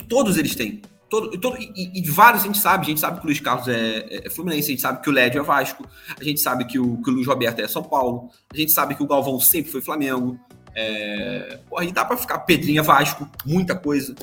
todos 0.09 0.37
eles 0.37 0.55
têm. 0.55 0.83
Todo, 1.11 1.39
todo, 1.39 1.59
e, 1.59 2.01
e, 2.01 2.11
vários 2.11 2.43
a 2.43 2.47
gente 2.47 2.57
sabe, 2.57 2.87
a 2.87 2.89
gente 2.89 3.01
sabe 3.01 3.19
que 3.19 3.25
o 3.25 3.27
Luiz 3.27 3.39
Carlos 3.39 3.69
é, 3.69 4.25
é, 4.25 4.31
Fluminense, 4.31 4.69
a 4.69 4.71
gente 4.71 4.81
sabe 4.81 5.03
que 5.03 5.11
o 5.11 5.13
Lédio 5.13 5.41
é 5.41 5.45
Vasco, 5.45 5.87
a 6.19 6.25
gente 6.25 6.41
sabe 6.41 6.65
que 6.65 6.79
o, 6.79 7.03
que 7.03 7.11
o 7.11 7.13
Luiz 7.13 7.27
Roberto 7.27 7.61
é 7.61 7.69
São 7.69 7.83
Paulo, 7.83 8.31
a 8.51 8.57
gente 8.57 8.73
sabe 8.73 8.95
que 8.95 9.03
o 9.03 9.07
Galvão 9.07 9.39
sempre 9.39 9.71
foi 9.71 9.83
Flamengo. 9.83 10.41
É, 10.75 11.59
porra, 11.69 11.85
e 11.85 11.93
dá 11.93 12.03
pra 12.03 12.17
ficar 12.17 12.39
Pedrinha 12.41 12.81
é 12.81 12.83
Vasco, 12.83 13.29
muita 13.45 13.75
coisa. 13.75 14.15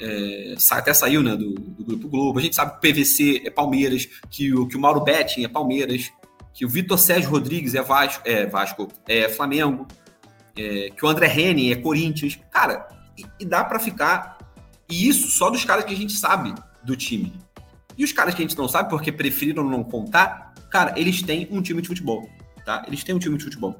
É, 0.00 0.54
até 0.72 0.92
saiu 0.92 1.22
né, 1.22 1.36
do, 1.36 1.54
do, 1.54 1.84
Grupo 1.84 2.08
Globo. 2.08 2.38
A 2.38 2.42
gente 2.42 2.56
sabe 2.56 2.72
que 2.72 2.78
o 2.78 2.92
PVC 2.92 3.42
é 3.44 3.50
Palmeiras, 3.50 4.08
que 4.30 4.52
o, 4.52 4.66
que 4.66 4.76
o 4.76 4.80
Mauro 4.80 5.00
Betting 5.00 5.44
é 5.44 5.48
Palmeiras, 5.48 6.10
que 6.52 6.64
o 6.64 6.68
Vitor 6.68 6.98
Sérgio 6.98 7.30
Rodrigues 7.30 7.74
é 7.74 7.82
Vasco, 7.82 8.22
é, 8.24 8.46
Vasco, 8.46 8.88
é 9.06 9.28
Flamengo, 9.28 9.86
é, 10.56 10.90
que 10.90 11.04
o 11.04 11.08
André 11.08 11.26
Rene 11.28 11.72
é 11.72 11.76
Corinthians. 11.76 12.38
Cara, 12.50 12.88
e, 13.16 13.24
e 13.40 13.44
dá 13.44 13.64
para 13.64 13.78
ficar. 13.78 14.37
E 14.88 15.08
isso 15.08 15.28
só 15.28 15.50
dos 15.50 15.64
caras 15.64 15.84
que 15.84 15.92
a 15.92 15.96
gente 15.96 16.12
sabe 16.14 16.54
do 16.82 16.96
time. 16.96 17.32
E 17.96 18.04
os 18.04 18.12
caras 18.12 18.34
que 18.34 18.42
a 18.42 18.46
gente 18.46 18.56
não 18.56 18.68
sabe 18.68 18.88
porque 18.88 19.10
preferiram 19.10 19.64
não 19.64 19.82
contar, 19.82 20.54
cara, 20.70 20.98
eles 20.98 21.22
têm 21.22 21.48
um 21.50 21.60
time 21.60 21.82
de 21.82 21.88
futebol, 21.88 22.28
tá? 22.64 22.84
Eles 22.86 23.02
têm 23.02 23.14
um 23.14 23.18
time 23.18 23.36
de 23.36 23.44
futebol. 23.44 23.78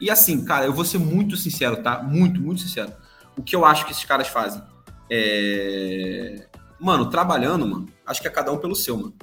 E 0.00 0.10
assim, 0.10 0.44
cara, 0.44 0.66
eu 0.66 0.72
vou 0.72 0.84
ser 0.84 0.98
muito 0.98 1.36
sincero, 1.36 1.82
tá? 1.82 2.02
Muito, 2.02 2.40
muito 2.40 2.60
sincero. 2.60 2.92
O 3.36 3.42
que 3.42 3.54
eu 3.54 3.64
acho 3.64 3.86
que 3.86 3.92
esses 3.92 4.04
caras 4.04 4.28
fazem 4.28 4.62
é. 5.10 6.46
Mano, 6.80 7.08
trabalhando, 7.08 7.66
mano, 7.66 7.88
acho 8.04 8.20
que 8.20 8.26
é 8.26 8.30
cada 8.30 8.50
um 8.50 8.58
pelo 8.58 8.74
seu, 8.74 8.96
mano. 8.96 9.14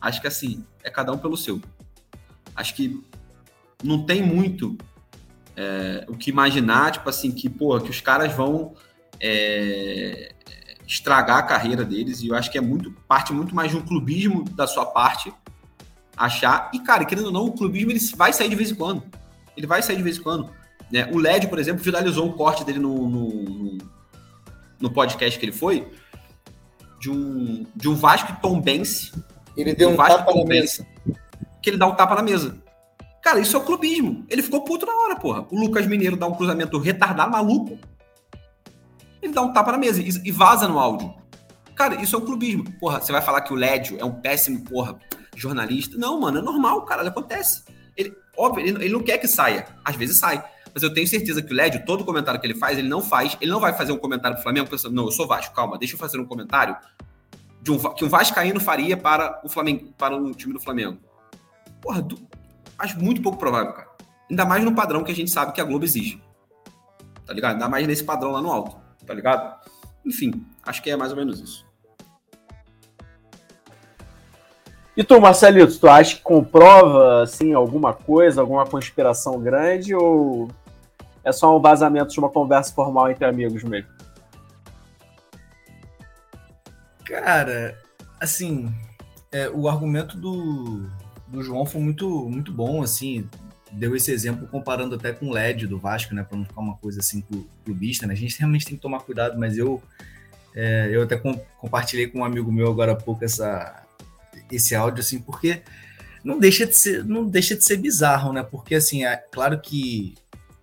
Acho 0.00 0.20
que 0.20 0.26
assim, 0.26 0.64
é 0.82 0.90
cada 0.90 1.12
um 1.12 1.18
pelo 1.18 1.36
seu. 1.36 1.60
Acho 2.54 2.74
que 2.74 3.02
não 3.82 4.04
tem 4.04 4.22
muito 4.22 4.76
é, 5.56 6.04
o 6.08 6.16
que 6.16 6.30
imaginar, 6.30 6.90
tipo 6.90 7.08
assim, 7.08 7.30
que, 7.30 7.48
porra, 7.48 7.80
que 7.80 7.90
os 7.90 8.00
caras 8.00 8.32
vão 8.34 8.74
é, 9.20 10.34
estragar 10.88 11.36
a 11.36 11.42
carreira 11.42 11.84
deles. 11.84 12.22
E 12.22 12.28
eu 12.28 12.34
acho 12.34 12.50
que 12.50 12.56
é 12.56 12.60
muito 12.60 12.90
parte 13.06 13.32
muito 13.32 13.54
mais 13.54 13.70
de 13.70 13.76
um 13.76 13.82
clubismo 13.82 14.42
da 14.44 14.66
sua 14.66 14.86
parte 14.86 15.32
achar. 16.16 16.70
E, 16.72 16.80
cara, 16.80 17.04
querendo 17.04 17.26
ou 17.26 17.32
não, 17.32 17.44
o 17.44 17.52
clubismo 17.52 17.92
ele 17.92 18.00
vai 18.16 18.32
sair 18.32 18.48
de 18.48 18.56
vez 18.56 18.70
em 18.70 18.74
quando. 18.74 19.02
Ele 19.54 19.66
vai 19.66 19.82
sair 19.82 19.96
de 19.96 20.02
vez 20.02 20.16
em 20.16 20.22
quando. 20.22 20.50
Né? 20.90 21.08
O 21.12 21.18
LED, 21.18 21.48
por 21.48 21.58
exemplo, 21.58 21.84
finalizou 21.84 22.26
um 22.26 22.32
corte 22.32 22.64
dele 22.64 22.78
no, 22.78 23.06
no, 23.06 23.78
no 24.80 24.90
podcast 24.90 25.38
que 25.38 25.44
ele 25.44 25.52
foi 25.52 25.86
de 26.98 27.10
um, 27.10 27.66
de 27.76 27.88
um 27.88 27.94
Vasco 27.94 28.34
Tom 28.40 28.58
Bense. 28.58 29.12
Ele 29.54 29.74
deu 29.74 29.90
um, 29.90 29.92
um 29.92 29.96
Vasco 29.96 30.18
tapa 30.18 30.32
Tom 30.32 30.44
Bense. 30.46 30.86
que 31.62 31.68
ele 31.68 31.76
dá 31.76 31.86
um 31.86 31.94
tapa 31.94 32.14
na 32.14 32.22
mesa. 32.22 32.58
Cara, 33.22 33.40
isso 33.40 33.54
é 33.56 33.60
o 33.60 33.64
clubismo. 33.64 34.24
Ele 34.30 34.42
ficou 34.42 34.64
puto 34.64 34.86
na 34.86 34.94
hora, 34.94 35.16
porra. 35.16 35.46
O 35.50 35.60
Lucas 35.60 35.86
Mineiro 35.86 36.16
dá 36.16 36.26
um 36.26 36.34
cruzamento 36.34 36.78
retardado, 36.78 37.30
maluco. 37.30 37.78
Ele 39.22 39.32
dá 39.32 39.42
um 39.42 39.52
tapa 39.52 39.72
na 39.72 39.78
mesa 39.78 40.00
e, 40.00 40.30
vaza 40.30 40.68
no 40.68 40.78
áudio. 40.78 41.14
Cara, 41.74 42.00
isso 42.00 42.16
é 42.16 42.18
o 42.18 42.22
clubismo. 42.22 42.64
Porra, 42.78 43.00
você 43.00 43.12
vai 43.12 43.22
falar 43.22 43.40
que 43.42 43.52
o 43.52 43.56
Lédio 43.56 43.98
é 44.00 44.04
um 44.04 44.12
péssimo, 44.12 44.64
porra, 44.64 44.98
jornalista? 45.36 45.96
Não, 45.96 46.20
mano, 46.20 46.38
é 46.38 46.42
normal, 46.42 46.82
cara, 46.82 47.06
acontece. 47.06 47.64
Ele, 47.96 48.14
óbvio, 48.36 48.66
ele, 48.66 48.84
ele 48.84 48.92
não 48.92 49.02
quer 49.02 49.18
que 49.18 49.28
saia. 49.28 49.66
Às 49.84 49.96
vezes 49.96 50.18
sai. 50.18 50.42
Mas 50.72 50.82
eu 50.82 50.92
tenho 50.92 51.06
certeza 51.06 51.42
que 51.42 51.52
o 51.52 51.56
Lédio, 51.56 51.84
todo 51.84 52.04
comentário 52.04 52.40
que 52.40 52.46
ele 52.46 52.54
faz, 52.54 52.78
ele 52.78 52.88
não 52.88 53.00
faz. 53.00 53.36
Ele 53.40 53.50
não 53.50 53.60
vai 53.60 53.72
fazer 53.72 53.92
um 53.92 53.98
comentário 53.98 54.36
pro 54.36 54.42
Flamengo 54.42 54.68
pensando, 54.68 54.94
não, 54.94 55.04
eu 55.04 55.12
sou 55.12 55.26
Vasco, 55.26 55.54
calma, 55.54 55.78
deixa 55.78 55.94
eu 55.94 55.98
fazer 55.98 56.18
um 56.18 56.24
comentário 56.24 56.76
de 57.60 57.70
um, 57.70 57.78
que 57.94 58.04
um 58.04 58.08
Vascaíno 58.08 58.60
faria 58.60 58.96
para 58.96 59.40
o 59.44 59.48
Flamengo, 59.48 59.92
para 59.98 60.16
o 60.16 60.32
time 60.32 60.52
do 60.52 60.60
Flamengo. 60.60 60.98
Porra, 61.80 62.06
acho 62.78 62.98
muito 62.98 63.20
pouco 63.20 63.38
provável, 63.38 63.72
cara. 63.72 63.88
Ainda 64.30 64.44
mais 64.44 64.64
no 64.64 64.74
padrão 64.74 65.02
que 65.02 65.10
a 65.10 65.14
gente 65.14 65.30
sabe 65.30 65.52
que 65.52 65.60
a 65.60 65.64
Globo 65.64 65.84
exige. 65.84 66.22
Tá 67.24 67.32
ligado? 67.32 67.54
Ainda 67.54 67.68
mais 67.68 67.86
nesse 67.86 68.04
padrão 68.04 68.30
lá 68.30 68.40
no 68.40 68.50
alto. 68.50 68.76
Tá 69.08 69.14
ligado? 69.14 69.58
Enfim, 70.04 70.46
acho 70.62 70.82
que 70.82 70.90
é 70.90 70.96
mais 70.96 71.10
ou 71.10 71.16
menos 71.16 71.40
isso. 71.40 71.66
E 74.94 75.02
tu, 75.02 75.18
Marcelito, 75.18 75.78
tu 75.78 75.88
acha 75.88 76.16
que 76.16 76.22
comprova 76.22 77.22
assim 77.22 77.54
alguma 77.54 77.94
coisa, 77.94 78.42
alguma 78.42 78.66
conspiração 78.66 79.40
grande 79.40 79.94
ou 79.94 80.50
é 81.24 81.32
só 81.32 81.56
um 81.56 81.60
vazamento 81.60 82.12
de 82.12 82.18
uma 82.18 82.28
conversa 82.28 82.74
formal 82.74 83.10
entre 83.10 83.24
amigos 83.24 83.64
mesmo? 83.64 83.88
Cara, 87.04 87.78
assim, 88.20 88.70
é, 89.32 89.48
o 89.48 89.68
argumento 89.68 90.18
do, 90.18 90.82
do 91.26 91.42
João 91.42 91.64
foi 91.64 91.80
muito, 91.80 92.28
muito 92.28 92.52
bom, 92.52 92.82
assim, 92.82 93.26
deu 93.72 93.94
esse 93.94 94.10
exemplo 94.10 94.46
comparando 94.48 94.94
até 94.94 95.12
com 95.12 95.26
o 95.26 95.32
LED 95.32 95.66
do 95.66 95.78
Vasco, 95.78 96.14
né, 96.14 96.22
para 96.22 96.36
não 96.36 96.44
ficar 96.44 96.60
uma 96.60 96.76
coisa 96.76 97.00
assim 97.00 97.22
clubista, 97.64 98.06
né? 98.06 98.14
A 98.14 98.16
gente 98.16 98.38
realmente 98.38 98.64
tem 98.64 98.76
que 98.76 98.82
tomar 98.82 99.00
cuidado, 99.00 99.38
mas 99.38 99.56
eu 99.56 99.82
é, 100.54 100.88
eu 100.90 101.02
até 101.02 101.16
com, 101.16 101.34
compartilhei 101.58 102.06
com 102.06 102.20
um 102.20 102.24
amigo 102.24 102.50
meu 102.50 102.68
agora 102.70 102.92
há 102.92 102.96
pouco 102.96 103.24
essa 103.24 103.84
esse 104.50 104.74
áudio, 104.74 105.00
assim, 105.00 105.18
porque 105.18 105.62
não 106.24 106.38
deixa 106.38 106.66
de 106.66 106.76
ser, 106.76 107.04
não 107.04 107.24
deixa 107.24 107.56
de 107.56 107.64
ser 107.64 107.76
bizarro, 107.76 108.32
né? 108.32 108.42
Porque, 108.42 108.74
assim, 108.74 109.04
é 109.04 109.16
claro 109.16 109.60
que 109.60 110.14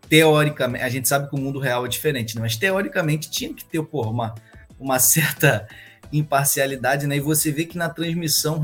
teoricamente, 0.10 0.84
a 0.84 0.90
gente 0.90 1.07
sabe 1.07 1.30
que 1.30 1.36
o 1.36 1.40
mundo 1.40 1.60
real 1.60 1.86
é 1.86 1.90
diferente, 1.90 2.36
né? 2.36 2.41
mas 2.41 2.56
teoricamente 2.56 3.30
tinha 3.30 3.52
que 3.52 3.65
ter, 3.65 3.82
porra, 3.84 4.11
uma, 4.11 4.36
uma 4.80 4.99
certa 4.99 5.68
imparcialidade, 6.14 7.07
né? 7.07 7.18
E 7.18 7.19
você 7.19 7.52
vê 7.52 7.65
que 7.65 7.77
na 7.77 7.90
transmissão, 7.90 8.64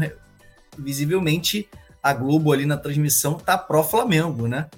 visivelmente, 0.77 1.67
a 2.01 2.13
Globo 2.13 2.51
ali 2.51 2.65
na 2.65 2.77
transmissão 2.77 3.35
tá 3.35 3.57
pró-Flamengo, 3.57 4.47
né? 4.47 4.69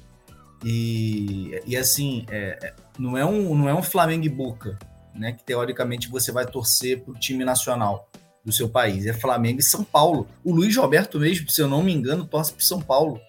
E, 0.63 1.59
e 1.65 1.75
assim, 1.75 2.25
é, 2.29 2.57
é 2.61 2.73
não, 2.97 3.17
é 3.17 3.25
um, 3.25 3.55
não 3.55 3.69
é 3.69 3.73
um 3.73 3.83
Flamengo 3.83 4.25
e 4.25 4.29
Boca, 4.29 4.77
né? 5.13 5.33
Que 5.33 5.43
teoricamente 5.43 6.09
você 6.09 6.31
vai 6.31 6.45
torcer 6.45 7.01
pro 7.01 7.13
time 7.13 7.43
nacional 7.43 8.09
do 8.43 8.51
seu 8.51 8.67
país. 8.67 9.05
É 9.05 9.13
Flamengo 9.13 9.59
e 9.59 9.63
São 9.63 9.83
Paulo. 9.83 10.27
O 10.43 10.53
Luiz 10.53 10.75
Roberto 10.75 11.19
mesmo, 11.19 11.49
se 11.49 11.61
eu 11.61 11.67
não 11.67 11.81
me 11.81 11.93
engano, 11.93 12.25
torce 12.25 12.53
para 12.53 12.63
São 12.63 12.81
Paulo. 12.81 13.19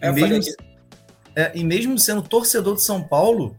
É, 0.00 0.08
e, 0.08 0.12
mesmo, 0.12 0.54
é, 1.34 1.52
e 1.54 1.64
mesmo 1.64 1.98
sendo 1.98 2.22
torcedor 2.22 2.76
de 2.76 2.84
São 2.84 3.02
Paulo, 3.02 3.56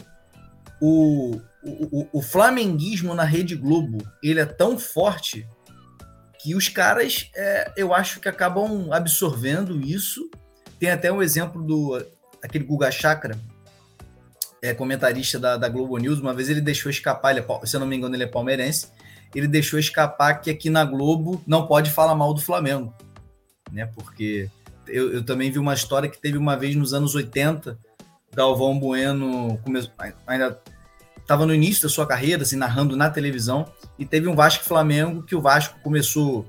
o, 0.81 1.39
o, 1.63 2.07
o, 2.13 2.21
flamenguismo 2.21 3.13
na 3.13 3.23
Rede 3.23 3.55
Globo 3.55 3.97
ele 4.21 4.39
é 4.39 4.45
tão 4.45 4.77
forte 4.77 5.47
que 6.45 6.53
os 6.53 6.69
caras, 6.69 7.31
é, 7.35 7.71
eu 7.75 7.91
acho 7.91 8.19
que 8.19 8.29
acabam 8.29 8.93
absorvendo 8.93 9.81
isso. 9.81 10.29
Tem 10.79 10.91
até 10.91 11.11
um 11.11 11.23
exemplo 11.23 11.63
do 11.63 11.99
aquele 12.43 12.63
Guga 12.63 12.91
Chakra, 12.91 13.35
é, 14.61 14.71
comentarista 14.71 15.39
da, 15.39 15.57
da 15.57 15.67
Globo 15.67 15.97
News. 15.97 16.19
Uma 16.19 16.35
vez 16.35 16.47
ele 16.47 16.61
deixou 16.61 16.91
escapar, 16.91 17.31
ele 17.31 17.39
é, 17.39 17.65
se 17.65 17.75
eu 17.75 17.79
não 17.79 17.87
me 17.87 17.95
engano, 17.95 18.15
ele 18.15 18.25
é 18.25 18.27
palmeirense 18.27 18.89
ele 19.35 19.47
deixou 19.47 19.77
escapar 19.77 20.35
que 20.35 20.49
aqui 20.49 20.69
na 20.69 20.85
Globo 20.85 21.41
não 21.47 21.67
pode 21.67 21.91
falar 21.91 22.15
mal 22.15 22.33
do 22.33 22.41
Flamengo, 22.41 22.93
né? 23.69 23.85
Porque 23.87 24.49
eu, 24.87 25.11
eu 25.13 25.25
também 25.25 25.51
vi 25.51 25.59
uma 25.59 25.73
história 25.73 26.09
que 26.09 26.19
teve 26.19 26.37
uma 26.37 26.55
vez 26.55 26.73
nos 26.75 26.93
anos 26.93 27.15
80, 27.15 27.77
Galvão 28.33 28.79
Bueno 28.79 29.59
ainda 30.27 30.61
estava 31.25 31.45
no 31.45 31.53
início 31.53 31.83
da 31.83 31.89
sua 31.89 32.05
carreira, 32.05 32.43
assim, 32.43 32.55
narrando 32.55 32.95
na 32.95 33.09
televisão, 33.09 33.65
e 33.97 34.05
teve 34.05 34.27
um 34.27 34.35
Vasco 34.35 34.63
Flamengo 34.63 35.23
que 35.23 35.35
o 35.35 35.41
Vasco 35.41 35.79
começou 35.81 36.45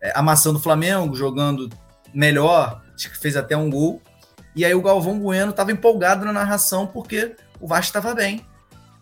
é, 0.00 0.12
amassando 0.14 0.58
o 0.58 0.62
Flamengo, 0.62 1.14
jogando 1.14 1.68
melhor, 2.14 2.82
acho 2.94 3.10
que 3.10 3.18
fez 3.18 3.36
até 3.36 3.56
um 3.56 3.68
gol. 3.68 4.00
E 4.54 4.64
aí 4.64 4.74
o 4.74 4.82
Galvão 4.82 5.18
Bueno 5.18 5.50
estava 5.50 5.72
empolgado 5.72 6.24
na 6.24 6.32
narração 6.32 6.86
porque 6.86 7.36
o 7.60 7.66
Vasco 7.66 7.86
estava 7.86 8.14
bem 8.14 8.44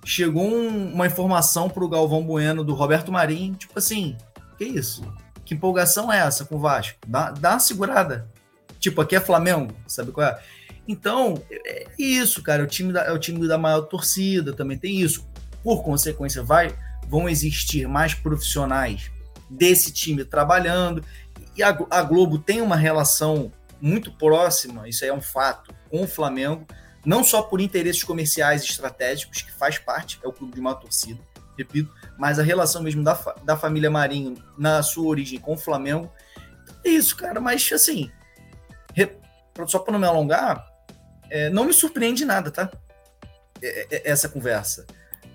chegou 0.08 0.48
um, 0.48 0.92
uma 0.92 1.06
informação 1.06 1.68
para 1.68 1.84
o 1.84 1.88
Galvão 1.88 2.22
Bueno 2.22 2.64
do 2.64 2.74
Roberto 2.74 3.12
Marinho, 3.12 3.54
tipo 3.54 3.78
assim, 3.78 4.16
que 4.56 4.64
isso? 4.64 5.02
Que 5.44 5.54
empolgação 5.54 6.12
é 6.12 6.18
essa 6.18 6.46
com 6.46 6.56
o 6.56 6.58
Vasco? 6.58 6.98
Dá, 7.06 7.30
dá 7.30 7.50
uma 7.52 7.60
segurada. 7.60 8.26
Tipo, 8.80 9.02
aqui 9.02 9.16
é 9.16 9.20
Flamengo, 9.20 9.74
sabe 9.86 10.10
qual 10.10 10.26
é? 10.26 10.38
Então, 10.88 11.40
é 11.50 11.86
isso, 11.98 12.42
cara. 12.42 12.62
É 12.62 12.64
o 12.64 12.68
time 12.68 12.92
da, 12.92 13.02
é 13.04 13.12
o 13.12 13.18
time 13.18 13.46
da 13.46 13.56
maior 13.56 13.82
torcida, 13.82 14.52
também 14.52 14.76
tem 14.76 15.00
isso. 15.00 15.28
Por 15.62 15.84
consequência, 15.84 16.42
vai, 16.42 16.74
vão 17.06 17.28
existir 17.28 17.86
mais 17.86 18.14
profissionais 18.14 19.10
desse 19.48 19.92
time 19.92 20.24
trabalhando. 20.24 21.04
E 21.54 21.62
a, 21.62 21.76
a 21.90 22.02
Globo 22.02 22.38
tem 22.38 22.62
uma 22.62 22.76
relação 22.76 23.52
muito 23.80 24.10
próxima, 24.10 24.88
isso 24.88 25.04
aí 25.04 25.10
é 25.10 25.14
um 25.14 25.20
fato, 25.20 25.72
com 25.88 26.02
o 26.02 26.08
Flamengo 26.08 26.66
não 27.08 27.24
só 27.24 27.40
por 27.40 27.58
interesses 27.58 28.04
comerciais 28.04 28.62
estratégicos, 28.62 29.40
que 29.40 29.50
faz 29.52 29.78
parte, 29.78 30.20
é 30.22 30.28
o 30.28 30.32
clube 30.32 30.52
de 30.52 30.60
uma 30.60 30.74
torcida, 30.74 31.18
repito, 31.56 31.90
mas 32.18 32.38
a 32.38 32.42
relação 32.42 32.82
mesmo 32.82 33.02
da, 33.02 33.14
da 33.44 33.56
família 33.56 33.90
Marinho 33.90 34.34
na 34.58 34.82
sua 34.82 35.06
origem 35.06 35.38
com 35.38 35.54
o 35.54 35.58
Flamengo. 35.58 36.12
É 36.84 36.90
isso, 36.90 37.16
cara, 37.16 37.40
mas 37.40 37.70
assim, 37.72 38.10
só 39.66 39.78
para 39.78 39.92
não 39.92 39.98
me 39.98 40.06
alongar, 40.06 40.67
é, 41.30 41.50
não 41.50 41.64
me 41.64 41.72
surpreende 41.72 42.24
nada, 42.24 42.50
tá? 42.50 42.70
É, 43.62 43.80
é, 43.80 43.86
é, 43.90 44.10
essa 44.10 44.28
conversa. 44.28 44.86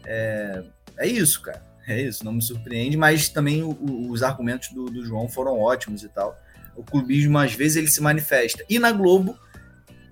É, 0.06 0.64
é, 0.98 1.07
isso, 1.07 1.41
cara. 1.41 1.64
É 1.88 2.02
isso, 2.02 2.24
não 2.24 2.32
me 2.32 2.41
surpreende, 2.41 2.95
mas 2.95 3.28
também 3.28 3.61
o, 3.61 3.72
o, 3.72 4.10
os 4.10 4.24
argumentos 4.24 4.70
do, 4.70 4.86
do 4.86 5.03
João 5.03 5.28
foram 5.28 5.60
ótimos 5.60 6.03
e 6.03 6.10
tal. 6.10 6.38
O 6.76 6.84
clubismo, 6.84 7.38
às 7.38 7.53
vezes, 7.53 7.78
ele 7.78 7.90
se 7.90 8.02
manifesta. 8.02 8.64
E 8.70 8.80
na 8.80 8.91
Globo, 8.91 9.38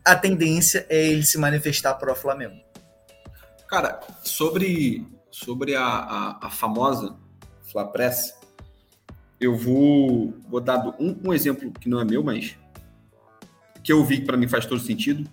a 0.04 0.16
tendência 0.16 0.86
é 0.90 1.08
ele 1.08 1.24
se 1.24 1.38
manifestar 1.38 1.94
para 1.96 2.12
o 2.12 2.16
Flamengo. 2.16 2.60
Cara, 3.68 4.02
sobre, 4.24 5.08
sobre 5.30 5.76
a, 5.76 5.84
a, 5.84 6.40
a 6.48 6.50
famosa 6.50 7.16
Fla 7.72 7.88
Press, 7.88 8.36
eu 9.40 9.56
vou, 9.56 10.34
vou 10.50 10.60
dar 10.60 10.86
um, 11.00 11.18
um 11.24 11.34
exemplo 11.34 11.72
que 11.72 11.88
não 11.88 12.02
é 12.02 12.06
meu, 12.06 12.22
mas 12.22 12.58
que 13.82 13.92
eu 13.92 14.04
vi 14.04 14.20
que 14.20 14.26
para 14.26 14.38
mim 14.38 14.48
faz 14.48 14.66
todo 14.66 14.82
sentido, 14.82 15.28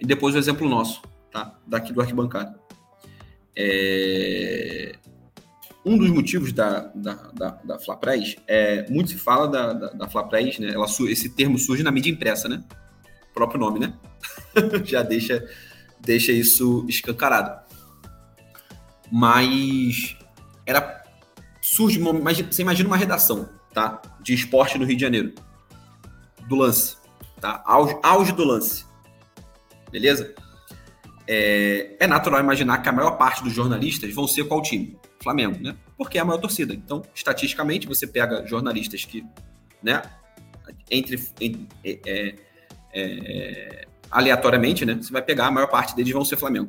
e 0.00 0.06
depois 0.06 0.34
o 0.34 0.38
exemplo 0.38 0.68
nosso, 0.68 1.02
tá? 1.30 1.58
Daqui 1.66 1.92
do 1.92 2.00
arquibancada. 2.00 2.58
É... 3.54 4.96
Um 5.84 5.96
dos 5.96 6.10
motivos 6.10 6.52
da, 6.52 6.90
da, 6.94 7.14
da, 7.32 7.50
da 7.62 7.78
Flapress 7.78 8.36
é 8.48 8.90
muito 8.90 9.10
se 9.10 9.16
fala 9.16 9.46
da, 9.46 9.72
da, 9.72 9.86
da 9.90 10.08
Flapress, 10.08 10.58
né? 10.58 10.72
Ela, 10.72 10.86
esse 11.08 11.28
termo 11.30 11.58
surge 11.58 11.82
na 11.82 11.92
mídia 11.92 12.10
impressa, 12.10 12.48
né? 12.48 12.64
próprio 13.36 13.60
nome, 13.60 13.78
né? 13.78 13.92
Já 14.82 15.02
deixa, 15.02 15.46
deixa 16.00 16.32
isso 16.32 16.86
escancarado. 16.88 17.60
Mas 19.12 20.16
era 20.64 21.04
surge 21.60 22.00
uma, 22.00 22.12
você 22.42 22.62
imagina 22.62 22.88
uma 22.88 22.96
redação, 22.96 23.50
tá? 23.74 24.00
De 24.22 24.32
esporte 24.32 24.78
no 24.78 24.86
Rio 24.86 24.96
de 24.96 25.02
Janeiro. 25.02 25.34
Do 26.48 26.56
lance, 26.56 26.96
tá? 27.38 27.62
Auge, 27.66 27.96
auge 28.02 28.32
do 28.32 28.42
lance. 28.42 28.86
Beleza? 29.96 30.34
É, 31.26 31.96
é, 31.98 32.06
natural 32.06 32.38
imaginar 32.38 32.82
que 32.82 32.88
a 32.90 32.92
maior 32.92 33.12
parte 33.12 33.42
dos 33.42 33.54
jornalistas 33.54 34.12
vão 34.14 34.28
ser 34.28 34.44
qual 34.44 34.60
time? 34.60 34.94
Flamengo, 35.22 35.58
né? 35.58 35.74
Porque 35.96 36.18
é 36.18 36.20
a 36.20 36.24
maior 36.24 36.38
torcida. 36.38 36.74
Então, 36.74 37.00
estatisticamente, 37.14 37.86
você 37.86 38.06
pega 38.06 38.46
jornalistas 38.46 39.06
que, 39.06 39.24
né, 39.82 40.02
entre, 40.90 41.18
entre 41.40 41.66
é, 41.82 41.98
é 42.04 42.34
é, 42.92 43.86
aleatoriamente, 44.10 44.84
né? 44.84 44.98
Você 45.00 45.10
vai 45.10 45.22
pegar, 45.22 45.46
a 45.46 45.50
maior 45.50 45.68
parte 45.68 45.96
deles 45.96 46.12
vão 46.12 46.26
ser 46.26 46.36
Flamengo. 46.36 46.68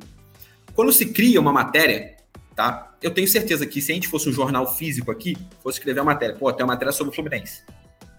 Quando 0.74 0.94
se 0.94 1.08
cria 1.08 1.42
uma 1.42 1.52
matéria, 1.52 2.16
tá? 2.56 2.96
Eu 3.02 3.12
tenho 3.12 3.28
certeza 3.28 3.66
que 3.66 3.82
se 3.82 3.92
a 3.92 3.96
gente 3.96 4.08
fosse 4.08 4.30
um 4.30 4.32
jornal 4.32 4.74
físico 4.74 5.12
aqui, 5.12 5.38
fosse 5.62 5.80
escrever 5.80 6.00
a 6.00 6.06
matéria, 6.06 6.34
pô, 6.34 6.52
tem 6.54 6.66
uma 6.66 6.74
matéria 6.74 6.94
sobre 6.94 7.12
o 7.12 7.14
Fluminense, 7.14 7.62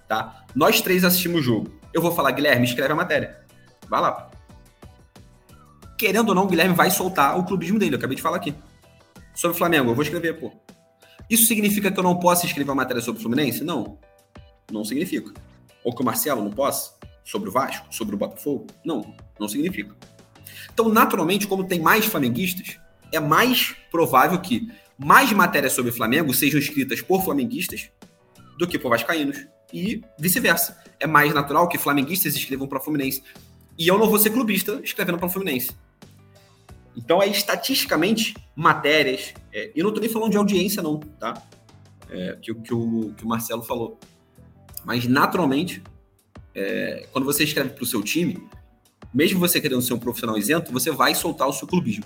tá? 0.06 0.44
Nós 0.54 0.82
três 0.82 1.02
assistimos 1.02 1.40
o 1.40 1.42
jogo. 1.42 1.80
Eu 1.94 2.02
vou 2.02 2.12
falar, 2.12 2.30
Guilherme, 2.30 2.66
escreve 2.66 2.92
a 2.92 2.96
matéria. 2.96 3.38
Vai 3.88 4.02
lá. 4.02 4.30
Querendo 5.98 6.30
ou 6.30 6.34
não, 6.34 6.44
o 6.44 6.46
Guilherme 6.46 6.74
vai 6.74 6.90
soltar 6.90 7.38
o 7.38 7.44
clubismo 7.44 7.78
dele, 7.78 7.94
eu 7.94 7.98
acabei 7.98 8.16
de 8.16 8.22
falar 8.22 8.36
aqui. 8.36 8.54
Sobre 9.34 9.54
o 9.54 9.58
Flamengo, 9.58 9.90
eu 9.90 9.94
vou 9.94 10.02
escrever, 10.02 10.38
pô. 10.38 10.52
Isso 11.28 11.46
significa 11.46 11.90
que 11.90 11.98
eu 11.98 12.04
não 12.04 12.18
posso 12.18 12.46
escrever 12.46 12.70
uma 12.70 12.76
matéria 12.76 13.02
sobre 13.02 13.18
o 13.18 13.22
Fluminense? 13.22 13.62
Não. 13.62 13.98
Não 14.72 14.84
significa. 14.84 15.32
Ou 15.84 15.94
que 15.94 16.00
o 16.00 16.04
Marcelo 16.04 16.42
não 16.42 16.50
possa? 16.50 16.98
sobre 17.28 17.50
o 17.50 17.52
Vasco, 17.52 17.86
sobre 17.90 18.14
o 18.14 18.18
Botafogo? 18.18 18.66
Não, 18.82 19.14
não 19.38 19.46
significa. 19.46 19.94
Então, 20.72 20.88
naturalmente, 20.88 21.46
como 21.46 21.62
tem 21.62 21.78
mais 21.78 22.06
flamenguistas, 22.06 22.78
é 23.12 23.20
mais 23.20 23.76
provável 23.90 24.40
que 24.40 24.72
mais 24.96 25.30
matérias 25.32 25.74
sobre 25.74 25.90
o 25.90 25.94
Flamengo 25.94 26.32
sejam 26.32 26.58
escritas 26.58 27.02
por 27.02 27.22
flamenguistas 27.22 27.90
do 28.58 28.66
que 28.66 28.78
por 28.78 28.88
vascaínos 28.88 29.46
e 29.70 30.00
vice-versa. 30.18 30.82
É 30.98 31.06
mais 31.06 31.34
natural 31.34 31.68
que 31.68 31.76
flamenguistas 31.76 32.34
escrevam 32.34 32.66
para 32.66 32.80
Fluminense. 32.80 33.22
E 33.78 33.86
eu 33.86 33.98
não 33.98 34.08
vou 34.08 34.18
ser 34.18 34.30
clubista 34.30 34.80
escrevendo 34.82 35.18
para 35.18 35.28
Fluminense. 35.28 35.70
Então, 36.98 37.22
é 37.22 37.28
estatisticamente 37.28 38.34
matérias. 38.56 39.32
É, 39.52 39.70
e 39.72 39.80
não 39.80 39.90
estou 39.90 40.02
nem 40.02 40.10
falando 40.10 40.32
de 40.32 40.36
audiência, 40.36 40.82
não, 40.82 40.98
tá? 40.98 41.40
É, 42.10 42.36
que, 42.42 42.52
que, 42.52 42.74
o, 42.74 43.14
que 43.16 43.24
o 43.24 43.28
Marcelo 43.28 43.62
falou. 43.62 44.00
Mas, 44.84 45.06
naturalmente, 45.06 45.80
é, 46.52 47.06
quando 47.12 47.24
você 47.24 47.44
escreve 47.44 47.70
para 47.70 47.84
o 47.84 47.86
seu 47.86 48.02
time, 48.02 48.48
mesmo 49.14 49.38
você 49.38 49.60
querendo 49.60 49.80
ser 49.80 49.94
um 49.94 49.98
profissional 49.98 50.36
isento, 50.36 50.72
você 50.72 50.90
vai 50.90 51.14
soltar 51.14 51.46
o 51.46 51.52
seu 51.52 51.68
clubismo. 51.68 52.04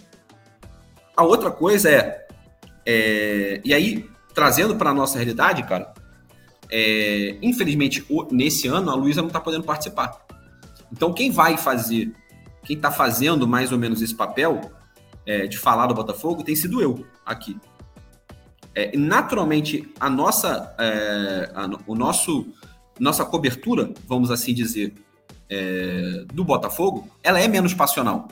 A 1.17 1.25
outra 1.25 1.51
coisa 1.51 1.91
é, 1.91 2.27
é 2.85 3.61
e 3.65 3.73
aí, 3.73 4.07
trazendo 4.35 4.77
para 4.77 4.91
a 4.91 4.95
nossa 4.95 5.17
realidade, 5.17 5.63
cara, 5.63 5.95
é, 6.71 7.39
infelizmente, 7.41 8.05
nesse 8.31 8.69
ano, 8.69 8.91
a 8.91 8.95
Luísa 8.95 9.23
não 9.23 9.29
está 9.29 9.41
podendo 9.41 9.65
participar. 9.65 10.21
Então, 10.93 11.15
quem 11.15 11.31
vai 11.31 11.57
fazer, 11.57 12.13
quem 12.63 12.77
está 12.77 12.91
fazendo 12.91 13.49
mais 13.49 13.73
ou 13.73 13.79
menos 13.79 14.03
esse 14.03 14.15
papel 14.15 14.71
é, 15.27 15.47
de 15.47 15.59
falar 15.59 15.87
do 15.87 15.95
Botafogo 15.95 16.43
tem 16.43 16.55
sido 16.55 16.81
eu 16.81 17.05
aqui. 17.25 17.59
É, 18.75 18.97
naturalmente, 18.97 19.93
a 20.01 20.09
nossa, 20.09 20.75
é, 20.79 21.53
a, 21.55 21.69
o 21.87 21.95
nosso, 21.95 22.47
nossa 22.99 23.25
cobertura, 23.25 23.93
vamos 24.07 24.31
assim 24.31 24.55
dizer, 24.55 24.95
é, 25.49 26.25
do 26.33 26.45
Botafogo, 26.45 27.09
ela 27.23 27.41
é 27.41 27.47
menos 27.47 27.75
passional. 27.75 28.29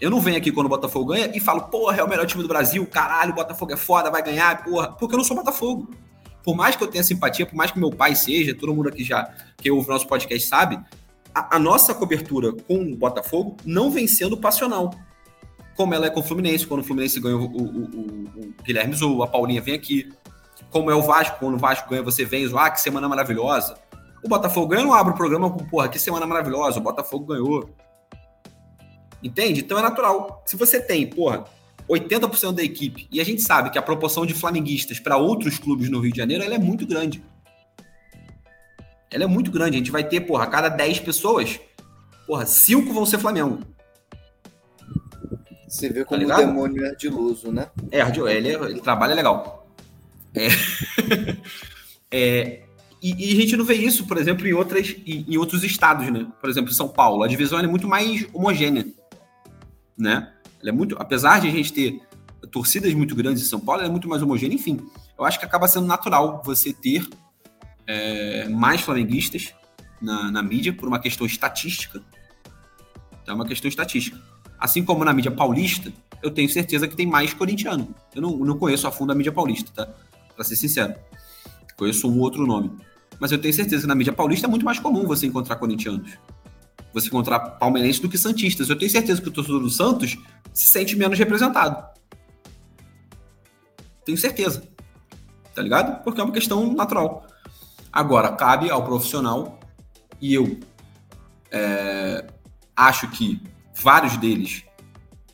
Eu 0.00 0.10
não 0.10 0.20
venho 0.20 0.38
aqui 0.38 0.52
quando 0.52 0.66
o 0.66 0.70
Botafogo 0.70 1.12
ganha 1.12 1.30
e 1.34 1.40
falo, 1.40 1.62
porra, 1.62 1.98
é 1.98 2.04
o 2.04 2.08
melhor 2.08 2.26
time 2.26 2.42
do 2.42 2.48
Brasil, 2.48 2.86
caralho, 2.86 3.32
o 3.32 3.34
Botafogo 3.34 3.72
é 3.72 3.76
foda, 3.76 4.10
vai 4.10 4.22
ganhar, 4.22 4.64
porra, 4.64 4.92
porque 4.92 5.14
eu 5.14 5.18
não 5.18 5.24
sou 5.24 5.36
Botafogo 5.36 5.88
por 6.48 6.56
mais 6.56 6.74
que 6.74 6.82
eu 6.82 6.88
tenha 6.88 7.04
simpatia, 7.04 7.44
por 7.44 7.54
mais 7.54 7.70
que 7.70 7.78
meu 7.78 7.90
pai 7.90 8.14
seja, 8.14 8.54
todo 8.54 8.74
mundo 8.74 8.88
aqui 8.88 9.04
já 9.04 9.30
que 9.58 9.70
ouve 9.70 9.86
o 9.86 9.92
nosso 9.92 10.08
podcast 10.08 10.48
sabe, 10.48 10.80
a, 11.34 11.56
a, 11.56 11.58
nossa 11.58 11.94
cobertura 11.94 12.54
com 12.66 12.90
o 12.90 12.96
Botafogo 12.96 13.54
não 13.66 13.90
vem 13.90 14.06
sendo 14.06 14.34
passional. 14.34 14.94
Como 15.78 15.94
ela 15.94 16.06
é 16.06 16.10
com 16.10 16.18
o 16.18 16.22
Fluminense, 16.24 16.66
quando 16.66 16.80
o 16.80 16.84
Fluminense 16.84 17.20
ganha 17.20 17.36
o, 17.36 17.44
o, 17.44 17.62
o, 17.62 18.24
o 18.36 18.54
Guilherme 18.64 18.96
Zou, 18.96 19.22
a 19.22 19.28
Paulinha 19.28 19.62
vem 19.62 19.74
aqui. 19.74 20.12
Como 20.70 20.90
é 20.90 20.94
o 20.94 21.00
Vasco, 21.00 21.38
quando 21.38 21.54
o 21.54 21.58
Vasco 21.58 21.88
ganha, 21.88 22.02
você 22.02 22.24
vem, 22.24 22.50
ah, 22.52 22.68
que 22.68 22.80
semana 22.80 23.08
maravilhosa. 23.08 23.76
O 24.24 24.28
Botafogo 24.28 24.66
ganha, 24.66 24.82
não 24.82 24.92
abre 24.92 25.12
o 25.12 25.16
programa 25.16 25.48
com, 25.48 25.64
porra, 25.64 25.88
que 25.88 25.96
semana 25.96 26.26
maravilhosa, 26.26 26.80
o 26.80 26.82
Botafogo 26.82 27.26
ganhou. 27.26 27.70
Entende? 29.22 29.60
Então 29.60 29.78
é 29.78 29.82
natural. 29.82 30.42
Se 30.44 30.56
você 30.56 30.80
tem, 30.80 31.06
porra, 31.06 31.44
80% 31.88 32.56
da 32.56 32.62
equipe. 32.64 33.06
E 33.12 33.20
a 33.20 33.24
gente 33.24 33.42
sabe 33.42 33.70
que 33.70 33.78
a 33.78 33.82
proporção 33.82 34.26
de 34.26 34.34
flamenguistas 34.34 34.98
para 34.98 35.16
outros 35.16 35.58
clubes 35.58 35.88
no 35.88 36.00
Rio 36.00 36.10
de 36.10 36.18
Janeiro 36.18 36.42
é 36.42 36.58
muito 36.58 36.84
grande. 36.84 37.22
Ela 39.12 39.22
é 39.22 39.26
muito 39.28 39.52
grande. 39.52 39.76
A 39.76 39.78
gente 39.78 39.92
vai 39.92 40.02
ter, 40.02 40.22
porra, 40.22 40.42
a 40.42 40.48
cada 40.48 40.68
10 40.68 40.98
pessoas, 40.98 41.60
porra, 42.26 42.44
5 42.44 42.92
vão 42.92 43.06
ser 43.06 43.18
Flamengo. 43.18 43.60
Você 45.68 45.88
vê 45.88 46.00
tá 46.00 46.06
como 46.06 46.26
tá 46.26 46.34
o 46.36 46.38
demônio 46.38 46.84
é 46.84 46.90
ardiloso, 46.90 47.52
né? 47.52 47.68
É, 47.90 48.00
ele, 48.32 48.48
ele 48.48 48.80
trabalha 48.80 49.14
legal. 49.14 49.68
É. 50.34 50.48
é 52.10 52.62
e, 53.00 53.30
e, 53.30 53.32
a 53.32 53.40
gente 53.40 53.56
não 53.56 53.64
vê 53.64 53.74
isso, 53.74 54.06
por 54.06 54.18
exemplo, 54.18 54.46
em, 54.46 54.52
outras, 54.52 54.96
em, 55.06 55.24
em 55.28 55.36
outros 55.36 55.62
estados, 55.62 56.10
né? 56.10 56.26
Por 56.40 56.50
exemplo, 56.50 56.72
São 56.72 56.88
Paulo. 56.88 57.22
A 57.22 57.28
divisão 57.28 57.58
é 57.58 57.66
muito 57.66 57.86
mais 57.86 58.26
homogênea, 58.32 58.86
né? 59.96 60.32
Ela 60.60 60.70
é 60.70 60.72
muito, 60.72 60.96
apesar 60.98 61.40
de 61.40 61.46
a 61.46 61.50
gente 61.50 61.72
ter 61.72 62.00
torcidas 62.50 62.92
muito 62.94 63.14
grandes 63.14 63.42
em 63.42 63.46
São 63.46 63.60
Paulo, 63.60 63.82
ela 63.82 63.88
é 63.88 63.92
muito 63.92 64.08
mais 64.08 64.20
homogênea. 64.20 64.56
Enfim, 64.56 64.80
eu 65.16 65.24
acho 65.24 65.38
que 65.38 65.44
acaba 65.44 65.68
sendo 65.68 65.86
natural 65.86 66.42
você 66.44 66.72
ter 66.72 67.08
é, 67.86 68.48
mais 68.48 68.80
flamenguistas 68.80 69.54
na, 70.02 70.30
na, 70.30 70.42
mídia 70.42 70.72
por 70.72 70.88
uma 70.88 70.98
questão 70.98 71.26
estatística. 71.26 72.02
Então, 73.22 73.32
é 73.32 73.34
uma 73.34 73.46
questão 73.46 73.68
estatística. 73.68 74.18
Assim 74.58 74.84
como 74.84 75.04
na 75.04 75.12
mídia 75.12 75.30
paulista, 75.30 75.92
eu 76.22 76.30
tenho 76.30 76.48
certeza 76.48 76.88
que 76.88 76.96
tem 76.96 77.06
mais 77.06 77.32
corintiano. 77.32 77.94
Eu 78.14 78.22
não, 78.22 78.36
não 78.38 78.58
conheço 78.58 78.86
a 78.86 78.90
fundo 78.90 79.12
a 79.12 79.14
mídia 79.14 79.32
paulista, 79.32 79.70
tá? 79.74 79.92
Pra 80.34 80.44
ser 80.44 80.56
sincero. 80.56 80.94
Conheço 81.76 82.08
um 82.10 82.18
outro 82.18 82.46
nome. 82.46 82.72
Mas 83.20 83.32
eu 83.32 83.38
tenho 83.38 83.54
certeza 83.54 83.82
que 83.82 83.88
na 83.88 83.94
mídia 83.94 84.12
paulista 84.12 84.46
é 84.46 84.50
muito 84.50 84.64
mais 84.64 84.78
comum 84.78 85.06
você 85.06 85.26
encontrar 85.26 85.56
corintianos 85.56 86.18
você 86.92 87.08
encontrar 87.08 87.38
palmeirenses 87.40 88.00
do 88.00 88.08
que 88.08 88.18
santistas. 88.18 88.68
Eu 88.68 88.76
tenho 88.76 88.90
certeza 88.90 89.20
que 89.20 89.28
o 89.28 89.32
torcedor 89.32 89.60
do 89.60 89.70
Santos 89.70 90.18
se 90.52 90.66
sente 90.66 90.96
menos 90.96 91.18
representado. 91.18 91.86
Tenho 94.04 94.18
certeza. 94.18 94.62
Tá 95.54 95.62
ligado? 95.62 96.02
Porque 96.02 96.20
é 96.20 96.24
uma 96.24 96.32
questão 96.32 96.72
natural. 96.72 97.26
Agora, 97.92 98.32
cabe 98.32 98.70
ao 98.70 98.84
profissional, 98.84 99.58
e 100.20 100.34
eu 100.34 100.58
é, 101.50 102.26
acho 102.76 103.08
que 103.10 103.40
vários 103.80 104.16
deles 104.16 104.64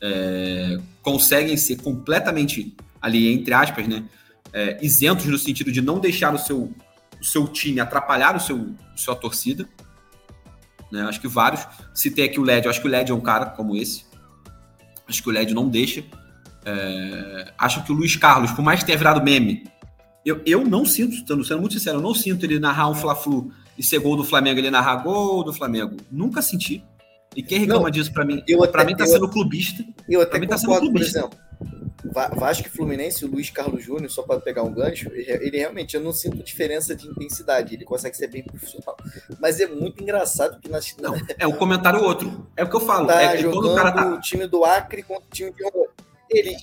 é, 0.01 0.77
conseguem 1.01 1.57
ser 1.57 1.77
completamente, 1.77 2.75
ali, 3.01 3.31
entre 3.33 3.53
aspas, 3.53 3.87
né, 3.87 4.03
é, 4.53 4.77
isentos 4.81 5.25
no 5.25 5.37
sentido 5.37 5.71
de 5.71 5.81
não 5.81 5.99
deixar 5.99 6.33
o 6.33 6.37
seu, 6.37 6.73
o 7.19 7.25
seu 7.25 7.47
time 7.47 7.79
atrapalhar 7.79 8.35
o 8.35 8.39
seu, 8.39 8.73
a 8.93 8.97
sua 8.97 9.15
torcida. 9.15 9.67
Né? 10.91 11.01
Acho 11.01 11.19
que 11.19 11.27
vários. 11.27 11.67
Citei 11.93 12.25
aqui 12.25 12.39
o 12.39 12.43
LED, 12.43 12.67
acho 12.67 12.81
que 12.81 12.87
o 12.87 12.89
LED 12.89 13.11
é 13.11 13.15
um 13.15 13.21
cara 13.21 13.47
como 13.47 13.75
esse. 13.75 14.05
Acho 15.07 15.21
que 15.21 15.29
o 15.29 15.31
LED 15.31 15.53
não 15.53 15.67
deixa. 15.67 16.03
É... 16.65 17.53
Acho 17.57 17.83
que 17.83 17.91
o 17.91 17.95
Luiz 17.95 18.15
Carlos, 18.15 18.51
por 18.51 18.63
mais 18.63 18.79
que 18.79 18.85
tenha 18.85 18.97
virado 18.97 19.23
meme, 19.23 19.63
eu, 20.25 20.41
eu 20.45 20.65
não 20.65 20.85
sinto, 20.85 21.15
sendo 21.45 21.59
muito 21.59 21.73
sincero, 21.73 21.97
eu 21.97 22.01
não 22.01 22.15
sinto 22.15 22.43
ele 22.45 22.59
narrar 22.59 22.89
um 22.89 22.95
Fla-Flu 22.95 23.51
e 23.77 23.83
ser 23.83 23.99
gol 23.99 24.15
do 24.15 24.23
Flamengo, 24.23 24.59
ele 24.59 24.71
narrar 24.71 24.97
gol 24.97 25.43
do 25.43 25.53
Flamengo. 25.53 25.97
Nunca 26.11 26.41
senti. 26.41 26.83
E 27.35 27.43
quem 27.43 27.59
reclama 27.59 27.83
não, 27.83 27.89
disso 27.89 28.13
para 28.13 28.25
mim? 28.25 28.43
Para 28.71 28.85
mim 28.85 28.95
tá 28.95 29.05
sendo 29.05 29.29
clubista. 29.29 29.83
Eu 30.07 30.21
até 30.21 30.39
mim 30.39 30.47
tá 30.47 30.57
sendo 30.57 30.77
clubista. 30.79 31.21
por 31.21 31.27
exemplo. 31.27 31.45
Vasco 32.35 32.67
e 32.67 32.69
Fluminense, 32.69 33.25
o 33.25 33.27
Luiz 33.27 33.49
Carlos 33.49 33.83
Júnior, 33.83 34.09
só 34.09 34.21
para 34.21 34.39
pegar 34.39 34.63
um 34.63 34.71
gancho, 34.71 35.09
ele 35.11 35.57
realmente, 35.57 35.95
eu 35.95 36.01
não 36.01 36.13
sinto 36.13 36.37
diferença 36.43 36.95
de 36.95 37.07
intensidade, 37.07 37.73
ele 37.73 37.83
consegue 37.83 38.15
ser 38.15 38.27
bem 38.27 38.43
profissional. 38.43 38.95
Mas 39.39 39.59
é 39.59 39.67
muito 39.67 40.01
engraçado 40.01 40.59
que 40.61 40.69
nas. 40.69 40.95
Não, 40.97 41.15
é 41.37 41.47
o 41.47 41.49
um 41.49 41.55
comentário 41.57 42.01
outro. 42.03 42.47
É 42.55 42.63
o 42.63 42.69
que 42.69 42.75
eu 42.75 42.79
falo. 42.79 43.07
Tá 43.07 43.21
é, 43.21 43.37
jogando 43.37 43.73
o, 43.73 43.75
tá... 43.75 44.13
o 44.13 44.21
time 44.21 44.47
do 44.47 44.63
Acre 44.63 45.03
contra 45.03 45.25
o 45.25 45.31
time 45.31 45.51
de 45.51 45.63
Ele. 46.29 46.55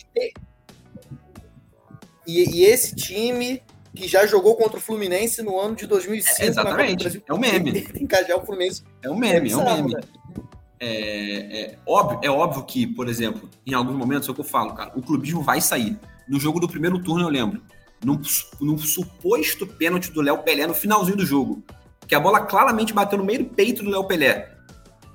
E, 2.26 2.56
e 2.56 2.64
esse 2.64 2.94
time 2.94 3.62
que 3.94 4.08
já 4.08 4.26
jogou 4.26 4.56
contra 4.56 4.78
o 4.78 4.80
Fluminense 4.80 5.42
no 5.42 5.58
ano 5.60 5.74
de 5.74 5.86
2005. 5.86 6.42
É, 6.42 6.46
exatamente. 6.46 7.22
É 7.28 7.32
o 7.32 7.38
meme. 7.38 7.72
Tem 7.82 7.84
que 7.84 8.04
encajar 8.04 8.38
o 8.38 8.46
Fluminense. 8.46 8.82
É 9.02 9.10
o 9.10 9.16
meme, 9.16 9.50
é, 9.50 9.52
é 9.52 9.56
o 9.56 9.64
meme. 9.64 9.94
Né? 9.94 10.00
É, 10.84 11.60
é, 11.60 11.78
óbvio, 11.86 12.18
é 12.24 12.28
óbvio 12.28 12.64
que, 12.64 12.88
por 12.88 13.08
exemplo, 13.08 13.48
em 13.64 13.72
alguns 13.72 13.94
momentos 13.94 14.28
é 14.28 14.32
o 14.32 14.34
que 14.34 14.40
eu 14.40 14.44
falo, 14.44 14.74
cara, 14.74 14.90
o 14.96 15.00
clubismo 15.00 15.40
vai 15.40 15.60
sair. 15.60 15.96
No 16.26 16.40
jogo 16.40 16.58
do 16.58 16.66
primeiro 16.66 17.00
turno, 17.00 17.24
eu 17.24 17.28
lembro, 17.28 17.62
num, 18.04 18.20
num 18.60 18.76
suposto 18.76 19.64
pênalti 19.64 20.10
do 20.10 20.20
Léo 20.20 20.38
Pelé 20.38 20.66
no 20.66 20.74
finalzinho 20.74 21.16
do 21.16 21.24
jogo, 21.24 21.62
que 22.04 22.16
a 22.16 22.20
bola 22.20 22.40
claramente 22.40 22.92
bateu 22.92 23.16
no 23.16 23.24
meio 23.24 23.44
do 23.44 23.50
peito 23.50 23.84
do 23.84 23.90
Léo 23.90 24.02
Pelé. 24.02 24.56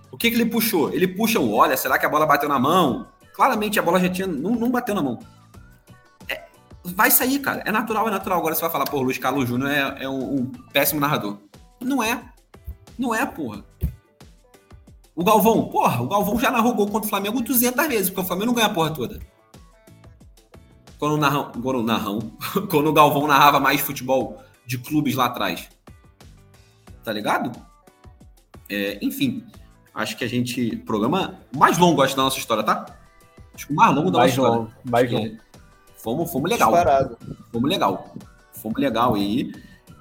O 0.09 0.15
que, 0.15 0.31
que 0.31 0.37
ele 0.37 0.45
puxou? 0.45 0.93
Ele 0.93 1.05
puxa 1.05 1.37
o 1.37 1.53
olha, 1.53 1.75
será 1.75 1.99
que 1.99 2.05
a 2.05 2.09
bola 2.09 2.25
bateu 2.25 2.47
na 2.47 2.57
mão? 2.57 3.05
Claramente 3.33 3.77
a 3.77 3.81
bola 3.81 3.99
já 3.99 4.07
tinha. 4.07 4.25
Não, 4.25 4.51
não 4.51 4.71
bateu 4.71 4.95
na 4.95 5.01
mão. 5.01 5.19
É, 6.29 6.45
vai 6.85 7.11
sair, 7.11 7.39
cara. 7.39 7.61
É 7.65 7.73
natural, 7.73 8.07
é 8.07 8.11
natural. 8.11 8.39
Agora 8.39 8.55
você 8.55 8.61
vai 8.61 8.71
falar, 8.71 8.85
pô, 8.85 9.01
Luiz 9.01 9.17
Carlos 9.17 9.49
Júnior 9.49 9.69
é, 9.69 10.05
é 10.05 10.09
um, 10.09 10.35
um 10.37 10.45
péssimo 10.71 11.01
narrador. 11.01 11.39
Não 11.81 12.01
é. 12.01 12.23
Não 12.97 13.13
é, 13.13 13.25
porra. 13.25 13.65
O 15.17 15.23
Galvão, 15.23 15.67
porra, 15.67 16.03
o 16.03 16.07
Galvão 16.07 16.39
já 16.39 16.51
narrou 16.51 16.75
gol 16.75 16.85
contra 16.85 17.07
o 17.07 17.09
Flamengo 17.09 17.41
200 17.41 17.87
vezes, 17.87 18.09
porque 18.11 18.21
o 18.21 18.23
Flamengo 18.23 18.45
não 18.45 18.53
ganha 18.53 18.67
a 18.67 18.73
porra 18.73 18.91
toda. 18.91 19.19
Quando 20.99 21.13
o, 21.13 21.17
narrão, 21.17 21.51
quando, 21.59 21.79
o 21.79 21.83
narrão, 21.83 22.19
quando 22.69 22.87
o 22.87 22.93
Galvão 22.93 23.25
narrava 23.25 23.59
mais 23.59 23.81
futebol 23.81 24.37
de 24.63 24.77
clubes 24.77 25.15
lá 25.15 25.25
atrás. 25.25 25.69
Tá 27.03 27.11
ligado? 27.11 27.51
É, 28.69 28.99
enfim, 29.01 29.43
acho 29.91 30.15
que 30.15 30.23
a 30.23 30.29
gente. 30.29 30.75
Programa 30.77 31.39
mais 31.51 31.79
longo, 31.79 32.03
acho, 32.03 32.15
da 32.15 32.21
nossa 32.21 32.37
história, 32.37 32.61
tá? 32.61 32.85
Acho 33.55 33.65
que 33.65 33.73
o 33.73 33.75
mais 33.75 33.95
longo 33.95 34.11
da 34.11 34.19
mais 34.19 34.37
nossa 34.37 34.49
longo, 34.49 34.67
história. 34.67 34.91
Mais 34.91 35.11
longo. 35.11 35.37
Fomos, 35.97 36.31
fomos 36.31 36.51
legal. 36.51 36.71
Disparado. 36.71 37.17
Fomos 37.51 37.67
legal. 37.67 38.15
Fomos 38.51 38.79
legal. 38.79 39.15
aí. 39.15 39.51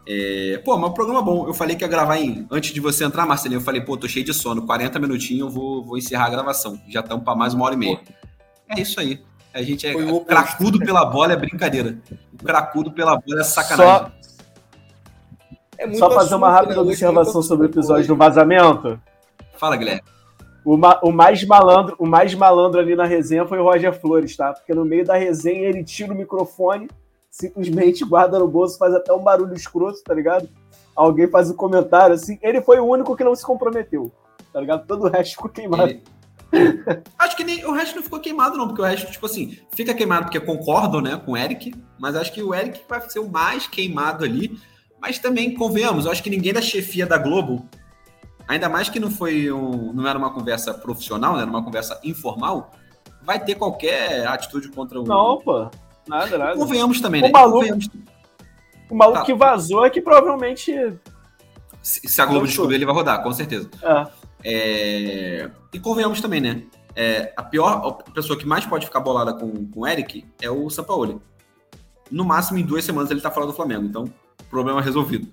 É, 0.08 0.60
pô, 0.64 0.76
mas 0.76 0.90
o 0.90 0.94
programa 0.94 1.20
é 1.20 1.22
bom. 1.24 1.46
Eu 1.48 1.54
falei 1.54 1.74
que 1.74 1.82
ia 1.84 1.88
gravar 1.88 2.16
em. 2.18 2.46
Antes 2.50 2.72
de 2.72 2.80
você 2.80 3.04
entrar, 3.04 3.26
Marcelinho, 3.26 3.58
eu 3.58 3.64
falei, 3.64 3.80
pô, 3.80 3.96
tô 3.96 4.06
cheio 4.06 4.24
de 4.24 4.32
sono. 4.32 4.64
40 4.64 4.98
minutinhos 5.00 5.40
eu 5.40 5.50
vou, 5.50 5.84
vou 5.84 5.98
encerrar 5.98 6.26
a 6.26 6.30
gravação. 6.30 6.80
Já 6.88 7.00
estamos 7.00 7.24
para 7.24 7.34
mais 7.34 7.54
uma 7.54 7.64
hora 7.64 7.74
e 7.74 7.78
meia. 7.78 8.00
É 8.68 8.80
isso 8.80 9.00
aí. 9.00 9.20
A 9.52 9.62
gente 9.62 9.86
é 9.86 9.94
cracudo 10.24 10.78
pela 10.78 11.04
bola, 11.06 11.32
é 11.32 11.36
brincadeira. 11.36 11.98
O 12.32 12.44
cracudo 12.44 12.92
pela 12.92 13.16
bola 13.16 13.40
é 13.40 13.44
sacanagem. 13.44 14.06
Só, 14.06 14.12
É 15.78 15.86
muito 15.86 15.98
Só 15.98 16.10
fazer 16.10 16.34
uma 16.34 16.48
assunto, 16.48 16.56
rápida 16.60 16.74
né? 16.84 16.88
Observação 16.90 17.42
sobre 17.42 17.66
o 17.66 17.70
episódio 17.70 18.06
do 18.06 18.16
vazamento. 18.16 19.00
Fala, 19.56 19.76
Guilherme. 19.76 20.02
O, 20.64 20.76
ma- 20.76 21.00
o 21.02 21.10
mais 21.12 21.44
malandro, 21.44 21.96
o 21.98 22.06
mais 22.06 22.34
malandro 22.34 22.80
ali 22.80 22.94
na 22.96 23.04
resenha 23.04 23.46
foi 23.46 23.58
o 23.58 23.62
Roger 23.64 23.98
Flores, 23.98 24.36
tá? 24.36 24.52
Porque 24.52 24.74
no 24.74 24.84
meio 24.84 25.04
da 25.04 25.16
resenha 25.16 25.68
ele 25.68 25.82
tira 25.84 26.12
o 26.12 26.16
microfone, 26.16 26.88
simplesmente 27.40 28.02
guarda 28.04 28.38
no 28.38 28.48
bolso, 28.48 28.78
faz 28.78 28.94
até 28.94 29.12
um 29.12 29.22
barulho 29.22 29.54
escroto, 29.54 30.02
tá 30.02 30.14
ligado? 30.14 30.48
Alguém 30.94 31.28
faz 31.28 31.50
um 31.50 31.54
comentário 31.54 32.14
assim. 32.14 32.38
Ele 32.40 32.62
foi 32.62 32.78
o 32.80 32.86
único 32.86 33.14
que 33.14 33.22
não 33.22 33.34
se 33.34 33.44
comprometeu, 33.44 34.10
tá 34.52 34.60
ligado? 34.60 34.86
Todo 34.86 35.04
o 35.04 35.08
resto 35.10 35.32
ficou 35.32 35.50
queimado. 35.50 35.90
Ele- 35.90 36.02
Acho 37.18 37.36
que 37.36 37.44
nem 37.44 37.62
o 37.66 37.72
resto 37.72 37.96
não 37.96 38.02
ficou 38.02 38.20
queimado, 38.20 38.56
não, 38.56 38.68
porque 38.68 38.80
o 38.80 38.84
resto, 38.84 39.10
tipo 39.10 39.26
assim, 39.26 39.58
fica 39.74 39.92
queimado 39.92 40.24
porque 40.26 40.40
concordam, 40.40 41.00
né, 41.02 41.20
com 41.22 41.32
o 41.32 41.36
Eric, 41.36 41.74
mas 41.98 42.14
acho 42.16 42.32
que 42.32 42.42
o 42.42 42.54
Eric 42.54 42.80
vai 42.88 43.00
ser 43.10 43.18
o 43.18 43.28
mais 43.28 43.66
queimado 43.66 44.24
ali. 44.24 44.58
Mas 44.98 45.18
também, 45.18 45.52
convenhamos, 45.54 46.06
eu 46.06 46.12
acho 46.12 46.22
que 46.22 46.30
ninguém 46.30 46.54
da 46.54 46.62
chefia 46.62 47.04
da 47.04 47.18
Globo, 47.18 47.68
ainda 48.48 48.68
mais 48.68 48.88
que 48.88 48.98
não 48.98 49.10
foi 49.10 49.52
um, 49.52 49.92
não 49.92 50.06
era 50.06 50.18
uma 50.18 50.32
conversa 50.32 50.72
profissional, 50.72 51.34
né, 51.34 51.42
era 51.42 51.50
uma 51.50 51.62
conversa 51.62 52.00
informal, 52.02 52.70
vai 53.22 53.44
ter 53.44 53.56
qualquer 53.56 54.26
atitude 54.26 54.68
contra 54.70 54.98
o. 55.00 55.04
Não, 55.04 55.38
pô. 55.40 55.68
Nada, 56.08 56.38
nada. 56.38 56.56
Convenhamos 56.56 57.00
também, 57.00 57.22
O 57.22 57.24
né? 57.26 57.30
maluco- 57.32 57.58
Convenhamos. 57.58 57.88
O 58.88 58.94
maluco 58.94 59.18
Tá. 59.20 59.24
que 59.24 59.34
vazou 59.34 59.84
é 59.84 59.90
que 59.90 60.00
provavelmente. 60.00 60.72
Se, 61.82 62.00
se 62.08 62.20
a 62.20 62.26
Globo 62.26 62.46
descobrir, 62.46 62.76
ele 62.76 62.86
vai 62.86 62.94
rodar, 62.94 63.22
com 63.22 63.32
certeza. 63.32 63.68
É, 63.82 64.26
É, 64.48 65.50
E 65.72 65.80
convenhamos 65.80 66.20
também, 66.20 66.40
né? 66.40 66.62
É, 66.94 67.32
a 67.36 67.42
pior 67.42 68.00
a 68.06 68.10
pessoa 68.12 68.38
que 68.38 68.46
mais 68.46 68.64
pode 68.64 68.86
ficar 68.86 69.00
bolada 69.00 69.34
com, 69.34 69.66
com 69.66 69.80
o 69.80 69.86
Eric 69.86 70.24
é 70.40 70.48
o 70.50 70.70
Sampaoli. 70.70 71.18
No 72.10 72.24
máximo, 72.24 72.58
em 72.58 72.62
duas 72.64 72.84
semanas 72.84 73.10
ele 73.10 73.20
tá 73.20 73.30
fora 73.30 73.46
do 73.46 73.52
Flamengo. 73.52 73.84
Então, 73.84 74.04
problema 74.48 74.80
resolvido. 74.80 75.28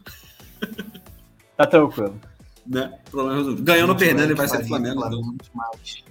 tá 1.55 1.65
tranquilo. 1.67 2.19
Né? 2.65 2.97
Problema 3.11 3.37
resolvido. 3.37 3.63
Ganhando 3.63 3.89
ou 3.91 3.95
perdendo, 3.95 4.23
ele 4.23 4.35
vai 4.35 4.47
ser 4.47 4.57
do 4.63 4.67
faria 4.67 4.93
Flamengo. 4.93 5.05
então. 5.05 5.35
demais. 5.51 6.03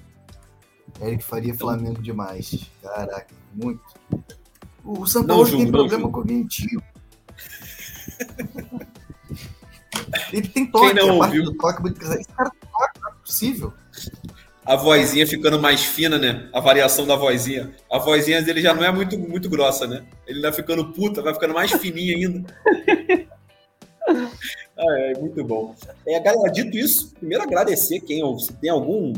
Eric 1.01 1.25
faria 1.25 1.55
Flamengo 1.55 2.01
demais. 2.03 2.71
Caraca, 2.83 3.35
muito. 3.55 3.81
O 4.85 5.07
São 5.07 5.25
Paulo 5.25 5.49
tem 5.49 5.71
problema 5.71 6.03
julgo. 6.03 6.13
cognitivo. 6.13 6.83
Ele 10.33 10.49
tem 10.49 10.67
toque, 10.67 10.95
Quem 10.95 11.07
não 11.07 11.19
ouviu? 11.19 11.57
toque, 11.57 11.89
esse 11.89 12.25
cara 12.29 12.51
tem 12.51 12.69
toque, 12.71 13.01
não 13.01 13.11
é 13.11 13.15
possível. 13.25 13.73
A 14.65 14.77
vozinha 14.77 15.27
ficando 15.27 15.61
mais 15.61 15.83
fina, 15.83 16.19
né? 16.19 16.49
A 16.53 16.61
variação 16.61 17.07
da 17.07 17.17
vozinha. 17.17 17.75
A 17.91 17.99
vozinha 17.99 18.41
dele 18.43 18.63
já 18.63 18.73
não 18.73 18.85
é 18.85 18.93
muito, 18.93 19.19
muito 19.19 19.51
grossa, 19.51 19.87
né? 19.87 20.05
Ele 20.27 20.41
vai 20.41 20.53
ficando 20.53 20.93
puta, 20.93 21.23
vai 21.23 21.35
ficando 21.35 21.55
mais 21.55 21.73
fininha 21.73 22.17
ainda. 22.17 22.45
Ah, 24.77 24.99
é 24.99 25.19
muito 25.19 25.45
bom. 25.45 25.75
É, 26.07 26.19
galera, 26.19 26.51
dito 26.51 26.77
isso, 26.77 27.15
primeiro 27.15 27.45
agradecer 27.45 28.01
quem 28.01 28.21
se 28.39 28.53
tem 28.55 28.69
algum 28.69 29.13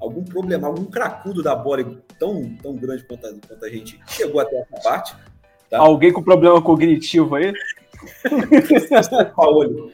algum 0.00 0.24
problema, 0.24 0.66
algum 0.66 0.84
cracudo 0.86 1.42
da 1.42 1.54
bola 1.54 1.84
tão, 2.18 2.56
tão 2.62 2.74
grande 2.74 3.04
quanto 3.04 3.26
a, 3.26 3.34
quanto 3.46 3.64
a 3.64 3.68
gente 3.68 4.00
chegou 4.08 4.40
até 4.40 4.56
essa 4.56 4.82
parte. 4.82 5.14
Tá. 5.68 5.78
Alguém 5.78 6.12
com 6.12 6.22
problema 6.22 6.60
cognitivo 6.60 7.34
aí? 7.36 7.52
Paulo. 9.36 9.92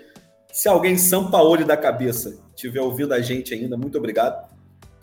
Se 0.53 0.69
alguém 0.69 0.97
São 0.97 1.31
Paulo 1.31 1.62
da 1.65 1.77
cabeça 1.77 2.39
estiver 2.55 2.81
ouvindo 2.81 3.12
a 3.12 3.20
gente 3.20 3.53
ainda, 3.53 3.77
muito 3.77 3.99
obrigado 3.99 4.49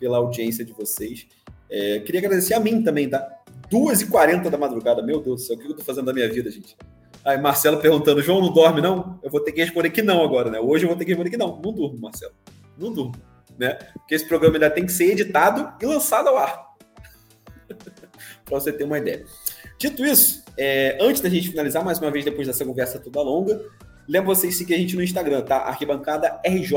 pela 0.00 0.16
audiência 0.16 0.64
de 0.64 0.72
vocês. 0.72 1.26
É, 1.70 2.00
queria 2.00 2.20
agradecer 2.20 2.54
a 2.54 2.60
mim 2.60 2.82
também, 2.82 3.08
tá? 3.08 3.24
2h40 3.70 4.50
da 4.50 4.58
madrugada, 4.58 5.02
meu 5.02 5.20
Deus 5.20 5.42
do 5.42 5.46
céu, 5.46 5.56
o 5.56 5.60
que 5.60 5.66
eu 5.66 5.76
tô 5.76 5.84
fazendo 5.84 6.06
da 6.06 6.12
minha 6.12 6.28
vida, 6.28 6.50
gente? 6.50 6.76
Aí, 7.24 7.38
Marcelo 7.38 7.78
perguntando, 7.78 8.20
João 8.20 8.40
não 8.40 8.52
dorme, 8.52 8.80
não? 8.80 9.18
Eu 9.22 9.30
vou 9.30 9.40
ter 9.40 9.52
que 9.52 9.60
responder 9.60 9.90
que 9.90 10.02
não 10.02 10.22
agora, 10.22 10.50
né? 10.50 10.60
Hoje 10.60 10.84
eu 10.84 10.88
vou 10.88 10.96
ter 10.96 11.04
que 11.04 11.12
responder 11.12 11.30
que 11.30 11.36
não. 11.36 11.60
Não 11.62 11.72
durmo, 11.72 11.98
Marcelo. 11.98 12.34
Não 12.76 12.92
durmo, 12.92 13.14
né? 13.58 13.74
Porque 13.94 14.14
esse 14.14 14.26
programa 14.26 14.56
ainda 14.56 14.70
tem 14.70 14.86
que 14.86 14.92
ser 14.92 15.12
editado 15.12 15.72
e 15.80 15.86
lançado 15.86 16.28
ao 16.28 16.38
ar. 16.38 16.74
pra 18.44 18.60
você 18.60 18.72
ter 18.72 18.84
uma 18.84 18.98
ideia. 18.98 19.24
Dito 19.78 20.04
isso, 20.04 20.44
é, 20.56 20.98
antes 21.00 21.20
da 21.20 21.28
gente 21.28 21.48
finalizar, 21.48 21.84
mais 21.84 21.98
uma 21.98 22.10
vez, 22.10 22.24
depois 22.24 22.46
dessa 22.46 22.64
conversa 22.64 22.98
toda 22.98 23.20
longa, 23.20 23.60
lembro 24.08 24.34
vocês 24.34 24.52
de 24.52 24.58
seguir 24.58 24.74
a 24.74 24.78
gente 24.78 24.94
no 24.94 25.02
Instagram, 25.02 25.42
tá? 25.42 25.56
Arquibancada 25.58 26.40
RJ. 26.44 26.74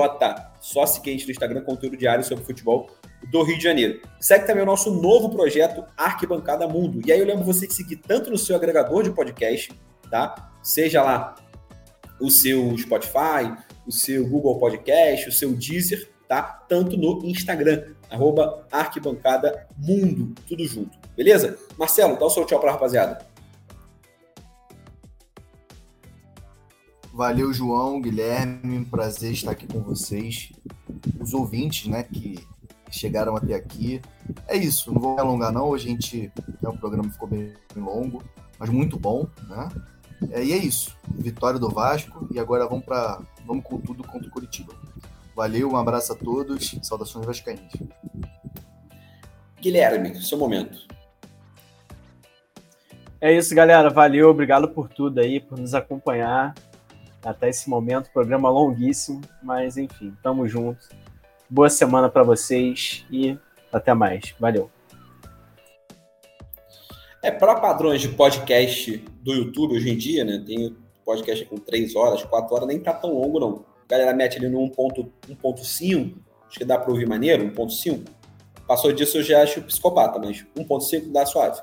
Só 0.59 0.85
seguir 0.85 1.11
a 1.11 1.13
gente 1.13 1.25
no 1.25 1.31
Instagram, 1.31 1.61
conteúdo 1.61 1.95
diário 1.95 2.23
sobre 2.23 2.43
futebol 2.43 2.89
do 3.31 3.43
Rio 3.43 3.57
de 3.57 3.63
Janeiro. 3.63 4.01
Segue 4.19 4.45
também 4.45 4.63
o 4.63 4.65
nosso 4.65 4.91
novo 4.91 5.29
projeto 5.29 5.83
Arquibancada 5.95 6.67
Mundo. 6.67 7.01
E 7.05 7.11
aí 7.11 7.19
eu 7.19 7.25
lembro 7.25 7.43
você 7.43 7.67
de 7.67 7.73
seguir 7.73 7.97
tanto 7.97 8.29
no 8.29 8.37
seu 8.37 8.55
agregador 8.55 9.03
de 9.03 9.11
podcast, 9.11 9.71
tá? 10.09 10.51
Seja 10.63 11.01
lá 11.03 11.35
o 12.19 12.31
seu 12.31 12.75
Spotify, 12.77 13.53
o 13.85 13.91
seu 13.91 14.27
Google 14.27 14.57
Podcast, 14.57 15.29
o 15.29 15.31
seu 15.31 15.53
Deezer, 15.53 16.09
tá? 16.27 16.41
Tanto 16.67 16.97
no 16.97 17.25
Instagram, 17.25 17.93
arroba 18.09 18.65
Arquibancada 18.71 19.67
Mundo, 19.77 20.33
tudo 20.47 20.65
junto. 20.65 20.97
Beleza? 21.15 21.57
Marcelo, 21.77 22.17
dá 22.17 22.25
o 22.25 22.29
seu 22.29 22.45
tchau 22.45 22.59
pra 22.59 22.71
rapaziada. 22.71 23.25
Valeu, 27.13 27.51
João, 27.51 27.99
Guilherme, 27.99 28.85
prazer 28.85 29.31
estar 29.31 29.51
aqui 29.51 29.65
com 29.65 29.81
vocês. 29.81 30.51
Os 31.19 31.33
ouvintes, 31.33 31.87
né, 31.87 32.03
que 32.03 32.37
chegaram 32.91 33.35
até 33.35 33.55
aqui. 33.55 34.01
É 34.47 34.55
isso, 34.55 34.93
não 34.93 35.01
vou 35.01 35.19
alongar 35.19 35.51
não, 35.51 35.73
a 35.73 35.77
gente, 35.77 36.31
né, 36.61 36.69
o 36.69 36.77
programa 36.77 37.09
ficou 37.09 37.27
bem 37.27 37.53
longo, 37.75 38.23
mas 38.59 38.69
muito 38.69 38.99
bom, 38.99 39.27
né? 39.47 39.69
É, 40.31 40.43
e 40.43 40.51
é 40.51 40.57
isso, 40.57 40.95
vitória 41.09 41.59
do 41.59 41.69
Vasco 41.69 42.27
e 42.31 42.39
agora 42.39 42.67
vamos 42.67 42.85
para 42.85 43.21
vamos 43.45 43.63
com 43.63 43.79
tudo 43.79 44.03
contra 44.03 44.27
o 44.27 44.31
Curitiba. 44.31 44.73
Valeu, 45.37 45.69
um 45.69 45.77
abraço 45.77 46.13
a 46.13 46.15
todos, 46.15 46.79
saudações 46.81 47.23
vascaínas. 47.23 47.71
Guilherme, 49.61 50.19
seu 50.19 50.35
momento. 50.35 50.87
É 53.21 53.31
isso, 53.31 53.53
galera. 53.53 53.91
Valeu, 53.91 54.31
obrigado 54.31 54.67
por 54.67 54.89
tudo 54.89 55.19
aí, 55.19 55.39
por 55.39 55.59
nos 55.59 55.75
acompanhar 55.75 56.55
até 57.23 57.49
esse 57.49 57.69
momento. 57.69 58.09
Programa 58.11 58.49
longuíssimo, 58.49 59.21
mas 59.43 59.77
enfim, 59.77 60.11
tamo 60.23 60.47
junto. 60.47 60.89
Boa 61.47 61.69
semana 61.69 62.09
para 62.09 62.23
vocês 62.23 63.05
e 63.11 63.37
até 63.71 63.93
mais. 63.93 64.33
Valeu. 64.39 64.71
É, 67.21 67.29
para 67.29 67.59
padrões 67.59 68.01
de 68.01 68.09
podcast 68.09 68.97
do 69.21 69.35
YouTube 69.35 69.75
hoje 69.75 69.91
em 69.91 69.97
dia, 69.99 70.25
né? 70.25 70.43
Tem 70.43 70.75
podcast 71.05 71.45
com 71.45 71.57
3 71.57 71.95
horas, 71.95 72.23
4 72.23 72.55
horas, 72.55 72.67
nem 72.67 72.79
tá 72.79 72.91
tão 72.91 73.13
longo, 73.13 73.39
não. 73.39 73.66
A 73.87 73.91
galera 73.91 74.13
mete 74.13 74.37
ali 74.37 74.49
no 74.49 74.59
1.5, 74.59 75.09
1.5, 75.29 76.13
acho 76.47 76.59
que 76.59 76.65
dá 76.65 76.77
para 76.77 76.91
ouvir 76.91 77.07
maneiro, 77.07 77.49
1.5. 77.51 78.05
Passou 78.67 78.91
disso 78.91 79.17
eu 79.17 79.23
já 79.23 79.41
acho 79.41 79.61
psicopata, 79.61 80.19
mas 80.19 80.45
1.5 80.57 81.11
dá 81.11 81.25
suave. 81.25 81.61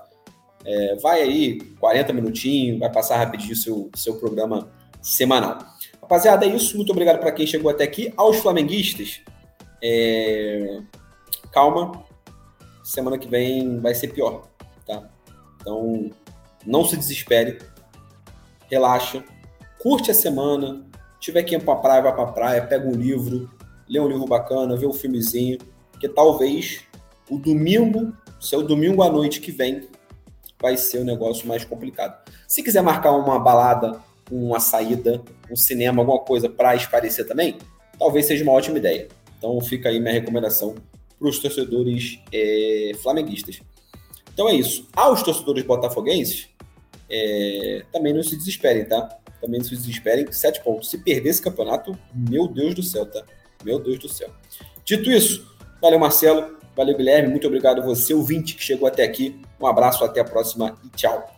É, 0.64 0.96
vai 0.96 1.20
aí, 1.20 1.60
40 1.78 2.12
minutinhos, 2.14 2.80
vai 2.80 2.90
passar 2.90 3.18
rapidinho 3.18 3.54
seu, 3.54 3.90
seu 3.94 4.16
programa 4.16 4.70
semanal. 5.02 5.58
Rapaziada, 6.00 6.46
é 6.46 6.48
isso. 6.48 6.76
Muito 6.76 6.90
obrigado 6.92 7.18
para 7.18 7.30
quem 7.32 7.46
chegou 7.46 7.70
até 7.70 7.84
aqui. 7.84 8.12
Aos 8.16 8.38
flamenguistas, 8.38 9.20
é, 9.82 10.80
calma. 11.52 12.04
Semana 12.82 13.18
que 13.18 13.28
vem 13.28 13.80
vai 13.80 13.94
ser 13.94 14.08
pior, 14.08 14.48
tá? 14.86 15.08
Então, 15.60 16.10
não 16.66 16.84
se 16.84 16.96
desespere. 16.96 17.58
Relaxa. 18.70 19.22
Curte 19.78 20.10
a 20.10 20.14
semana. 20.14 20.84
Tiver 21.24 21.42
que 21.42 21.54
ir 21.54 21.64
pra 21.64 21.76
praia, 21.76 22.02
vai 22.02 22.14
pra 22.14 22.26
praia. 22.26 22.66
Pega 22.66 22.86
um 22.86 22.92
livro. 22.92 23.50
Lê 23.88 23.98
um 23.98 24.06
livro 24.06 24.26
bacana. 24.26 24.76
Vê 24.76 24.86
um 24.86 24.92
filmezinho. 24.92 25.56
Porque 25.90 26.06
talvez 26.06 26.82
o 27.30 27.38
domingo, 27.38 28.12
seu 28.38 28.62
domingo 28.62 29.02
à 29.02 29.10
noite 29.10 29.40
que 29.40 29.50
vem, 29.50 29.88
vai 30.60 30.76
ser 30.76 30.98
o 30.98 31.04
negócio 31.04 31.48
mais 31.48 31.64
complicado. 31.64 32.30
Se 32.46 32.62
quiser 32.62 32.82
marcar 32.82 33.12
uma 33.12 33.38
balada, 33.38 33.98
uma 34.30 34.60
saída, 34.60 35.22
um 35.50 35.56
cinema, 35.56 36.02
alguma 36.02 36.18
coisa 36.18 36.46
para 36.46 36.76
esparecer 36.76 37.26
também, 37.26 37.56
talvez 37.98 38.26
seja 38.26 38.42
uma 38.42 38.52
ótima 38.52 38.76
ideia. 38.76 39.08
Então 39.38 39.58
fica 39.62 39.88
aí 39.88 39.98
minha 39.98 40.12
recomendação 40.12 40.74
para 41.18 41.26
os 41.26 41.38
torcedores 41.38 42.20
é, 42.30 42.92
flamenguistas. 43.02 43.62
Então 44.34 44.46
é 44.46 44.52
isso. 44.52 44.86
Aos 44.94 45.22
torcedores 45.22 45.64
botafoguenses, 45.64 46.50
é, 47.08 47.82
também 47.90 48.12
não 48.12 48.22
se 48.22 48.36
desesperem, 48.36 48.84
tá? 48.84 49.23
Também 49.44 49.60
não 49.60 49.66
se 49.66 49.76
desesperem. 49.76 50.26
Sete 50.32 50.64
pontos. 50.64 50.88
Se 50.88 50.96
perder 50.96 51.28
esse 51.28 51.42
campeonato, 51.42 51.94
meu 52.14 52.48
Deus 52.48 52.74
do 52.74 52.82
céu, 52.82 53.04
tá? 53.04 53.22
Meu 53.62 53.78
Deus 53.78 53.98
do 53.98 54.08
céu. 54.08 54.30
Dito 54.86 55.10
isso, 55.10 55.46
valeu 55.82 55.98
Marcelo, 55.98 56.56
valeu 56.74 56.96
Guilherme, 56.96 57.28
muito 57.28 57.46
obrigado 57.46 57.82
você, 57.82 58.14
ouvinte 58.14 58.54
que 58.54 58.62
chegou 58.62 58.88
até 58.88 59.04
aqui. 59.04 59.38
Um 59.60 59.66
abraço, 59.66 60.02
até 60.02 60.20
a 60.20 60.24
próxima 60.24 60.78
e 60.82 60.88
tchau. 60.96 61.33